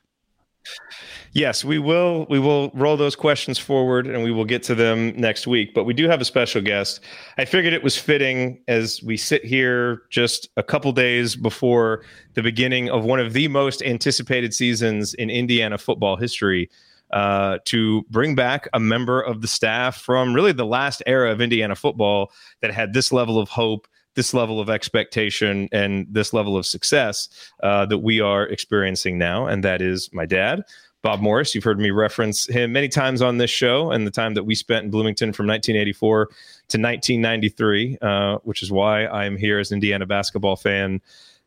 Yes, 1.33 1.65
we 1.65 1.81
will. 1.81 2.27
We 2.31 2.39
will 2.39 2.71
roll 2.75 2.97
those 2.97 3.17
questions 3.17 3.59
forward, 3.59 4.07
and 4.07 4.23
we 4.23 4.31
will 4.31 4.45
get 4.45 4.63
to 4.65 4.75
them 4.75 5.13
next 5.17 5.49
week. 5.49 5.75
But 5.75 5.83
we 5.83 5.93
do 5.93 6.09
have 6.09 6.21
a 6.21 6.25
special 6.25 6.63
guest. 6.63 7.01
I 7.39 7.45
figured 7.45 7.75
it 7.75 7.83
was 7.83 7.99
fitting 7.99 8.63
as 8.69 9.03
we 9.03 9.17
sit 9.17 9.45
here 9.45 10.03
just 10.11 10.49
a 10.57 10.63
couple 10.63 10.93
days 10.93 11.35
before 11.35 12.05
the 12.35 12.43
beginning 12.43 12.89
of 12.89 13.05
one 13.05 13.19
of 13.19 13.33
the 13.33 13.49
most 13.49 13.83
anticipated 13.83 14.55
seasons 14.55 15.13
in 15.15 15.29
Indiana 15.29 15.77
football 15.77 16.17
history. 16.17 16.71
Uh, 17.11 17.59
to 17.65 18.03
bring 18.11 18.35
back 18.35 18.67
a 18.73 18.81
member 18.81 19.21
of 19.21 19.41
the 19.41 19.47
staff 19.47 20.01
from 20.01 20.35
really 20.35 20.51
the 20.51 20.67
last 20.67 21.01
era 21.07 21.31
of 21.31 21.41
Indiana 21.41 21.77
football 21.77 22.33
that 22.61 22.73
had 22.73 22.93
this 22.93 23.13
level 23.13 23.39
of 23.39 23.49
hope, 23.49 23.87
this 24.15 24.35
level 24.35 24.61
of 24.61 24.71
expectation, 24.71 25.69
and 25.73 26.07
this 26.11 26.33
level 26.33 26.57
of 26.57 26.67
success 26.67 27.29
uh, 27.63 27.87
that 27.87 27.99
we 27.99 28.21
are 28.21 28.45
experiencing 28.47 29.19
now. 29.19 29.47
And 29.47 29.65
that 29.65 29.83
is 29.83 30.11
my 30.13 30.27
dad, 30.27 30.63
Bob 31.03 31.21
Morris. 31.21 31.55
You've 31.55 31.65
heard 31.65 31.79
me 31.79 31.91
reference 31.91 32.47
him 32.47 32.73
many 32.73 32.89
times 32.89 33.23
on 33.23 33.39
this 33.39 33.51
show 33.51 33.91
and 33.91 34.07
the 34.07 34.11
time 34.11 34.35
that 34.35 34.45
we 34.45 34.55
spent 34.55 34.85
in 34.85 34.91
Bloomington 34.91 35.33
from 35.33 35.47
1984 35.47 36.27
to 36.27 36.33
1993, 36.79 37.99
uh, 38.01 38.39
which 38.45 38.63
is 38.63 38.71
why 38.71 39.07
I'm 39.07 39.37
here 39.37 39.59
as 39.59 39.71
an 39.71 39.77
Indiana 39.77 40.07
basketball 40.07 40.57
fan 40.57 41.01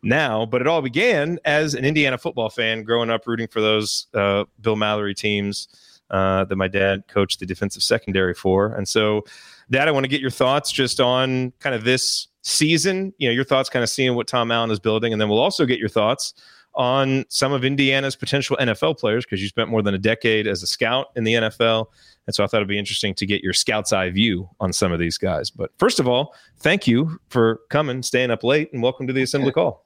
now. 0.03 0.45
But 0.45 0.61
it 0.61 0.68
all 0.68 0.82
began 0.82 1.39
as 1.45 1.74
an 1.74 1.86
Indiana 1.86 2.18
football 2.18 2.49
fan 2.49 2.84
growing 2.84 3.09
up 3.09 3.26
rooting 3.26 3.47
for 3.47 3.61
those 3.61 4.07
uh, 4.13 4.45
Bill 4.61 4.76
Mallory 4.76 5.15
teams 5.15 5.68
uh, 6.09 6.45
that 6.45 6.55
my 6.55 6.68
dad 6.68 7.07
coached 7.07 7.39
the 7.39 7.45
defensive 7.45 7.84
secondary 7.84 8.34
for. 8.34 8.68
And 8.68 8.88
so, 8.88 9.26
Dad, 9.70 9.88
I 9.88 9.91
want 9.91 10.05
to 10.05 10.09
get 10.09 10.22
your 10.22 10.30
thoughts 10.30 10.72
just 10.72 11.01
on 11.01 11.51
kind 11.59 11.76
of 11.76 11.84
this 11.84 12.28
season, 12.47 13.13
you 13.17 13.27
know, 13.27 13.33
your 13.33 13.43
thoughts 13.43 13.69
kind 13.69 13.83
of 13.83 13.89
seeing 13.89 14.15
what 14.15 14.27
Tom 14.27 14.51
Allen 14.51 14.71
is 14.71 14.79
building. 14.79 15.11
And 15.11 15.21
then 15.21 15.27
we'll 15.29 15.39
also 15.39 15.65
get 15.65 15.79
your 15.79 15.89
thoughts 15.89 16.33
on 16.75 17.25
some 17.27 17.51
of 17.51 17.65
Indiana's 17.65 18.15
potential 18.15 18.55
NFL 18.59 18.99
players 18.99 19.25
because 19.25 19.41
you 19.41 19.47
spent 19.47 19.69
more 19.69 19.81
than 19.81 19.93
a 19.93 19.97
decade 19.97 20.47
as 20.47 20.63
a 20.63 20.67
scout 20.67 21.07
in 21.15 21.23
the 21.23 21.33
NFL. 21.33 21.87
And 22.25 22.35
so 22.35 22.43
I 22.43 22.47
thought 22.47 22.57
it'd 22.57 22.67
be 22.67 22.77
interesting 22.77 23.13
to 23.15 23.25
get 23.25 23.41
your 23.41 23.53
scout's 23.53 23.91
eye 23.91 24.09
view 24.11 24.49
on 24.59 24.71
some 24.71 24.91
of 24.91 24.99
these 24.99 25.17
guys. 25.17 25.49
But 25.49 25.71
first 25.77 25.99
of 25.99 26.07
all, 26.07 26.35
thank 26.59 26.87
you 26.87 27.19
for 27.29 27.61
coming, 27.69 28.01
staying 28.03 28.31
up 28.31 28.43
late, 28.43 28.71
and 28.71 28.81
welcome 28.81 29.07
to 29.07 29.13
the 29.13 29.23
assembly 29.23 29.51
call. 29.51 29.85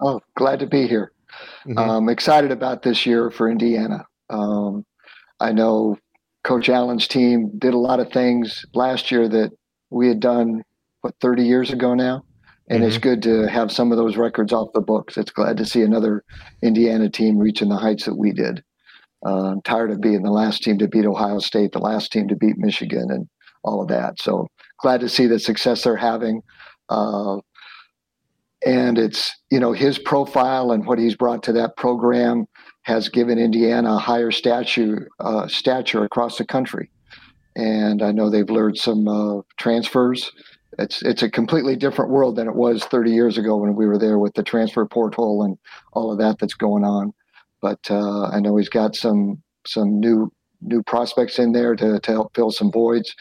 Oh, 0.00 0.20
glad 0.36 0.58
to 0.58 0.66
be 0.66 0.86
here. 0.86 1.12
Mm-hmm. 1.66 1.78
Um, 1.78 2.08
excited 2.08 2.50
about 2.50 2.82
this 2.82 3.06
year 3.06 3.30
for 3.30 3.48
Indiana. 3.48 4.06
Um, 4.28 4.84
I 5.40 5.52
know 5.52 5.98
Coach 6.44 6.68
Allen's 6.68 7.08
team 7.08 7.50
did 7.58 7.74
a 7.74 7.78
lot 7.78 8.00
of 8.00 8.12
things 8.12 8.64
last 8.74 9.10
year 9.10 9.28
that 9.28 9.50
we 9.90 10.08
had 10.08 10.20
done, 10.20 10.62
what, 11.00 11.14
30 11.20 11.42
years 11.42 11.72
ago 11.72 11.94
now? 11.94 12.22
and 12.68 12.80
mm-hmm. 12.80 12.88
it's 12.88 12.98
good 12.98 13.22
to 13.22 13.46
have 13.48 13.70
some 13.70 13.92
of 13.92 13.98
those 13.98 14.16
records 14.16 14.52
off 14.52 14.72
the 14.72 14.80
books. 14.80 15.16
It's 15.16 15.30
glad 15.30 15.56
to 15.58 15.66
see 15.66 15.82
another 15.82 16.24
Indiana 16.62 17.10
team 17.10 17.38
reaching 17.38 17.68
the 17.68 17.76
heights 17.76 18.06
that 18.06 18.16
we 18.16 18.32
did. 18.32 18.62
Uh, 19.24 19.52
I'm 19.52 19.62
tired 19.62 19.90
of 19.90 20.00
being 20.00 20.22
the 20.22 20.30
last 20.30 20.62
team 20.62 20.78
to 20.78 20.88
beat 20.88 21.06
Ohio 21.06 21.38
State, 21.38 21.72
the 21.72 21.78
last 21.78 22.12
team 22.12 22.28
to 22.28 22.36
beat 22.36 22.58
Michigan, 22.58 23.10
and 23.10 23.28
all 23.62 23.82
of 23.82 23.88
that. 23.88 24.20
So 24.20 24.48
glad 24.78 25.00
to 25.00 25.08
see 25.08 25.26
the 25.26 25.38
success 25.38 25.82
they're 25.82 25.96
having. 25.96 26.42
Uh, 26.88 27.38
and 28.66 28.98
it's 28.98 29.32
you 29.50 29.60
know 29.60 29.72
his 29.72 29.98
profile 29.98 30.72
and 30.72 30.86
what 30.86 30.98
he's 30.98 31.16
brought 31.16 31.42
to 31.44 31.52
that 31.52 31.76
program 31.76 32.46
has 32.84 33.08
given 33.08 33.38
Indiana 33.38 33.94
a 33.94 33.98
higher 33.98 34.30
stature 34.30 35.08
uh, 35.20 35.46
stature 35.48 36.04
across 36.04 36.38
the 36.38 36.46
country. 36.46 36.90
And 37.56 38.02
I 38.02 38.12
know 38.12 38.30
they've 38.30 38.48
lured 38.48 38.76
some 38.78 39.06
uh, 39.06 39.42
transfers 39.58 40.32
it's 40.78 41.02
it's 41.02 41.22
a 41.22 41.30
completely 41.30 41.76
different 41.76 42.10
world 42.10 42.36
than 42.36 42.48
it 42.48 42.54
was 42.54 42.84
30 42.84 43.10
years 43.10 43.38
ago 43.38 43.56
when 43.56 43.74
we 43.74 43.86
were 43.86 43.98
there 43.98 44.18
with 44.18 44.34
the 44.34 44.42
transfer 44.42 44.84
portal 44.86 45.42
and 45.42 45.58
all 45.92 46.10
of 46.10 46.18
that 46.18 46.38
that's 46.38 46.54
going 46.54 46.84
on. 46.84 47.12
But 47.60 47.80
uh, 47.90 48.26
I 48.26 48.40
know 48.40 48.56
he's 48.56 48.68
got 48.68 48.94
some 48.94 49.42
some 49.66 50.00
new 50.00 50.32
new 50.60 50.82
prospects 50.82 51.38
in 51.38 51.52
there 51.52 51.76
to, 51.76 52.00
to 52.00 52.10
help 52.10 52.34
fill 52.34 52.50
some 52.50 52.72
voids, 52.72 53.14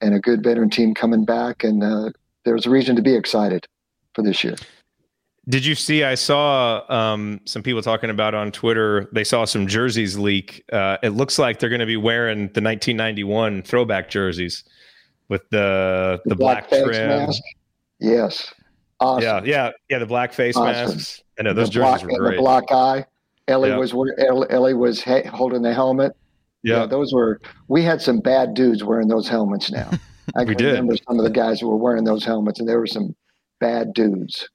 and 0.00 0.14
a 0.14 0.20
good 0.20 0.42
veteran 0.42 0.70
team 0.70 0.94
coming 0.94 1.24
back. 1.24 1.64
And 1.64 1.82
uh, 1.82 2.10
there's 2.44 2.66
a 2.66 2.70
reason 2.70 2.96
to 2.96 3.02
be 3.02 3.14
excited 3.14 3.66
for 4.14 4.22
this 4.22 4.42
year. 4.44 4.56
Did 5.48 5.64
you 5.64 5.74
see? 5.74 6.04
I 6.04 6.14
saw 6.14 6.82
um, 6.90 7.40
some 7.46 7.62
people 7.62 7.80
talking 7.80 8.10
about 8.10 8.34
on 8.34 8.52
Twitter. 8.52 9.08
They 9.12 9.24
saw 9.24 9.46
some 9.46 9.66
jerseys 9.66 10.18
leak. 10.18 10.62
Uh, 10.72 10.98
it 11.02 11.10
looks 11.10 11.38
like 11.38 11.58
they're 11.58 11.70
going 11.70 11.80
to 11.80 11.86
be 11.86 11.96
wearing 11.96 12.38
the 12.38 12.60
1991 12.60 13.62
throwback 13.62 14.10
jerseys 14.10 14.64
with 15.28 15.48
the 15.50 16.20
the, 16.24 16.30
the 16.30 16.36
black, 16.36 16.68
black 16.68 16.84
trim. 16.84 17.08
Mask. 17.08 17.42
Yes. 17.98 18.52
Awesome. 19.00 19.22
Yeah, 19.22 19.42
yeah, 19.44 19.70
yeah. 19.88 19.98
The 19.98 20.06
black 20.06 20.32
face 20.32 20.56
awesome. 20.56 20.96
masks. 20.96 21.22
I 21.38 21.44
know 21.44 21.54
those 21.54 21.68
the 21.68 21.74
jerseys 21.74 22.02
black, 22.02 22.12
were 22.12 22.26
great. 22.26 22.36
The 22.36 22.42
black 22.42 22.70
eye. 22.70 23.04
Ellie 23.46 23.72
was 23.72 23.94
Ellie 24.50 24.74
was 24.74 25.02
holding 25.02 25.62
the 25.62 25.72
helmet. 25.72 26.14
Yeah. 26.62 26.80
yeah. 26.80 26.86
those 26.86 27.14
were. 27.14 27.40
We 27.68 27.82
had 27.82 28.02
some 28.02 28.20
bad 28.20 28.54
dudes 28.54 28.84
wearing 28.84 29.08
those 29.08 29.28
helmets. 29.28 29.70
Now 29.70 29.90
I 30.36 30.44
can 30.44 30.56
remember 30.56 30.94
did. 30.94 31.02
some 31.08 31.18
of 31.18 31.24
the 31.24 31.30
guys 31.30 31.60
who 31.60 31.68
were 31.68 31.76
wearing 31.76 32.04
those 32.04 32.24
helmets, 32.24 32.60
and 32.60 32.68
there 32.68 32.78
were 32.78 32.86
some 32.86 33.14
bad 33.60 33.94
dudes, 33.94 34.48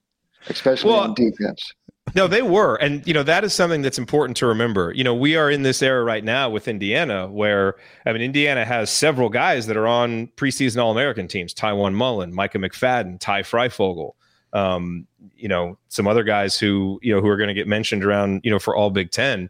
especially 0.49 0.91
well, 0.91 1.01
on 1.01 1.13
defense 1.13 1.73
no, 2.15 2.27
they 2.27 2.41
were. 2.41 2.75
And, 2.75 3.05
you 3.07 3.13
know, 3.13 3.23
that 3.23 3.43
is 3.43 3.53
something 3.53 3.81
that's 3.81 3.97
important 3.97 4.37
to 4.37 4.45
remember. 4.45 4.91
You 4.93 5.03
know, 5.03 5.15
we 5.15 5.35
are 5.35 5.49
in 5.49 5.63
this 5.63 5.81
era 5.81 6.03
right 6.03 6.23
now 6.23 6.49
with 6.49 6.67
Indiana 6.67 7.27
where, 7.27 7.75
I 8.05 8.13
mean, 8.13 8.21
Indiana 8.21 8.65
has 8.65 8.89
several 8.89 9.29
guys 9.29 9.67
that 9.67 9.77
are 9.77 9.87
on 9.87 10.27
preseason 10.35 10.81
All 10.81 10.91
American 10.91 11.27
teams 11.27 11.53
Tiawan 11.53 11.93
Mullen, 11.93 12.33
Micah 12.33 12.59
McFadden, 12.59 13.19
Ty 13.19 13.43
Fryfogle, 13.43 14.11
um, 14.51 15.07
you 15.35 15.47
know, 15.47 15.77
some 15.87 16.07
other 16.07 16.23
guys 16.23 16.59
who, 16.59 16.99
you 17.01 17.15
know, 17.15 17.21
who 17.21 17.27
are 17.27 17.37
going 17.37 17.47
to 17.47 17.53
get 17.53 17.67
mentioned 17.67 18.03
around, 18.03 18.41
you 18.43 18.51
know, 18.51 18.59
for 18.59 18.75
all 18.75 18.91
Big 18.91 19.09
Ten. 19.09 19.49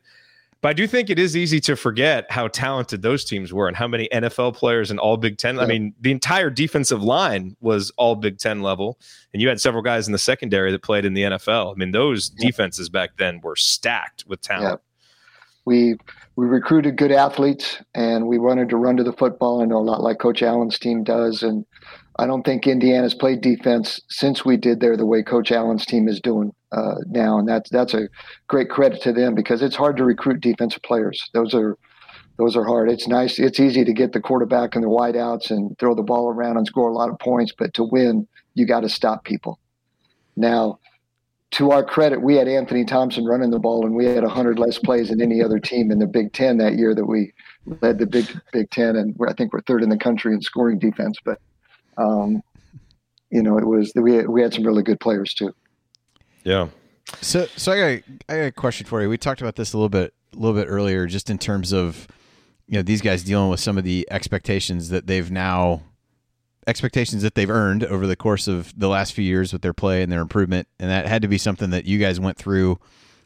But 0.63 0.69
I 0.69 0.73
do 0.73 0.87
think 0.87 1.09
it 1.09 1.19
is 1.19 1.35
easy 1.35 1.59
to 1.59 1.75
forget 1.75 2.25
how 2.31 2.47
talented 2.47 3.01
those 3.01 3.25
teams 3.25 3.51
were 3.51 3.67
and 3.67 3.75
how 3.75 3.85
many 3.85 4.07
NFL 4.13 4.55
players 4.55 4.91
and 4.91 4.97
all 4.97 5.17
Big 5.17 5.37
Ten. 5.37 5.57
Yeah. 5.57 5.63
I 5.63 5.65
mean, 5.65 5.93
the 5.99 6.09
entire 6.09 6.49
defensive 6.49 7.03
line 7.03 7.57
was 7.59 7.91
all 7.97 8.15
Big 8.15 8.37
Ten 8.37 8.61
level, 8.61 8.97
and 9.33 9.41
you 9.41 9.49
had 9.49 9.59
several 9.59 9.83
guys 9.83 10.07
in 10.07 10.13
the 10.13 10.17
secondary 10.17 10.71
that 10.71 10.81
played 10.81 11.03
in 11.03 11.15
the 11.15 11.23
NFL. 11.23 11.73
I 11.73 11.75
mean, 11.75 11.91
those 11.91 12.31
yeah. 12.37 12.47
defenses 12.47 12.87
back 12.87 13.17
then 13.17 13.41
were 13.43 13.57
stacked 13.57 14.23
with 14.25 14.39
talent. 14.39 14.79
Yeah. 14.81 15.05
We 15.65 15.97
we 16.37 16.45
recruited 16.45 16.95
good 16.95 17.11
athletes, 17.11 17.81
and 17.93 18.27
we 18.27 18.37
wanted 18.37 18.69
to 18.69 18.77
run 18.77 18.95
to 18.95 19.03
the 19.03 19.11
football. 19.11 19.61
I 19.61 19.65
know 19.65 19.79
a 19.79 19.79
lot 19.79 20.01
like 20.01 20.19
Coach 20.19 20.41
Allen's 20.41 20.79
team 20.79 21.03
does, 21.03 21.43
and 21.43 21.65
I 22.17 22.27
don't 22.27 22.43
think 22.43 22.67
Indiana's 22.67 23.15
played 23.15 23.41
defense 23.41 23.99
since 24.07 24.45
we 24.45 24.55
did 24.55 24.79
there 24.79 24.95
the 24.95 25.05
way 25.05 25.23
Coach 25.23 25.51
Allen's 25.51 25.85
team 25.85 26.07
is 26.07 26.19
doing 26.19 26.53
uh, 26.71 26.95
now, 27.07 27.39
and 27.39 27.47
that's 27.47 27.69
that's 27.69 27.93
a 27.93 28.07
great 28.47 28.69
credit 28.69 29.01
to 29.01 29.13
them 29.13 29.33
because 29.33 29.61
it's 29.61 29.75
hard 29.75 29.97
to 29.97 30.03
recruit 30.03 30.41
defensive 30.41 30.83
players. 30.83 31.29
Those 31.33 31.53
are 31.53 31.77
those 32.37 32.55
are 32.55 32.65
hard. 32.65 32.89
It's 32.89 33.07
nice. 33.07 33.39
It's 33.39 33.59
easy 33.59 33.83
to 33.83 33.93
get 33.93 34.13
the 34.13 34.19
quarterback 34.19 34.75
and 34.75 34.83
the 34.83 34.89
wideouts 34.89 35.51
and 35.51 35.77
throw 35.79 35.95
the 35.95 36.03
ball 36.03 36.29
around 36.29 36.57
and 36.57 36.67
score 36.67 36.89
a 36.89 36.93
lot 36.93 37.09
of 37.09 37.19
points, 37.19 37.53
but 37.57 37.73
to 37.75 37.83
win, 37.83 38.27
you 38.55 38.65
got 38.65 38.81
to 38.81 38.89
stop 38.89 39.23
people. 39.23 39.59
Now, 40.35 40.79
to 41.51 41.69
our 41.69 41.83
credit, 41.83 42.21
we 42.21 42.35
had 42.35 42.47
Anthony 42.47 42.83
Thompson 42.83 43.25
running 43.25 43.51
the 43.51 43.59
ball, 43.59 43.85
and 43.85 43.93
we 43.93 44.05
had 44.05 44.23
100 44.23 44.57
less 44.57 44.79
plays 44.79 45.09
than 45.09 45.21
any 45.21 45.43
other 45.43 45.59
team 45.59 45.91
in 45.91 45.99
the 45.99 46.07
Big 46.07 46.33
Ten 46.33 46.57
that 46.57 46.73
year 46.73 46.95
that 46.95 47.05
we 47.05 47.31
led 47.81 47.99
the 47.99 48.07
Big 48.07 48.25
Big 48.51 48.71
Ten, 48.71 48.95
and 48.95 49.15
I 49.27 49.33
think 49.33 49.53
we're 49.53 49.61
third 49.61 49.83
in 49.83 49.89
the 49.89 49.97
country 49.97 50.33
in 50.33 50.41
scoring 50.41 50.79
defense. 50.79 51.17
But 51.23 51.39
um, 51.97 52.41
you 53.29 53.41
know, 53.41 53.57
it 53.57 53.65
was 53.65 53.91
we 53.95 54.25
we 54.25 54.41
had 54.41 54.53
some 54.53 54.63
really 54.63 54.83
good 54.83 54.99
players 54.99 55.33
too. 55.33 55.53
Yeah. 56.43 56.67
So, 57.21 57.45
so 57.55 57.71
I 57.71 57.77
got, 57.77 57.85
a, 57.85 58.03
I 58.29 58.37
got 58.37 58.45
a 58.45 58.51
question 58.51 58.85
for 58.87 59.01
you. 59.01 59.09
We 59.09 59.17
talked 59.17 59.41
about 59.41 59.55
this 59.55 59.73
a 59.73 59.77
little 59.77 59.89
bit, 59.89 60.13
a 60.33 60.35
little 60.35 60.59
bit 60.59 60.67
earlier, 60.69 61.05
just 61.05 61.29
in 61.29 61.37
terms 61.37 61.71
of, 61.71 62.07
you 62.67 62.75
know, 62.75 62.81
these 62.81 63.01
guys 63.01 63.23
dealing 63.23 63.49
with 63.49 63.59
some 63.59 63.77
of 63.77 63.83
the 63.83 64.07
expectations 64.09 64.89
that 64.89 65.05
they've 65.05 65.29
now, 65.29 65.81
expectations 66.65 67.21
that 67.21 67.35
they've 67.35 67.49
earned 67.49 67.83
over 67.83 68.07
the 68.07 68.15
course 68.15 68.47
of 68.47 68.77
the 68.77 68.87
last 68.87 69.13
few 69.13 69.23
years 69.23 69.53
with 69.53 69.61
their 69.61 69.73
play 69.73 70.01
and 70.01 70.11
their 70.11 70.21
improvement, 70.21 70.67
and 70.79 70.89
that 70.89 71.05
had 71.07 71.21
to 71.21 71.27
be 71.27 71.37
something 71.37 71.69
that 71.71 71.85
you 71.85 71.99
guys 71.99 72.19
went 72.19 72.37
through 72.37 72.79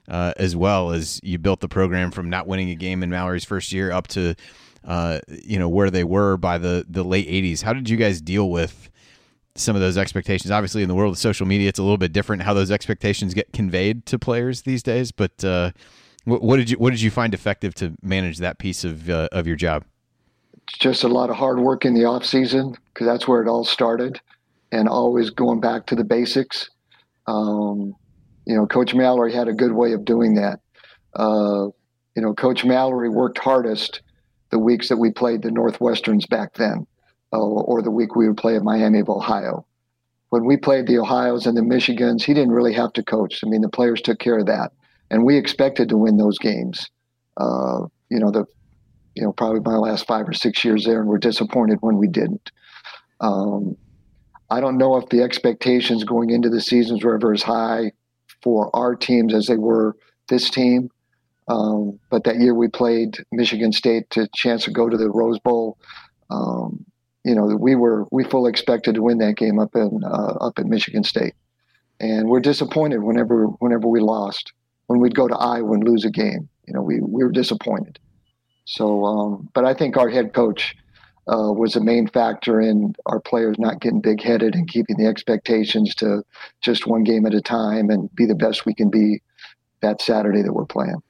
uh, 0.08 0.34
as 0.38 0.56
well 0.56 0.92
as 0.92 1.20
you 1.24 1.38
built 1.38 1.60
the 1.60 1.68
program 1.68 2.12
from 2.12 2.30
not 2.30 2.48
winning 2.48 2.70
a 2.70 2.76
game 2.76 3.04
in 3.04 3.10
Mallory's 3.10 3.46
first 3.46 3.72
year 3.72 3.92
up 3.92 4.08
to 4.08 4.36
uh, 4.88 5.20
you 5.44 5.60
know, 5.60 5.70
where 5.70 5.92
they 5.92 6.04
were 6.04 6.38
by 6.38 6.58
the 6.58 6.86
the 6.90 7.04
late 7.04 7.28
'80s. 7.28 7.62
How 7.62 7.74
did 7.74 7.90
you 7.90 7.98
guys 7.98 8.22
deal 8.22 8.50
with 8.50 8.90
some 9.56 9.76
of 9.76 9.82
those 9.82 9.98
expectations? 9.98 10.50
Obviously, 10.50 10.82
in 10.82 10.90
the 10.90 10.96
world 10.96 11.14
of 11.14 11.20
social 11.20 11.46
media, 11.46 11.70
it's 11.70 11.80
a 11.80 11.84
little 11.84 11.98
bit 11.98 12.14
different 12.14 12.42
how 12.42 12.54
those 12.54 12.72
expectations 12.72 13.34
get 13.34 13.54
conveyed 13.54 14.06
to 14.08 14.18
players 14.18 14.64
these 14.64 14.82
days. 14.82 15.12
But 15.12 15.44
uh, 15.44 15.72
what, 16.24 16.42
what 16.42 16.58
did 16.58 16.72
you 16.72 16.78
what 16.78 16.90
did 16.90 17.02
you 17.02 17.12
find 17.12 17.34
effective 17.34 17.76
to 17.76 17.94
manage 18.02 18.40
that 18.40 18.58
piece 18.58 18.84
of 18.84 19.10
uh, 19.10 19.30
of 19.32 19.46
your 19.46 19.58
job? 19.58 19.84
just 20.68 21.04
a 21.04 21.08
lot 21.08 21.30
of 21.30 21.36
hard 21.36 21.60
work 21.60 21.86
in 21.86 21.94
the 21.94 22.06
off 22.06 22.26
season 22.26 22.76
because 22.94 23.08
that's 23.08 23.28
where 23.28 23.42
it 23.42 23.48
all 23.48 23.64
started, 23.64 24.20
and 24.72 24.88
always 24.88 25.30
going 25.30 25.60
back 25.60 25.86
to 25.88 25.96
the 25.96 26.04
basics. 26.04 26.70
Um, 27.26 27.96
you 28.46 28.56
know, 28.56 28.66
Coach 28.68 28.94
Mallory 28.94 29.34
had 29.34 29.48
a 29.48 29.54
good 29.54 29.72
way 29.72 29.94
of 29.94 30.06
doing 30.06 30.36
that. 30.36 30.60
Uh, 31.14 31.68
you 32.16 32.22
know, 32.22 32.34
Coach 32.34 32.64
Mallory 32.66 33.10
worked 33.10 33.38
hardest 33.38 34.02
the 34.50 34.60
weeks 34.60 34.90
that 34.90 34.98
we 34.98 35.12
played 35.12 35.42
the 35.42 35.50
Northwesterns 35.50 36.28
back 36.30 36.54
then, 36.54 36.86
uh, 37.34 37.38
or 37.38 37.82
the 37.82 37.92
week 37.92 38.16
we 38.16 38.28
would 38.28 38.38
play 38.38 38.56
at 38.56 38.64
Miami 38.64 39.00
of 39.00 39.10
Ohio. 39.10 39.66
When 40.30 40.46
we 40.46 40.58
played 40.58 40.88
the 40.88 41.00
Ohio's 41.00 41.46
and 41.46 41.56
the 41.56 41.62
Michigans, 41.62 42.24
he 42.24 42.34
didn't 42.34 42.52
really 42.52 42.74
have 42.74 42.94
to 42.94 43.04
coach. 43.04 43.42
I 43.44 43.50
mean, 43.50 43.62
the 43.62 43.70
players 43.70 44.02
took 44.02 44.20
care 44.20 44.40
of 44.40 44.46
that, 44.48 44.72
and 45.10 45.24
we 45.24 45.38
expected 45.38 45.90
to 45.90 45.98
win 45.98 46.18
those 46.18 46.38
games. 46.38 46.90
Uh, 47.38 47.86
you 48.10 48.20
know, 48.20 48.32
the 48.32 48.46
you 49.16 49.24
know, 49.24 49.34
probably 49.34 49.62
my 49.62 49.78
last 49.78 50.06
five 50.06 50.28
or 50.28 50.34
six 50.34 50.64
years 50.64 50.86
there, 50.86 51.00
and 51.00 51.10
we're 51.10 51.18
disappointed 51.18 51.80
when 51.82 51.98
we 51.98 52.08
didn't. 52.08 52.52
Um, 53.20 53.76
I 54.52 54.62
don't 54.62 54.78
know 54.78 54.96
if 54.96 55.10
the 55.10 55.24
expectations 55.24 56.04
going 56.04 56.30
into 56.30 56.50
the 56.50 56.62
seasons 56.62 57.04
were 57.04 57.16
ever 57.16 57.34
as 57.34 57.42
high 57.42 57.92
for 58.44 58.70
our 58.76 58.96
teams 58.96 59.34
as 59.34 59.48
they 59.48 59.58
were 59.58 59.98
this 60.30 60.52
team. 60.52 60.90
Um, 61.48 62.00
but 62.10 62.24
that 62.26 62.38
year 62.38 62.54
we 62.54 62.68
played 62.68 63.24
Michigan 63.32 63.72
State 63.72 64.10
to 64.12 64.28
chance 64.36 64.66
to 64.66 64.72
go 64.72 64.90
to 64.90 64.98
the 64.98 65.10
Rose 65.10 65.40
Bowl. 65.40 65.78
Um, 66.30 66.86
you 67.24 67.36
know, 67.36 67.46
we 67.60 67.76
were 67.76 68.06
we 68.12 68.24
fully 68.24 68.50
expected 68.50 68.96
to 68.96 69.02
win 69.02 69.18
that 69.20 69.38
game 69.38 69.60
up 69.60 69.76
in 69.76 70.02
uh, 70.04 70.34
up 70.42 70.60
at 70.60 70.66
Michigan 70.66 71.04
State, 71.04 71.36
and 72.00 72.28
we're 72.30 72.40
disappointed 72.40 73.04
whenever 73.04 73.46
whenever 73.46 73.88
we 73.88 74.00
lost. 74.00 74.54
When 74.88 75.02
we'd 75.02 75.16
go 75.16 75.28
to 75.28 75.36
Iowa 75.36 75.74
and 75.74 75.84
lose 75.84 76.06
a 76.06 76.10
game, 76.10 76.48
you 76.66 76.74
know, 76.74 76.82
we 76.82 77.00
we 77.02 77.24
were 77.24 77.32
disappointed. 77.32 78.00
So, 78.66 79.06
um, 79.06 79.50
but 79.54 79.66
I 79.66 79.74
think 79.74 79.98
our 79.98 80.10
head 80.10 80.34
coach 80.34 80.76
uh, 81.28 81.52
was 81.52 81.76
a 81.76 81.82
main 81.82 82.08
factor 82.08 82.62
in 82.62 82.94
our 83.06 83.20
players 83.20 83.58
not 83.60 83.82
getting 83.82 84.02
big 84.02 84.22
headed 84.22 84.56
and 84.56 84.68
keeping 84.68 84.98
the 84.98 85.06
expectations 85.06 85.96
to 85.96 86.24
just 86.62 86.88
one 86.88 87.04
game 87.04 87.26
at 87.26 87.34
a 87.34 87.42
time 87.42 87.90
and 87.90 88.14
be 88.16 88.26
the 88.26 88.36
best 88.36 88.66
we 88.66 88.74
can 88.74 88.90
be 88.90 89.22
that 89.82 90.02
Saturday 90.02 90.42
that 90.42 90.54
we're 90.54 90.66
playing. 90.66 91.02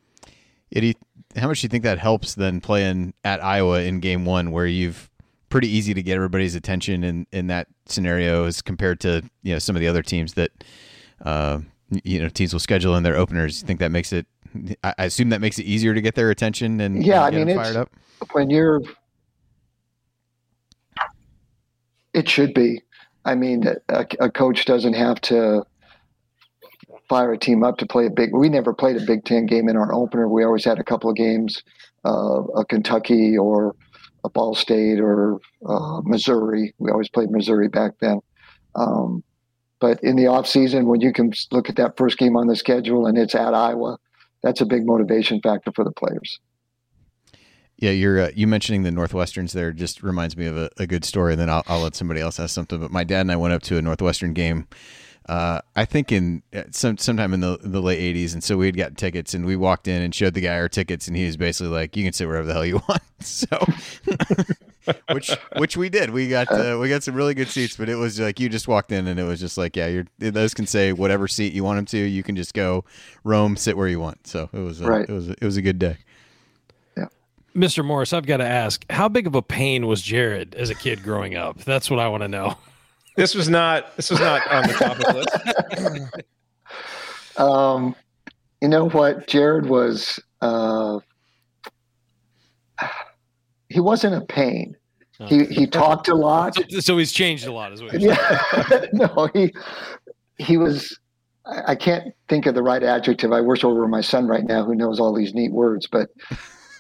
You, 0.70 0.94
how 1.36 1.48
much 1.48 1.62
do 1.62 1.66
you 1.66 1.70
think 1.70 1.84
that 1.84 2.00
helps 2.00 2.36
then 2.36 2.62
playing 2.62 3.14
at 3.24 3.44
Iowa 3.44 3.82
in 3.82 4.00
game 4.00 4.26
one 4.26 4.52
where 4.52 4.68
you've 4.68 5.10
pretty 5.50 5.70
easy 5.70 5.94
to 5.94 6.04
get 6.04 6.16
everybody's 6.16 6.56
attention 6.56 7.04
in, 7.04 7.26
in 7.32 7.48
that 7.48 7.68
scenario 7.86 8.46
as 8.46 8.62
compared 8.62 9.00
to, 9.00 9.24
you 9.44 9.54
know, 9.54 9.60
some 9.60 9.76
of 9.76 9.80
the 9.80 9.88
other 9.88 10.04
teams 10.04 10.34
that, 10.34 10.52
uh, 11.24 11.60
you 12.04 12.22
know, 12.22 12.28
teams 12.28 12.52
will 12.52 12.60
schedule 12.60 12.96
in 12.98 13.04
their 13.04 13.16
openers. 13.16 13.62
You 13.62 13.68
think 13.68 13.80
that 13.80 13.92
makes 13.92 14.12
it 14.12 14.28
I 14.84 15.06
assume 15.06 15.30
that 15.30 15.42
makes 15.42 15.60
it 15.60 15.66
easier 15.66 15.94
to 15.94 16.02
get 16.02 16.16
their 16.16 16.30
attention 16.30 16.80
and 16.82 17.06
yeah, 17.06 17.28
and 17.28 17.36
I 17.36 17.44
mean, 17.44 17.56
fired 17.56 17.76
up. 17.76 17.90
When 18.32 18.50
you're, 18.50 18.82
it 22.14 22.28
should 22.28 22.54
be. 22.54 22.82
I 23.26 23.36
mean, 23.36 23.68
a, 23.90 24.06
a, 24.20 24.32
coach 24.32 24.66
doesn't 24.66 24.94
have 24.94 25.20
to 25.22 25.66
fire 27.10 27.34
a 27.34 27.38
team 27.38 27.64
up 27.64 27.78
to 27.78 27.86
play 27.86 28.06
a 28.06 28.10
big. 28.10 28.34
We 28.34 28.50
never 28.50 28.74
played 28.74 28.98
a 28.98 29.06
Big 29.06 29.26
Ten 29.26 29.46
game 29.46 29.70
in 29.70 29.78
our 29.78 29.94
opener. 29.94 30.28
We 30.28 30.44
always 30.44 30.66
had 30.66 30.80
a 30.80 30.84
couple 30.84 31.10
of 31.10 31.16
games, 31.16 31.64
uh, 32.06 32.44
a 32.56 32.66
Kentucky 32.66 33.38
or 33.38 33.76
a 34.24 34.30
Ball 34.30 34.56
State 34.56 35.00
or 35.00 35.40
uh, 35.66 36.02
Missouri. 36.04 36.74
We 36.80 36.92
always 36.92 37.10
played 37.10 37.32
Missouri 37.32 37.70
back 37.70 37.94
then. 38.00 38.20
Um, 38.76 39.24
but 39.80 40.04
in 40.04 40.16
the 40.16 40.28
off 40.28 40.48
season, 40.48 40.88
when 40.88 41.02
you 41.02 41.14
can 41.14 41.32
look 41.52 41.70
at 41.70 41.76
that 41.76 41.98
first 41.98 42.18
game 42.18 42.36
on 42.36 42.48
the 42.48 42.56
schedule 42.56 43.06
and 43.06 43.18
it's 43.18 43.36
at 43.36 43.54
Iowa, 43.54 43.98
that's 44.44 44.62
a 44.62 44.66
big 44.66 44.86
motivation 44.86 45.40
factor 45.42 45.72
for 45.72 45.84
the 45.84 45.92
players. 45.92 46.40
Yeah, 47.78 47.92
you're 47.92 48.20
uh, 48.20 48.32
you 48.36 48.48
mentioning 48.48 48.82
the 48.82 48.90
Northwesterns 48.90 49.52
there 49.52 49.72
just 49.72 50.02
reminds 50.02 50.36
me 50.36 50.48
of 50.48 50.58
a, 50.58 50.70
a 50.78 50.88
good 50.88 51.06
story. 51.06 51.34
And 51.34 51.42
then 51.42 51.50
I'll, 51.50 51.64
I'll 51.68 51.82
let 51.82 51.96
somebody 51.96 52.20
else 52.20 52.40
ask 52.40 52.54
something. 52.54 52.80
But 52.80 52.92
my 52.92 53.04
dad 53.04 53.22
and 53.22 53.32
I 53.32 53.36
went 53.36 53.54
up 53.54 53.62
to 53.64 53.78
a 53.78 53.82
Northwestern 53.82 54.34
game. 54.34 54.68
Uh, 55.28 55.60
I 55.76 55.84
think 55.84 56.14
in 56.14 56.42
uh, 56.56 56.64
some 56.72 56.98
sometime 56.98 57.34
in 57.34 57.42
the 57.42 57.58
the 57.62 57.82
late 57.82 58.00
'80s, 58.00 58.34
and 58.34 58.42
so 58.42 58.58
we 58.58 58.66
had 58.68 58.78
gotten 58.78 58.96
tickets, 58.96 59.34
and 59.34 59.46
we 59.46 59.58
walked 59.58 59.88
in 59.90 60.02
and 60.02 60.16
showed 60.16 60.34
the 60.34 60.42
guy 60.42 60.58
our 60.58 60.70
tickets, 60.70 61.08
and 61.08 61.18
he 61.18 61.26
was 61.26 61.36
basically 61.36 61.72
like, 61.72 61.98
"You 61.98 62.06
can 62.06 62.14
sit 62.14 62.28
wherever 62.28 62.48
the 62.48 62.54
hell 62.54 62.66
you 62.66 62.76
want." 62.88 63.02
So, 63.20 63.48
which 65.12 65.36
which 65.58 65.76
we 65.76 65.90
did. 65.90 66.12
We 66.12 66.30
got 66.30 66.50
uh, 66.50 66.78
we 66.80 66.88
got 66.88 67.04
some 67.04 67.14
really 67.14 67.34
good 67.34 67.50
seats, 67.50 67.76
but 67.76 67.90
it 67.90 67.96
was 67.96 68.22
like 68.22 68.40
you 68.40 68.48
just 68.48 68.70
walked 68.70 68.94
in, 68.94 69.06
and 69.08 69.20
it 69.20 69.24
was 69.24 69.42
just 69.42 69.58
like, 69.58 69.76
yeah, 69.76 69.88
you're 69.88 70.06
those 70.20 70.54
can 70.54 70.66
say 70.66 70.94
whatever 70.94 71.28
seat 71.28 71.52
you 71.52 71.64
want 71.64 71.78
them 71.78 71.86
to. 71.88 71.98
You 71.98 72.24
can 72.24 72.38
just 72.38 72.54
go 72.54 72.86
roam, 73.26 73.58
sit 73.58 73.76
where 73.76 73.90
you 73.90 74.00
want. 74.00 74.28
So 74.28 74.50
it 74.54 74.60
was 74.60 74.80
a, 74.80 74.86
right. 74.86 75.10
it 75.10 75.12
was 75.12 75.28
a, 75.28 75.32
it 75.34 75.44
was 75.44 75.58
a 75.58 75.62
good 75.62 75.78
day. 75.78 75.98
Yeah. 76.96 77.08
Mr. 77.54 77.84
Morris, 77.84 78.14
I've 78.14 78.26
got 78.26 78.38
to 78.38 78.48
ask, 78.48 78.86
how 78.90 79.10
big 79.10 79.28
of 79.28 79.36
a 79.36 79.42
pain 79.42 79.88
was 79.88 80.02
Jerod 80.02 80.56
as 80.56 80.70
a 80.70 80.76
kid 80.76 81.04
growing 81.04 81.36
up? 81.36 81.58
That's 81.60 81.90
what 81.90 82.00
I 82.00 82.08
want 82.08 82.24
to 82.24 82.30
know. 82.30 82.56
This 83.18 83.34
was 83.34 83.50
not 83.50 83.96
this 83.98 84.12
was 84.12 84.20
not 84.20 84.48
on 84.48 84.68
the 84.68 84.74
top 84.74 85.00
of 85.00 85.04
the 85.04 86.14
list. 86.14 87.40
um, 87.40 87.96
you 88.62 88.68
know 88.68 88.90
what? 88.90 89.28
Jerod 89.28 89.66
was 89.66 90.20
uh, 90.42 91.00
he 93.70 93.80
wasn't 93.80 94.14
a 94.14 94.22
pain. 94.22 94.78
He 95.26 95.46
he 95.46 95.66
talked 95.66 96.10
a 96.10 96.14
lot. 96.14 96.54
So, 96.70 96.80
so 96.80 96.98
he's 97.00 97.12
changed 97.12 97.48
a 97.48 97.52
lot 97.52 97.74
as 97.74 97.82
well. 97.82 97.96
Yeah. 97.96 98.86
no, 98.94 99.30
he 99.34 99.52
he 100.38 100.58
was 100.58 100.96
I 101.66 101.74
can't 101.74 102.14
think 102.30 102.46
of 102.46 102.54
the 102.54 102.62
right 102.62 102.84
adjective. 102.84 103.32
I 103.32 103.42
wish 103.42 103.64
over 103.64 103.88
my 103.88 104.02
son 104.02 104.28
right 104.28 104.44
now 104.44 104.64
who 104.64 104.76
knows 104.76 105.00
all 105.00 105.12
these 105.16 105.34
neat 105.34 105.52
words, 105.52 105.88
but 105.92 106.10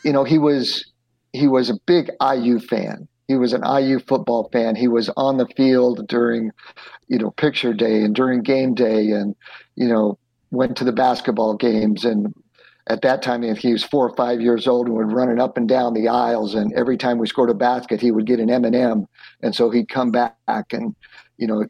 you 0.03 0.13
know, 0.13 0.23
he 0.23 0.37
was 0.37 0.85
he 1.33 1.47
was 1.47 1.71
a 1.71 1.75
big 1.87 2.11
IU 2.21 2.59
fan. 2.59 3.07
He 3.27 3.35
was 3.35 3.53
an 3.53 3.63
IU 3.63 3.99
football 3.99 4.49
fan. 4.51 4.75
He 4.75 4.87
was 4.87 5.09
on 5.17 5.37
the 5.37 5.47
field 5.57 6.07
during, 6.07 6.51
you 7.07 7.17
know, 7.17 7.31
picture 7.31 7.73
day 7.73 8.03
and 8.03 8.15
during 8.15 8.41
game 8.41 8.73
day, 8.73 9.11
and 9.11 9.35
you 9.75 9.87
know, 9.87 10.17
went 10.51 10.77
to 10.77 10.83
the 10.83 10.93
basketball 10.93 11.55
games. 11.55 12.05
And 12.05 12.33
at 12.87 13.01
that 13.01 13.21
time, 13.21 13.43
he 13.55 13.73
was 13.73 13.83
four 13.83 14.07
or 14.07 14.15
five 14.15 14.39
years 14.39 14.67
old 14.67 14.87
and 14.87 14.95
would 14.95 15.11
running 15.11 15.39
up 15.39 15.57
and 15.57 15.67
down 15.67 15.93
the 15.93 16.07
aisles. 16.07 16.55
And 16.55 16.73
every 16.73 16.97
time 16.97 17.17
we 17.17 17.27
scored 17.27 17.49
a 17.49 17.53
basket, 17.53 17.99
he 17.99 18.11
would 18.11 18.25
get 18.25 18.39
an 18.39 18.49
M 18.49 18.65
and 18.65 18.75
m 18.75 19.07
and 19.41 19.53
so 19.53 19.69
he'd 19.69 19.89
come 19.89 20.11
back 20.11 20.37
and, 20.71 20.95
you 21.37 21.47
know, 21.47 21.65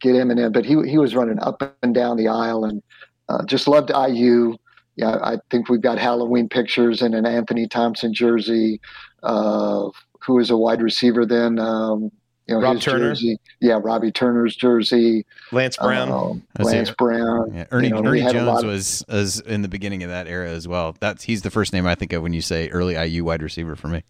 get 0.00 0.16
M 0.16 0.30
and 0.30 0.40
m 0.40 0.52
But 0.52 0.64
he 0.64 0.76
he 0.88 0.98
was 0.98 1.14
running 1.14 1.38
up 1.40 1.76
and 1.82 1.94
down 1.94 2.16
the 2.16 2.28
aisle 2.28 2.64
and 2.64 2.82
uh, 3.28 3.44
just 3.44 3.68
loved 3.68 3.90
IU 3.90 4.56
yeah, 4.96 5.16
I 5.22 5.38
think 5.50 5.68
we've 5.68 5.80
got 5.80 5.98
Halloween 5.98 6.48
pictures 6.48 7.02
in 7.02 7.14
an 7.14 7.24
Anthony 7.24 7.66
Thompson 7.66 8.12
jersey, 8.12 8.80
uh, 9.22 9.88
who 10.26 10.34
was 10.34 10.50
a 10.50 10.56
wide 10.56 10.82
receiver 10.82 11.26
then. 11.26 11.58
Um, 11.58 12.10
you 12.48 12.56
know, 12.56 12.60
Rob 12.60 12.74
his 12.76 12.84
Turner. 12.84 13.10
jersey. 13.10 13.38
Yeah, 13.60 13.78
Robbie 13.80 14.10
Turner's 14.10 14.56
jersey. 14.56 15.24
Lance 15.52 15.76
Brown. 15.76 16.10
Um, 16.10 16.42
Lance 16.58 16.90
it. 16.90 16.96
Brown. 16.96 17.54
Yeah, 17.54 17.66
Ernie, 17.70 17.88
You 17.88 17.94
know, 17.94 18.04
Ernie 18.10 18.20
Jones 18.32 18.62
of- 18.62 18.68
was 18.68 19.04
was 19.08 19.40
in 19.40 19.62
the 19.62 19.68
beginning 19.68 20.02
of 20.02 20.10
that 20.10 20.26
era 20.26 20.50
as 20.50 20.66
well. 20.66 20.96
That's 20.98 21.22
he's 21.22 21.42
the 21.42 21.50
first 21.50 21.72
name 21.72 21.86
I 21.86 21.94
think 21.94 22.12
of 22.12 22.22
when 22.22 22.32
you 22.32 22.42
say 22.42 22.68
early 22.70 22.96
IU 22.96 23.24
wide 23.24 23.42
receiver 23.42 23.76
for 23.76 23.86
me. 23.88 24.02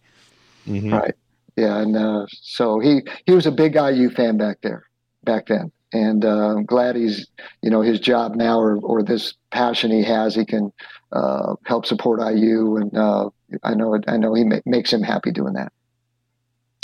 Right. 0.67 1.13
Yeah, 1.55 1.77
and 1.77 1.95
uh, 1.95 2.25
so 2.31 2.79
he 2.79 3.01
he 3.27 3.33
was 3.33 3.45
a 3.45 3.51
big 3.51 3.75
IU 3.75 4.09
fan 4.09 4.37
back 4.37 4.57
there, 4.63 4.83
back 5.23 5.45
then, 5.47 5.71
and 5.93 6.25
uh, 6.25 6.55
I'm 6.55 6.65
glad 6.65 6.95
he's 6.95 7.27
you 7.61 7.69
know 7.69 7.81
his 7.81 7.99
job 7.99 8.33
now 8.33 8.59
or 8.59 8.77
or 8.77 9.03
this 9.03 9.35
passion 9.51 9.91
he 9.91 10.01
has, 10.03 10.33
he 10.33 10.45
can 10.45 10.73
uh, 11.11 11.53
help 11.67 11.85
support 11.85 12.19
IU, 12.19 12.77
and 12.77 12.97
uh, 12.97 13.29
I 13.63 13.75
know 13.75 13.99
I 14.07 14.17
know 14.17 14.33
he 14.33 14.43
ma- 14.43 14.61
makes 14.65 14.91
him 14.91 15.03
happy 15.03 15.31
doing 15.31 15.53
that. 15.53 15.71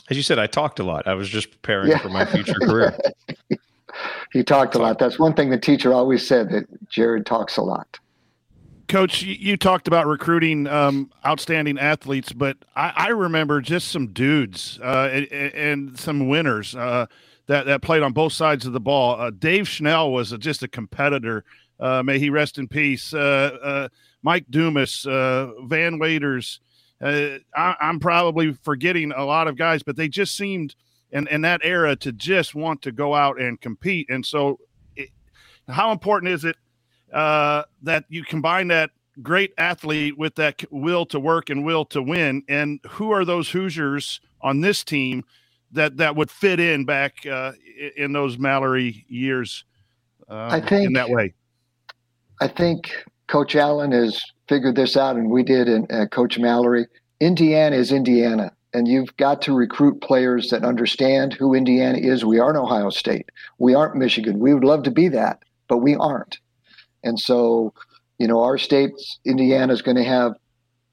As 0.10 0.18
you 0.18 0.24
said, 0.24 0.40
I 0.40 0.48
talked 0.48 0.80
a 0.80 0.84
lot. 0.84 1.08
I 1.08 1.14
was 1.14 1.30
just 1.30 1.52
preparing 1.52 1.90
Yeah. 1.92 2.00
for 2.00 2.10
my 2.10 2.26
future 2.26 2.56
career. 2.62 2.98
He 4.32 4.44
talked 4.44 4.76
a 4.76 4.78
lot. 4.78 5.00
That's 5.00 5.18
one 5.18 5.34
thing 5.34 5.50
the 5.50 5.58
teacher 5.58 5.92
always 5.92 6.26
said 6.26 6.52
that 6.52 6.88
Jerod 6.90 7.26
talks 7.26 7.58
a 7.58 7.62
lot. 7.64 8.00
Coach, 8.88 9.24
you, 9.24 9.34
you 9.34 9.58
talked 9.58 9.88
about 9.88 10.06
recruiting 10.06 10.68
um, 10.68 11.12
outstanding 11.26 11.78
athletes, 11.80 12.32
but 12.32 12.56
I, 12.76 12.94
I 12.96 13.08
remember 13.10 13.60
just 13.60 13.90
some 13.90 14.08
dudes 14.08 14.80
uh, 14.84 15.10
and, 15.12 15.28
and 15.32 16.00
some 16.00 16.30
winners 16.30 16.76
uh, 16.76 17.08
that 17.48 17.66
that 17.66 17.82
played 17.82 18.04
on 18.04 18.14
both 18.14 18.32
sides 18.34 18.66
of 18.68 18.74
the 18.74 18.80
ball. 18.80 19.20
Uh, 19.20 19.32
Dave 19.32 19.68
Schnell 19.68 20.12
was 20.12 20.32
a, 20.32 20.38
just 20.38 20.62
a 20.64 20.68
competitor. 20.68 21.44
Uh, 21.80 22.04
may 22.04 22.20
he 22.20 22.30
rest 22.30 22.58
in 22.60 22.68
peace. 22.68 23.14
Uh, 23.14 23.58
uh, 23.62 23.88
Mike 24.22 24.46
Dumas, 24.50 25.06
uh, 25.08 25.52
Van 25.64 25.98
Waiters. 26.00 26.60
Uh, 27.02 27.38
I, 27.56 27.76
I'm 27.80 28.00
probably 28.00 28.54
forgetting 28.54 29.12
a 29.12 29.24
lot 29.24 29.48
of 29.48 29.58
guys, 29.58 29.84
but 29.84 29.96
they 29.96 30.08
just 30.08 30.36
seemed 30.36 30.76
in, 31.12 31.28
in 31.28 31.42
that 31.42 31.62
era 31.64 31.96
to 31.98 32.12
just 32.12 32.56
want 32.56 32.82
to 32.84 32.92
go 32.92 33.16
out 33.16 33.40
and 33.40 33.60
compete. 33.60 34.10
And 34.10 34.26
so, 34.26 34.60
it, 34.96 35.10
how 35.68 35.92
important 35.92 36.32
is 36.32 36.46
it 36.46 36.58
uh, 37.14 37.64
that 37.84 38.06
you 38.10 38.24
combine 38.24 38.68
that 38.68 38.92
great 39.22 39.54
athlete 39.58 40.18
with 40.18 40.36
that 40.36 40.64
will 40.72 41.06
to 41.08 41.20
work 41.20 41.50
and 41.50 41.66
will 41.66 41.86
to 41.86 42.02
win. 42.02 42.44
And 42.48 42.80
who 42.88 43.12
are 43.12 43.26
those 43.26 43.50
Hoosiers 43.50 44.22
on 44.42 44.62
this 44.62 44.84
team 44.84 45.24
that 45.72 45.98
that 45.98 46.16
would 46.16 46.32
fit 46.32 46.60
in 46.60 46.86
back 46.86 47.26
uh, 47.26 47.54
in 47.96 48.14
those 48.14 48.38
Mallory 48.38 49.06
years? 49.08 49.66
Uh, 50.30 50.48
I 50.52 50.62
think 50.62 50.88
in 50.88 50.94
that 50.94 51.10
way. 51.10 51.34
I 52.42 52.48
think 52.48 52.92
Coach 53.28 53.56
Allen 53.56 53.92
has 53.92 54.24
figured 54.50 54.76
this 54.76 54.98
out, 54.98 55.16
and 55.16 55.30
we 55.30 55.44
did 55.44 55.70
in 55.70 55.86
uh, 55.92 56.08
Coach 56.08 56.40
Mallory. 56.40 56.88
Indiana 57.22 57.76
is 57.76 57.92
Indiana, 57.92 58.52
and 58.74 58.88
you've 58.88 59.16
got 59.18 59.44
to 59.44 59.54
recruit 59.54 60.02
players 60.02 60.50
that 60.50 60.66
understand 60.66 61.34
who 61.34 61.54
Indiana 61.54 62.00
is. 62.00 62.26
We 62.26 62.40
aren't 62.40 62.58
Ohio 62.58 62.90
State. 62.90 63.30
We 63.60 63.76
aren't 63.76 63.96
Michigan. 63.96 64.40
We 64.40 64.54
would 64.54 64.64
love 64.64 64.84
to 64.84 64.92
be 64.92 65.08
that, 65.10 65.44
but 65.68 65.78
we 65.78 65.96
aren't. 65.96 66.40
And 67.04 67.20
so, 67.20 67.74
you 68.18 68.28
know, 68.28 68.42
our 68.42 68.58
state, 68.58 68.92
Indiana, 69.24 69.72
is 69.72 69.84
going 69.84 69.98
to 69.98 70.04
have 70.04 70.34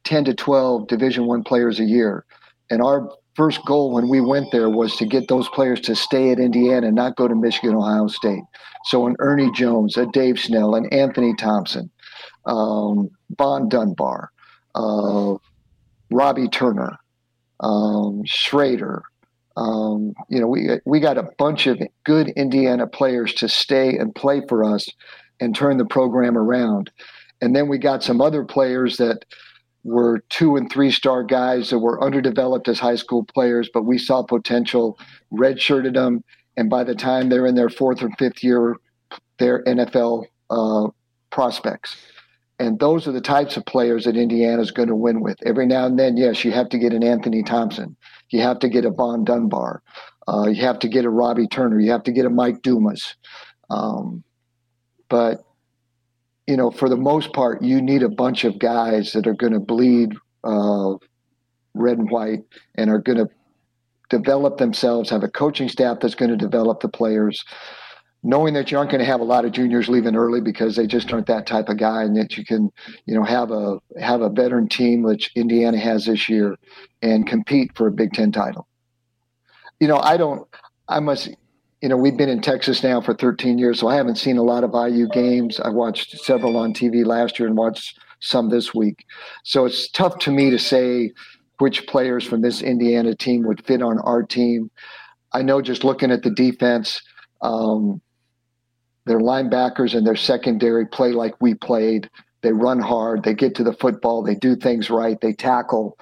10 0.04 0.26
to 0.26 0.34
12 0.34 0.86
Division 0.86 1.26
One 1.26 1.42
players 1.42 1.80
a 1.80 1.84
year, 1.84 2.26
and 2.70 2.82
our 2.82 3.10
first 3.36 3.64
goal 3.66 3.92
when 3.92 4.08
we 4.08 4.20
went 4.20 4.50
there 4.52 4.70
was 4.70 4.96
to 4.96 5.06
get 5.06 5.28
those 5.28 5.48
players 5.50 5.80
to 5.80 5.94
stay 5.94 6.30
at 6.30 6.38
Indiana 6.38 6.86
and 6.86 6.96
not 6.96 7.16
go 7.16 7.28
to 7.28 7.34
Michigan, 7.34 7.74
Ohio 7.76 8.08
State. 8.08 8.42
So 8.84 9.06
an 9.06 9.16
Ernie 9.18 9.50
Jones, 9.52 9.96
a 9.96 10.06
Dave 10.06 10.38
Schnell, 10.38 10.74
an 10.74 10.86
Anthony 10.86 11.34
Thompson, 11.34 11.90
um, 12.46 13.10
Vaughn 13.36 13.68
Dunbar, 13.68 14.30
uh, 14.74 15.34
Robbie 16.10 16.48
Turner, 16.48 16.98
um, 17.60 18.22
Schrader. 18.24 19.02
Um, 19.56 20.14
you 20.28 20.38
know, 20.40 20.46
we 20.46 20.68
we 20.84 21.00
got 21.00 21.18
a 21.18 21.28
bunch 21.38 21.66
of 21.66 21.80
good 22.04 22.28
Indiana 22.30 22.86
players 22.86 23.32
to 23.34 23.48
stay 23.48 23.96
and 23.96 24.14
play 24.14 24.42
for 24.48 24.64
us 24.64 24.88
and 25.40 25.54
turn 25.54 25.78
the 25.78 25.84
program 25.84 26.36
around. 26.36 26.90
And 27.40 27.54
then 27.54 27.68
we 27.68 27.78
got 27.78 28.02
some 28.02 28.20
other 28.20 28.44
players 28.44 28.96
that 28.98 29.24
were 29.84 30.22
two 30.28 30.56
and 30.56 30.70
three 30.70 30.90
star 30.90 31.22
guys 31.22 31.70
that 31.70 31.78
were 31.78 32.02
underdeveloped 32.02 32.68
as 32.68 32.78
high 32.78 32.96
school 32.96 33.24
players, 33.24 33.70
but 33.72 33.84
we 33.84 33.98
saw 33.98 34.22
potential, 34.22 34.98
redshirted 35.32 35.94
them, 35.94 36.24
and 36.56 36.68
by 36.68 36.82
the 36.82 36.94
time 36.94 37.28
they're 37.28 37.46
in 37.46 37.54
their 37.54 37.70
fourth 37.70 38.02
or 38.02 38.10
fifth 38.18 38.42
year, 38.42 38.76
they're 39.38 39.62
NFL 39.64 40.26
uh, 40.50 40.88
prospects. 41.30 41.96
And 42.58 42.78
those 42.78 43.06
are 43.06 43.12
the 43.12 43.20
types 43.20 43.56
of 43.56 43.66
players 43.66 44.04
that 44.04 44.16
Indiana 44.16 44.62
is 44.62 44.70
going 44.70 44.88
to 44.88 44.96
win 44.96 45.20
with. 45.20 45.36
Every 45.44 45.66
now 45.66 45.84
and 45.86 45.98
then, 45.98 46.16
yes, 46.16 46.44
you 46.44 46.52
have 46.52 46.70
to 46.70 46.78
get 46.78 46.94
an 46.94 47.04
Anthony 47.04 47.42
Thompson. 47.42 47.96
You 48.30 48.40
have 48.40 48.58
to 48.60 48.68
get 48.68 48.86
a 48.86 48.90
Vaughn 48.90 49.24
Dunbar. 49.24 49.82
Uh, 50.26 50.46
you 50.48 50.62
have 50.62 50.78
to 50.80 50.88
get 50.88 51.04
a 51.04 51.10
Robbie 51.10 51.48
Turner. 51.48 51.78
You 51.78 51.90
have 51.92 52.02
to 52.04 52.12
get 52.12 52.24
a 52.24 52.30
Mike 52.30 52.62
Dumas. 52.62 53.14
Um, 53.68 54.24
but, 55.08 55.44
you 56.46 56.56
know, 56.56 56.70
for 56.70 56.88
the 56.88 56.96
most 56.96 57.32
part, 57.32 57.62
you 57.62 57.82
need 57.82 58.02
a 58.02 58.08
bunch 58.08 58.44
of 58.44 58.58
guys 58.58 59.12
that 59.12 59.26
are 59.26 59.34
going 59.34 59.52
to 59.52 59.60
bleed 59.60 60.14
uh, 60.42 60.94
red 61.74 61.98
and 61.98 62.10
white 62.10 62.42
and 62.76 62.90
are 62.90 63.00
going 63.00 63.18
to 63.18 63.28
develop 64.08 64.56
themselves, 64.56 65.10
have 65.10 65.24
a 65.24 65.28
coaching 65.28 65.68
staff 65.68 65.98
that's 66.00 66.14
going 66.14 66.30
to 66.30 66.36
develop 66.36 66.80
the 66.80 66.88
players 66.88 67.44
knowing 68.26 68.54
that 68.54 68.72
you 68.72 68.76
aren't 68.76 68.90
going 68.90 68.98
to 68.98 69.06
have 69.06 69.20
a 69.20 69.24
lot 69.24 69.44
of 69.44 69.52
juniors 69.52 69.88
leaving 69.88 70.16
early 70.16 70.40
because 70.40 70.74
they 70.74 70.86
just 70.86 71.12
aren't 71.12 71.28
that 71.28 71.46
type 71.46 71.68
of 71.68 71.78
guy, 71.78 72.02
and 72.02 72.16
that 72.16 72.36
you 72.36 72.44
can, 72.44 72.70
you 73.06 73.14
know, 73.14 73.22
have 73.22 73.52
a 73.52 73.78
have 74.00 74.20
a 74.20 74.28
veteran 74.28 74.68
team 74.68 75.02
which 75.02 75.30
Indiana 75.36 75.78
has 75.78 76.06
this 76.06 76.28
year, 76.28 76.56
and 77.02 77.26
compete 77.26 77.70
for 77.76 77.86
a 77.86 77.92
Big 77.92 78.12
Ten 78.12 78.32
title. 78.32 78.66
You 79.78 79.86
know, 79.86 79.98
I 79.98 80.16
don't. 80.16 80.46
I 80.88 80.98
must. 80.98 81.30
You 81.80 81.88
know, 81.88 81.96
we've 81.96 82.16
been 82.16 82.28
in 82.28 82.40
Texas 82.40 82.82
now 82.82 83.00
for 83.00 83.14
13 83.14 83.58
years, 83.58 83.78
so 83.78 83.86
I 83.86 83.94
haven't 83.94 84.16
seen 84.16 84.38
a 84.38 84.42
lot 84.42 84.64
of 84.64 84.74
IU 84.74 85.08
games. 85.08 85.60
I 85.60 85.68
watched 85.68 86.18
several 86.18 86.56
on 86.56 86.74
TV 86.74 87.04
last 87.06 87.38
year 87.38 87.46
and 87.46 87.56
watched 87.56 88.00
some 88.18 88.48
this 88.48 88.74
week. 88.74 89.04
So 89.44 89.66
it's 89.66 89.88
tough 89.90 90.18
to 90.20 90.32
me 90.32 90.50
to 90.50 90.58
say 90.58 91.12
which 91.58 91.86
players 91.86 92.24
from 92.24 92.40
this 92.40 92.62
Indiana 92.62 93.14
team 93.14 93.46
would 93.46 93.64
fit 93.66 93.82
on 93.82 93.98
our 94.00 94.22
team. 94.22 94.70
I 95.32 95.42
know 95.42 95.60
just 95.60 95.84
looking 95.84 96.10
at 96.10 96.22
the 96.22 96.30
defense, 96.30 97.02
um, 97.42 98.00
their 99.06 99.20
linebackers 99.20 99.94
and 99.94 100.06
their 100.06 100.16
secondary 100.16 100.86
play 100.86 101.12
like 101.12 101.40
we 101.40 101.54
played. 101.54 102.10
They 102.42 102.52
run 102.52 102.80
hard. 102.80 103.22
They 103.22 103.34
get 103.34 103.54
to 103.56 103.64
the 103.64 103.72
football. 103.72 104.22
They 104.22 104.34
do 104.34 104.54
things 104.54 104.90
right. 104.90 105.20
They 105.20 105.32
tackle. 105.32 105.98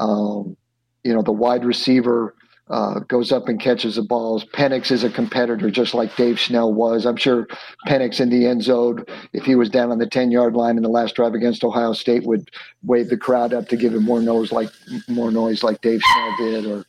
Um, 0.00 0.56
you 1.04 1.14
know, 1.14 1.22
the 1.22 1.32
wide 1.32 1.64
receiver 1.64 2.34
uh, 2.68 3.00
goes 3.00 3.30
up 3.30 3.48
and 3.48 3.60
catches 3.60 3.94
the 3.96 4.02
balls. 4.02 4.44
Penix 4.44 4.90
is 4.90 5.04
a 5.04 5.10
competitor, 5.10 5.70
just 5.70 5.94
like 5.94 6.14
Dave 6.16 6.38
Schnell 6.38 6.72
was. 6.72 7.06
I'm 7.06 7.16
sure 7.16 7.46
Penix 7.86 8.20
in 8.20 8.30
the 8.30 8.46
end 8.46 8.62
zone, 8.62 9.04
if 9.32 9.44
he 9.44 9.54
was 9.54 9.70
down 9.70 9.92
on 9.92 9.98
the 9.98 10.06
10 10.06 10.30
yard 10.30 10.54
line 10.54 10.76
in 10.76 10.82
the 10.82 10.88
last 10.88 11.14
drive 11.14 11.34
against 11.34 11.62
Ohio 11.62 11.92
State, 11.92 12.24
would 12.24 12.50
wave 12.82 13.08
the 13.08 13.16
crowd 13.16 13.54
up 13.54 13.68
to 13.68 13.76
give 13.76 13.94
him 13.94 14.04
more 14.04 14.20
noise 14.20 14.50
like 14.50 14.70
more 15.08 15.30
noise 15.30 15.62
like 15.62 15.80
Dave 15.80 16.00
Schnell 16.02 16.36
did. 16.38 16.66
Or, 16.66 16.84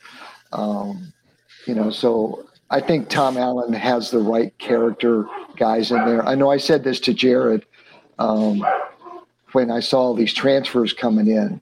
um, 0.51 1.13
you 1.67 1.75
know, 1.75 1.91
so 1.91 2.46
I 2.69 2.81
think 2.81 3.09
Tom 3.09 3.37
Allen 3.37 3.71
has 3.73 4.11
the 4.11 4.19
right 4.19 4.57
character 4.57 5.25
guys 5.55 5.91
in 5.91 6.03
there. 6.05 6.25
I 6.25 6.35
know 6.35 6.51
I 6.51 6.57
said 6.57 6.83
this 6.83 6.99
to 7.01 7.13
Jerod 7.13 7.63
um, 8.19 8.65
when 9.53 9.71
I 9.71 9.79
saw 9.79 10.13
these 10.13 10.33
transfers 10.33 10.91
coming 10.91 11.27
in. 11.27 11.61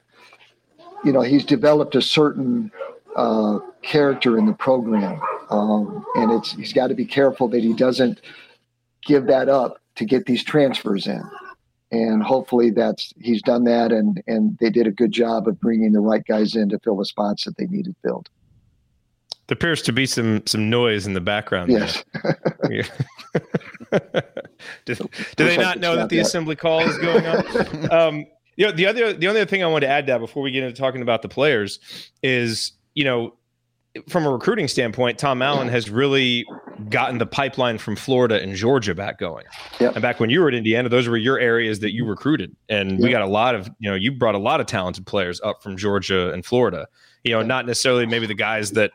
You 1.04 1.12
know, 1.12 1.22
he's 1.22 1.46
developed 1.46 1.96
a 1.96 2.02
certain 2.02 2.72
uh, 3.16 3.60
character 3.84 4.38
in 4.38 4.48
the 4.48 4.54
program, 4.54 5.22
um, 5.52 6.04
and 6.16 6.32
it's 6.32 6.54
he's 6.54 6.74
got 6.74 6.88
to 6.88 6.96
be 6.96 7.06
careful 7.06 7.48
that 7.50 7.62
he 7.62 7.74
doesn't 7.74 8.22
give 9.06 9.28
that 9.28 9.48
up 9.48 9.80
to 9.96 10.06
get 10.06 10.26
these 10.26 10.44
transfers 10.44 11.06
in. 11.06 11.24
And 11.92 12.24
hopefully, 12.24 12.72
that's 12.72 13.14
he's 13.20 13.44
done 13.44 13.64
that, 13.66 13.92
and 13.92 14.24
and 14.26 14.58
they 14.60 14.72
did 14.72 14.88
a 14.88 14.92
good 14.92 15.12
job 15.12 15.48
of 15.48 15.60
bringing 15.60 15.94
the 15.94 16.00
right 16.00 16.26
guys 16.26 16.56
in 16.56 16.70
to 16.70 16.80
fill 16.80 16.98
the 16.98 17.06
spots 17.06 17.46
that 17.46 17.56
they 17.58 17.68
needed 17.68 17.96
filled. 18.02 18.28
There 19.48 19.56
appears 19.56 19.82
to 19.84 19.92
be 19.92 20.06
some 20.06 20.42
some 20.48 20.70
noise 20.70 21.06
in 21.06 21.14
the 21.14 21.22
background. 21.22 21.72
Yes. 21.72 22.04
do, 24.86 24.96
do 25.36 25.46
they 25.46 25.58
not 25.58 25.80
know 25.80 25.96
that 25.96 26.10
the 26.10 26.20
assembly 26.20 26.56
call 26.56 26.82
is 26.82 26.98
going 26.98 27.26
on? 27.28 27.92
um, 27.92 28.26
you 28.58 28.66
know, 28.66 28.72
the 28.72 28.88
other 28.88 29.14
the 29.14 29.28
only 29.28 29.42
other 29.42 29.50
thing 29.50 29.64
I 29.64 29.68
want 29.68 29.84
to 29.84 29.88
add 29.88 30.08
that 30.08 30.20
before 30.20 30.42
we 30.42 30.52
get 30.52 30.64
into 30.64 30.80
talking 30.80 31.02
about 31.02 31.22
the 31.22 31.30
players 31.30 31.80
is, 32.24 32.72
you 32.96 33.04
know, 33.04 33.36
from 34.10 34.26
a 34.26 34.30
recruiting 34.30 34.68
standpoint, 34.68 35.18
Tom 35.18 35.42
Allen 35.42 35.68
has 35.70 35.90
really 35.90 36.46
gotten 36.90 37.18
the 37.18 37.26
pipeline 37.26 37.78
from 37.78 37.96
Florida 37.96 38.42
and 38.42 38.56
Georgia 38.56 38.94
back 38.94 39.18
going. 39.18 39.46
Yep. 39.80 39.94
And 39.94 40.02
back 40.02 40.20
when 40.20 40.30
you 40.30 40.42
were 40.42 40.50
at 40.50 40.54
Indiana, 40.54 40.90
those 40.90 41.08
were 41.08 41.18
your 41.18 41.40
areas 41.40 41.80
that 41.80 41.94
you 41.94 42.06
recruited. 42.06 42.56
And 42.68 42.92
Yep. 42.92 43.00
we 43.00 43.10
got 43.12 43.22
a 43.22 43.28
lot 43.28 43.56
of, 43.56 43.70
you 43.80 43.90
know, 43.90 43.96
you 43.96 44.12
brought 44.12 44.36
a 44.36 44.40
lot 44.40 44.60
of 44.60 44.66
talented 44.68 45.06
players 45.06 45.40
up 45.42 45.64
from 45.64 45.78
Georgia 45.78 46.32
and 46.34 46.46
Florida. 46.46 46.88
You 47.24 47.32
know, 47.32 47.42
not 47.42 47.66
necessarily 47.66 48.06
maybe 48.06 48.28
the 48.28 48.34
guys 48.34 48.72
that, 48.72 48.92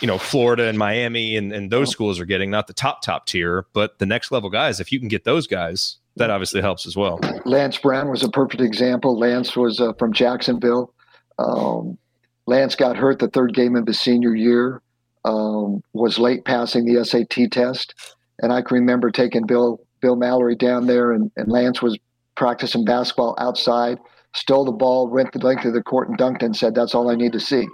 you 0.00 0.06
know, 0.06 0.18
Florida 0.18 0.64
and 0.64 0.78
Miami 0.78 1.36
and, 1.36 1.52
and 1.52 1.70
those 1.70 1.90
schools 1.90 2.20
are 2.20 2.24
getting, 2.24 2.50
not 2.50 2.66
the 2.66 2.72
top, 2.72 3.02
top 3.02 3.26
tier, 3.26 3.66
but 3.72 3.98
the 3.98 4.06
next 4.06 4.30
level 4.30 4.50
guys. 4.50 4.80
If 4.80 4.92
you 4.92 4.98
can 5.00 5.08
get 5.08 5.24
those 5.24 5.46
guys, 5.46 5.96
that 6.16 6.30
obviously 6.30 6.60
helps 6.60 6.86
as 6.86 6.96
well. 6.96 7.20
Lance 7.44 7.78
Brown 7.78 8.10
was 8.10 8.22
a 8.22 8.28
perfect 8.28 8.60
example. 8.60 9.18
Lance 9.18 9.56
was 9.56 9.80
uh, 9.80 9.92
from 9.94 10.12
Jacksonville. 10.12 10.92
Um, 11.38 11.98
Lance 12.46 12.74
got 12.74 12.96
hurt 12.96 13.18
the 13.18 13.28
third 13.28 13.54
game 13.54 13.76
of 13.76 13.86
his 13.86 14.00
senior 14.00 14.34
year, 14.34 14.82
um, 15.24 15.82
was 15.92 16.18
late 16.18 16.44
passing 16.44 16.84
the 16.84 17.04
SAT 17.04 17.52
test. 17.52 17.94
And 18.40 18.52
I 18.52 18.62
can 18.62 18.76
remember 18.76 19.10
taking 19.10 19.46
Bill 19.46 19.80
Bill 20.00 20.16
Mallory 20.16 20.54
down 20.54 20.86
there, 20.86 21.12
and, 21.12 21.30
and 21.36 21.50
Lance 21.50 21.82
was 21.82 21.98
practicing 22.36 22.84
basketball 22.84 23.34
outside, 23.38 23.98
stole 24.32 24.64
the 24.64 24.72
ball, 24.72 25.08
went 25.08 25.32
the 25.32 25.44
length 25.44 25.64
of 25.64 25.74
the 25.74 25.82
court, 25.82 26.08
and 26.08 26.16
dunked 26.16 26.42
and 26.42 26.56
said, 26.56 26.74
That's 26.74 26.94
all 26.94 27.10
I 27.10 27.16
need 27.16 27.32
to 27.32 27.40
see. 27.40 27.66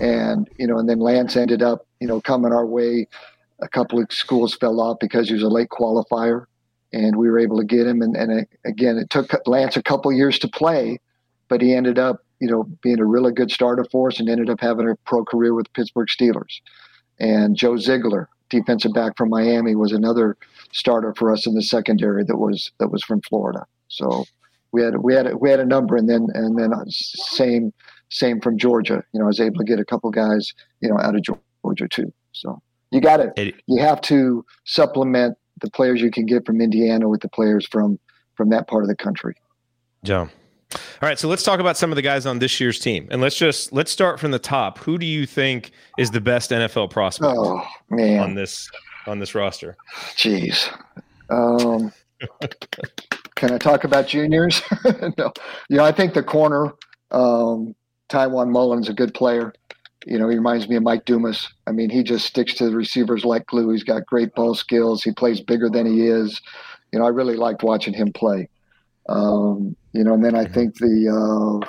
And, 0.00 0.48
you 0.58 0.66
know, 0.66 0.78
and 0.78 0.88
then 0.88 0.98
Lance 0.98 1.36
ended 1.36 1.62
up, 1.62 1.86
you 2.00 2.06
know, 2.06 2.20
coming 2.20 2.52
our 2.52 2.66
way. 2.66 3.08
A 3.60 3.68
couple 3.68 4.00
of 4.00 4.12
schools 4.12 4.54
fell 4.54 4.80
off 4.80 4.98
because 5.00 5.28
he 5.28 5.34
was 5.34 5.42
a 5.42 5.48
late 5.48 5.68
qualifier 5.68 6.46
and 6.92 7.16
we 7.16 7.28
were 7.28 7.38
able 7.38 7.58
to 7.58 7.64
get 7.64 7.86
him. 7.86 8.02
And, 8.02 8.16
and 8.16 8.32
it, 8.32 8.48
again, 8.64 8.98
it 8.98 9.10
took 9.10 9.32
Lance 9.46 9.76
a 9.76 9.82
couple 9.82 10.12
years 10.12 10.38
to 10.40 10.48
play, 10.48 10.98
but 11.48 11.60
he 11.60 11.74
ended 11.74 11.98
up, 11.98 12.24
you 12.40 12.48
know, 12.48 12.64
being 12.82 13.00
a 13.00 13.04
really 13.04 13.32
good 13.32 13.50
starter 13.50 13.84
for 13.90 14.08
us 14.08 14.20
and 14.20 14.28
ended 14.28 14.50
up 14.50 14.60
having 14.60 14.88
a 14.88 14.96
pro 15.04 15.24
career 15.24 15.54
with 15.54 15.72
Pittsburgh 15.72 16.08
Steelers. 16.08 16.60
And 17.18 17.56
Joe 17.56 17.76
Ziegler, 17.76 18.28
defensive 18.50 18.92
back 18.92 19.16
from 19.16 19.30
Miami, 19.30 19.74
was 19.74 19.92
another 19.92 20.36
starter 20.72 21.14
for 21.16 21.32
us 21.32 21.46
in 21.46 21.54
the 21.54 21.62
secondary 21.62 22.24
that 22.24 22.36
was 22.36 22.72
that 22.78 22.88
was 22.88 23.02
from 23.04 23.20
Florida. 23.22 23.64
So 23.88 24.24
we 24.72 24.82
had 24.82 24.98
we 24.98 25.14
had 25.14 25.34
we 25.36 25.50
had 25.50 25.60
a 25.60 25.64
number, 25.64 25.96
and 25.96 26.08
then 26.08 26.26
and 26.34 26.58
then 26.58 26.72
uh, 26.72 26.84
same 26.88 27.72
same 28.14 28.40
from 28.40 28.56
Georgia. 28.56 29.04
You 29.12 29.20
know, 29.20 29.26
I 29.26 29.28
was 29.28 29.40
able 29.40 29.58
to 29.58 29.64
get 29.64 29.80
a 29.80 29.84
couple 29.84 30.10
guys, 30.10 30.52
you 30.80 30.88
know, 30.88 30.98
out 31.00 31.16
of 31.16 31.22
Georgia 31.22 31.88
too. 31.88 32.12
So 32.32 32.62
you 32.90 33.00
got 33.00 33.18
to 33.18 33.52
you 33.66 33.82
have 33.82 34.00
to 34.02 34.44
supplement 34.64 35.36
the 35.60 35.70
players 35.70 36.00
you 36.00 36.10
can 36.10 36.24
get 36.24 36.46
from 36.46 36.60
Indiana 36.60 37.08
with 37.08 37.20
the 37.20 37.28
players 37.28 37.66
from 37.66 37.98
from 38.34 38.50
that 38.50 38.68
part 38.68 38.82
of 38.82 38.88
the 38.88 38.96
country. 38.96 39.34
Joe. 40.04 40.28
All 40.72 41.08
right, 41.08 41.18
so 41.18 41.28
let's 41.28 41.44
talk 41.44 41.60
about 41.60 41.76
some 41.76 41.92
of 41.92 41.96
the 41.96 42.02
guys 42.02 42.26
on 42.26 42.40
this 42.40 42.58
year's 42.58 42.80
team, 42.80 43.06
and 43.10 43.20
let's 43.20 43.36
just 43.36 43.72
let's 43.72 43.92
start 43.92 44.18
from 44.18 44.30
the 44.30 44.38
top. 44.38 44.78
Who 44.78 44.98
do 44.98 45.06
you 45.06 45.26
think 45.26 45.70
is 45.98 46.10
the 46.10 46.20
best 46.20 46.50
NFL 46.50 46.90
prospect 46.90 47.32
Oh 47.36 47.64
man, 47.90 48.20
on 48.20 48.34
this 48.34 48.68
on 49.06 49.18
this 49.18 49.34
roster? 49.34 49.76
Jeez. 50.16 50.68
Um, 51.30 51.92
Can 53.34 53.52
I 53.52 53.58
talk 53.58 53.84
about 53.84 54.06
juniors? 54.06 54.62
no. 55.18 55.32
You 55.68 55.76
know, 55.76 55.84
I 55.84 55.92
think 55.92 56.14
the 56.14 56.22
corner, 56.22 56.72
um, 57.10 57.74
Tiawan 58.08 58.50
Mullen's 58.50 58.88
a 58.88 58.94
good 58.94 59.14
player. 59.14 59.52
You 60.06 60.18
know, 60.18 60.28
he 60.28 60.36
reminds 60.36 60.68
me 60.68 60.76
of 60.76 60.82
Mike 60.82 61.06
Dumas. 61.06 61.48
I 61.66 61.72
mean, 61.72 61.88
he 61.88 62.02
just 62.02 62.26
sticks 62.26 62.54
to 62.54 62.68
the 62.68 62.76
receivers 62.76 63.24
like 63.24 63.46
glue. 63.46 63.70
He's 63.70 63.84
got 63.84 64.04
great 64.06 64.34
ball 64.34 64.54
skills. 64.54 65.02
He 65.02 65.12
plays 65.12 65.40
bigger 65.40 65.70
than 65.70 65.86
he 65.86 66.06
is. 66.06 66.40
You 66.92 66.98
know, 66.98 67.06
I 67.06 67.08
really 67.08 67.36
liked 67.36 67.62
watching 67.62 67.94
him 67.94 68.12
play. 68.12 68.48
Um, 69.08 69.76
you 69.92 70.04
know, 70.04 70.14
and 70.14 70.24
then 70.24 70.34
I 70.34 70.44
think 70.44 70.76
the 70.76 71.08
uh, 71.08 71.66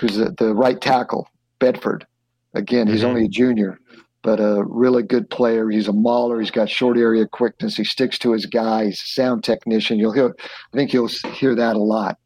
who's 0.00 0.16
the, 0.16 0.34
the 0.38 0.54
right 0.54 0.80
tackle, 0.80 1.28
Bedford. 1.58 2.06
Again, 2.54 2.86
he's 2.86 3.00
mm-hmm. 3.00 3.08
only 3.08 3.24
a 3.26 3.28
junior, 3.28 3.78
but 4.22 4.40
a 4.40 4.64
really 4.66 5.02
good 5.02 5.28
player. 5.30 5.70
He's 5.70 5.88
a 5.88 5.92
mauler. 5.92 6.40
He's 6.40 6.50
got 6.50 6.68
short 6.68 6.96
area 6.98 7.26
quickness. 7.26 7.76
He 7.76 7.84
sticks 7.84 8.18
to 8.20 8.32
his 8.32 8.46
guys. 8.46 9.00
Sound 9.02 9.44
technician. 9.44 9.98
You'll 9.98 10.12
hear, 10.12 10.34
I 10.38 10.76
think 10.76 10.92
you'll 10.92 11.08
hear 11.08 11.54
that 11.54 11.76
a 11.76 11.78
lot. 11.78 12.18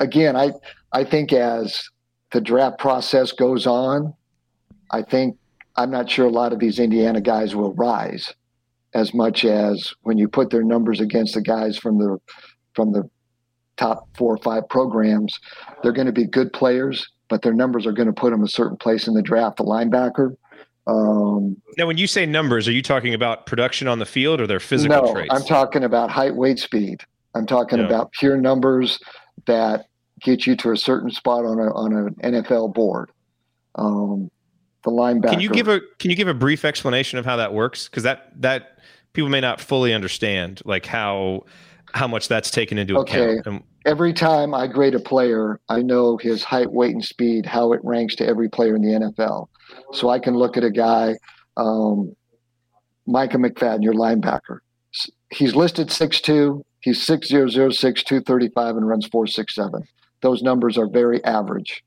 Again, 0.00 0.36
I 0.36 0.52
I 0.92 1.04
think 1.04 1.32
as 1.32 1.88
the 2.32 2.40
draft 2.40 2.78
process 2.78 3.32
goes 3.32 3.66
on, 3.66 4.14
I 4.90 5.02
think 5.02 5.36
I'm 5.76 5.90
not 5.90 6.10
sure 6.10 6.26
a 6.26 6.30
lot 6.30 6.52
of 6.52 6.58
these 6.58 6.78
Indiana 6.78 7.20
guys 7.20 7.54
will 7.54 7.72
rise 7.74 8.34
as 8.94 9.12
much 9.12 9.44
as 9.44 9.92
when 10.02 10.16
you 10.16 10.26
put 10.26 10.50
their 10.50 10.64
numbers 10.64 11.00
against 11.00 11.34
the 11.34 11.42
guys 11.42 11.76
from 11.76 11.98
the 11.98 12.18
from 12.74 12.92
the 12.92 13.08
top 13.76 14.08
four 14.16 14.34
or 14.34 14.38
five 14.38 14.66
programs, 14.68 15.38
they're 15.82 15.92
going 15.92 16.06
to 16.06 16.12
be 16.12 16.24
good 16.24 16.52
players, 16.52 17.10
but 17.28 17.42
their 17.42 17.52
numbers 17.52 17.86
are 17.86 17.92
going 17.92 18.06
to 18.06 18.12
put 18.12 18.30
them 18.30 18.42
a 18.42 18.48
certain 18.48 18.76
place 18.76 19.06
in 19.06 19.14
the 19.14 19.22
draft. 19.22 19.58
The 19.58 19.64
linebacker. 19.64 20.36
Um, 20.86 21.60
now, 21.76 21.86
when 21.86 21.98
you 21.98 22.06
say 22.06 22.26
numbers, 22.26 22.68
are 22.68 22.72
you 22.72 22.82
talking 22.82 23.12
about 23.12 23.44
production 23.44 23.88
on 23.88 23.98
the 23.98 24.06
field 24.06 24.40
or 24.40 24.46
their 24.46 24.60
physical 24.60 25.02
no, 25.02 25.12
traits? 25.12 25.28
I'm 25.30 25.44
talking 25.44 25.84
about 25.84 26.10
height, 26.10 26.34
weight, 26.34 26.58
speed. 26.58 27.02
I'm 27.34 27.44
talking 27.44 27.80
yeah. 27.80 27.86
about 27.86 28.12
pure 28.12 28.36
numbers 28.36 28.98
that 29.46 29.86
get 30.20 30.46
you 30.46 30.56
to 30.56 30.72
a 30.72 30.76
certain 30.76 31.10
spot 31.10 31.44
on 31.44 31.58
a 31.58 31.72
on 31.72 31.92
an 31.92 32.14
NFL 32.32 32.74
board. 32.74 33.10
Um, 33.74 34.30
the 34.84 34.90
linebacker. 34.90 35.30
Can 35.30 35.40
you 35.40 35.50
give 35.50 35.68
a 35.68 35.80
Can 35.98 36.10
you 36.10 36.16
give 36.16 36.28
a 36.28 36.34
brief 36.34 36.64
explanation 36.64 37.18
of 37.18 37.24
how 37.24 37.36
that 37.36 37.52
works? 37.52 37.88
Because 37.88 38.04
that 38.04 38.30
that 38.40 38.78
people 39.12 39.28
may 39.28 39.40
not 39.40 39.60
fully 39.60 39.92
understand, 39.92 40.62
like 40.64 40.86
how 40.86 41.44
how 41.92 42.08
much 42.08 42.28
that's 42.28 42.50
taken 42.50 42.78
into 42.78 42.96
okay. 42.98 43.38
account. 43.38 43.64
Every 43.84 44.12
time 44.12 44.52
I 44.52 44.66
grade 44.66 44.94
a 44.94 45.00
player, 45.00 45.60
I 45.68 45.80
know 45.80 46.16
his 46.16 46.42
height, 46.42 46.72
weight, 46.72 46.92
and 46.92 47.04
speed, 47.04 47.46
how 47.46 47.72
it 47.72 47.80
ranks 47.84 48.16
to 48.16 48.26
every 48.26 48.48
player 48.48 48.74
in 48.74 48.82
the 48.82 48.88
NFL. 48.88 49.46
So 49.92 50.08
I 50.08 50.18
can 50.18 50.34
look 50.34 50.56
at 50.56 50.64
a 50.64 50.70
guy, 50.70 51.14
um, 51.56 52.14
Micah 53.06 53.38
McFadden, 53.38 53.84
your 53.84 53.94
linebacker. 53.94 54.58
He's 55.30 55.54
listed 55.54 55.88
6'2, 55.88 56.62
he's 56.80 57.06
6'0, 57.06 57.72
6, 57.72 58.02
235, 58.02 58.76
and 58.76 58.88
runs 58.88 59.08
4'6'7 59.08 59.82
those 60.26 60.42
numbers 60.42 60.76
are 60.76 60.88
very 60.88 61.22
average, 61.24 61.84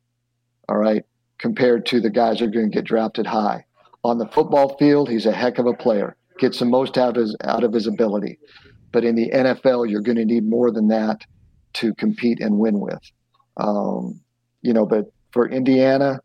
all 0.70 0.78
right, 0.78 1.04
compared 1.40 1.86
to 1.88 2.00
the 2.00 2.10
guys 2.10 2.40
that 2.40 2.46
are 2.46 2.52
going 2.52 2.72
to 2.72 2.74
get 2.74 2.86
drafted 2.86 3.28
high. 3.28 3.66
On 4.06 4.18
the 4.18 4.28
football 4.28 4.78
field, 4.78 5.10
he's 5.10 5.26
a 5.26 5.34
heck 5.34 5.58
of 5.58 5.66
a 5.66 5.74
player, 5.74 6.16
gets 6.38 6.60
the 6.60 6.66
most 6.66 6.98
out 6.98 7.18
of 7.18 7.22
his, 7.22 7.36
out 7.44 7.66
of 7.66 7.74
his 7.74 7.86
ability. 7.86 8.40
But 8.94 9.04
in 9.04 9.16
the 9.16 9.30
NFL, 9.30 9.90
you're 9.90 10.00
going 10.00 10.20
to 10.20 10.24
need 10.24 10.48
more 10.48 10.72
than 10.72 10.88
that 10.88 11.26
to 11.74 11.94
compete 11.96 12.40
and 12.40 12.60
win 12.60 12.80
with. 12.80 13.02
Um, 13.58 14.22
you 14.62 14.72
know, 14.72 14.86
but 14.86 15.12
for 15.34 15.50
Indiana, 15.50 16.22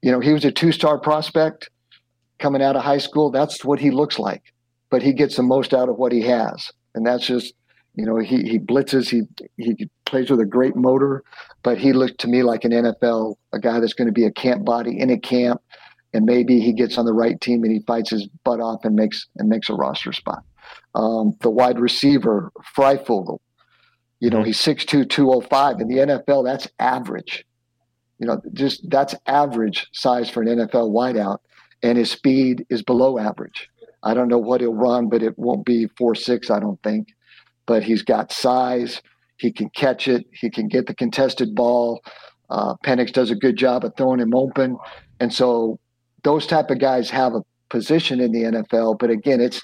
you 0.00 0.10
know, 0.10 0.20
he 0.20 0.32
was 0.32 0.46
a 0.46 0.50
two 0.50 0.72
star 0.72 0.98
prospect 0.98 1.68
coming 2.38 2.62
out 2.62 2.76
of 2.76 2.82
high 2.82 2.96
school. 2.96 3.30
That's 3.30 3.62
what 3.62 3.78
he 3.78 3.90
looks 3.90 4.18
like, 4.18 4.54
but 4.88 5.02
he 5.02 5.12
gets 5.12 5.36
the 5.36 5.42
most 5.42 5.74
out 5.74 5.90
of 5.90 5.96
what 5.96 6.12
he 6.12 6.22
has. 6.22 6.72
And 6.94 7.04
that's 7.06 7.26
just 7.26 7.52
you 7.94 8.06
know, 8.06 8.18
he 8.18 8.42
he 8.42 8.58
blitzes, 8.58 9.08
he 9.08 9.22
he 9.56 9.88
plays 10.06 10.30
with 10.30 10.40
a 10.40 10.46
great 10.46 10.76
motor, 10.76 11.22
but 11.62 11.78
he 11.78 11.92
looked 11.92 12.20
to 12.20 12.28
me 12.28 12.42
like 12.42 12.64
an 12.64 12.72
NFL, 12.72 13.36
a 13.52 13.58
guy 13.58 13.80
that's 13.80 13.92
going 13.92 14.08
to 14.08 14.12
be 14.12 14.24
a 14.24 14.32
camp 14.32 14.64
body 14.64 14.98
in 14.98 15.10
a 15.10 15.18
camp, 15.18 15.60
and 16.14 16.24
maybe 16.24 16.60
he 16.60 16.72
gets 16.72 16.96
on 16.96 17.04
the 17.04 17.12
right 17.12 17.38
team 17.40 17.62
and 17.64 17.72
he 17.72 17.80
fights 17.86 18.10
his 18.10 18.26
butt 18.44 18.60
off 18.60 18.84
and 18.84 18.96
makes 18.96 19.26
and 19.36 19.48
makes 19.48 19.68
a 19.68 19.74
roster 19.74 20.12
spot. 20.12 20.42
Um, 20.94 21.36
the 21.40 21.50
wide 21.50 21.78
receiver, 21.78 22.50
Fryfogle, 22.76 23.38
you 24.20 24.30
know, 24.30 24.38
mm-hmm. 24.38 24.46
he's 24.46 24.58
6'2", 24.58 25.08
205. 25.08 25.80
In 25.80 25.88
the 25.88 25.96
NFL, 25.96 26.44
that's 26.44 26.68
average. 26.78 27.44
You 28.18 28.26
know, 28.26 28.40
just 28.52 28.88
that's 28.88 29.14
average 29.26 29.88
size 29.92 30.30
for 30.30 30.42
an 30.42 30.48
NFL 30.48 30.92
wideout, 30.92 31.38
and 31.82 31.98
his 31.98 32.10
speed 32.10 32.64
is 32.70 32.82
below 32.82 33.18
average. 33.18 33.68
I 34.02 34.14
don't 34.14 34.28
know 34.28 34.38
what 34.38 34.60
he'll 34.60 34.74
run, 34.74 35.08
but 35.08 35.22
it 35.22 35.38
won't 35.38 35.66
be 35.66 35.88
four 35.98 36.14
six. 36.14 36.50
I 36.50 36.58
don't 36.58 36.82
think 36.82 37.08
but 37.66 37.82
he's 37.82 38.02
got 38.02 38.32
size. 38.32 39.02
He 39.36 39.52
can 39.52 39.70
catch 39.70 40.08
it. 40.08 40.26
He 40.32 40.50
can 40.50 40.68
get 40.68 40.86
the 40.86 40.94
contested 40.94 41.54
ball. 41.54 42.02
Uh, 42.50 42.74
Penix 42.84 43.12
does 43.12 43.30
a 43.30 43.34
good 43.34 43.56
job 43.56 43.84
of 43.84 43.94
throwing 43.96 44.20
him 44.20 44.34
open, 44.34 44.76
and 45.20 45.32
so 45.32 45.78
those 46.22 46.46
type 46.46 46.70
of 46.70 46.78
guys 46.78 47.10
have 47.10 47.34
a 47.34 47.42
position 47.70 48.20
in 48.20 48.32
the 48.32 48.42
NFL. 48.42 48.98
But 48.98 49.10
again, 49.10 49.40
it's 49.40 49.62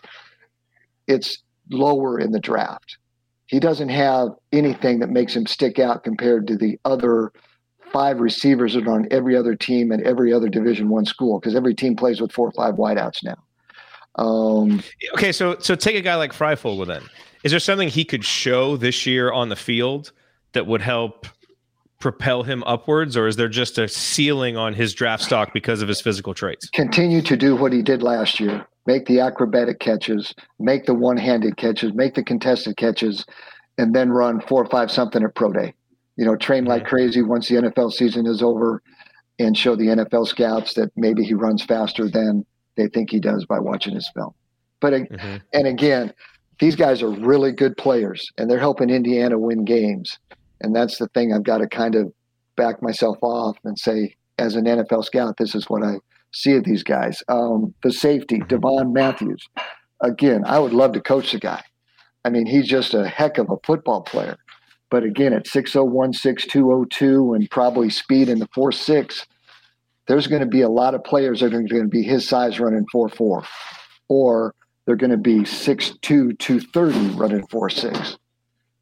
it's 1.07 1.43
lower 1.71 2.19
in 2.19 2.33
the 2.33 2.41
draft. 2.41 2.97
He 3.47 3.61
doesn't 3.61 3.89
have 3.89 4.29
anything 4.53 4.99
that 5.01 5.11
makes 5.11 5.35
him 5.35 5.47
stick 5.47 5.79
out 5.79 6.05
compared 6.05 6.47
to 6.49 6.57
the 6.57 6.79
other 6.85 7.33
five 7.93 8.21
receivers 8.21 8.75
that 8.75 8.87
are 8.87 8.93
on 8.93 9.09
every 9.11 9.37
other 9.37 9.55
team 9.55 9.91
and 9.91 10.03
every 10.03 10.33
other 10.33 10.49
Division 10.49 10.89
One 10.89 11.07
school 11.07 11.41
because 11.41 11.55
every 11.55 11.75
team 11.75 11.97
plays 11.97 12.21
with 12.21 12.33
four 12.33 12.49
or 12.49 12.53
five 12.53 12.75
wideouts 12.75 13.25
now. 13.25 13.37
Um, 14.17 14.83
okay, 15.15 15.33
so 15.33 15.57
so 15.61 15.75
take 15.75 15.97
a 15.97 16.01
guy 16.01 16.17
like 16.17 16.33
Fryfogle 16.33 16.87
then. 16.87 17.03
Is 17.49 17.53
there 17.53 17.61
something 17.61 17.89
he 17.89 18.05
could 18.05 18.27
show 18.27 18.77
this 18.77 19.07
year 19.07 19.33
on 19.33 19.49
the 19.49 19.57
field 19.57 20.13
that 20.53 20.67
would 20.67 20.83
help 20.83 21.27
propel 21.99 22.43
him 22.43 22.63
upwards, 22.67 23.17
or 23.17 23.27
is 23.27 23.37
there 23.37 23.49
just 23.49 23.79
a 23.79 23.89
ceiling 23.89 24.59
on 24.59 24.75
his 24.75 24.93
draft 24.93 25.23
stock 25.23 25.55
because 25.55 25.81
of 25.81 25.89
his 25.89 25.99
physical 25.99 26.35
traits? 26.35 26.69
Continue 26.69 27.23
to 27.23 27.39
do 27.39 27.57
what 27.57 27.73
he 27.73 27.81
did 27.81 28.03
last 28.03 28.39
year. 28.39 28.67
Make 28.85 29.07
the 29.07 29.21
acrobatic 29.21 29.81
catches, 29.81 30.35
make 30.59 30.85
the 30.85 30.93
one-handed 30.93 31.57
catches, 31.57 31.95
make 31.95 32.17
the 32.17 32.23
contested 32.23 32.77
catches, 32.77 33.25
and 33.79 33.95
then 33.95 34.11
run 34.11 34.43
four 34.43 34.63
or 34.63 34.69
five 34.69 34.91
something 34.91 35.23
at 35.23 35.35
pro 35.35 35.51
day. 35.51 35.73
You 36.17 36.27
know, 36.27 36.37
train 36.37 36.67
like 36.67 36.83
mm-hmm. 36.83 36.91
crazy 36.91 37.23
once 37.23 37.49
the 37.49 37.55
NFL 37.55 37.93
season 37.93 38.27
is 38.27 38.43
over, 38.43 38.83
and 39.39 39.57
show 39.57 39.75
the 39.75 39.87
NFL 39.87 40.27
scouts 40.27 40.75
that 40.75 40.93
maybe 40.97 41.25
he 41.25 41.33
runs 41.33 41.65
faster 41.65 42.11
than 42.11 42.45
they 42.77 42.89
think 42.89 43.09
he 43.09 43.21
does 43.21 43.47
by 43.47 43.59
watching 43.59 43.95
his 43.95 44.11
film. 44.15 44.35
But 44.83 44.93
mm-hmm. 44.93 45.37
and 45.55 45.67
again, 45.67 46.13
these 46.59 46.77
guys 46.77 47.03
are 47.03 47.11
really 47.11 47.53
good 47.53 47.77
players 47.77 48.31
and 48.37 48.51
they're 48.51 48.59
helping 48.59 48.91
Indiana 48.91 49.39
win 49.39 49.65
games. 49.65 50.19
And 50.61 50.75
that's 50.75 50.99
the 50.99 51.09
thing 51.09 51.33
I've 51.33 51.45
got 51.45 51.59
to 51.59 51.69
kind 51.69 51.95
of 51.95 52.13
back 52.57 52.83
myself 52.83 53.17
off 53.23 53.57
and 53.65 53.79
say, 53.79 54.17
as 54.39 54.55
an 54.55 54.65
NFL 54.65 55.05
scout, 55.05 55.37
this 55.37 55.55
is 55.55 55.69
what 55.69 55.83
I 55.83 55.95
see 56.33 56.55
of 56.55 56.65
these 56.65 56.83
guys. 56.83 57.23
Um, 57.29 57.75
the 57.83 57.93
safety, 57.93 58.39
mm-hmm. 58.39 58.49
Devon 58.49 58.93
Matthews. 58.93 59.49
Again, 60.01 60.43
I 60.47 60.59
would 60.59 60.73
love 60.73 60.93
to 60.93 61.01
coach 61.01 61.33
the 61.33 61.39
guy. 61.39 61.63
I 62.25 62.31
mean, 62.31 62.47
he's 62.47 62.69
just 62.69 62.95
a 62.95 63.09
heck 63.09 63.39
of 63.39 63.51
a 63.51 63.57
football 63.65 64.03
player. 64.03 64.37
But 64.91 65.03
again, 65.03 65.33
at 65.33 65.47
601, 65.47 66.15
6202, 66.15 67.35
and 67.35 67.51
probably 67.51 67.91
speed 67.91 68.29
in 68.29 68.39
the 68.39 68.49
4 68.55 68.73
6, 68.73 69.27
there's 70.07 70.27
going 70.27 70.41
to 70.41 70.47
be 70.47 70.63
a 70.63 70.69
lot 70.69 70.95
of 70.95 71.05
players 71.05 71.41
that 71.41 71.53
are 71.53 71.63
going 71.63 71.83
to 71.83 71.89
be 71.89 72.03
his 72.03 72.27
size 72.27 72.59
running 72.59 72.87
4 72.91 73.09
4. 73.09 73.45
Or 74.09 74.55
they're 74.89 74.97
going 74.97 75.11
to 75.11 75.19
be 75.19 75.41
6'2, 75.41 76.01
230 76.01 77.09
running 77.19 77.47
4'6. 77.49 78.17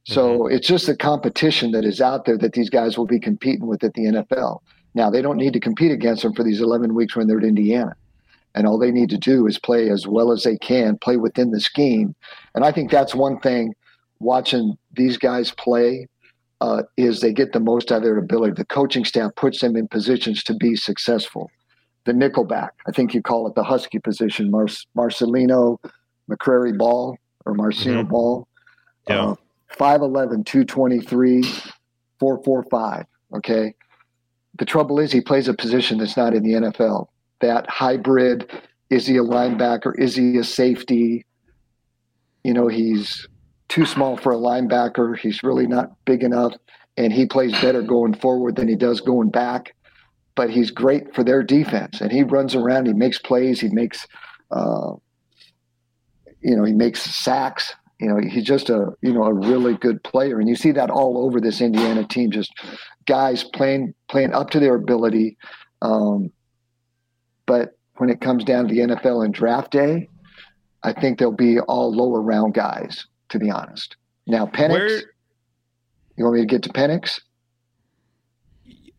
So 0.05 0.39
mm-hmm. 0.39 0.55
it's 0.55 0.69
just 0.69 0.89
a 0.89 0.95
competition 0.95 1.73
that 1.73 1.85
is 1.85 2.01
out 2.01 2.27
there 2.27 2.39
that 2.39 2.53
these 2.53 2.71
guys 2.71 2.97
will 2.97 3.09
be 3.09 3.19
competing 3.19 3.67
with 3.67 3.83
at 3.83 3.93
the 3.95 4.05
NFL. 4.05 4.61
Now, 4.95 5.11
they 5.11 5.21
don't 5.21 5.37
need 5.37 5.53
to 5.55 5.59
compete 5.59 5.91
against 5.91 6.23
them 6.23 6.33
for 6.33 6.45
these 6.45 6.61
11 6.61 6.95
weeks 6.95 7.17
when 7.17 7.27
they're 7.27 7.39
at 7.39 7.45
Indiana. 7.45 7.97
And 8.55 8.69
all 8.69 8.79
they 8.79 8.93
need 8.93 9.11
to 9.11 9.19
do 9.19 9.49
is 9.49 9.59
play 9.59 9.91
as 9.91 10.07
well 10.07 10.31
as 10.31 10.45
they 10.45 10.57
can, 10.57 10.97
play 10.97 11.17
within 11.17 11.51
the 11.51 11.59
scheme. 11.59 12.15
And 12.55 12.65
I 12.65 12.71
think 12.71 12.93
that's 12.93 13.13
one 13.13 13.41
thing 13.41 13.75
watching 14.21 14.79
these 14.93 15.19
guys 15.19 15.51
play 15.51 16.07
uh, 16.61 16.85
is 16.97 17.19
they 17.19 17.33
get 17.33 17.53
the 17.53 17.59
most 17.59 17.91
out 17.91 17.97
of 17.97 18.03
their 18.05 18.17
ability. 18.17 18.53
The 18.53 18.65
coaching 18.65 19.05
staff 19.05 19.35
puts 19.35 19.61
them 19.61 19.75
in 19.75 19.89
positions 19.89 20.45
to 20.45 20.55
be 20.55 20.77
successful 20.77 21.51
the 22.07 22.13
nickelback. 22.13 22.71
I 22.89 22.93
think 22.93 23.13
you 23.13 23.21
call 23.21 23.47
it 23.47 23.55
the 23.55 23.65
husky 23.65 23.99
position. 23.99 24.51
Mar- 24.51 24.69
Marcelino 24.97 25.79
McCrary 26.31 26.77
Ball 26.77 27.17
or 27.45 27.55
Marcino 27.55 28.03
mm-hmm. 28.03 28.11
Ball. 28.11 28.49
Yeah. 29.09 29.23
Uh, 29.23 29.35
5'11, 29.79 30.47
223, 30.47 31.43
445. 32.19 33.05
Okay. 33.37 33.75
The 34.59 34.65
trouble 34.65 34.99
is 34.99 35.13
he 35.13 35.21
plays 35.21 35.49
a 35.49 35.55
position 35.55 35.99
that's 35.99 36.17
not 36.17 36.35
in 36.35 36.43
the 36.43 36.53
NFL. 36.53 37.09
That 37.41 37.69
hybrid 37.69 38.51
is 38.89 39.07
he 39.07 39.17
a 39.17 39.23
linebacker? 39.23 39.93
Is 39.99 40.15
he 40.15 40.39
a 40.39 40.45
safety? 40.45 41.27
You 42.45 42.55
know, 42.55 42.69
he's 42.69 43.27
too 43.69 43.85
small 43.85 44.17
for 44.17 44.33
a 44.33 44.37
linebacker. 44.37 45.19
He's 45.19 45.43
really 45.43 45.67
not 45.67 45.93
big 46.05 46.23
enough. 46.23 46.55
And 46.97 47.13
he 47.13 47.27
plays 47.27 47.53
better 47.61 47.83
going 47.83 48.15
forward 48.15 48.57
than 48.57 48.69
he 48.69 48.77
does 48.77 49.01
going 49.01 49.29
back 49.31 49.75
but 50.37 50.51
he's 50.51 50.71
great 50.71 51.13
for 51.15 51.25
their 51.25 51.43
defense. 51.43 52.01
And 52.01 52.13
he 52.13 52.23
runs 52.23 52.55
around, 52.55 52.87
he 52.87 52.93
makes 52.93 53.19
plays, 53.19 53.61
he 53.61 53.71
makes, 53.71 54.07
uh, 54.53 54.93
you 56.41 56.57
know, 56.57 56.65
he 56.65 56.73
makes 56.73 57.03
sacks. 57.03 57.73
You 58.01 58.09
know, 58.09 58.19
he's 58.21 58.45
just 58.45 58.69
a 58.69 58.93
you 59.01 59.13
know 59.13 59.25
a 59.25 59.33
really 59.33 59.75
good 59.75 60.03
player, 60.05 60.39
and 60.39 60.49
you 60.49 60.57
see 60.57 60.71
that 60.73 60.91
all 60.91 61.19
over 61.25 61.41
this 61.41 61.61
Indiana 61.61 62.07
team. 62.07 62.31
Just 62.31 62.53
guys 63.07 63.43
playing 63.45 63.95
playing 64.09 64.33
up 64.35 64.51
to 64.51 64.61
their 64.61 64.75
ability. 64.75 65.37
Um, 65.83 66.31
but 67.47 67.79
when 67.97 68.11
it 68.11 68.21
comes 68.21 68.45
down 68.45 68.69
to 68.69 68.75
the 68.75 68.81
NFL 68.81 69.25
and 69.25 69.33
draft 69.33 69.71
day, 69.71 70.09
I 70.83 70.93
think 70.93 71.19
they'll 71.19 71.33
be 71.33 71.59
all 71.61 71.91
lower 71.95 72.21
round 72.21 72.55
guys. 72.55 73.07
To 73.31 73.39
be 73.39 73.51
honest, 73.51 73.97
now 74.27 74.47
Penix. 74.47 74.71
Where- 74.71 75.03
you 76.19 76.25
want 76.25 76.37
me 76.37 76.41
to 76.41 76.47
get 76.47 76.63
to 76.63 76.71
Penix? 76.71 77.21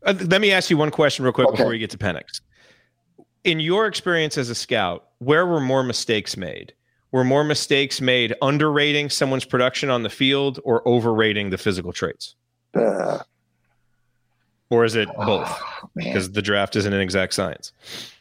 Uh, 0.05 0.13
let 0.27 0.39
me 0.39 0.51
ask 0.51 0.69
you 0.69 0.77
one 0.77 0.91
question 0.91 1.25
real 1.25 1.33
quick 1.33 1.47
Okay. 1.47 1.57
before 1.57 1.71
we 1.71 1.79
get 1.79 1.89
to 1.89 1.97
Penix. 1.97 2.41
In 3.43 3.59
your 3.59 3.87
experience 3.87 4.37
as 4.37 4.51
a 4.51 4.55
scout, 4.55 5.07
where 5.17 5.45
were 5.47 5.59
more 5.59 5.81
mistakes 5.83 6.37
made? 6.37 6.73
Were 7.11 7.23
more 7.23 7.43
mistakes 7.43 8.01
made 8.01 8.35
underrating 8.41 9.09
someone's 9.09 9.45
production 9.45 9.89
on 9.89 10.03
the 10.03 10.09
field 10.09 10.59
or 10.63 10.87
overrating 10.87 11.49
the 11.49 11.57
physical 11.57 11.93
traits? 11.93 12.35
Uh, 12.73 13.19
Or 14.69 14.83
is 14.83 14.95
it 14.95 15.07
both? 15.15 15.47
Oh. 15.49 15.89
Because 15.95 16.31
the 16.31 16.41
draft 16.41 16.75
isn't 16.75 16.91
an 16.91 16.99
exact 16.99 17.33
science. 17.33 17.71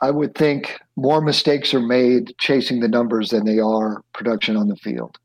I 0.01 0.13
would 0.13 0.35
think 0.37 0.79
more 0.95 1.21
mistakes 1.21 1.75
are 1.75 1.81
made 1.81 2.35
chasing 2.39 2.79
the 2.81 2.89
numbers 2.89 3.31
than 3.31 3.45
they 3.45 3.59
are 3.59 4.03
production 4.13 4.57
on 4.57 4.69
the 4.69 4.77
field. 4.77 5.19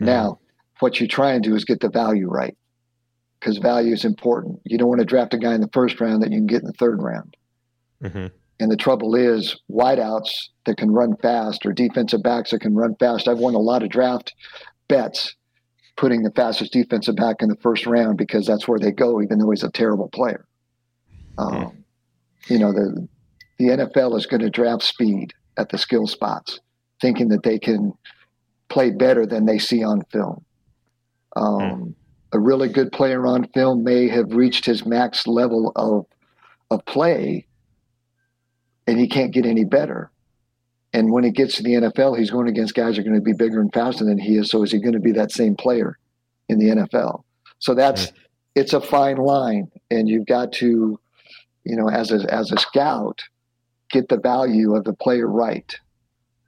Now, 0.00 0.40
what 0.80 0.98
you 0.98 1.06
try 1.06 1.32
and 1.32 1.44
do 1.44 1.54
is 1.54 1.64
get 1.64 1.80
the 1.80 1.90
value 1.90 2.28
right 2.28 2.56
because 3.38 3.58
value 3.58 3.92
is 3.92 4.04
important. 4.04 4.60
You 4.64 4.78
don't 4.78 4.88
want 4.88 5.00
to 5.00 5.04
draft 5.04 5.34
a 5.34 5.38
guy 5.38 5.54
in 5.54 5.60
the 5.60 5.68
first 5.74 6.00
round 6.00 6.22
that 6.22 6.32
you 6.32 6.38
can 6.38 6.46
get 6.46 6.62
in 6.62 6.66
the 6.66 6.72
third 6.72 7.02
round. 7.02 7.36
Mm-hmm. 8.02 8.26
And 8.60 8.70
the 8.70 8.76
trouble 8.76 9.14
is, 9.14 9.56
wideouts 9.70 10.30
that 10.66 10.76
can 10.76 10.90
run 10.90 11.16
fast 11.16 11.64
or 11.64 11.72
defensive 11.72 12.22
backs 12.22 12.50
that 12.50 12.60
can 12.60 12.74
run 12.74 12.94
fast. 12.96 13.26
I've 13.28 13.38
won 13.38 13.54
a 13.54 13.58
lot 13.58 13.82
of 13.82 13.88
draft 13.88 14.34
bets 14.88 15.34
putting 15.96 16.22
the 16.22 16.30
fastest 16.30 16.72
defensive 16.72 17.16
back 17.16 17.36
in 17.40 17.48
the 17.48 17.56
first 17.56 17.86
round 17.86 18.16
because 18.16 18.46
that's 18.46 18.66
where 18.66 18.78
they 18.78 18.90
go, 18.90 19.20
even 19.20 19.38
though 19.38 19.50
he's 19.50 19.62
a 19.62 19.70
terrible 19.70 20.08
player. 20.08 20.46
Um, 21.38 21.84
You 22.48 22.58
know, 22.58 22.72
the 22.72 23.08
the 23.58 23.66
NFL 23.66 24.16
is 24.16 24.24
going 24.24 24.40
to 24.40 24.48
draft 24.48 24.82
speed 24.82 25.34
at 25.58 25.68
the 25.68 25.76
skill 25.76 26.06
spots, 26.06 26.60
thinking 27.02 27.28
that 27.28 27.42
they 27.42 27.58
can 27.58 27.92
play 28.70 28.90
better 28.90 29.26
than 29.26 29.44
they 29.44 29.58
see 29.58 29.84
on 29.84 30.02
film. 30.10 30.44
Um, 31.36 31.94
A 32.32 32.38
really 32.38 32.68
good 32.68 32.92
player 32.92 33.26
on 33.26 33.46
film 33.48 33.84
may 33.84 34.08
have 34.08 34.32
reached 34.32 34.64
his 34.64 34.86
max 34.86 35.26
level 35.26 35.72
of 35.76 36.06
of 36.70 36.84
play, 36.86 37.46
and 38.86 38.98
he 38.98 39.08
can't 39.08 39.32
get 39.32 39.46
any 39.46 39.64
better. 39.64 40.10
And 40.92 41.12
when 41.12 41.22
he 41.22 41.30
gets 41.30 41.56
to 41.56 41.62
the 41.62 41.74
NFL, 41.74 42.18
he's 42.18 42.30
going 42.30 42.48
against 42.48 42.74
guys 42.74 42.96
who 42.96 43.02
are 43.02 43.04
going 43.04 43.14
to 43.14 43.20
be 43.20 43.32
bigger 43.32 43.60
and 43.60 43.72
faster 43.72 44.04
than 44.04 44.18
he 44.18 44.36
is. 44.36 44.50
So 44.50 44.62
is 44.62 44.72
he 44.72 44.80
going 44.80 44.94
to 44.94 45.00
be 45.00 45.12
that 45.12 45.30
same 45.30 45.54
player 45.54 45.98
in 46.48 46.58
the 46.58 46.66
NFL? 46.66 47.22
So 47.58 47.74
that's 47.74 48.12
it's 48.54 48.72
a 48.72 48.80
fine 48.80 49.18
line, 49.18 49.70
and 49.90 50.08
you've 50.08 50.26
got 50.26 50.52
to, 50.54 50.98
you 51.64 51.76
know, 51.76 51.88
as 51.88 52.10
a 52.10 52.32
as 52.32 52.50
a 52.50 52.58
scout, 52.58 53.22
get 53.90 54.08
the 54.08 54.18
value 54.18 54.74
of 54.74 54.84
the 54.84 54.92
player 54.92 55.28
right. 55.28 55.72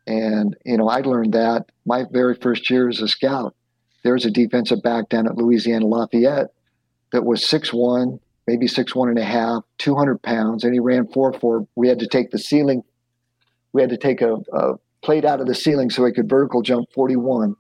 And 0.06 0.56
you 0.64 0.76
know, 0.76 0.88
I 0.88 1.00
learned 1.00 1.34
that 1.34 1.66
my 1.86 2.04
very 2.10 2.34
first 2.34 2.68
year 2.70 2.88
as 2.88 3.00
a 3.00 3.09
scout. 3.09 3.54
There 4.02 4.14
was 4.14 4.24
a 4.24 4.32
defensive 4.32 4.82
back 4.82 5.10
down 5.10 5.28
at 5.28 5.36
Louisiana 5.36 5.86
Lafayette 5.86 6.48
that 7.12 7.24
was 7.24 7.46
six 7.46 7.72
one, 7.72 8.18
maybe 8.47 8.66
six 8.66 8.94
one 8.94 9.09
and 9.09 9.19
a 9.19 9.24
half, 9.24 9.62
two 9.78 9.94
hundred 9.94 10.23
pounds, 10.23 10.64
and 10.64 10.73
he 10.73 10.81
ran 10.81 11.06
four 11.09 11.32
four. 11.32 11.66
We 11.77 11.89
had 11.89 11.98
to 12.01 12.06
take 12.06 12.31
the 12.31 12.39
ceiling. 12.39 12.82
We 13.73 13.81
had 13.81 13.90
to 13.90 13.97
take 13.97 14.20
a, 14.20 14.36
a 14.52 14.74
plate 15.02 15.24
out 15.24 15.40
of 15.40 15.47
the 15.47 15.55
ceiling 15.55 15.90
so 15.90 16.05
he 16.05 16.12
could 16.12 16.28
vertical 16.28 16.62
jump 16.62 16.89
forty 16.94 17.16
one. 17.16 17.56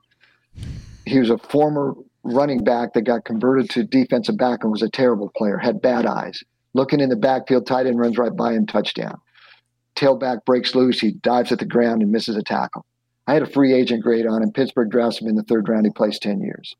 He 1.06 1.18
was 1.18 1.30
a 1.30 1.38
former 1.38 1.94
running 2.22 2.62
back 2.62 2.92
that 2.92 3.02
got 3.02 3.24
converted 3.24 3.68
to 3.70 3.82
defensive 3.82 4.36
back 4.36 4.60
and 4.62 4.70
was 4.70 4.82
a 4.82 4.90
terrible 4.90 5.30
player. 5.36 5.58
Had 5.58 5.82
bad 5.82 6.06
eyes. 6.06 6.42
Looking 6.74 7.00
in 7.00 7.10
the 7.10 7.16
backfield, 7.16 7.66
tight 7.66 7.86
end 7.86 7.98
runs 7.98 8.16
right 8.16 8.34
by 8.34 8.52
him, 8.52 8.66
touchdown. 8.66 9.20
Tailback 9.94 10.44
breaks 10.46 10.74
loose. 10.74 11.00
He 11.00 11.12
dives 11.12 11.52
at 11.52 11.58
the 11.58 11.66
ground 11.66 12.00
and 12.00 12.10
misses 12.10 12.36
a 12.36 12.42
tackle. 12.42 12.86
I 13.26 13.34
had 13.34 13.42
a 13.42 13.46
free 13.46 13.74
agent 13.74 14.02
grade 14.02 14.26
on 14.26 14.42
him. 14.42 14.52
Pittsburgh 14.52 14.90
drafts 14.90 15.20
him 15.20 15.28
in 15.28 15.36
the 15.36 15.42
third 15.42 15.68
round. 15.68 15.84
He 15.84 15.92
plays 15.92 16.18
ten 16.18 16.40
years. 16.40 16.74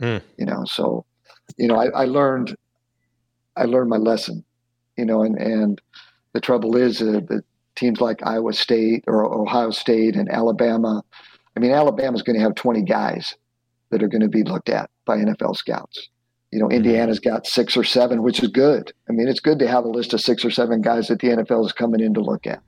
Hmm. 0.00 0.18
You 0.38 0.46
know, 0.46 0.64
so 0.64 1.04
you 1.56 1.68
know, 1.68 1.76
I, 1.76 1.86
I 1.88 2.04
learned, 2.06 2.56
I 3.56 3.64
learned 3.64 3.90
my 3.90 3.96
lesson. 3.96 4.44
You 4.96 5.04
know, 5.04 5.22
and 5.22 5.36
and 5.36 5.80
the 6.32 6.40
trouble 6.40 6.76
is 6.76 7.00
uh, 7.02 7.20
the 7.26 7.42
teams 7.74 8.00
like 8.00 8.26
Iowa 8.26 8.52
State 8.52 9.04
or 9.06 9.24
Ohio 9.24 9.70
State 9.70 10.16
and 10.16 10.30
Alabama. 10.30 11.02
I 11.56 11.60
mean, 11.60 11.72
Alabama's 11.72 12.22
going 12.22 12.36
to 12.36 12.42
have 12.42 12.54
twenty 12.54 12.82
guys 12.82 13.34
that 13.90 14.02
are 14.02 14.08
going 14.08 14.22
to 14.22 14.28
be 14.28 14.42
looked 14.42 14.68
at 14.68 14.90
by 15.04 15.18
NFL 15.18 15.56
scouts. 15.56 16.08
You 16.50 16.60
know, 16.60 16.70
Indiana's 16.70 17.20
got 17.20 17.46
six 17.46 17.76
or 17.76 17.84
seven, 17.84 18.22
which 18.22 18.42
is 18.42 18.48
good. 18.48 18.92
I 19.08 19.12
mean, 19.12 19.28
it's 19.28 19.40
good 19.40 19.58
to 19.58 19.68
have 19.68 19.84
a 19.84 19.88
list 19.88 20.14
of 20.14 20.20
six 20.20 20.44
or 20.44 20.50
seven 20.50 20.80
guys 20.80 21.08
that 21.08 21.20
the 21.20 21.28
NFL 21.28 21.66
is 21.66 21.72
coming 21.72 22.00
in 22.00 22.14
to 22.14 22.20
look 22.20 22.46
at. 22.46 22.62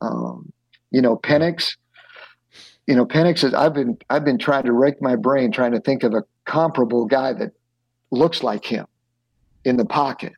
Um, 0.00 0.52
you 0.90 1.02
know, 1.02 1.16
Penix. 1.16 1.76
You 2.86 2.94
know, 2.94 3.04
Penix 3.04 3.44
is. 3.44 3.52
I've 3.52 3.74
been 3.74 3.98
I've 4.08 4.24
been 4.24 4.38
trying 4.38 4.64
to 4.64 4.72
rake 4.72 5.02
my 5.02 5.16
brain 5.16 5.50
trying 5.50 5.72
to 5.72 5.80
think 5.80 6.04
of 6.04 6.14
a 6.14 6.22
comparable 6.44 7.04
guy 7.04 7.32
that 7.34 7.52
looks 8.10 8.42
like 8.42 8.64
him 8.64 8.86
in 9.64 9.76
the 9.76 9.84
pocket. 9.84 10.32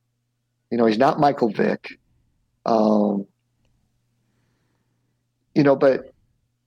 You 0.70 0.78
know, 0.78 0.86
he's 0.86 0.98
not 0.98 1.20
Michael 1.20 1.50
Vick. 1.50 1.98
Um, 2.66 3.26
you 5.54 5.62
know, 5.62 5.76
but 5.76 6.12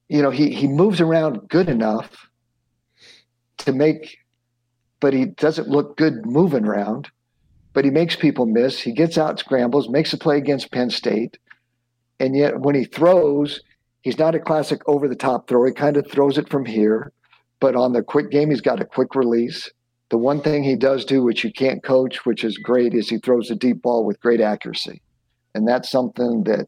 you 0.10 0.22
know 0.22 0.30
he 0.30 0.54
he 0.54 0.68
moves 0.68 1.02
around 1.02 1.48
good 1.50 1.70
enough 1.70 2.30
to 3.60 3.72
make, 3.72 4.18
but 5.00 5.14
he 5.14 5.26
doesn't 5.26 5.70
look 5.70 5.98
good 5.98 6.26
moving 6.26 6.66
around. 6.66 7.10
But 7.74 7.86
he 7.86 7.92
makes 7.92 8.16
people 8.16 8.46
miss. 8.46 8.80
He 8.80 8.92
gets 8.92 9.18
out, 9.18 9.40
scrambles, 9.40 9.90
makes 9.90 10.14
a 10.14 10.18
play 10.18 10.38
against 10.38 10.72
Penn 10.72 10.92
State, 10.92 11.40
and 12.20 12.36
yet 12.36 12.60
when 12.60 12.76
he 12.76 12.86
throws, 12.86 13.62
he's 14.02 14.20
not 14.20 14.36
a 14.36 14.40
classic 14.40 14.82
over 14.88 15.08
the 15.08 15.16
top 15.16 15.48
throw. 15.48 15.66
He 15.66 15.72
kind 15.72 15.98
of 15.98 16.10
throws 16.10 16.38
it 16.38 16.50
from 16.50 16.66
here, 16.66 17.12
but 17.60 17.76
on 17.76 17.94
the 17.94 18.04
quick 18.04 18.30
game, 18.30 18.50
he's 18.50 18.62
got 18.62 18.82
a 18.82 18.86
quick 18.86 19.16
release. 19.16 19.72
The 20.14 20.19
one 20.19 20.41
thing 20.41 20.64
he 20.64 20.76
does 20.76 21.06
do, 21.06 21.23
which 21.23 21.44
you 21.44 21.52
can't 21.52 21.81
coach, 21.81 22.23
which 22.23 22.44
is 22.44 22.60
great, 22.60 22.94
is 22.94 23.10
he 23.10 23.18
throws 23.18 23.49
a 23.49 23.56
deep 23.56 23.81
ball 23.81 24.06
with 24.06 24.19
great 24.19 24.41
accuracy, 24.41 25.02
and 25.56 25.68
that's 25.68 25.90
something 25.90 26.44
that 26.44 26.68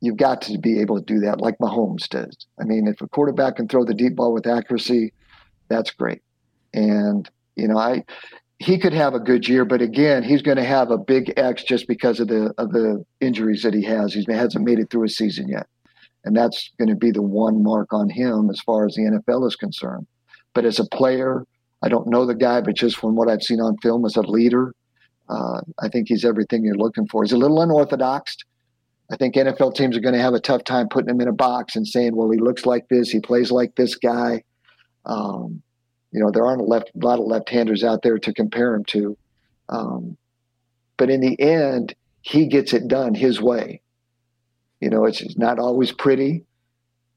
you've 0.00 0.18
got 0.18 0.40
to 0.42 0.56
be 0.56 0.80
able 0.80 0.96
to 0.96 1.04
do 1.04 1.18
that, 1.18 1.40
like 1.40 1.58
Mahomes 1.58 2.08
does. 2.08 2.46
I 2.60 2.62
mean, 2.62 2.86
if 2.86 3.00
a 3.00 3.08
quarterback 3.08 3.56
can 3.56 3.66
throw 3.66 3.84
the 3.84 3.92
deep 3.92 4.14
ball 4.14 4.32
with 4.32 4.46
accuracy, 4.46 5.12
that's 5.66 5.90
great. 5.90 6.22
And 6.72 7.28
you 7.56 7.66
know, 7.66 7.76
I 7.76 8.04
he 8.60 8.78
could 8.78 8.92
have 8.92 9.14
a 9.14 9.18
good 9.18 9.48
year, 9.48 9.64
but 9.64 9.82
again, 9.82 10.22
he's 10.22 10.42
going 10.42 10.56
to 10.56 10.62
have 10.62 10.92
a 10.92 10.96
big 10.96 11.32
X 11.36 11.64
just 11.64 11.88
because 11.88 12.20
of 12.20 12.28
the 12.28 12.54
of 12.56 12.70
the 12.70 13.04
injuries 13.20 13.64
that 13.64 13.74
he 13.74 13.82
has. 13.82 14.14
He 14.14 14.24
hasn't 14.28 14.64
made 14.64 14.78
it 14.78 14.90
through 14.90 15.06
a 15.06 15.08
season 15.08 15.48
yet, 15.48 15.66
and 16.24 16.36
that's 16.36 16.70
going 16.78 16.90
to 16.90 16.94
be 16.94 17.10
the 17.10 17.20
one 17.20 17.64
mark 17.64 17.92
on 17.92 18.08
him 18.08 18.48
as 18.48 18.60
far 18.60 18.86
as 18.86 18.94
the 18.94 19.02
NFL 19.02 19.44
is 19.48 19.56
concerned. 19.56 20.06
But 20.54 20.64
as 20.64 20.78
a 20.78 20.84
player, 20.84 21.44
I 21.84 21.88
don't 21.88 22.08
know 22.08 22.24
the 22.24 22.34
guy, 22.34 22.62
but 22.62 22.74
just 22.74 22.96
from 22.96 23.14
what 23.14 23.28
I've 23.28 23.42
seen 23.42 23.60
on 23.60 23.76
film 23.82 24.06
as 24.06 24.16
a 24.16 24.22
leader, 24.22 24.74
uh, 25.28 25.60
I 25.82 25.88
think 25.88 26.08
he's 26.08 26.24
everything 26.24 26.64
you're 26.64 26.76
looking 26.76 27.06
for. 27.08 27.22
He's 27.22 27.32
a 27.32 27.36
little 27.36 27.60
unorthodox. 27.60 28.38
I 29.12 29.16
think 29.16 29.34
NFL 29.34 29.74
teams 29.74 29.94
are 29.94 30.00
going 30.00 30.14
to 30.14 30.20
have 30.20 30.32
a 30.32 30.40
tough 30.40 30.64
time 30.64 30.88
putting 30.88 31.10
him 31.10 31.20
in 31.20 31.28
a 31.28 31.32
box 31.32 31.76
and 31.76 31.86
saying, 31.86 32.16
"Well, 32.16 32.30
he 32.30 32.38
looks 32.38 32.64
like 32.64 32.88
this, 32.88 33.10
he 33.10 33.20
plays 33.20 33.50
like 33.50 33.74
this 33.74 33.96
guy." 33.96 34.42
Um, 35.04 35.62
you 36.10 36.20
know, 36.20 36.30
there 36.30 36.46
aren't 36.46 36.62
a, 36.62 36.64
left, 36.64 36.90
a 36.94 37.04
lot 37.04 37.18
of 37.18 37.26
left-handers 37.26 37.84
out 37.84 38.02
there 38.02 38.18
to 38.18 38.32
compare 38.32 38.74
him 38.74 38.84
to. 38.86 39.18
Um, 39.68 40.16
but 40.96 41.10
in 41.10 41.20
the 41.20 41.38
end, 41.38 41.94
he 42.22 42.46
gets 42.46 42.72
it 42.72 42.88
done 42.88 43.14
his 43.14 43.42
way. 43.42 43.82
You 44.80 44.88
know, 44.88 45.04
it's 45.04 45.36
not 45.36 45.58
always 45.58 45.92
pretty, 45.92 46.44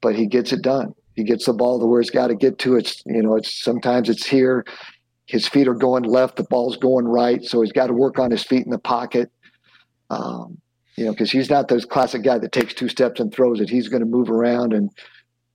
but 0.01 0.15
he 0.15 0.25
gets 0.25 0.51
it 0.51 0.61
done. 0.61 0.93
He 1.17 1.23
gets 1.23 1.47
the 1.47 1.53
ball 1.53 1.79
to 1.79 1.85
where 1.87 1.99
he's 1.99 2.11
got 2.11 2.27
to 2.27 2.35
get 2.35 2.59
to. 2.59 2.75
It's 2.75 3.01
you 3.07 3.23
know, 3.23 3.35
it's 3.35 3.51
sometimes 3.51 4.07
it's 4.07 4.25
here. 4.25 4.63
His 5.25 5.47
feet 5.47 5.67
are 5.67 5.73
going 5.73 6.03
left, 6.03 6.37
the 6.37 6.43
ball's 6.43 6.77
going 6.77 7.05
right, 7.05 7.43
so 7.43 7.61
he's 7.61 7.73
got 7.73 7.87
to 7.87 7.93
work 7.93 8.19
on 8.19 8.31
his 8.31 8.43
feet 8.43 8.63
in 8.63 8.71
the 8.71 8.79
pocket. 8.79 9.29
Um, 10.11 10.61
you 10.95 11.05
know, 11.05 11.11
because 11.11 11.31
he's 11.31 11.49
not 11.49 11.67
those 11.67 11.85
classic 11.85 12.23
guy 12.23 12.37
that 12.37 12.51
takes 12.51 12.73
two 12.73 12.87
steps 12.87 13.19
and 13.19 13.33
throws 13.33 13.59
it. 13.59 13.69
He's 13.69 13.89
going 13.89 13.99
to 13.99 14.05
move 14.05 14.29
around 14.29 14.73
and, 14.73 14.89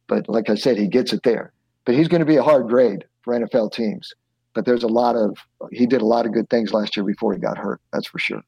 but 0.09 0.29
like 0.29 0.51
I 0.51 0.57
said, 0.57 0.77
he 0.77 0.89
gets 0.89 1.13
it 1.13 1.23
there. 1.23 1.53
But 1.85 1.95
he's 1.95 2.09
going 2.09 2.21
to 2.21 2.27
be 2.27 2.37
a 2.37 2.43
hard 2.43 2.69
grade 2.69 3.05
for 3.23 3.33
NFL 3.39 3.73
teams. 3.73 4.13
But 4.55 4.67
there's 4.67 4.83
a 4.83 4.89
lot 4.89 5.17
of 5.17 5.39
he 5.71 5.87
did 5.87 6.03
a 6.03 6.07
lot 6.07 6.27
of 6.27 6.33
good 6.33 6.51
things 6.51 6.75
last 6.75 6.97
year 6.97 7.07
before 7.07 7.33
he 7.33 7.39
got 7.39 7.57
hurt. 7.57 7.81
That's 7.93 8.09
for 8.09 8.19
sure. 8.19 8.43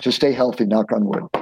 Just 0.00 0.16
stay 0.16 0.32
healthy. 0.32 0.66
Knock 0.66 0.92
on 0.92 1.06
wood. 1.06 1.41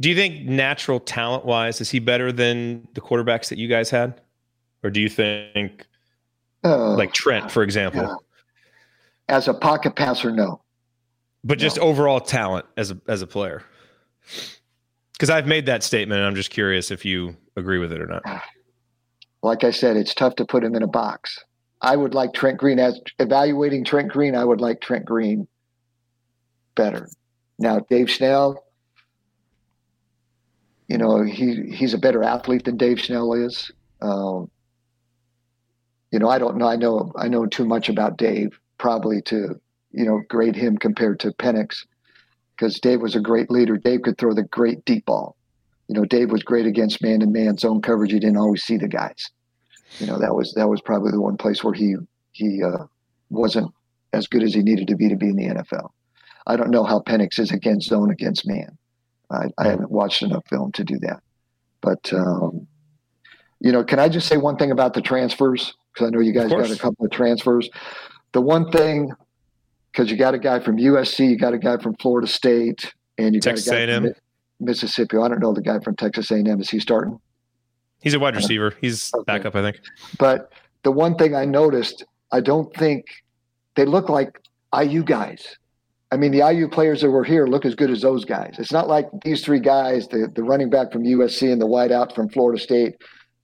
Do 0.00 0.08
you 0.08 0.14
think 0.14 0.44
natural 0.46 1.00
talent 1.00 1.44
wise 1.44 1.80
is 1.80 1.90
he 1.90 1.98
better 1.98 2.30
than 2.30 2.86
the 2.94 3.00
quarterbacks 3.00 3.48
that 3.48 3.58
you 3.58 3.66
guys 3.68 3.90
had, 3.90 4.20
or 4.84 4.90
do 4.90 5.00
you 5.00 5.08
think 5.08 5.86
Uh, 6.64 6.94
like 6.96 7.12
Trent, 7.12 7.50
for 7.50 7.62
example? 7.62 8.02
yeah. 8.02 8.14
As 9.28 9.48
a 9.48 9.54
pocket 9.54 9.94
passer, 9.96 10.30
no. 10.30 10.62
But 11.44 11.58
just 11.58 11.78
overall 11.78 12.20
talent 12.20 12.66
as 12.76 12.90
a 12.90 12.98
as 13.08 13.22
a 13.22 13.26
player. 13.26 13.62
Because 15.12 15.30
I've 15.30 15.46
made 15.46 15.66
that 15.66 15.82
statement, 15.82 16.18
and 16.20 16.26
I'm 16.26 16.34
just 16.34 16.50
curious 16.50 16.90
if 16.90 17.04
you 17.04 17.36
agree 17.56 17.78
with 17.78 17.92
it 17.92 18.00
or 18.00 18.06
not. 18.06 18.22
like 19.42 19.64
I 19.64 19.70
said, 19.70 19.96
it's 19.96 20.14
tough 20.14 20.36
to 20.36 20.44
put 20.44 20.62
him 20.64 20.74
in 20.74 20.82
a 20.82 20.86
box. 20.88 21.38
I 21.80 21.96
would 21.96 22.14
like 22.14 22.32
Trent 22.34 22.58
Green 22.58 22.78
as 22.78 23.00
evaluating 23.18 23.84
Trent 23.84 24.08
Green. 24.08 24.34
I 24.34 24.44
would 24.44 24.60
like 24.60 24.80
Trent 24.80 25.04
Green 25.04 25.46
better. 26.74 27.08
Now, 27.58 27.80
Dave 27.90 28.10
Schnell, 28.10 28.64
you 30.88 30.96
know, 30.96 31.22
he 31.22 31.70
he's 31.70 31.94
a 31.94 31.98
better 31.98 32.22
athlete 32.22 32.64
than 32.64 32.76
Dave 32.76 32.98
Schnell 32.98 33.34
is. 33.34 33.70
Um, 34.00 34.50
you 36.10 36.18
know, 36.18 36.28
I 36.28 36.38
don't 36.38 36.56
know. 36.56 36.66
I 36.66 36.76
know 36.76 37.12
I 37.16 37.28
know 37.28 37.46
too 37.46 37.66
much 37.66 37.88
about 37.88 38.16
Dave 38.16 38.58
probably 38.78 39.20
to 39.22 39.60
you 39.92 40.04
know 40.04 40.22
grade 40.28 40.56
him 40.56 40.78
compared 40.78 41.20
to 41.20 41.32
Penix 41.32 41.86
because 42.56 42.80
Dave 42.80 43.02
was 43.02 43.14
a 43.14 43.20
great 43.20 43.50
leader. 43.50 43.76
Dave 43.76 44.02
could 44.02 44.16
throw 44.16 44.32
the 44.32 44.44
great 44.44 44.84
deep 44.86 45.04
ball. 45.04 45.36
You 45.88 45.94
know, 45.94 46.04
Dave 46.06 46.30
was 46.30 46.42
great 46.42 46.66
against 46.66 47.02
man 47.02 47.22
and 47.22 47.32
man 47.32 47.58
zone 47.58 47.82
coverage. 47.82 48.12
You 48.12 48.20
didn't 48.20 48.38
always 48.38 48.62
see 48.62 48.78
the 48.78 48.88
guys. 48.88 49.30
You 49.98 50.06
know, 50.06 50.18
that 50.18 50.34
was 50.34 50.54
that 50.54 50.68
was 50.68 50.80
probably 50.80 51.10
the 51.10 51.20
one 51.20 51.36
place 51.36 51.62
where 51.62 51.74
he 51.74 51.96
he 52.32 52.62
uh, 52.62 52.84
wasn't 53.28 53.70
as 54.14 54.26
good 54.26 54.42
as 54.42 54.54
he 54.54 54.62
needed 54.62 54.88
to 54.88 54.96
be 54.96 55.10
to 55.10 55.16
be 55.16 55.28
in 55.28 55.36
the 55.36 55.48
NFL. 55.48 55.90
I 56.46 56.56
don't 56.56 56.70
know 56.70 56.84
how 56.84 57.00
Penix 57.00 57.38
is 57.38 57.50
against 57.50 57.88
zone 57.88 58.10
against 58.10 58.46
man. 58.46 58.77
I, 59.30 59.46
I 59.58 59.68
haven't 59.68 59.90
watched 59.90 60.22
enough 60.22 60.46
film 60.48 60.72
to 60.72 60.84
do 60.84 60.98
that. 61.00 61.20
But 61.80 62.12
um, 62.12 62.66
you 63.60 63.72
know, 63.72 63.84
can 63.84 63.98
I 63.98 64.08
just 64.08 64.28
say 64.28 64.36
one 64.36 64.56
thing 64.56 64.70
about 64.70 64.94
the 64.94 65.02
transfers? 65.02 65.74
Because 65.92 66.08
I 66.08 66.10
know 66.10 66.20
you 66.20 66.32
guys 66.32 66.50
got 66.50 66.70
a 66.70 66.76
couple 66.76 67.04
of 67.04 67.10
transfers. 67.10 67.68
The 68.32 68.40
one 68.40 68.70
thing, 68.70 69.10
because 69.92 70.10
you 70.10 70.16
got 70.16 70.34
a 70.34 70.38
guy 70.38 70.60
from 70.60 70.76
USC, 70.76 71.30
you 71.30 71.36
got 71.36 71.54
a 71.54 71.58
guy 71.58 71.76
from 71.78 71.94
Florida 71.96 72.28
State, 72.28 72.92
and 73.16 73.34
you 73.34 73.40
Texas 73.40 73.66
got 73.66 73.76
a 73.76 73.86
guy 73.86 73.92
A&M. 73.92 74.02
from 74.02 74.12
Mississippi. 74.60 75.16
I 75.16 75.28
don't 75.28 75.40
know 75.40 75.52
the 75.52 75.62
guy 75.62 75.80
from 75.80 75.96
Texas 75.96 76.30
A&M. 76.30 76.60
Is 76.60 76.70
he 76.70 76.78
starting? 76.78 77.18
He's 78.00 78.14
a 78.14 78.20
wide 78.20 78.36
receiver. 78.36 78.74
He's 78.80 79.10
backup, 79.26 79.56
I 79.56 79.62
think. 79.62 79.80
But 80.18 80.52
the 80.84 80.92
one 80.92 81.16
thing 81.16 81.34
I 81.34 81.44
noticed, 81.44 82.04
I 82.30 82.40
don't 82.40 82.72
think 82.76 83.06
they 83.74 83.84
look 83.84 84.08
like 84.08 84.40
IU 84.78 85.02
guys. 85.02 85.56
I 86.10 86.16
mean, 86.16 86.32
the 86.32 86.38
IU 86.50 86.68
players 86.68 87.02
that 87.02 87.10
were 87.10 87.24
here 87.24 87.46
look 87.46 87.66
as 87.66 87.74
good 87.74 87.90
as 87.90 88.00
those 88.00 88.24
guys. 88.24 88.56
It's 88.58 88.72
not 88.72 88.88
like 88.88 89.08
these 89.24 89.44
three 89.44 89.60
guys, 89.60 90.08
the, 90.08 90.28
the 90.34 90.42
running 90.42 90.70
back 90.70 90.90
from 90.90 91.04
USC 91.04 91.52
and 91.52 91.60
the 91.60 91.66
wideout 91.66 92.14
from 92.14 92.30
Florida 92.30 92.58
State. 92.60 92.94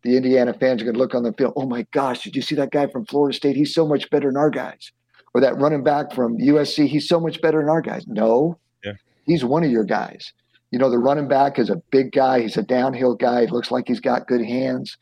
The 0.02 0.16
Indiana 0.16 0.54
fans 0.54 0.80
are 0.80 0.84
going 0.86 0.94
to 0.94 0.98
look 1.00 1.14
on 1.14 1.22
the 1.22 1.32
field. 1.34 1.52
Oh 1.56 1.66
my 1.66 1.86
gosh, 1.92 2.22
did 2.24 2.34
you 2.36 2.42
see 2.42 2.54
that 2.56 2.70
guy 2.70 2.86
from 2.86 3.04
Florida 3.06 3.36
State? 3.36 3.56
He's 3.56 3.74
so 3.74 3.86
much 3.86 4.08
better 4.10 4.28
than 4.28 4.36
our 4.36 4.50
guys. 4.50 4.92
Or 5.34 5.40
that 5.42 5.58
running 5.58 5.82
back 5.82 6.12
from 6.12 6.38
USC, 6.38 6.86
he's 6.86 7.08
so 7.08 7.18
much 7.20 7.40
better 7.42 7.60
than 7.60 7.68
our 7.68 7.82
guys. 7.82 8.06
No, 8.06 8.58
Yeah. 8.84 8.92
he's 9.26 9.44
one 9.44 9.64
of 9.64 9.70
your 9.70 9.84
guys. 9.84 10.32
You 10.70 10.78
know, 10.78 10.90
the 10.90 10.98
running 10.98 11.28
back 11.28 11.58
is 11.58 11.70
a 11.70 11.76
big 11.90 12.12
guy. 12.12 12.40
He's 12.42 12.56
a 12.56 12.62
downhill 12.62 13.14
guy. 13.14 13.42
It 13.42 13.50
looks 13.50 13.70
like 13.70 13.88
he's 13.88 14.00
got 14.00 14.26
good 14.26 14.44
hands. 14.44 14.96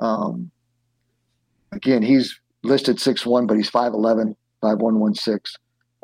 Um, 0.00 0.50
again, 1.72 2.02
he's 2.02 2.38
listed 2.62 2.96
6'1, 2.98 3.46
but 3.46 3.56
he's 3.56 3.70
5'11, 3.70 4.34
5116. 4.60 5.40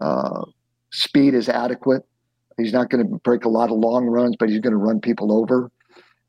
Uh, 0.01 0.45
speed 0.93 1.35
is 1.35 1.49
adequate. 1.49 2.03
He's 2.59 2.73
not 2.73 2.91
going 2.91 3.07
to 3.07 3.19
break 3.25 3.45
a 3.45 3.49
lot 3.49 3.71
of 3.71 3.79
long 3.79 4.07
runs, 4.07 4.37
but 4.39 4.49
he's 4.49 4.61
going 4.61 4.73
to 4.73 4.79
run 4.79 5.01
people 5.01 5.33
over. 5.33 5.71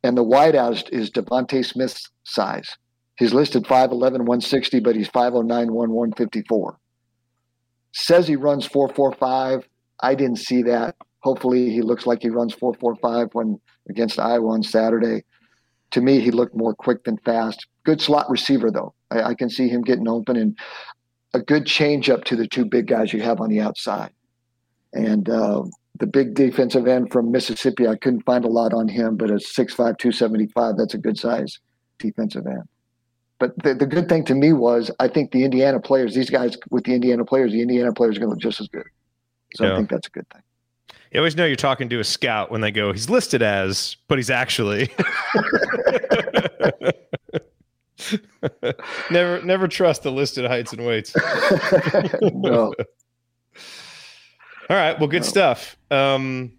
And 0.03 0.17
the 0.17 0.23
wideout 0.23 0.89
is, 0.91 1.11
DeVonta 1.11 1.65
Smith's 1.65 2.09
size. 2.23 2.77
He's 3.17 3.33
listed 3.33 3.63
5'11, 3.63 3.91
160, 3.91 4.79
but 4.79 4.95
he's 4.95 5.09
5'09, 5.09 5.69
154. 5.69 6.79
Says 7.93 8.27
he 8.27 8.35
runs 8.35 8.67
4'45. 8.67 9.63
I 10.01 10.15
didn't 10.15 10.39
see 10.39 10.63
that. 10.63 10.95
Hopefully, 11.19 11.69
he 11.69 11.81
looks 11.81 12.05
like 12.05 12.21
he 12.21 12.29
runs 12.29 12.55
4'45 12.55 13.29
when 13.33 13.59
against 13.89 14.19
Iowa 14.19 14.49
on 14.49 14.63
Saturday. 14.63 15.23
To 15.91 16.01
me, 16.01 16.19
he 16.19 16.31
looked 16.31 16.55
more 16.55 16.73
quick 16.73 17.03
than 17.03 17.17
fast. 17.17 17.67
Good 17.85 18.01
slot 18.01 18.29
receiver, 18.29 18.71
though. 18.71 18.93
I, 19.11 19.21
I 19.21 19.33
can 19.35 19.49
see 19.49 19.67
him 19.67 19.83
getting 19.83 20.07
open 20.07 20.35
and 20.35 20.57
a 21.33 21.39
good 21.39 21.65
change 21.65 22.09
up 22.09 22.23
to 22.25 22.35
the 22.35 22.47
two 22.47 22.65
big 22.65 22.87
guys 22.87 23.13
you 23.13 23.21
have 23.21 23.39
on 23.39 23.49
the 23.49 23.61
outside. 23.61 24.11
And 24.93 25.29
uh, 25.29 25.63
the 25.99 26.07
big 26.07 26.33
defensive 26.33 26.87
end 26.87 27.11
from 27.11 27.31
Mississippi, 27.31 27.87
I 27.87 27.95
couldn't 27.95 28.21
find 28.21 28.45
a 28.45 28.49
lot 28.49 28.73
on 28.73 28.87
him, 28.87 29.17
but 29.17 29.29
a 29.29 29.35
6'5, 29.35 29.75
275, 29.75 30.77
that's 30.77 30.93
a 30.93 30.97
good 30.97 31.17
size 31.17 31.59
defensive 31.99 32.45
end. 32.45 32.63
But 33.39 33.61
the, 33.61 33.73
the 33.73 33.85
good 33.85 34.07
thing 34.07 34.23
to 34.25 34.35
me 34.35 34.53
was 34.53 34.91
I 34.99 35.07
think 35.07 35.31
the 35.31 35.43
Indiana 35.43 35.79
players, 35.79 36.13
these 36.15 36.29
guys 36.29 36.57
with 36.69 36.85
the 36.85 36.93
Indiana 36.93 37.25
players, 37.25 37.51
the 37.51 37.61
Indiana 37.61 37.91
players 37.91 38.17
are 38.17 38.19
going 38.19 38.29
to 38.29 38.35
look 38.35 38.39
just 38.39 38.61
as 38.61 38.67
good. 38.67 38.85
So 39.55 39.65
Yeah. 39.65 39.73
I 39.73 39.75
think 39.75 39.89
that's 39.89 40.07
a 40.07 40.11
good 40.11 40.29
thing. 40.29 40.41
You 41.11 41.19
always 41.19 41.35
know 41.35 41.45
you're 41.45 41.55
talking 41.55 41.89
to 41.89 41.99
a 41.99 42.03
scout 42.03 42.49
when 42.51 42.61
they 42.61 42.71
go, 42.71 42.91
he's 42.91 43.09
listed 43.09 43.43
as, 43.43 43.97
but 44.07 44.17
he's 44.17 44.29
actually. 44.31 44.89
never 49.11 49.41
never 49.43 49.67
trust 49.67 50.03
the 50.03 50.11
listed 50.11 50.45
heights 50.45 50.73
and 50.73 50.85
weights. 50.85 51.15
no. 52.21 52.73
All 54.69 54.75
right. 54.77 54.97
Well, 54.99 55.07
good 55.09 55.25
stuff. 55.25 55.77
Um, 55.91 56.53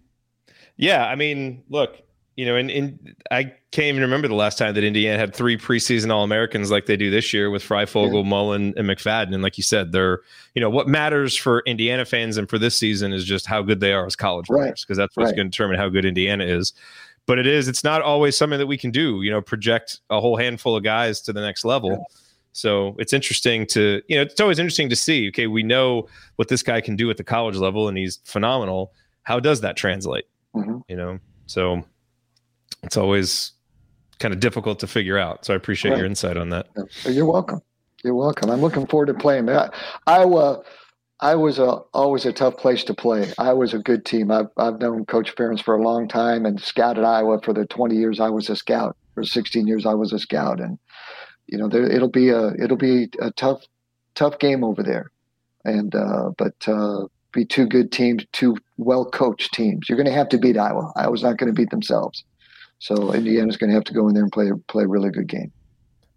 yeah, 0.77 1.05
I 1.05 1.15
mean, 1.15 1.63
look, 1.69 2.01
you 2.35 2.45
know, 2.45 2.57
and, 2.57 2.69
and 2.69 3.15
I 3.31 3.53
can't 3.71 3.87
even 3.87 4.01
remember 4.01 4.27
the 4.27 4.35
last 4.35 4.57
time 4.57 4.75
that 4.75 4.83
Indiana 4.83 5.17
had 5.17 5.33
three 5.33 5.57
preseason 5.57 6.11
All 6.11 6.23
Americans 6.23 6.69
like 6.69 6.85
they 6.85 6.97
do 6.97 7.09
this 7.09 7.33
year 7.33 7.49
with 7.49 7.63
Fryfogle, 7.63 8.25
Mullen, 8.25 8.73
and 8.75 8.87
McFadden. 8.87 9.33
And 9.33 9.41
like 9.41 9.57
you 9.57 9.63
said, 9.63 9.93
they're, 9.93 10.19
you 10.53 10.61
know, 10.61 10.69
what 10.69 10.87
matters 10.87 11.35
for 11.35 11.61
Indiana 11.65 12.03
fans 12.03 12.35
and 12.37 12.49
for 12.49 12.59
this 12.59 12.77
season 12.77 13.13
is 13.13 13.23
just 13.23 13.45
how 13.45 13.61
good 13.61 13.79
they 13.79 13.93
are 13.93 14.05
as 14.05 14.17
college 14.17 14.49
Right. 14.49 14.63
players, 14.63 14.83
because 14.83 14.97
that's 14.97 15.15
what's 15.15 15.29
Right. 15.29 15.35
going 15.37 15.47
to 15.47 15.51
determine 15.51 15.77
how 15.77 15.87
good 15.87 16.03
Indiana 16.03 16.43
is. 16.43 16.73
But 17.25 17.39
it 17.39 17.47
is, 17.47 17.67
it's 17.69 17.83
not 17.83 18.01
always 18.01 18.37
something 18.37 18.59
that 18.59 18.67
we 18.67 18.77
can 18.77 18.91
do, 18.91 19.21
you 19.23 19.31
know, 19.31 19.41
project 19.41 20.01
a 20.09 20.19
whole 20.19 20.35
handful 20.37 20.75
of 20.75 20.83
guys 20.83 21.21
to 21.21 21.33
the 21.33 21.41
next 21.41 21.63
level. 21.65 22.05
So 22.55 22.95
it's 22.99 23.11
interesting 23.11 23.65
to, 23.67 24.01
you 24.07 24.15
know, 24.15 24.21
it's 24.21 24.39
always 24.39 24.59
interesting 24.59 24.87
to 24.87 24.95
see. 24.95 25.27
Okay, 25.27 25.47
we 25.47 25.61
know 25.61 26.07
what 26.37 26.47
this 26.47 26.63
guy 26.63 26.79
can 26.79 26.95
do 26.95 27.09
at 27.09 27.17
the 27.17 27.23
college 27.23 27.57
level, 27.57 27.89
and 27.89 27.97
he's 27.97 28.21
phenomenal. 28.23 28.93
How 29.23 29.41
does 29.41 29.59
that 29.59 29.75
translate? 29.75 30.23
Mhm. 30.55 30.81
You 30.87 30.95
know, 30.95 31.19
so 31.47 31.83
it's 32.81 32.95
always 32.95 33.51
kind 34.19 34.33
of 34.33 34.39
difficult 34.39 34.79
to 34.79 34.87
figure 34.87 35.17
out. 35.17 35.43
So 35.43 35.53
I 35.53 35.57
appreciate 35.57 35.97
your 35.97 36.05
insight 36.05 36.37
on 36.37 36.49
that. 36.51 36.67
You're 37.03 37.25
welcome. 37.25 37.61
You're 38.05 38.15
welcome. 38.15 38.49
I'm 38.49 38.61
looking 38.61 38.87
forward 38.87 39.07
to 39.07 39.15
playing. 39.15 39.49
I, 39.49 39.69
Iowa, 40.07 40.63
I 41.19 41.35
was 41.35 41.59
a, 41.59 41.81
always 41.93 42.25
a 42.25 42.31
tough 42.31 42.55
place 42.55 42.85
to 42.85 42.93
play. 42.93 43.33
I 43.37 43.51
was 43.51 43.73
a 43.73 43.79
good 43.79 44.05
team. 44.05 44.31
I've, 44.31 44.47
I've 44.55 44.79
known 44.79 45.05
Coach 45.05 45.35
Ferentz 45.35 45.61
for 45.61 45.75
a 45.75 45.81
long 45.81 46.07
time 46.07 46.45
and 46.45 46.61
scouted 46.61 47.03
Iowa 47.03 47.41
for 47.41 47.53
the 47.53 47.65
20 47.65 47.97
years 47.97 48.21
I 48.21 48.29
was 48.29 48.49
a 48.49 48.55
scout. 48.55 48.95
For 49.13 49.25
16 49.25 49.67
years 49.67 49.85
I 49.85 49.93
was 49.93 50.13
a 50.13 50.19
scout, 50.19 50.61
and 50.61 50.77
you 51.47 51.57
know 51.57 51.67
there, 51.67 51.83
it'll 51.83 52.09
be 52.09 52.29
a 52.29 52.53
it'll 52.55 52.77
be 52.77 53.09
a 53.19 53.31
tough 53.31 53.65
tough 54.15 54.39
game 54.39 54.63
over 54.63 54.81
there. 54.81 55.11
And 55.63 55.93
uh, 55.95 56.31
but 56.37 56.55
uh, 56.67 57.07
be 57.31 57.45
two 57.45 57.67
good 57.67 57.91
teams, 57.91 58.25
two 58.31 58.57
well 58.77 59.05
coached 59.05 59.53
teams. 59.53 59.87
You're 59.87 59.97
going 59.97 60.07
to 60.07 60.13
have 60.13 60.29
to 60.29 60.37
beat 60.37 60.57
Iowa. 60.57 60.91
Iowa's 60.95 61.23
not 61.23 61.37
going 61.37 61.53
to 61.53 61.59
beat 61.59 61.69
themselves. 61.69 62.23
So 62.79 63.13
Indiana's 63.13 63.57
going 63.57 63.69
to 63.69 63.75
have 63.75 63.83
to 63.85 63.93
go 63.93 64.07
in 64.07 64.13
there 64.13 64.23
and 64.23 64.31
play 64.31 64.49
play 64.67 64.83
a 64.83 64.87
really 64.87 65.11
good 65.11 65.27
game. 65.27 65.51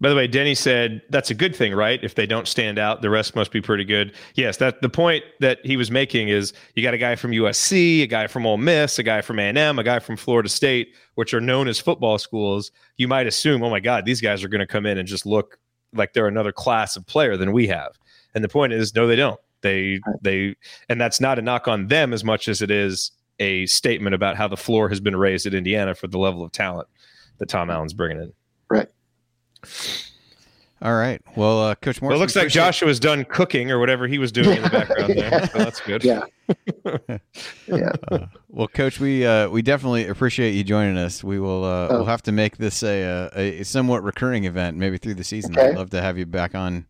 By 0.01 0.07
the 0.07 0.15
way, 0.15 0.27
Denny 0.27 0.55
said 0.55 1.01
that's 1.09 1.29
a 1.29 1.33
good 1.33 1.53
thing, 1.53 1.75
right? 1.75 2.01
If 2.01 2.15
they 2.15 2.25
don't 2.25 2.47
stand 2.47 2.79
out, 2.79 3.01
the 3.01 3.09
rest 3.09 3.35
must 3.35 3.51
be 3.51 3.59
pretty 3.59 3.83
good. 3.83 4.13
Yes, 4.35 4.57
that 4.57 4.81
the 4.81 4.89
point 4.89 5.25
that 5.41 5.59
he 5.65 5.75
was 5.75 5.91
making 5.91 6.29
is 6.29 6.53
you 6.75 6.83
got 6.83 6.93
a 6.93 6.97
guy 6.97 7.15
from 7.15 7.31
USC, 7.31 8.03
a 8.03 8.07
guy 8.07 8.27
from 8.27 8.45
Ole 8.45 8.57
Miss, 8.57 8.97
a 8.97 9.03
guy 9.03 9.19
from 9.21 9.39
A&M, 9.39 9.77
a 9.77 9.83
guy 9.83 9.99
from 9.99 10.15
Florida 10.15 10.47
State, 10.47 10.95
which 11.15 11.33
are 11.33 11.41
known 11.41 11.67
as 11.67 11.79
football 11.79 12.17
schools. 12.17 12.71
You 12.95 13.09
might 13.09 13.27
assume, 13.27 13.61
oh 13.61 13.69
my 13.69 13.81
God, 13.81 14.05
these 14.05 14.21
guys 14.21 14.41
are 14.41 14.47
going 14.47 14.59
to 14.59 14.67
come 14.67 14.85
in 14.85 14.97
and 14.97 15.07
just 15.07 15.25
look 15.25 15.59
like 15.93 16.13
they're 16.13 16.27
another 16.27 16.53
class 16.53 16.95
of 16.95 17.05
player 17.05 17.35
than 17.35 17.51
we 17.51 17.67
have. 17.67 17.99
And 18.33 18.43
the 18.43 18.49
point 18.49 18.71
is, 18.71 18.95
no, 18.95 19.05
they 19.05 19.17
don't. 19.17 19.39
They 19.61 19.99
they, 20.21 20.55
and 20.87 21.01
that's 21.01 21.19
not 21.19 21.39
a 21.39 21.41
knock 21.41 21.67
on 21.67 21.87
them 21.87 22.13
as 22.13 22.23
much 22.23 22.47
as 22.47 22.61
it 22.61 22.71
is 22.71 23.11
a 23.39 23.65
statement 23.65 24.15
about 24.15 24.37
how 24.37 24.47
the 24.47 24.55
floor 24.55 24.87
has 24.87 25.01
been 25.01 25.15
raised 25.15 25.45
at 25.45 25.53
Indiana 25.53 25.93
for 25.93 26.07
the 26.07 26.17
level 26.17 26.43
of 26.43 26.53
talent 26.53 26.87
that 27.39 27.49
Tom 27.49 27.69
Allen's 27.69 27.93
bringing 27.93 28.21
in. 28.21 28.33
Right. 29.63 30.05
All 30.81 30.95
right. 30.95 31.21
Well, 31.35 31.61
uh, 31.61 31.75
Coach 31.75 32.01
Morrison. 32.01 32.07
Well, 32.07 32.15
it 32.15 32.19
looks 32.19 32.35
like 32.37 32.43
appreciate- 32.43 32.63
Joshua's 32.63 32.99
done 33.01 33.25
cooking 33.25 33.69
or 33.69 33.79
whatever 33.79 34.07
he 34.07 34.17
was 34.17 34.31
doing 34.31 34.55
in 34.57 34.63
the 34.63 34.69
background 34.69 35.13
there. 35.17 35.47
So 35.51 35.57
that's 35.57 35.81
good. 35.81 36.05
Yeah. 36.05 36.21
yeah. 37.67 37.91
Uh, 38.09 38.27
well, 38.47 38.69
Coach, 38.69 38.99
we 38.99 39.25
uh, 39.25 39.49
we 39.49 39.61
definitely 39.61 40.07
appreciate 40.07 40.51
you 40.51 40.63
joining 40.63 40.97
us. 40.97 41.21
We 41.23 41.37
will 41.39 41.65
uh, 41.65 41.87
Oh. 41.89 41.95
we'll 41.97 42.05
have 42.05 42.21
to 42.23 42.31
make 42.31 42.57
this 42.57 42.81
a, 42.83 43.03
uh, 43.03 43.29
a, 43.35 43.59
a 43.59 43.63
somewhat 43.65 44.03
recurring 44.03 44.45
event, 44.45 44.77
maybe 44.77 44.97
through 44.97 45.15
the 45.15 45.23
season. 45.25 45.51
Okay. 45.57 45.69
I'd 45.69 45.75
love 45.75 45.89
to 45.89 46.01
have 46.01 46.17
you 46.17 46.25
back 46.25 46.55
on 46.55 46.85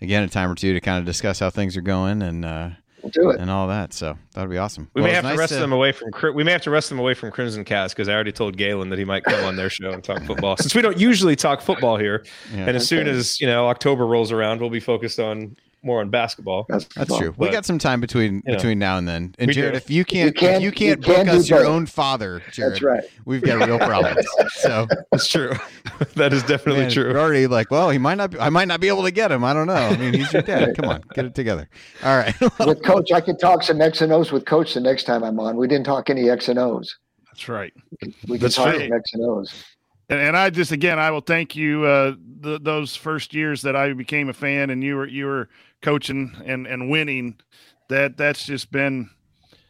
again 0.00 0.24
a 0.24 0.28
time 0.28 0.50
or 0.50 0.54
two 0.56 0.72
to 0.72 0.80
kind 0.80 0.98
of 0.98 1.04
discuss 1.04 1.38
how 1.38 1.50
things 1.50 1.76
are 1.76 1.80
going 1.80 2.22
and 2.22 2.44
uh, 2.44 2.70
we'll 3.02 3.10
do 3.10 3.30
it 3.30 3.40
and 3.40 3.50
all 3.50 3.68
that. 3.68 3.92
So 3.92 4.16
that 4.34 4.40
would 4.42 4.50
be 4.50 4.58
awesome. 4.58 4.90
We 4.94 5.02
Well, 5.02 5.10
may 5.10 5.10
it's 5.10 5.14
have 5.16 5.24
to 5.24 5.28
nice 5.30 5.38
wrest 5.38 5.52
them 5.60 5.72
away 5.72 5.92
from. 5.92 6.10
Cri- 6.12 6.32
We 6.32 6.44
may 6.44 6.52
have 6.52 6.62
to 6.62 6.70
wrest 6.70 6.88
them 6.88 6.98
away 6.98 7.14
from 7.14 7.30
Crimson 7.30 7.64
Cast 7.64 7.94
because 7.94 8.08
I 8.08 8.14
already 8.14 8.32
told 8.32 8.56
Galen 8.56 8.88
that 8.90 8.98
he 8.98 9.04
might 9.04 9.24
come 9.24 9.44
on 9.44 9.56
their 9.56 9.70
show 9.70 9.90
and 9.90 10.02
talk 10.02 10.22
football. 10.24 10.56
Since 10.60 10.74
we 10.74 10.82
don't 10.82 10.98
usually 10.98 11.36
talk 11.36 11.60
football 11.60 11.96
here, 11.96 12.24
Yeah. 12.52 12.66
and 12.66 12.76
as 12.76 12.86
soon 12.88 13.06
as 13.08 13.40
you 13.40 13.46
know 13.46 13.68
October 13.68 14.06
rolls 14.06 14.32
around, 14.32 14.60
we'll 14.60 14.70
be 14.70 14.80
focused 14.80 15.18
on 15.20 15.56
more 15.82 16.00
on 16.00 16.10
basketball. 16.10 16.66
That's 16.68 16.86
true. 17.18 17.34
we 17.38 17.50
got 17.50 17.64
some 17.64 17.78
time 17.78 18.00
between 18.00 18.36
you 18.36 18.42
know. 18.46 18.54
between 18.56 18.78
now 18.78 18.98
and 18.98 19.06
then. 19.06 19.34
And 19.38 19.50
Jerod, 19.50 19.70
do. 19.72 19.76
if 19.76 19.90
you 19.90 20.04
can't, 20.04 20.26
You 20.26 20.32
can- 20.32 20.54
if 20.56 20.62
you 20.62 20.72
can't 20.72 20.98
you 20.98 21.14
can 21.14 21.26
book 21.26 21.34
us 21.34 21.48
your 21.48 21.60
both. 21.60 21.68
own 21.68 21.86
father, 21.86 22.42
Jerod, 22.50 22.70
That's 22.70 22.82
right. 22.82 23.04
we've 23.24 23.42
got 23.42 23.66
real 23.66 23.78
problems. 23.78 24.26
So 24.50 24.86
That's 25.12 25.28
true. 25.28 25.52
that 26.16 26.32
is 26.32 26.42
definitely 26.42 26.82
man, 26.82 26.90
true. 26.90 27.12
We're 27.12 27.20
already 27.20 27.46
like, 27.46 27.70
well, 27.70 27.90
he 27.90 27.98
might 27.98 28.16
not. 28.16 28.32
Be, 28.32 28.38
I 28.40 28.48
might 28.50 28.66
not 28.68 28.80
be 28.80 28.88
able 28.88 29.04
to 29.04 29.10
get 29.10 29.30
him. 29.30 29.44
I 29.44 29.54
don't 29.54 29.66
know. 29.68 29.74
I 29.74 29.96
mean, 29.96 30.14
he's 30.14 30.32
your 30.32 30.42
dad. 30.42 30.76
Come 30.76 30.90
on, 30.90 31.02
get 31.14 31.24
it 31.24 31.34
together. 31.34 31.68
All 32.02 32.16
right. 32.16 32.34
with 32.58 32.82
coach, 32.82 33.12
I 33.12 33.20
could 33.20 33.38
talk 33.38 33.62
some 33.62 33.80
X 33.80 34.00
and 34.00 34.12
O's 34.12 34.32
with 34.32 34.44
coach 34.46 34.74
the 34.74 34.80
next 34.80 35.04
time 35.04 35.22
I'm 35.22 35.38
on. 35.38 35.56
We 35.56 35.68
didn't 35.68 35.86
talk 35.86 36.10
any 36.10 36.28
X 36.28 36.48
and 36.48 36.58
O's. 36.58 36.96
That's 37.26 37.48
right. 37.48 37.72
We 38.02 38.38
can 38.38 38.38
That's 38.38 38.56
talk 38.56 38.74
true. 38.74 38.82
some 38.88 38.92
X 38.92 39.14
and 39.14 39.24
O's. 39.24 39.64
And, 40.10 40.20
and 40.20 40.36
I 40.36 40.50
just 40.50 40.72
again, 40.72 40.98
I 40.98 41.10
will 41.10 41.20
thank 41.20 41.54
you. 41.54 41.84
Uh, 41.84 42.14
th- 42.42 42.62
those 42.62 42.96
first 42.96 43.34
years 43.34 43.62
that 43.62 43.76
I 43.76 43.92
became 43.92 44.28
a 44.28 44.32
fan, 44.32 44.70
and 44.70 44.82
you 44.82 44.96
were 44.96 45.06
you 45.06 45.26
were 45.26 45.48
coaching 45.82 46.34
and 46.44 46.66
and 46.66 46.90
winning. 46.90 47.38
That 47.88 48.16
that's 48.16 48.44
just 48.44 48.70
been, 48.70 49.08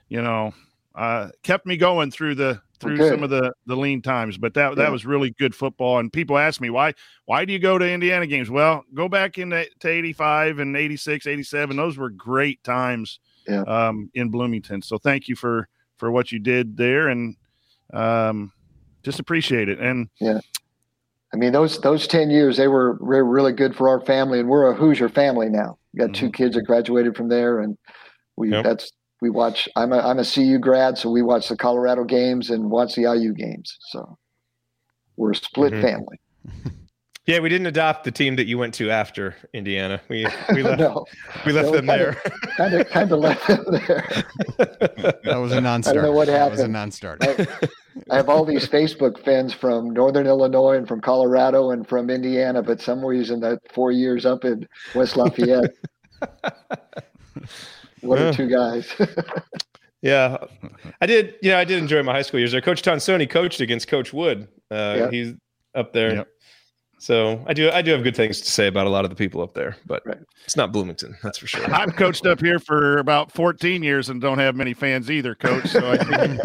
you 0.08 0.20
know, 0.22 0.52
uh, 0.94 1.28
kept 1.42 1.66
me 1.66 1.76
going 1.76 2.10
through 2.10 2.34
the 2.34 2.60
through 2.80 2.96
Good. 2.96 3.10
some 3.12 3.22
of 3.22 3.30
the 3.30 3.52
the 3.66 3.76
lean 3.76 4.02
times. 4.02 4.38
But 4.38 4.54
that 4.54 4.70
Yeah. 4.70 4.74
that 4.76 4.92
was 4.92 5.06
really 5.06 5.30
good 5.38 5.54
football. 5.54 5.98
And 5.98 6.12
people 6.12 6.36
ask 6.38 6.60
me 6.60 6.70
why 6.70 6.94
why 7.26 7.44
do 7.44 7.52
you 7.52 7.58
go 7.58 7.78
to 7.78 7.88
Indiana 7.88 8.26
games? 8.26 8.50
Well, 8.50 8.84
go 8.94 9.08
back 9.08 9.38
into 9.38 9.66
to 9.80 9.88
85 9.88 10.58
and 10.58 10.76
86, 10.76 11.26
87. 11.26 11.76
Those 11.76 11.96
were 11.96 12.10
great 12.10 12.62
times 12.64 13.20
Yeah. 13.48 13.62
um, 13.62 14.10
in 14.14 14.30
Bloomington. 14.30 14.82
So 14.82 14.98
thank 14.98 15.28
you 15.28 15.36
for 15.36 15.68
for 15.96 16.10
what 16.10 16.30
you 16.32 16.38
did 16.38 16.76
there, 16.76 17.08
and 17.08 17.36
um, 17.92 18.52
just 19.02 19.18
appreciate 19.20 19.68
it. 19.68 19.78
And 19.80 20.08
Yeah. 20.20 20.40
I 21.32 21.36
mean, 21.36 21.52
those 21.52 21.80
those 21.80 22.06
ten 22.08 22.30
years 22.30 22.56
they 22.56 22.68
were, 22.68 22.94
were 23.00 23.24
really 23.24 23.52
good 23.52 23.76
for 23.76 23.88
our 23.88 24.00
family, 24.00 24.40
and 24.40 24.48
we're 24.48 24.70
a 24.70 24.74
Hoosier 24.74 25.08
family 25.08 25.48
now. 25.48 25.77
We 25.94 25.98
got 26.06 26.14
two 26.14 26.30
kids 26.30 26.54
that 26.56 26.62
graduated 26.62 27.16
from 27.16 27.28
there, 27.28 27.60
and 27.60 27.76
we 28.36 28.50
Yep. 28.50 28.64
that's 28.64 28.92
we 29.20 29.30
watch. 29.30 29.68
I'm 29.76 29.92
a 29.92 29.98
I'm 29.98 30.18
a 30.18 30.24
CU 30.24 30.58
grad, 30.58 30.96
so 30.98 31.10
we 31.10 31.22
watch 31.22 31.48
the 31.48 31.56
Colorado 31.56 32.04
games 32.04 32.50
and 32.50 32.70
watch 32.70 32.94
the 32.94 33.02
IU 33.06 33.32
games. 33.34 33.76
So 33.90 34.18
we're 35.16 35.32
a 35.32 35.34
split 35.34 35.72
Mhm. 35.72 35.82
family. 35.82 36.20
Yeah, 37.26 37.40
we 37.40 37.50
didn't 37.50 37.66
adopt 37.66 38.04
the 38.04 38.10
team 38.10 38.36
that 38.36 38.46
you 38.46 38.56
went 38.56 38.72
to 38.76 38.90
after 38.90 39.34
Indiana. 39.52 40.00
We 40.08 40.26
we 40.54 40.62
left 40.62 40.80
no, 40.80 41.04
we 41.44 41.52
left 41.52 41.66
No, 41.66 41.72
them 41.72 41.86
kinda- 41.86 42.16
there. 42.24 42.32
kind 42.56 42.74
of 42.74 42.88
kind 42.88 43.12
of 43.12 43.18
left 43.18 43.46
them 43.46 43.64
there. 43.70 44.08
that 45.24 45.36
was 45.36 45.52
a 45.52 45.60
non-starter. 45.60 46.00
I 46.00 46.02
don't 46.04 46.10
know 46.10 46.16
what 46.16 46.28
happened. 46.28 46.40
That 46.46 46.50
was 46.50 46.60
a 46.60 46.62
happened. 46.62 46.72
non-starter. 46.72 47.26
I 47.30 47.68
have 48.10 48.28
all 48.28 48.44
these 48.44 48.68
Facebook 48.68 49.22
fans 49.24 49.52
from 49.52 49.90
Northern 49.90 50.26
Illinois 50.26 50.76
and 50.76 50.86
from 50.88 51.00
Colorado 51.00 51.70
and 51.70 51.86
from 51.88 52.10
Indiana, 52.10 52.62
but 52.62 52.80
some 52.80 53.04
reason 53.04 53.40
that 53.40 53.58
four 53.72 53.92
years 53.92 54.24
up 54.26 54.44
in 54.44 54.66
West 54.94 55.16
Lafayette. 55.16 55.72
what 58.02 58.18
Yeah. 58.18 58.28
are 58.28 58.32
two 58.32 58.48
guys? 58.48 58.92
Yeah, 60.00 60.36
I 61.00 61.06
did. 61.06 61.34
You 61.42 61.50
know, 61.50 61.58
I 61.58 61.64
did 61.64 61.78
enjoy 61.78 62.00
my 62.04 62.12
high 62.12 62.22
school 62.22 62.38
years. 62.38 62.52
there. 62.52 62.60
Coach 62.60 62.82
Tonsoni 62.82 63.28
coached 63.28 63.60
against 63.60 63.88
Coach 63.88 64.12
Wood. 64.12 64.46
Uh, 64.70 64.94
Yeah. 64.96 65.10
He's 65.10 65.34
up 65.74 65.92
there, 65.92 66.14
Yep. 66.14 66.28
so 67.00 67.44
I 67.48 67.52
do. 67.52 67.68
I 67.72 67.82
do 67.82 67.90
have 67.90 68.04
good 68.04 68.14
things 68.14 68.40
to 68.42 68.48
say 68.48 68.68
about 68.68 68.86
a 68.86 68.90
lot 68.90 69.02
of 69.04 69.10
the 69.10 69.16
people 69.16 69.42
up 69.42 69.54
there, 69.54 69.74
but 69.86 70.04
it's 70.44 70.56
not 70.56 70.70
Bloomington, 70.70 71.16
that's 71.24 71.38
for 71.38 71.48
sure. 71.48 71.64
I've 71.74 71.96
coached 71.96 72.26
up 72.26 72.40
here 72.40 72.60
for 72.60 72.98
about 72.98 73.32
14 73.32 73.82
years 73.82 74.08
and 74.08 74.20
don't 74.20 74.38
have 74.38 74.54
many 74.54 74.72
fans 74.72 75.10
either, 75.10 75.34
coach. 75.34 75.66
So 75.66 75.90
I 75.90 75.96
think, 75.96 76.40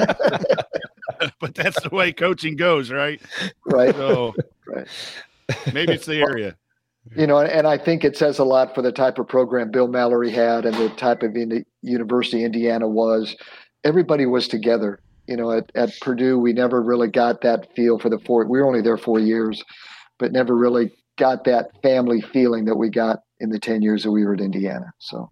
but 1.39 1.55
that's 1.55 1.81
the 1.81 1.89
way 1.89 2.11
coaching 2.11 2.55
goes, 2.55 2.91
right? 2.91 3.21
right. 3.65 3.93
So 3.95 4.33
Right. 4.67 4.87
maybe 5.73 5.93
it's 5.93 6.05
the 6.05 6.21
area. 6.21 6.55
You 7.17 7.27
know, 7.27 7.37
and 7.39 7.67
I 7.67 7.77
think 7.77 8.05
it 8.05 8.15
says 8.15 8.39
a 8.39 8.45
lot 8.45 8.73
for 8.73 8.81
the 8.81 8.91
type 8.93 9.19
of 9.19 9.27
program 9.27 9.71
Bill 9.71 9.89
Mallory 9.89 10.31
had 10.31 10.65
and 10.65 10.73
the 10.75 10.87
type 10.89 11.21
of 11.21 11.35
Indi- 11.35 11.65
University 11.81 12.45
Indiana 12.45 12.87
was. 12.87 13.35
Everybody 13.83 14.25
was 14.25 14.47
together. 14.47 15.01
You 15.27 15.35
know, 15.35 15.51
at, 15.51 15.69
at 15.75 15.91
Purdue, 15.99 16.39
we 16.39 16.53
never 16.53 16.81
really 16.81 17.09
got 17.09 17.41
that 17.41 17.73
feel 17.75 17.99
for 17.99 18.09
the 18.09 18.19
four. 18.19 18.45
We 18.45 18.59
were 18.59 18.65
only 18.65 18.81
there 18.81 18.97
four 18.97 19.19
years, 19.19 19.61
but 20.17 20.31
never 20.31 20.55
really 20.55 20.91
got 21.17 21.43
that 21.43 21.71
family 21.81 22.21
feeling 22.21 22.63
that 22.65 22.75
we 22.75 22.89
got 22.89 23.23
in 23.41 23.49
the 23.49 23.59
10 23.59 23.81
years 23.81 24.03
that 24.03 24.11
we 24.11 24.25
were 24.25 24.33
at 24.33 24.39
Indiana. 24.41 24.93
So, 24.99 25.29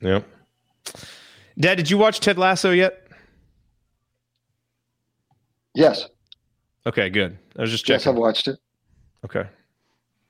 Yeah. 0.00 0.20
Dad, 1.58 1.76
did 1.76 1.90
you 1.90 1.98
watch 1.98 2.18
Ted 2.20 2.38
Lasso 2.38 2.70
yet? 2.72 3.07
Yes, 5.74 6.08
Okay, 6.86 7.10
good. 7.10 7.36
I 7.58 7.60
was 7.62 7.70
just 7.70 7.84
checking. 7.84 8.00
yes. 8.00 8.06
I've 8.06 8.14
watched 8.14 8.48
it. 8.48 8.58
Okay. 9.24 9.44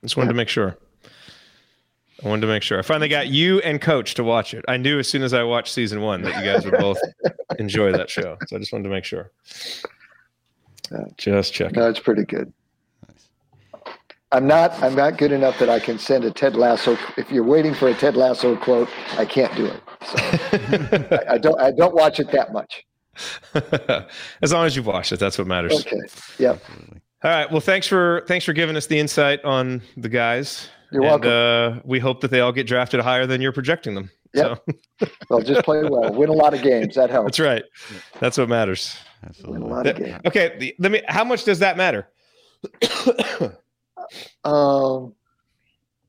Just 0.03 0.17
wanted 0.17 0.29
to 0.29 0.35
make 0.35 0.49
sure. 0.49 0.77
I 2.23 2.27
wanted 2.27 2.41
to 2.41 2.47
make 2.47 2.63
sure. 2.63 2.77
I 2.79 2.81
finally 2.81 3.07
got 3.07 3.27
you 3.27 3.59
and 3.61 3.79
Coach 3.79 4.15
to 4.15 4.25
watch 4.25 4.53
it. 4.53 4.65
I 4.67 4.75
knew 4.75 4.99
as 4.99 5.07
soon 5.07 5.23
as 5.23 5.33
I 5.33 5.43
watched 5.43 5.71
season 5.73 6.01
one 6.01 6.21
that 6.23 6.35
you 6.37 6.43
guys 6.51 6.65
would 6.65 6.77
both 6.77 6.97
enjoy 7.59 7.93
that 7.93 8.09
show. 8.09 8.37
So 8.47 8.57
I 8.57 8.59
just 8.59 8.73
wanted 8.73 8.83
to 8.85 8.89
make 8.89 9.05
sure. 9.05 9.31
Just 11.17 11.53
checking. 11.53 11.79
No, 11.79 11.87
it's 11.87 11.99
pretty 11.99 12.25
good. 12.25 12.51
I'm 14.31 14.45
not. 14.45 14.73
I'm 14.83 14.95
not 14.95 15.17
good 15.17 15.31
enough 15.31 15.57
that 15.59 15.69
I 15.69 15.79
can 15.79 15.97
send 15.97 16.25
a 16.25 16.31
Ted 16.31 16.55
Lasso. 16.55 16.97
If 17.17 17.31
you're 17.31 17.43
waiting 17.43 17.73
for 17.73 17.87
a 17.87 17.93
Ted 17.93 18.15
Lasso 18.17 18.55
quote, 18.57 18.89
I 19.17 19.25
can't 19.25 19.55
do 19.55 19.65
it. 19.67 19.81
So 20.05 21.17
I, 21.29 21.33
I 21.35 21.37
don't. 21.37 21.59
I 21.59 21.71
don't 21.71 21.95
watch 21.95 22.19
it 22.19 22.31
that 22.31 22.51
much. 22.51 22.83
as 24.41 24.53
long 24.53 24.65
as 24.65 24.75
you've 24.75 24.85
watched 24.85 25.11
it, 25.11 25.19
that's 25.19 25.37
what 25.37 25.47
matters. 25.47 25.79
Okay. 25.85 26.01
Yep. 26.37 26.63
All 27.23 27.31
right. 27.31 27.51
Well, 27.51 27.61
thanks 27.61 27.87
for 27.87 28.23
thanks 28.27 28.45
for 28.45 28.53
giving 28.53 28.75
us 28.75 28.87
the 28.87 28.97
insight 28.99 29.43
on 29.43 29.81
the 29.97 30.09
guys. 30.09 30.69
You're 30.91 31.03
and, 31.03 31.23
welcome. 31.23 31.79
Uh, 31.79 31.81
we 31.83 31.99
hope 31.99 32.21
that 32.21 32.31
they 32.31 32.39
all 32.39 32.51
get 32.51 32.65
drafted 32.67 32.99
higher 33.01 33.25
than 33.27 33.41
you're 33.41 33.51
projecting 33.51 33.93
them. 33.93 34.09
Yep. 34.33 34.63
So 34.99 35.07
Well, 35.29 35.41
just 35.41 35.63
play 35.63 35.83
well. 35.83 36.13
Win 36.13 36.29
a 36.29 36.33
lot 36.33 36.53
of 36.53 36.61
games. 36.61 36.95
That 36.95 37.09
helps. 37.09 37.25
that's 37.37 37.39
right. 37.39 37.63
That's 38.19 38.37
what 38.37 38.47
matters. 38.49 38.95
Win 39.45 39.61
a 39.61 39.67
lot 39.67 39.85
of 39.87 39.97
games. 39.97 40.19
Okay. 40.25 40.55
the- 40.59 40.75
Let 40.79 40.91
me. 40.91 41.01
How 41.07 41.23
much 41.23 41.43
does 41.43 41.59
that 41.59 41.77
matter? 41.77 42.07
Um, 44.43 45.13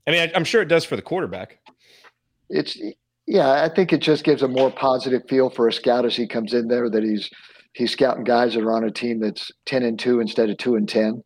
I 0.06 0.10
mean, 0.10 0.20
I, 0.20 0.32
I'm 0.34 0.44
sure 0.44 0.62
it 0.62 0.68
does 0.68 0.84
for 0.84 0.96
the 0.96 1.02
quarterback. 1.02 1.58
it's 2.48 2.78
yeah. 3.30 3.62
I 3.64 3.68
think 3.68 3.92
it 3.92 4.00
just 4.00 4.24
gives 4.24 4.42
a 4.42 4.48
more 4.48 4.70
positive 4.70 5.22
feel 5.28 5.48
for 5.50 5.68
a 5.68 5.72
scout 5.72 6.04
as 6.04 6.16
he 6.16 6.26
comes 6.26 6.52
in 6.52 6.68
there 6.68 6.90
that 6.90 7.02
he's 7.02 7.30
he's 7.72 7.92
scouting 7.92 8.24
guys 8.24 8.54
that 8.54 8.64
are 8.64 8.72
on 8.72 8.84
a 8.84 8.90
team 8.90 9.20
that's 9.20 9.50
ten 9.64 9.82
and 9.84 9.98
two 9.98 10.20
instead 10.20 10.50
of 10.50 10.58
two 10.58 10.74
and 10.74 10.88
ten. 10.88 11.22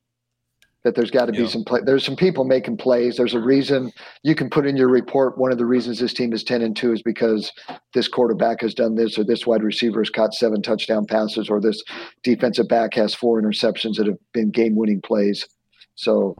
That 0.84 0.94
there's 0.94 1.10
got 1.10 1.26
to 1.26 1.32
be 1.32 1.38
Yeah. 1.38 1.48
some 1.48 1.64
play. 1.64 1.80
There's 1.82 2.04
some 2.04 2.14
people 2.14 2.44
making 2.44 2.76
plays. 2.76 3.16
There's 3.16 3.32
a 3.32 3.40
reason 3.40 3.90
you 4.22 4.34
can 4.34 4.50
put 4.50 4.66
in 4.66 4.76
your 4.76 4.90
report. 4.90 5.38
One 5.38 5.50
of 5.50 5.56
the 5.56 5.64
reasons 5.64 5.98
this 5.98 6.12
team 6.12 6.34
is 6.34 6.44
ten 6.44 6.60
and 6.60 6.76
two 6.76 6.92
is 6.92 7.00
because 7.00 7.50
this 7.94 8.06
quarterback 8.06 8.60
has 8.60 8.74
done 8.74 8.94
this, 8.94 9.18
or 9.18 9.24
this 9.24 9.46
wide 9.46 9.62
receiver 9.62 10.00
has 10.02 10.10
caught 10.10 10.34
seven 10.34 10.60
touchdown 10.60 11.06
passes, 11.06 11.48
or 11.48 11.58
this 11.58 11.82
defensive 12.22 12.68
back 12.68 12.92
has 12.94 13.14
four 13.14 13.40
interceptions 13.40 13.96
that 13.96 14.06
have 14.06 14.18
been 14.34 14.50
game-winning 14.50 15.00
plays. 15.00 15.48
So, 15.94 16.36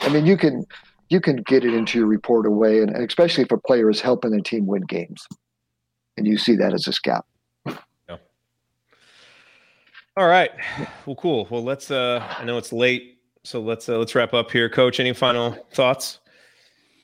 I 0.00 0.08
mean, 0.08 0.24
you 0.24 0.38
can 0.38 0.64
you 1.12 1.20
can 1.20 1.36
get 1.42 1.64
it 1.64 1.74
into 1.74 1.98
your 1.98 2.06
report 2.06 2.46
away, 2.46 2.80
and, 2.80 2.90
and 2.90 3.06
especially 3.06 3.44
if 3.44 3.52
a 3.52 3.58
player 3.58 3.90
is 3.90 4.00
helping 4.00 4.30
the 4.30 4.40
team 4.40 4.66
win 4.66 4.82
games, 4.82 5.26
and 6.16 6.26
you 6.26 6.38
see 6.38 6.56
that 6.56 6.72
as 6.72 6.86
a 6.86 6.92
scout. 6.92 7.26
Yeah. 7.66 8.16
All 10.16 10.26
right. 10.26 10.50
Well, 11.06 11.16
cool. 11.16 11.46
Well, 11.50 11.62
let's. 11.62 11.90
uh 11.90 12.26
I 12.38 12.44
know 12.44 12.56
it's 12.58 12.72
late, 12.72 13.18
so 13.44 13.60
let's 13.60 13.88
uh, 13.88 13.98
let's 13.98 14.14
wrap 14.14 14.32
up 14.34 14.50
here, 14.50 14.68
Coach. 14.68 15.00
Any 15.00 15.12
final 15.12 15.56
thoughts? 15.74 16.18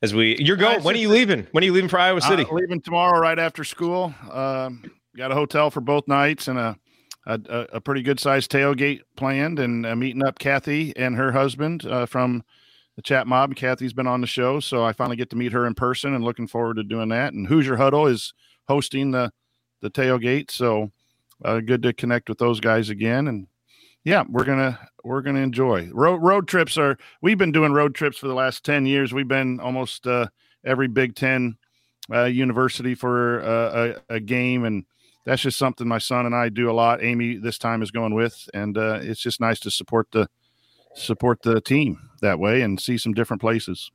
As 0.00 0.14
we, 0.14 0.36
you're 0.38 0.56
going. 0.56 0.82
When 0.84 0.94
are 0.94 0.98
you 0.98 1.08
leaving? 1.08 1.46
When 1.50 1.62
are 1.62 1.66
you 1.66 1.72
leaving 1.72 1.88
for 1.88 1.98
Iowa 1.98 2.20
City? 2.20 2.44
Uh, 2.48 2.54
leaving 2.54 2.80
tomorrow 2.80 3.18
right 3.18 3.38
after 3.38 3.64
school. 3.64 4.14
Um, 4.30 4.90
got 5.16 5.32
a 5.32 5.34
hotel 5.34 5.70
for 5.70 5.80
both 5.80 6.06
nights 6.08 6.48
and 6.48 6.58
a 6.58 6.76
a, 7.26 7.40
a- 7.48 7.66
a 7.76 7.80
pretty 7.80 8.02
good 8.02 8.20
sized 8.20 8.50
tailgate 8.50 9.00
planned, 9.16 9.58
and 9.58 9.84
uh, 9.84 9.94
meeting 9.96 10.22
up 10.24 10.38
Kathy 10.38 10.96
and 10.96 11.16
her 11.16 11.32
husband 11.32 11.84
uh, 11.84 12.06
from 12.06 12.42
the 12.98 13.02
chat 13.02 13.28
mob. 13.28 13.54
Kathy's 13.54 13.92
been 13.92 14.08
on 14.08 14.20
the 14.20 14.26
show, 14.26 14.58
so 14.58 14.84
I 14.84 14.92
finally 14.92 15.14
get 15.14 15.30
to 15.30 15.36
meet 15.36 15.52
her 15.52 15.66
in 15.68 15.74
person, 15.74 16.14
and 16.14 16.24
looking 16.24 16.48
forward 16.48 16.78
to 16.78 16.82
doing 16.82 17.10
that. 17.10 17.32
And 17.32 17.46
Hoosier 17.46 17.76
Huddle 17.76 18.08
is 18.08 18.34
hosting 18.66 19.12
the 19.12 19.32
the 19.80 19.88
tailgate, 19.88 20.50
so 20.50 20.90
uh, 21.44 21.60
good 21.60 21.80
to 21.84 21.92
connect 21.92 22.28
with 22.28 22.38
those 22.38 22.58
guys 22.58 22.90
again. 22.90 23.28
And 23.28 23.46
yeah, 24.02 24.24
we're 24.28 24.42
gonna 24.42 24.80
we're 25.04 25.22
gonna 25.22 25.38
enjoy 25.38 25.88
road 25.92 26.16
road 26.16 26.48
trips. 26.48 26.76
Are 26.76 26.98
we've 27.22 27.38
been 27.38 27.52
doing 27.52 27.70
road 27.70 27.94
trips 27.94 28.18
for 28.18 28.26
the 28.26 28.34
last 28.34 28.64
ten 28.64 28.84
years. 28.84 29.14
We've 29.14 29.28
been 29.28 29.60
almost 29.60 30.04
uh, 30.04 30.26
every 30.64 30.88
Big 30.88 31.14
Ten 31.14 31.56
uh, 32.12 32.24
university 32.24 32.96
for 32.96 33.44
uh, 33.44 33.94
a, 34.10 34.16
a 34.16 34.20
game, 34.20 34.64
and 34.64 34.84
that's 35.24 35.42
just 35.42 35.56
something 35.56 35.86
my 35.86 35.98
son 35.98 36.26
and 36.26 36.34
I 36.34 36.48
do 36.48 36.68
a 36.68 36.72
lot. 36.72 37.04
Amy 37.04 37.36
this 37.36 37.58
time 37.58 37.80
is 37.80 37.92
going 37.92 38.16
with, 38.16 38.48
and 38.52 38.76
uh, 38.76 38.98
it's 39.00 39.20
just 39.20 39.40
nice 39.40 39.60
to 39.60 39.70
support 39.70 40.08
the 40.10 40.28
support 40.98 41.42
the 41.42 41.60
team 41.60 41.98
that 42.22 42.38
way 42.38 42.62
and 42.62 42.80
see 42.80 42.98
some 42.98 43.12
different 43.14 43.40
places. 43.40 43.90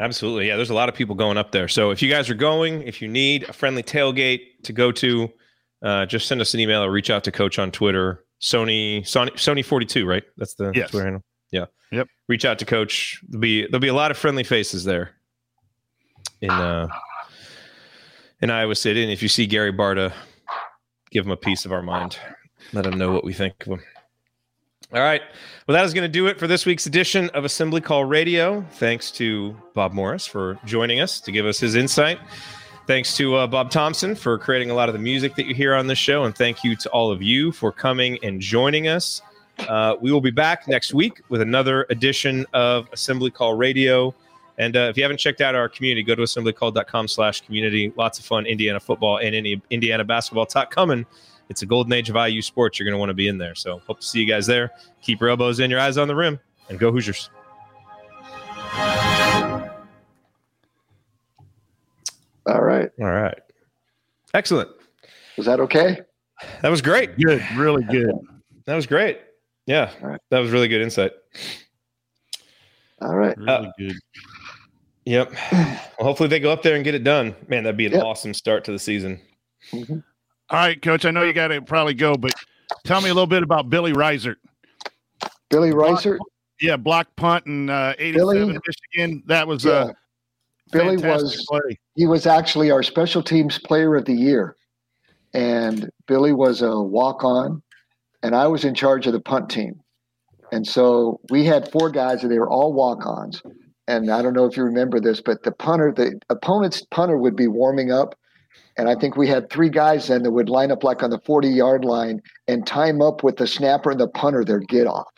Absolutely. 0.00 0.48
Yeah, 0.48 0.56
there's 0.56 0.70
a 0.70 0.74
lot 0.74 0.88
of 0.88 0.94
people 0.94 1.14
going 1.14 1.36
up 1.36 1.52
there. 1.52 1.68
So 1.68 1.90
if 1.90 2.02
you 2.02 2.10
guys 2.10 2.28
are 2.30 2.34
going, 2.34 2.82
if 2.82 3.00
you 3.00 3.08
need 3.08 3.44
a 3.48 3.52
friendly 3.52 3.82
tailgate 3.82 4.40
to 4.64 4.72
go 4.72 4.90
to, 4.92 5.30
uh, 5.82 6.06
just 6.06 6.26
send 6.26 6.40
us 6.40 6.54
an 6.54 6.60
email 6.60 6.82
or 6.82 6.90
reach 6.90 7.10
out 7.10 7.24
to 7.24 7.32
Coach 7.32 7.58
on 7.58 7.70
Twitter. 7.70 8.24
Sony 8.40 9.02
Sony 9.02 9.30
Sony 9.34 9.64
42, 9.64 10.04
right? 10.06 10.24
That's 10.36 10.54
the 10.54 10.72
Yes. 10.74 10.90
Twitter 10.90 11.04
handle. 11.06 11.24
Yeah. 11.52 11.66
Yep. 11.92 12.08
Reach 12.28 12.44
out 12.44 12.58
to 12.58 12.64
Coach. 12.64 13.20
There'll 13.28 13.40
be 13.40 13.62
there'll 13.66 13.78
be 13.80 13.88
a 13.88 13.94
lot 13.94 14.10
of 14.10 14.16
friendly 14.18 14.42
faces 14.44 14.82
there. 14.84 15.10
in 16.40 16.50
uh, 16.50 16.88
in 18.40 18.50
Iowa 18.50 18.74
City. 18.74 19.02
And 19.04 19.12
if 19.12 19.22
you 19.22 19.28
see 19.28 19.46
Gary 19.46 19.72
Barta, 19.72 20.12
give 21.12 21.24
him 21.24 21.30
a 21.30 21.36
piece 21.36 21.64
of 21.64 21.70
our 21.72 21.82
mind. 21.82 22.18
Let 22.72 22.86
him 22.86 22.98
know 22.98 23.12
what 23.12 23.22
we 23.24 23.32
think 23.32 23.54
of 23.66 23.74
him. 23.74 23.82
All 24.94 25.00
right. 25.00 25.22
Well, 25.66 25.74
that 25.74 25.86
is 25.86 25.94
going 25.94 26.04
to 26.04 26.12
do 26.12 26.26
it 26.26 26.38
for 26.38 26.46
this 26.46 26.66
week's 26.66 26.84
edition 26.84 27.30
of 27.30 27.46
Assembly 27.46 27.80
Call 27.80 28.04
Radio. 28.04 28.60
Thanks 28.72 29.10
to 29.12 29.56
Bob 29.72 29.94
Morris 29.94 30.26
for 30.26 30.58
joining 30.66 31.00
us 31.00 31.18
to 31.20 31.32
give 31.32 31.46
us 31.46 31.58
his 31.58 31.76
insight. 31.76 32.18
Thanks 32.86 33.16
to 33.16 33.36
uh, 33.36 33.46
Bob 33.46 33.70
Thompson 33.70 34.14
for 34.14 34.36
creating 34.36 34.70
a 34.70 34.74
lot 34.74 34.90
of 34.90 34.92
the 34.92 34.98
music 34.98 35.34
that 35.36 35.46
you 35.46 35.54
hear 35.54 35.74
on 35.74 35.86
this 35.86 35.96
show. 35.96 36.24
And 36.24 36.36
thank 36.36 36.62
you 36.62 36.76
to 36.76 36.90
all 36.90 37.10
of 37.10 37.22
you 37.22 37.52
for 37.52 37.72
coming 37.72 38.18
and 38.22 38.38
joining 38.38 38.88
us. 38.88 39.22
Uh, 39.60 39.96
we 39.98 40.12
will 40.12 40.20
be 40.20 40.30
back 40.30 40.68
next 40.68 40.92
week 40.92 41.22
with 41.30 41.40
another 41.40 41.86
edition 41.88 42.44
of 42.52 42.86
Assembly 42.92 43.30
Call 43.30 43.54
Radio. 43.54 44.14
And 44.58 44.76
uh, 44.76 44.88
if 44.90 44.98
you 44.98 45.04
haven't 45.04 45.18
checked 45.18 45.40
out 45.40 45.54
our 45.54 45.70
community, 45.70 46.02
go 46.02 46.14
to 46.14 46.22
assemblycall.com 46.22 47.08
slash 47.08 47.40
community. 47.40 47.94
Lots 47.96 48.18
of 48.18 48.26
fun 48.26 48.44
Indiana 48.44 48.78
football 48.78 49.18
and 49.18 49.34
Indiana 49.70 50.04
basketball 50.04 50.44
talk 50.44 50.70
coming. 50.70 51.06
It's 51.52 51.60
a 51.60 51.66
golden 51.66 51.92
age 51.92 52.08
of 52.08 52.16
IU 52.16 52.40
sports. 52.40 52.78
You're 52.78 52.86
going 52.86 52.94
to 52.94 52.98
want 52.98 53.10
to 53.10 53.14
be 53.14 53.28
in 53.28 53.36
there. 53.36 53.54
So 53.54 53.78
hope 53.86 54.00
to 54.00 54.06
see 54.06 54.18
you 54.20 54.26
guys 54.26 54.46
there. 54.46 54.70
Keep 55.02 55.20
your 55.20 55.28
elbows 55.28 55.60
in, 55.60 55.70
your 55.70 55.80
eyes 55.80 55.98
on 55.98 56.08
the 56.08 56.14
rim, 56.14 56.40
and 56.70 56.78
go 56.78 56.90
Hoosiers. 56.90 57.28
All 62.46 62.62
right. 62.62 62.88
All 63.00 63.06
right. 63.06 63.38
Excellent. 64.32 64.70
Was 65.36 65.44
that 65.44 65.60
okay? 65.60 66.00
That 66.62 66.70
was 66.70 66.80
great. 66.82 67.18
Good. 67.18 67.44
Really 67.54 67.84
good. 67.84 68.14
That 68.64 68.74
was 68.74 68.86
great. 68.86 69.20
Yeah. 69.66 69.90
right. 70.00 70.20
That 70.30 70.38
was 70.38 70.50
really 70.50 70.68
good 70.68 70.80
insight. 70.80 71.12
All 73.02 73.14
right. 73.14 73.36
Really 73.36 73.50
Uh, 73.52 73.72
good. 73.78 73.96
Yep. 75.04 75.32
Well, 75.52 76.08
hopefully 76.08 76.28
they 76.30 76.40
go 76.40 76.50
up 76.50 76.62
there 76.62 76.76
and 76.76 76.84
get 76.84 76.94
it 76.94 77.04
done. 77.04 77.34
Man, 77.48 77.64
that'd 77.64 77.76
be 77.76 77.86
an 77.86 77.92
Yep. 77.92 78.02
awesome 78.02 78.32
start 78.34 78.64
to 78.64 78.72
the 78.72 78.78
season. 78.78 79.20
All 80.50 80.58
right, 80.58 80.80
coach. 80.80 81.04
I 81.04 81.10
know 81.10 81.22
you 81.22 81.32
got 81.32 81.48
to 81.48 81.62
probably 81.62 81.94
go, 81.94 82.14
but 82.16 82.32
tell 82.84 83.00
me 83.00 83.08
a 83.08 83.14
little 83.14 83.26
bit 83.26 83.42
about 83.42 83.70
Billy 83.70 83.92
Reiser. 83.92 84.36
Billy 85.50 85.70
Reiser. 85.70 86.18
Yeah, 86.60 86.76
block 86.76 87.08
punt 87.16 87.46
in 87.46 87.70
uh, 87.70 87.94
87 87.98 88.34
Billy- 88.48 88.58
Michigan. 88.94 89.22
That 89.26 89.46
was 89.48 89.64
Yeah. 89.64 89.72
uh, 89.72 89.92
Billy 90.70 90.96
was 90.96 91.44
play. 91.48 91.78
he 91.96 92.06
was 92.06 92.26
actually 92.26 92.70
our 92.70 92.82
special 92.82 93.22
teams 93.22 93.58
player 93.58 93.94
of 93.96 94.04
the 94.04 94.14
year. 94.14 94.56
And 95.34 95.90
Billy 96.06 96.32
was 96.32 96.62
a 96.62 96.78
walk 96.80 97.24
on, 97.24 97.62
and 98.22 98.34
I 98.36 98.46
was 98.46 98.64
in 98.64 98.74
charge 98.74 99.06
of 99.06 99.12
the 99.14 99.20
punt 99.20 99.48
team. 99.50 99.80
And 100.52 100.66
so 100.66 101.18
we 101.30 101.44
had 101.44 101.70
four 101.72 101.90
guys, 101.90 102.22
and 102.22 102.30
they 102.30 102.38
were 102.38 102.50
all 102.50 102.72
walk 102.74 103.06
ons. 103.06 103.42
And 103.88 104.10
I 104.10 104.20
don't 104.22 104.34
know 104.34 104.44
if 104.44 104.56
you 104.56 104.62
remember 104.64 105.00
this, 105.00 105.20
but 105.22 105.42
the 105.42 105.52
punter, 105.52 105.92
the 105.94 106.20
opponent's 106.30 106.82
punter 106.90 107.16
would 107.16 107.34
be 107.36 107.48
warming 107.48 107.90
up. 107.90 108.14
And 108.76 108.88
I 108.88 108.94
think 108.94 109.16
we 109.16 109.28
had 109.28 109.50
three 109.50 109.68
guys 109.68 110.08
then 110.08 110.22
that 110.22 110.30
would 110.30 110.48
line 110.48 110.70
up 110.70 110.82
like 110.82 111.02
on 111.02 111.10
the 111.10 111.20
40 111.20 111.48
yard 111.48 111.84
line 111.84 112.20
and 112.48 112.66
time 112.66 113.02
up 113.02 113.22
with 113.22 113.36
the 113.36 113.46
snapper 113.46 113.90
and 113.90 114.00
the 114.00 114.08
punter 114.08 114.44
their 114.44 114.60
get 114.60 114.86
off. 114.86 115.08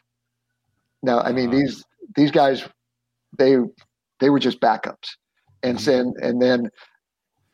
Now, 1.02 1.20
I 1.20 1.32
mean, 1.32 1.50
uh-huh. 1.50 1.58
these 1.58 1.84
these 2.16 2.30
guys, 2.30 2.68
they 3.38 3.56
they 4.20 4.30
were 4.30 4.38
just 4.38 4.60
backups. 4.60 5.16
And 5.62 5.78
mm-hmm. 5.78 5.90
then 5.90 6.12
and 6.20 6.42
then 6.42 6.70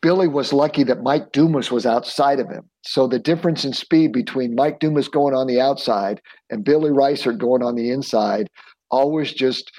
Billy 0.03 0.29
was 0.29 0.53
lucky 0.53 0.83
that 0.85 1.03
Mike 1.03 1.33
Dumas 1.33 1.71
was 1.71 1.85
outside 1.85 2.41
of 2.41 2.49
him. 2.49 2.69
So 2.83 3.07
the 3.07 3.19
difference 3.19 3.65
in 3.65 3.75
speed 3.75 4.13
between 4.13 4.55
Mike 4.55 4.81
Dumas 4.81 5.09
going 5.09 5.35
on 5.35 5.47
the 5.47 5.61
outside 5.61 6.23
and 6.49 6.65
Billy 6.65 6.91
Reiser 6.91 7.37
going 7.37 7.63
on 7.63 7.75
the 7.75 7.91
inside 7.91 8.49
always 8.91 9.33
just 9.33 9.71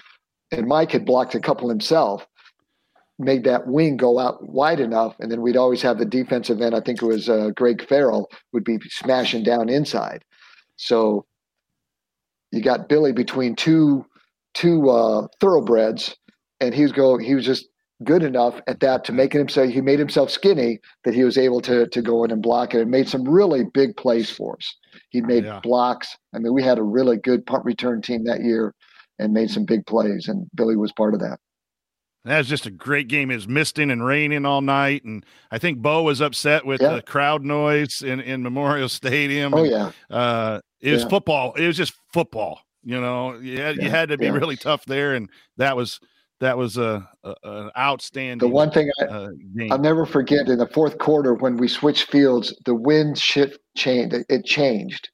and 0.52 0.68
Mike 0.68 0.92
had 0.92 1.06
blocked 1.06 1.34
a 1.34 1.40
couple 1.40 1.70
himself, 1.70 2.28
made 3.22 3.44
that 3.46 3.68
wing 3.68 3.98
go 3.98 4.20
out 4.20 4.48
wide 4.48 4.80
enough, 4.80 5.16
and 5.20 5.32
then 5.32 5.42
we'd 5.42 5.58
always 5.58 5.82
have 5.82 5.98
the 5.98 6.06
defensive 6.06 6.62
end. 6.62 6.76
I 6.76 6.82
think 6.82 7.02
it 7.02 7.06
was 7.06 7.30
uh, 7.30 7.50
Greg 7.56 7.88
Farrell 7.88 8.30
would 8.54 8.64
be 8.64 8.80
smashing 8.90 9.44
down 9.44 9.70
inside. 9.70 10.24
So 10.76 11.26
you 12.52 12.62
got 12.62 12.90
Billy 12.90 13.14
between 13.14 13.56
two 13.56 14.06
two 14.54 14.90
uh, 14.90 15.28
thoroughbreds, 15.40 16.16
and 16.60 16.74
he 16.74 16.84
was 16.84 16.92
go 16.92 17.18
he 17.18 17.36
was 17.36 17.46
just 17.46 17.68
good 18.04 18.24
enough 18.24 18.60
at 18.66 18.80
that 18.80 19.06
to 19.06 19.12
make 19.14 19.32
himself 19.32 19.70
he 19.70 19.80
made 19.80 20.00
himself 20.00 20.32
skinny 20.32 20.80
that 21.04 21.14
he 21.14 21.24
was 21.24 21.38
able 21.38 21.62
to 21.62 21.88
to 21.88 22.02
go 22.02 22.24
in 22.24 22.32
and 22.32 22.42
block 22.42 22.74
it 22.74 22.82
and 22.82 22.90
made 22.92 23.08
some 23.08 23.24
really 23.24 23.64
big 23.74 23.96
plays 23.96 24.30
for 24.30 24.56
us. 24.56 24.76
He 25.10 25.22
made 25.22 25.46
Yeah. 25.46 25.60
blocks. 25.62 26.18
I 26.34 26.40
mean, 26.40 26.54
we 26.54 26.64
had 26.64 26.80
a 26.80 26.84
really 26.84 27.18
good 27.18 27.46
punt 27.46 27.64
return 27.64 28.02
team 28.02 28.24
that 28.26 28.42
year 28.44 28.74
and 29.20 29.34
made 29.34 29.52
some 29.52 29.66
big 29.66 29.86
plays, 29.86 30.28
and 30.28 30.48
Billy 30.56 30.76
was 30.76 30.92
part 30.94 31.14
of 31.14 31.20
that. 31.20 31.40
That 32.26 32.38
was 32.38 32.48
just 32.48 32.68
a 32.68 32.72
great 32.72 33.08
game. 33.08 33.32
It 33.32 33.36
was 33.36 33.48
misting 33.48 33.90
and 33.90 34.06
raining 34.06 34.46
all 34.46 34.62
night, 34.62 35.04
and 35.04 35.26
I 35.50 35.58
think 35.58 35.80
Bo 35.80 36.04
was 36.04 36.22
upset 36.22 36.66
with 36.66 36.80
Yeah. 36.82 36.96
the 36.96 37.02
crowd 37.02 37.44
noise 37.44 38.04
in, 38.04 38.20
in 38.20 38.44
Memorial 38.44 38.90
Stadium. 39.02 39.54
Oh 39.54 39.64
and, 39.64 39.72
yeah, 39.72 39.92
uh, 40.16 40.60
it 40.82 40.92
was 40.92 41.02
Yeah. 41.04 41.10
football. 41.10 41.54
It 41.54 41.66
was 41.66 41.78
just 41.78 41.94
football. 42.14 42.62
You 42.84 43.00
know, 43.02 43.36
you 43.40 43.60
had, 43.62 43.78
you 43.78 43.90
had 43.90 44.10
to 44.10 44.18
be 44.18 44.26
yeah. 44.26 44.32
really 44.32 44.56
tough 44.56 44.86
there, 44.86 45.16
and 45.16 45.30
that 45.58 45.76
was 45.76 46.00
that 46.40 46.58
was 46.58 46.78
a, 46.78 47.08
a 47.24 47.34
an 47.44 47.72
outstanding. 47.78 48.40
the 48.48 48.54
one 48.54 48.72
thing 48.72 48.90
I, 49.00 49.04
uh, 49.06 49.28
game. 49.56 49.72
I'll 49.72 49.78
never 49.80 50.06
forget 50.08 50.48
in 50.48 50.58
the 50.58 50.68
fourth 50.68 50.98
quarter 50.98 51.36
when 51.36 51.58
we 51.58 51.68
switched 51.68 52.10
fields, 52.12 52.56
the 52.66 52.74
wind 52.76 53.18
shift 53.20 53.60
changed. 53.78 54.16
It 54.30 54.46
changed. 54.46 55.10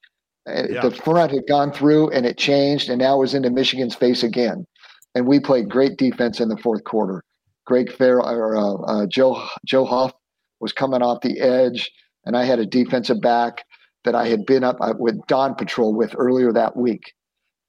Uh, 0.48 0.62
Yeah. 0.70 0.80
The 0.82 0.90
front 0.90 1.32
had 1.32 1.46
gone 1.46 1.72
through 1.72 2.08
and 2.10 2.24
it 2.24 2.38
changed, 2.38 2.88
and 2.88 2.98
now 3.00 3.16
it 3.16 3.20
was 3.20 3.34
into 3.34 3.50
Michigan's 3.50 3.94
face 3.94 4.22
again. 4.22 4.66
And 5.14 5.26
we 5.26 5.40
played 5.40 5.68
great 5.70 5.96
defense 5.96 6.40
in 6.40 6.48
the 6.48 6.56
fourth 6.56 6.84
quarter. 6.84 7.22
Greg 7.66 7.92
Farrell 7.92 8.28
or 8.28 8.56
uh, 8.56 8.74
uh, 9.02 9.06
Joe 9.06 9.46
Joe 9.66 9.84
Huff 9.84 10.12
was 10.60 10.72
coming 10.72 11.02
off 11.02 11.20
the 11.22 11.38
edge, 11.40 11.90
and 12.24 12.36
I 12.36 12.44
had 12.44 12.58
a 12.58 12.66
defensive 12.66 13.20
back 13.20 13.64
that 14.04 14.14
I 14.14 14.28
had 14.28 14.46
been 14.46 14.64
up 14.64 14.76
uh, 14.80 14.94
with 14.98 15.18
Dawn 15.26 15.54
Patrol 15.54 15.94
with 15.94 16.14
earlier 16.16 16.52
that 16.52 16.76
week, 16.76 17.12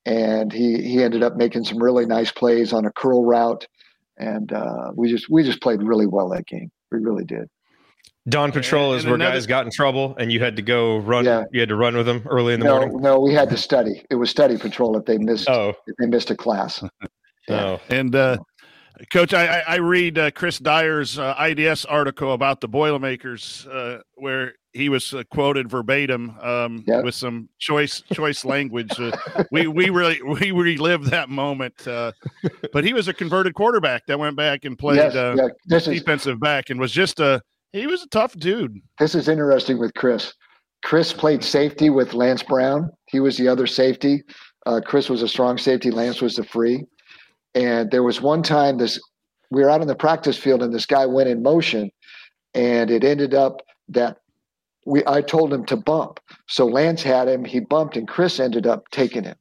and 0.05 0.53
he 0.53 0.81
he 0.81 1.03
ended 1.03 1.21
up 1.23 1.35
making 1.35 1.65
some 1.65 1.81
really 1.83 2.05
nice 2.05 2.31
plays 2.31 2.71
on 2.71 2.85
a 2.85 2.91
curl 2.93 3.25
route, 3.25 3.67
and 4.17 4.53
uh, 4.53 4.91
we 4.95 5.09
just 5.09 5.29
we 5.29 5.43
just 5.43 5.61
played 5.61 5.81
really 5.83 6.07
well 6.07 6.29
that 6.29 6.45
game. 6.47 6.71
We 6.91 6.99
really 6.99 7.25
did. 7.25 7.49
Dawn 8.27 8.51
Patrol 8.51 8.93
is 8.93 9.03
and 9.03 9.11
where 9.11 9.15
another- 9.15 9.33
guys 9.35 9.47
got 9.47 9.65
in 9.65 9.71
trouble 9.71 10.15
and 10.19 10.31
you 10.31 10.39
had 10.39 10.55
to 10.57 10.61
go 10.61 10.97
run. 10.97 11.25
Yeah. 11.25 11.45
You 11.51 11.61
had 11.61 11.69
to 11.69 11.75
run 11.75 11.95
with 11.97 12.05
them 12.05 12.21
early 12.29 12.53
in 12.53 12.59
the 12.59 12.65
no, 12.67 12.79
morning. 12.79 13.01
no, 13.01 13.19
we 13.19 13.33
had 13.33 13.49
to 13.49 13.57
study. 13.57 14.03
It 14.11 14.15
was 14.15 14.29
study 14.29 14.57
patrol 14.57 14.95
if 14.97 15.05
they 15.05 15.17
missed 15.17 15.49
Oh, 15.49 15.73
if 15.87 15.95
they 15.97 16.05
missed 16.05 16.29
a 16.29 16.35
class. 16.35 16.83
oh. 17.49 17.80
And 17.89 18.15
uh, 18.15 18.38
Coach, 19.11 19.34
I, 19.34 19.59
I 19.67 19.76
read 19.77 20.17
uh, 20.17 20.31
Chris 20.31 20.59
Dyer's 20.59 21.17
uh, 21.17 21.34
IDS 21.39 21.85
article 21.85 22.34
about 22.34 22.59
the 22.61 22.67
Boilermakers, 22.67 23.65
uh, 23.67 23.99
where 24.15 24.53
he 24.73 24.89
was 24.89 25.13
uh, 25.13 25.23
quoted 25.31 25.69
verbatim 25.69 26.38
um, 26.41 26.84
Yep. 26.85 27.03
with 27.05 27.15
some 27.15 27.49
choice 27.59 28.01
choice 28.13 28.43
language. 28.45 28.91
Uh, 28.99 29.11
we 29.51 29.67
we 29.67 29.89
really 29.89 30.21
we 30.21 30.51
relived 30.51 31.05
that 31.11 31.30
moment. 31.30 31.88
Uh, 31.88 32.11
but 32.73 32.84
he 32.84 32.93
was 32.93 33.07
a 33.07 33.13
converted 33.13 33.53
quarterback 33.55 34.05
that 34.07 34.19
went 34.19 34.35
back 34.35 34.65
and 34.65 34.77
played 34.77 34.97
Yes, 34.97 35.15
uh, 35.15 35.35
yeah, 35.38 35.47
this 35.65 35.88
is 35.88 35.97
defensive 35.99 36.39
back 36.39 36.69
and 36.69 36.80
was 36.80 36.91
just 36.91 37.19
a 37.19 37.41
he 37.71 37.88
was 37.88 38.03
a 38.03 38.07
tough 38.09 38.34
dude. 38.34 38.80
this 38.99 39.15
is 39.15 39.27
interesting 39.27 39.77
with 39.80 39.93
Chris. 39.93 40.34
Chris 40.84 41.11
played 41.13 41.43
safety 41.43 41.89
with 41.89 42.13
Lance 42.13 42.43
Brown. 42.43 42.89
He 43.07 43.19
was 43.19 43.38
the 43.38 43.47
other 43.47 43.67
safety. 43.67 44.23
Uh, 44.65 44.81
Chris 44.85 45.09
was 45.09 45.21
a 45.23 45.27
strong 45.27 45.57
safety. 45.57 45.89
Lance 45.91 46.21
was 46.21 46.35
the 46.35 46.43
free. 46.43 46.85
And 47.55 47.89
there 47.91 48.03
was 48.03 48.21
one 48.21 48.43
time 48.43 48.77
this 48.77 48.99
we 49.51 49.63
were 49.63 49.69
out 49.69 49.81
on 49.81 49.88
the 49.88 49.95
practice 49.95 50.38
field 50.38 50.61
and 50.61 50.73
this 50.73 50.85
guy 50.85 51.05
went 51.05 51.30
in 51.30 51.41
motion, 51.41 51.91
and 52.53 52.91
it 52.91 53.03
ended 53.03 53.34
up 53.34 53.61
that 53.89 54.17
we 54.85 55.03
I 55.07 55.21
told 55.21 55.53
him 55.53 55.65
to 55.65 55.76
bump. 55.76 56.19
So 56.47 56.65
Lance 56.65 57.03
had 57.03 57.27
him. 57.27 57.45
He 57.45 57.59
bumped, 57.59 57.97
and 57.97 58.07
Chris 58.07 58.39
ended 58.39 58.67
up 58.67 58.89
taking 58.91 59.23
him. 59.23 59.35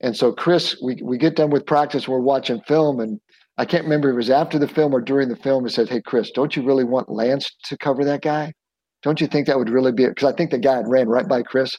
And 0.00 0.16
so 0.16 0.32
Chris, 0.32 0.80
we 0.82 1.00
we 1.02 1.18
get 1.18 1.36
done 1.36 1.50
with 1.50 1.66
practice. 1.66 2.08
We're 2.08 2.20
watching 2.20 2.60
film, 2.62 3.00
and 3.00 3.20
I 3.58 3.64
can't 3.64 3.84
remember 3.84 4.08
if 4.08 4.14
it 4.14 4.16
was 4.16 4.30
after 4.30 4.58
the 4.58 4.68
film 4.68 4.94
or 4.94 5.00
during 5.00 5.28
the 5.28 5.36
film. 5.36 5.64
He 5.64 5.70
said, 5.70 5.88
"Hey, 5.88 6.00
Chris, 6.00 6.30
don't 6.30 6.56
you 6.56 6.62
really 6.62 6.84
want 6.84 7.10
Lance 7.10 7.54
to 7.64 7.76
cover 7.76 8.04
that 8.04 8.22
guy? 8.22 8.54
Don't 9.02 9.20
you 9.20 9.26
think 9.26 9.46
that 9.46 9.58
would 9.58 9.70
really 9.70 9.92
be?" 9.92 10.06
Because 10.06 10.32
I 10.32 10.36
think 10.36 10.50
the 10.50 10.58
guy 10.58 10.76
had 10.76 10.88
ran 10.88 11.08
right 11.08 11.28
by 11.28 11.42
Chris, 11.42 11.76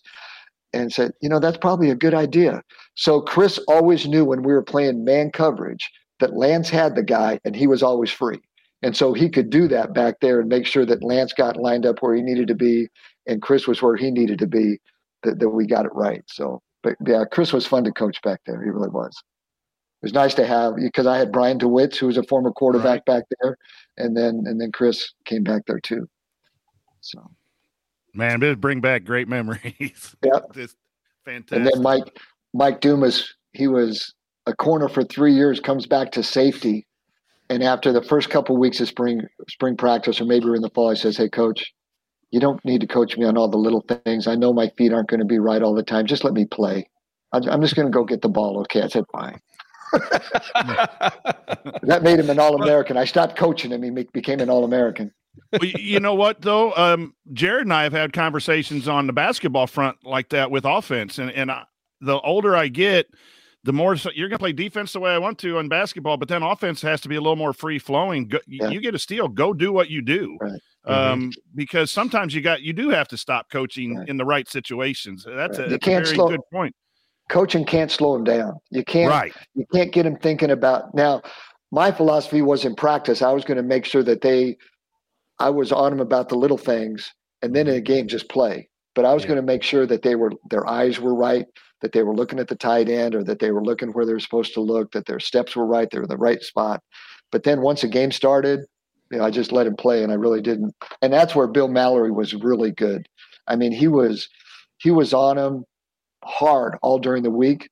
and 0.73 0.91
said, 0.91 1.11
"You 1.22 1.30
know, 1.30 1.39
that's 1.39 1.57
probably 1.57 1.89
a 1.89 1.95
good 1.95 2.14
idea." 2.14 2.61
So 2.95 3.22
Chris 3.22 3.60
always 3.68 4.07
knew 4.07 4.26
when 4.26 4.43
we 4.43 4.53
were 4.53 4.64
playing 4.64 5.03
man 5.03 5.31
coverage 5.31 5.89
that 6.19 6.35
Lance 6.35 6.69
had 6.69 6.95
the 6.95 7.03
guy, 7.03 7.39
and 7.45 7.56
he 7.56 7.68
was 7.68 7.84
always 7.84 8.11
free, 8.11 8.41
and 8.81 8.95
so 8.95 9.14
he 9.14 9.30
could 9.30 9.49
do 9.49 9.68
that 9.69 9.93
back 9.93 10.15
there 10.22 10.39
and 10.39 10.49
make 10.49 10.65
sure 10.65 10.85
that 10.85 11.03
Lance 11.03 11.34
got 11.34 11.57
lined 11.57 11.85
up 11.85 12.02
where 12.02 12.15
he 12.15 12.22
needed 12.22 12.48
to 12.48 12.56
be, 12.56 12.88
and 13.27 13.41
Chris 13.41 13.68
was 13.68 13.81
where 13.81 13.95
he 13.95 14.11
needed 14.11 14.39
to 14.39 14.48
be. 14.48 14.80
That, 15.23 15.38
that 15.39 15.49
we 15.49 15.68
got 15.68 15.85
it 15.85 15.93
right. 15.93 16.23
So, 16.26 16.64
but 16.81 16.95
yeah, 17.06 17.26
Chris 17.31 17.53
was 17.53 17.68
fun 17.68 17.84
to 17.84 17.91
coach 17.91 18.19
back 18.23 18.39
there. 18.48 18.64
He 18.64 18.72
really 18.72 18.89
was 18.89 19.15
it 20.02 20.06
was 20.06 20.14
nice 20.14 20.34
to 20.34 20.48
have 20.48 20.77
because 20.77 21.06
I 21.06 21.18
had 21.18 21.31
Brian 21.31 21.60
DeWitt, 21.60 21.95
who 21.95 22.07
was 22.07 22.18
a 22.18 22.23
former 22.23 22.52
quarterback 22.52 23.06
back 23.06 23.23
there, 23.39 23.56
and 23.98 24.18
then 24.18 24.43
and 24.45 24.60
then 24.60 24.72
Chris 24.72 25.14
came 25.26 25.43
back 25.43 25.61
there 25.68 25.80
too. 25.80 26.07
So 27.02 27.19
Man, 28.13 28.43
it 28.43 28.59
bring 28.61 28.81
back 28.81 29.03
great 29.03 29.27
memories. 29.27 30.15
Yeah. 30.23 30.39
Just 30.53 30.75
and 31.25 31.47
fantastic. 31.47 31.73
then 31.73 31.81
Mike 31.83 32.19
Mike 32.53 32.81
Dumas, 32.81 33.33
he 33.53 33.67
was 33.67 34.13
a 34.47 34.55
corner 34.55 34.89
for 34.89 35.03
three 35.03 35.33
years, 35.33 35.59
comes 35.59 35.85
back 35.85 36.11
to 36.13 36.23
safety, 36.23 36.88
And 37.49 37.63
after 37.63 37.91
the 37.93 38.01
first 38.01 38.29
couple 38.29 38.55
of 38.55 38.59
weeks 38.59 38.79
of 38.79 38.88
spring 38.88 39.21
spring 39.49 39.77
practice, 39.77 40.19
or 40.21 40.25
maybe 40.25 40.45
we're 40.45 40.55
in 40.55 40.61
the 40.61 40.69
fall, 40.69 40.89
he 40.89 40.95
says, 40.95 41.17
"Hey, 41.17 41.29
coach, 41.29 41.73
you 42.31 42.39
don't 42.39 42.63
need 42.65 42.81
to 42.81 42.88
coach 42.88 43.17
me 43.17 43.25
on 43.25 43.38
all 43.38 43.49
the 43.49 43.57
little 43.57 43.81
things. 44.05 44.27
I 44.27 44.35
know 44.35 44.53
my 44.53 44.69
feet 44.77 44.93
aren't 44.93 45.09
going 45.09 45.19
to 45.19 45.25
be 45.25 45.39
right 45.39 45.61
all 45.61 45.73
the 45.73 45.83
time. 45.83 46.05
Just 46.05 46.23
let 46.23 46.33
me 46.33 46.45
play. 46.45 46.89
I'm, 47.33 47.47
I'm 47.49 47.61
just 47.61 47.75
going 47.75 47.88
to 47.88 47.91
go 47.91 48.03
get 48.03 48.21
the 48.21 48.29
ball. 48.29 48.59
Okay?" 48.61 48.81
I 48.81 48.88
said, 48.88 49.05
"Fine." 49.11 49.39
that 51.83 52.01
made 52.03 52.19
him 52.19 52.29
an 52.29 52.39
All 52.39 52.61
American. 52.61 52.97
I 52.97 53.05
stopped 53.05 53.35
coaching 53.35 53.71
him. 53.71 53.83
He 53.83 53.91
became 54.13 54.39
an 54.39 54.49
All 54.49 54.63
American. 54.63 55.11
Well, 55.53 55.63
you 55.63 55.99
know 55.99 56.15
what 56.15 56.41
though, 56.41 56.73
um, 56.73 57.13
Jerod 57.33 57.61
and 57.61 57.73
I 57.73 57.83
have 57.83 57.93
had 57.93 58.13
conversations 58.13 58.87
on 58.87 59.07
the 59.07 59.13
basketball 59.13 59.67
front 59.67 59.97
like 60.03 60.29
that 60.29 60.51
with 60.51 60.65
offense, 60.65 61.19
and 61.19 61.31
and 61.31 61.51
I, 61.51 61.63
the 62.01 62.19
older 62.21 62.55
I 62.55 62.67
get, 62.67 63.07
the 63.63 63.73
more 63.73 63.95
so 63.95 64.09
you're 64.13 64.27
going 64.27 64.37
to 64.37 64.41
play 64.41 64.53
defense 64.53 64.93
the 64.93 64.99
way 64.99 65.11
I 65.11 65.17
want 65.17 65.37
to 65.39 65.57
on 65.57 65.69
basketball, 65.69 66.17
but 66.17 66.27
then 66.27 66.43
offense 66.43 66.81
has 66.81 67.01
to 67.01 67.09
be 67.09 67.15
a 67.15 67.21
little 67.21 67.35
more 67.35 67.53
free 67.53 67.79
flowing. 67.79 68.27
Go, 68.27 68.39
yeah. 68.47 68.69
You 68.69 68.81
get 68.81 68.95
a 68.95 68.99
steal, 68.99 69.27
go 69.27 69.53
do 69.53 69.71
what 69.71 69.89
you 69.89 70.01
do, 70.01 70.37
right. 70.41 70.51
um, 70.85 71.19
mm-hmm. 71.21 71.29
because 71.55 71.91
sometimes 71.91 72.33
you 72.33 72.41
got 72.41 72.61
you 72.61 72.73
do 72.73 72.89
have 72.89 73.07
to 73.09 73.17
stop 73.17 73.49
coaching 73.49 73.97
right. 73.97 74.09
in 74.09 74.17
the 74.17 74.25
right 74.25 74.49
situations. 74.49 75.25
That's 75.25 75.59
right. 75.59 75.67
a, 75.67 75.69
that's 75.69 75.87
a 75.87 75.89
very 75.89 76.05
slow, 76.07 76.29
good 76.29 76.41
point. 76.51 76.75
Coaching 77.29 77.63
can't 77.63 77.91
slow 77.91 78.15
him 78.15 78.23
down. 78.23 78.59
You 78.71 78.83
can't. 78.83 79.09
Right. 79.09 79.33
You 79.53 79.65
can't 79.73 79.91
get 79.91 80.05
him 80.05 80.17
thinking 80.17 80.51
about 80.51 80.93
now. 80.93 81.21
My 81.71 81.89
philosophy 81.89 82.41
was 82.41 82.65
in 82.65 82.75
practice. 82.75 83.21
I 83.21 83.31
was 83.31 83.45
going 83.45 83.55
to 83.55 83.63
make 83.63 83.85
sure 83.85 84.03
that 84.03 84.19
they 84.19 84.57
I 85.41 85.49
was 85.49 85.72
on 85.72 85.91
them 85.91 85.99
about 85.99 86.30
the 86.30 86.35
little 86.35 86.57
things, 86.57 87.11
and 87.41 87.55
then 87.55 87.68
in 87.68 87.73
a 87.73 87.77
mm-hmm. 87.77 87.85
game 87.85 88.07
just 88.07 88.30
play. 88.30 88.69
But 88.93 89.05
I 89.05 89.13
was 89.13 89.23
yeah. 89.23 89.30
going 89.30 89.38
to 89.38 89.45
make 89.45 89.63
sure 89.63 89.88
that 89.88 90.03
they 90.03 90.15
were 90.15 90.31
their 90.51 90.68
eyes 90.68 90.99
were 90.99 91.15
right, 91.15 91.45
that 91.81 91.93
they 91.93 92.03
were 92.03 92.15
looking 92.15 92.39
at 92.39 92.47
the 92.47 92.55
tight 92.55 92.89
end, 92.89 93.15
or 93.15 93.23
that 93.23 93.39
they 93.39 93.49
were 93.51 93.63
looking 93.63 93.89
where 93.89 94.05
they 94.05 94.13
were 94.13 94.19
supposed 94.19 94.53
to 94.53 94.61
look, 94.61 94.91
that 94.91 95.07
their 95.07 95.19
steps 95.19 95.55
were 95.55 95.65
right, 95.65 95.89
they 95.89 95.97
were 95.97 96.03
in 96.03 96.09
the 96.09 96.18
right 96.18 96.43
spot. 96.43 96.84
But 97.31 97.43
then 97.43 97.61
once 97.61 97.84
a 97.84 97.88
game 97.88 98.11
started, 98.11 98.59
you 99.09 99.18
know, 99.18 99.23
I 99.23 99.31
just 99.31 99.51
let 99.51 99.65
him 99.65 99.76
play, 99.76 100.03
and 100.03 100.11
I 100.11 100.15
really 100.15 100.41
didn't. 100.41 100.76
And 101.01 101.11
that's 101.11 101.34
where 101.34 101.47
Bill 101.47 101.68
Mallory 101.68 102.11
was 102.11 102.35
really 102.35 102.72
good. 102.72 103.07
I 103.47 103.55
mean, 103.55 103.72
he 103.72 103.88
was 103.88 104.30
he 104.77 104.91
was 104.91 105.11
on 105.11 105.39
him 105.39 105.65
hard 106.23 106.77
all 106.84 106.99
during 106.99 107.23
the 107.23 107.31
week, 107.31 107.68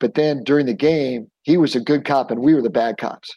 but 0.00 0.14
then 0.14 0.44
during 0.44 0.64
the 0.64 0.74
game, 0.74 1.30
he 1.42 1.58
was 1.58 1.76
a 1.76 1.80
good 1.80 2.06
cop, 2.06 2.30
and 2.30 2.40
we 2.40 2.54
were 2.54 2.62
the 2.62 2.70
bad 2.70 2.96
cops 2.96 3.36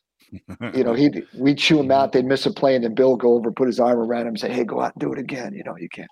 you 0.73 0.83
know, 0.83 0.93
he 0.93 1.23
we'd 1.33 1.57
chew 1.57 1.79
him 1.79 1.91
out. 1.91 2.11
They'd 2.11 2.25
miss 2.25 2.45
a 2.45 2.51
play, 2.51 2.75
and 2.75 2.83
then 2.83 2.95
Bill 2.95 3.15
go 3.15 3.33
over, 3.33 3.51
put 3.51 3.67
his 3.67 3.79
arm 3.79 3.99
around 3.99 4.21
him, 4.21 4.27
and 4.29 4.39
say, 4.39 4.51
"Hey, 4.51 4.63
go 4.63 4.81
out 4.81 4.93
and 4.95 5.01
do 5.01 5.13
it 5.13 5.19
again." 5.19 5.53
You 5.53 5.63
know, 5.63 5.77
you 5.77 5.89
can't. 5.89 6.09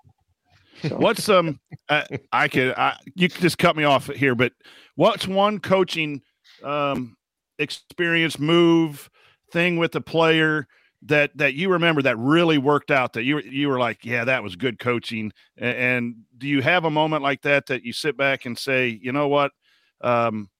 So. 0.82 0.96
What's 0.96 1.28
um, 1.28 1.60
uh, 1.88 2.04
I 2.32 2.48
could 2.48 2.74
I, 2.76 2.98
you 3.14 3.28
could 3.28 3.40
just 3.40 3.58
cut 3.58 3.76
me 3.76 3.84
off 3.84 4.06
here, 4.06 4.34
but 4.34 4.52
what's 4.96 5.26
one 5.26 5.58
coaching 5.60 6.22
um 6.62 7.16
experience 7.58 8.38
move 8.38 9.10
thing 9.50 9.76
with 9.76 9.94
a 9.94 10.00
player 10.00 10.66
that 11.02 11.36
that 11.36 11.54
you 11.54 11.70
remember 11.70 12.02
that 12.02 12.18
really 12.18 12.58
worked 12.58 12.90
out 12.90 13.12
that 13.12 13.24
you 13.24 13.40
you 13.40 13.68
were 13.68 13.78
like, 13.78 14.04
yeah, 14.04 14.24
that 14.24 14.42
was 14.42 14.56
good 14.56 14.78
coaching. 14.78 15.32
And, 15.56 15.76
and 15.76 16.14
do 16.38 16.48
you 16.48 16.62
have 16.62 16.84
a 16.84 16.90
moment 16.90 17.22
like 17.22 17.42
that 17.42 17.66
that 17.66 17.84
you 17.84 17.92
sit 17.92 18.16
back 18.16 18.46
and 18.46 18.58
say, 18.58 18.88
you 19.02 19.12
know 19.12 19.28
what? 19.28 19.52
Um, 20.00 20.50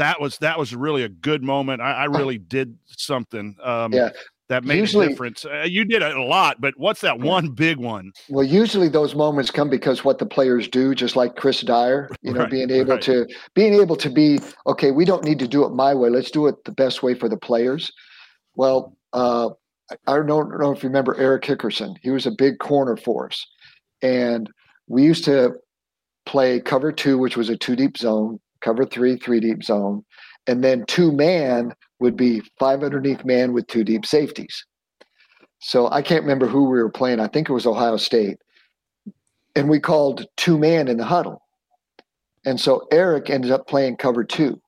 that 0.00 0.18
was 0.18 0.38
that 0.38 0.58
was 0.58 0.74
really 0.74 1.04
a 1.04 1.08
good 1.08 1.42
moment. 1.42 1.82
I, 1.82 1.92
I 1.92 2.04
really 2.06 2.38
did 2.38 2.76
something. 2.86 3.56
Um, 3.62 3.92
yeah. 3.92 4.10
That 4.48 4.64
made 4.64 4.78
usually, 4.78 5.06
a 5.06 5.08
difference. 5.10 5.44
Uh, 5.44 5.64
you 5.64 5.84
did 5.84 6.02
a 6.02 6.20
lot, 6.20 6.60
but 6.60 6.74
what's 6.76 7.02
that 7.02 7.20
one 7.20 7.50
big 7.50 7.76
one? 7.76 8.10
Well, 8.28 8.42
usually 8.44 8.88
those 8.88 9.14
moments 9.14 9.48
come 9.52 9.70
because 9.70 10.04
what 10.04 10.18
the 10.18 10.26
players 10.26 10.66
do, 10.66 10.92
just 10.92 11.14
like 11.14 11.36
Chris 11.36 11.60
Dyer, 11.60 12.10
you 12.22 12.32
know, 12.32 12.40
right, 12.40 12.50
being 12.50 12.68
able 12.68 12.94
right. 12.94 13.02
to 13.02 13.28
being 13.54 13.74
able 13.74 13.94
to 13.96 14.10
be 14.10 14.40
okay. 14.66 14.90
We 14.90 15.04
don't 15.04 15.22
need 15.22 15.38
to 15.38 15.46
do 15.46 15.64
it 15.64 15.68
my 15.68 15.94
way. 15.94 16.08
Let's 16.10 16.32
do 16.32 16.48
it 16.48 16.64
the 16.64 16.72
best 16.72 17.02
way 17.02 17.14
for 17.14 17.28
the 17.28 17.36
players. 17.36 17.92
Well, 18.56 18.96
uh, 19.12 19.50
I 20.06 20.16
don't 20.16 20.26
know 20.26 20.72
if 20.72 20.82
you 20.82 20.88
remember 20.88 21.16
Eric 21.16 21.44
Hickerson. 21.44 21.94
He 22.02 22.10
was 22.10 22.26
a 22.26 22.32
big 22.32 22.58
corner 22.58 22.96
for 22.96 23.26
us, 23.26 23.46
and 24.02 24.50
we 24.88 25.04
used 25.04 25.24
to 25.26 25.52
play 26.26 26.58
cover 26.58 26.90
two, 26.90 27.18
which 27.18 27.36
was 27.36 27.50
a 27.50 27.56
two 27.56 27.76
deep 27.76 27.96
zone, 27.96 28.40
cover 28.60 28.84
three, 28.84 29.16
three 29.16 29.40
deep 29.40 29.62
zone, 29.62 30.04
and 30.46 30.62
then 30.64 30.84
two 30.86 31.12
man 31.12 31.72
would 32.00 32.16
be 32.16 32.42
five 32.58 32.82
underneath 32.82 33.24
man 33.24 33.52
with 33.52 33.66
two 33.66 33.84
deep 33.84 34.06
safeties. 34.06 34.64
So 35.60 35.90
I 35.90 36.02
can't 36.02 36.22
remember 36.22 36.46
who 36.46 36.64
we 36.64 36.82
were 36.82 36.90
playing. 36.90 37.20
I 37.20 37.28
think 37.28 37.48
it 37.48 37.52
was 37.52 37.66
Ohio 37.66 37.96
State. 37.98 38.38
And 39.54 39.68
we 39.68 39.78
called 39.78 40.26
two 40.36 40.58
man 40.58 40.88
in 40.88 40.96
the 40.96 41.04
huddle. 41.04 41.42
And 42.46 42.58
so 42.58 42.86
Eric 42.90 43.28
ended 43.28 43.50
up 43.50 43.66
playing 43.68 43.96
cover 43.96 44.24
two, 44.24 44.60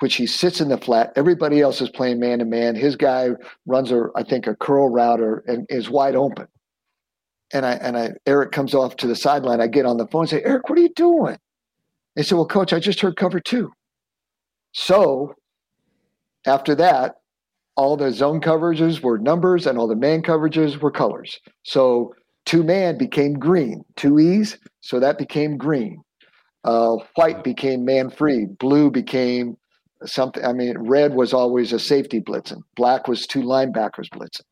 which 0.00 0.16
he 0.16 0.26
sits 0.26 0.60
in 0.60 0.68
the 0.68 0.78
flat. 0.78 1.12
Everybody 1.14 1.60
else 1.60 1.80
is 1.80 1.90
playing 1.90 2.18
man 2.18 2.40
to 2.40 2.44
man. 2.44 2.74
His 2.74 2.96
guy 2.96 3.28
runs 3.66 3.92
a, 3.92 4.06
I 4.16 4.24
think, 4.24 4.48
a 4.48 4.56
curl 4.56 4.88
router 4.88 5.44
and 5.46 5.66
is 5.68 5.88
wide 5.88 6.16
open. 6.16 6.48
And 7.52 7.64
I 7.64 7.72
and 7.74 7.96
I 7.96 8.10
Eric 8.26 8.50
comes 8.50 8.74
off 8.74 8.96
to 8.96 9.06
the 9.06 9.14
sideline. 9.14 9.60
I 9.60 9.66
get 9.66 9.86
on 9.86 9.98
the 9.98 10.08
phone 10.08 10.22
and 10.22 10.30
say, 10.30 10.42
Eric, 10.42 10.68
what 10.68 10.78
are 10.78 10.82
you 10.82 10.92
doing? 10.96 11.36
They 12.16 12.22
said, 12.22 12.36
Well, 12.36 12.46
coach, 12.46 12.72
I 12.72 12.80
just 12.80 13.00
heard 13.00 13.16
cover 13.16 13.40
two. 13.40 13.72
So 14.72 15.34
after 16.46 16.74
that, 16.76 17.16
all 17.76 17.96
the 17.96 18.10
zone 18.10 18.40
coverages 18.40 19.02
were 19.02 19.18
numbers 19.18 19.66
and 19.66 19.78
all 19.78 19.88
the 19.88 19.96
man 19.96 20.22
coverages 20.22 20.78
were 20.78 20.90
colors. 20.90 21.38
So 21.62 22.14
two 22.44 22.62
man 22.62 22.98
became 22.98 23.34
green, 23.34 23.84
two 23.96 24.18
E's. 24.18 24.58
So 24.80 25.00
that 25.00 25.18
became 25.18 25.56
green. 25.56 26.02
Uh, 26.64 26.96
white 27.14 27.42
became 27.42 27.84
man 27.84 28.10
free. 28.10 28.46
Blue 28.46 28.90
became 28.90 29.56
something. 30.04 30.44
I 30.44 30.52
mean, 30.52 30.78
red 30.78 31.14
was 31.14 31.32
always 31.32 31.72
a 31.72 31.78
safety 31.78 32.20
blitzing. 32.20 32.62
Black 32.76 33.08
was 33.08 33.26
two 33.26 33.42
linebackers 33.42 34.08
blitzing. 34.10 34.42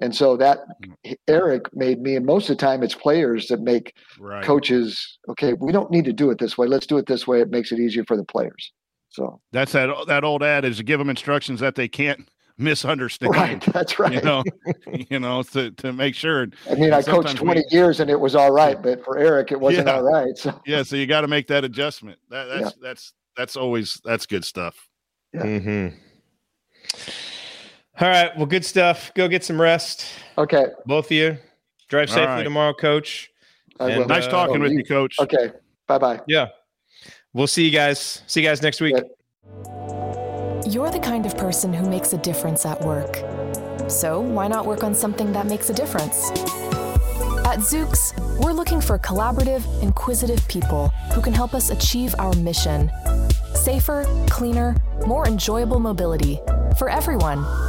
And 0.00 0.14
so 0.14 0.36
that 0.36 0.58
mm. 0.82 1.16
Eric 1.28 1.74
made 1.74 2.00
me, 2.00 2.16
and 2.16 2.26
most 2.26 2.50
of 2.50 2.56
the 2.56 2.60
time 2.60 2.82
it's 2.82 2.94
players 2.94 3.46
that 3.48 3.60
make 3.60 3.94
right. 4.18 4.44
coaches, 4.44 5.18
okay, 5.28 5.52
we 5.52 5.72
don't 5.72 5.90
need 5.90 6.04
to 6.06 6.12
do 6.12 6.30
it 6.30 6.38
this 6.38 6.58
way. 6.58 6.66
Let's 6.66 6.86
do 6.86 6.98
it 6.98 7.06
this 7.06 7.26
way. 7.26 7.40
It 7.40 7.50
makes 7.50 7.70
it 7.70 7.78
easier 7.78 8.04
for 8.04 8.16
the 8.16 8.24
players. 8.24 8.72
So 9.10 9.40
that's 9.52 9.70
that 9.72 9.90
that 10.08 10.24
old 10.24 10.42
ad 10.42 10.64
is 10.64 10.78
to 10.78 10.82
give 10.82 10.98
them 10.98 11.08
instructions 11.08 11.60
that 11.60 11.76
they 11.76 11.86
can't 11.86 12.28
misunderstand. 12.58 13.32
Right, 13.34 13.60
that's 13.72 13.98
right. 14.00 14.12
You 14.14 14.20
know, 14.22 14.42
you 15.10 15.20
know, 15.20 15.42
to, 15.44 15.70
to 15.70 15.92
make 15.92 16.16
sure. 16.16 16.48
I 16.68 16.74
mean, 16.74 16.92
I 16.92 17.00
coached 17.00 17.36
20 17.36 17.60
we, 17.60 17.76
years 17.76 18.00
and 18.00 18.10
it 18.10 18.18
was 18.18 18.34
all 18.34 18.50
right, 18.50 18.80
but 18.82 19.04
for 19.04 19.16
Eric, 19.16 19.52
it 19.52 19.60
wasn't 19.60 19.86
yeah. 19.86 19.94
all 19.94 20.02
right. 20.02 20.36
So 20.36 20.60
yeah, 20.66 20.82
so 20.82 20.96
you 20.96 21.06
got 21.06 21.20
to 21.20 21.28
make 21.28 21.46
that 21.46 21.64
adjustment. 21.64 22.18
That, 22.30 22.46
that's 22.46 22.60
yeah. 22.62 22.70
that's 22.82 23.12
that's 23.36 23.56
always 23.56 24.00
that's 24.04 24.26
good 24.26 24.44
stuff. 24.44 24.88
Yeah. 25.32 25.42
Mm-hmm. 25.42 25.96
All 28.00 28.08
right. 28.08 28.36
Well, 28.36 28.46
good 28.46 28.64
stuff. 28.64 29.12
Go 29.14 29.28
get 29.28 29.44
some 29.44 29.60
rest. 29.60 30.06
Okay. 30.36 30.66
Both 30.86 31.06
of 31.06 31.12
you. 31.12 31.38
Drive 31.88 32.10
safely 32.10 32.26
right. 32.26 32.42
tomorrow, 32.42 32.72
coach. 32.72 33.30
And, 33.78 34.08
nice 34.08 34.26
uh, 34.26 34.30
talking 34.30 34.60
with 34.60 34.72
you, 34.72 34.84
coach. 34.84 35.16
Okay. 35.20 35.52
Bye 35.86 35.98
bye. 35.98 36.20
Yeah. 36.26 36.48
We'll 37.32 37.46
see 37.46 37.64
you 37.64 37.70
guys. 37.70 38.22
See 38.26 38.40
you 38.40 38.48
guys 38.48 38.62
next 38.62 38.80
week. 38.80 38.96
You're 40.66 40.90
the 40.90 41.00
kind 41.02 41.26
of 41.26 41.36
person 41.36 41.72
who 41.72 41.88
makes 41.88 42.12
a 42.12 42.18
difference 42.18 42.64
at 42.64 42.80
work. 42.80 43.16
So 43.88 44.20
why 44.20 44.48
not 44.48 44.66
work 44.66 44.82
on 44.82 44.94
something 44.94 45.32
that 45.32 45.46
makes 45.46 45.68
a 45.70 45.74
difference? 45.74 46.30
At 47.44 47.58
Zoox, 47.60 48.18
we're 48.42 48.52
looking 48.52 48.80
for 48.80 48.98
collaborative, 48.98 49.62
inquisitive 49.82 50.46
people 50.48 50.88
who 51.12 51.20
can 51.20 51.34
help 51.34 51.54
us 51.54 51.70
achieve 51.70 52.14
our 52.18 52.34
mission 52.36 52.90
safer, 53.54 54.04
cleaner, 54.28 54.76
more 55.06 55.26
enjoyable 55.26 55.80
mobility 55.80 56.38
for 56.76 56.90
everyone. 56.90 57.63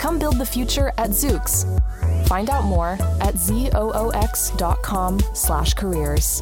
Come 0.00 0.18
build 0.18 0.38
the 0.38 0.46
future 0.46 0.92
at 0.96 1.10
Zoox. 1.10 1.66
Find 2.26 2.48
out 2.48 2.64
more 2.64 2.92
at 3.20 3.34
zoox.com 3.34 5.20
slash 5.34 5.74
careers. 5.74 6.40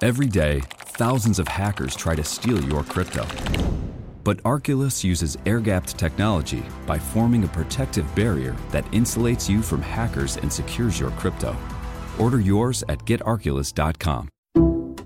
Every 0.00 0.28
day, 0.28 0.60
thousands 0.70 1.40
of 1.40 1.48
hackers 1.48 1.96
try 1.96 2.14
to 2.14 2.22
steal 2.22 2.62
your 2.62 2.84
crypto. 2.84 3.26
But 4.22 4.40
Arculus 4.44 5.02
uses 5.02 5.36
air-gapped 5.46 5.98
technology 5.98 6.62
by 6.86 6.96
forming 6.96 7.42
a 7.42 7.48
protective 7.48 8.06
barrier 8.14 8.54
that 8.70 8.84
insulates 8.92 9.48
you 9.48 9.62
from 9.62 9.82
hackers 9.82 10.36
and 10.36 10.52
secures 10.52 11.00
your 11.00 11.10
crypto. 11.12 11.56
Order 12.20 12.38
yours 12.38 12.84
at 12.88 13.00
getarculus.com. 13.00 14.28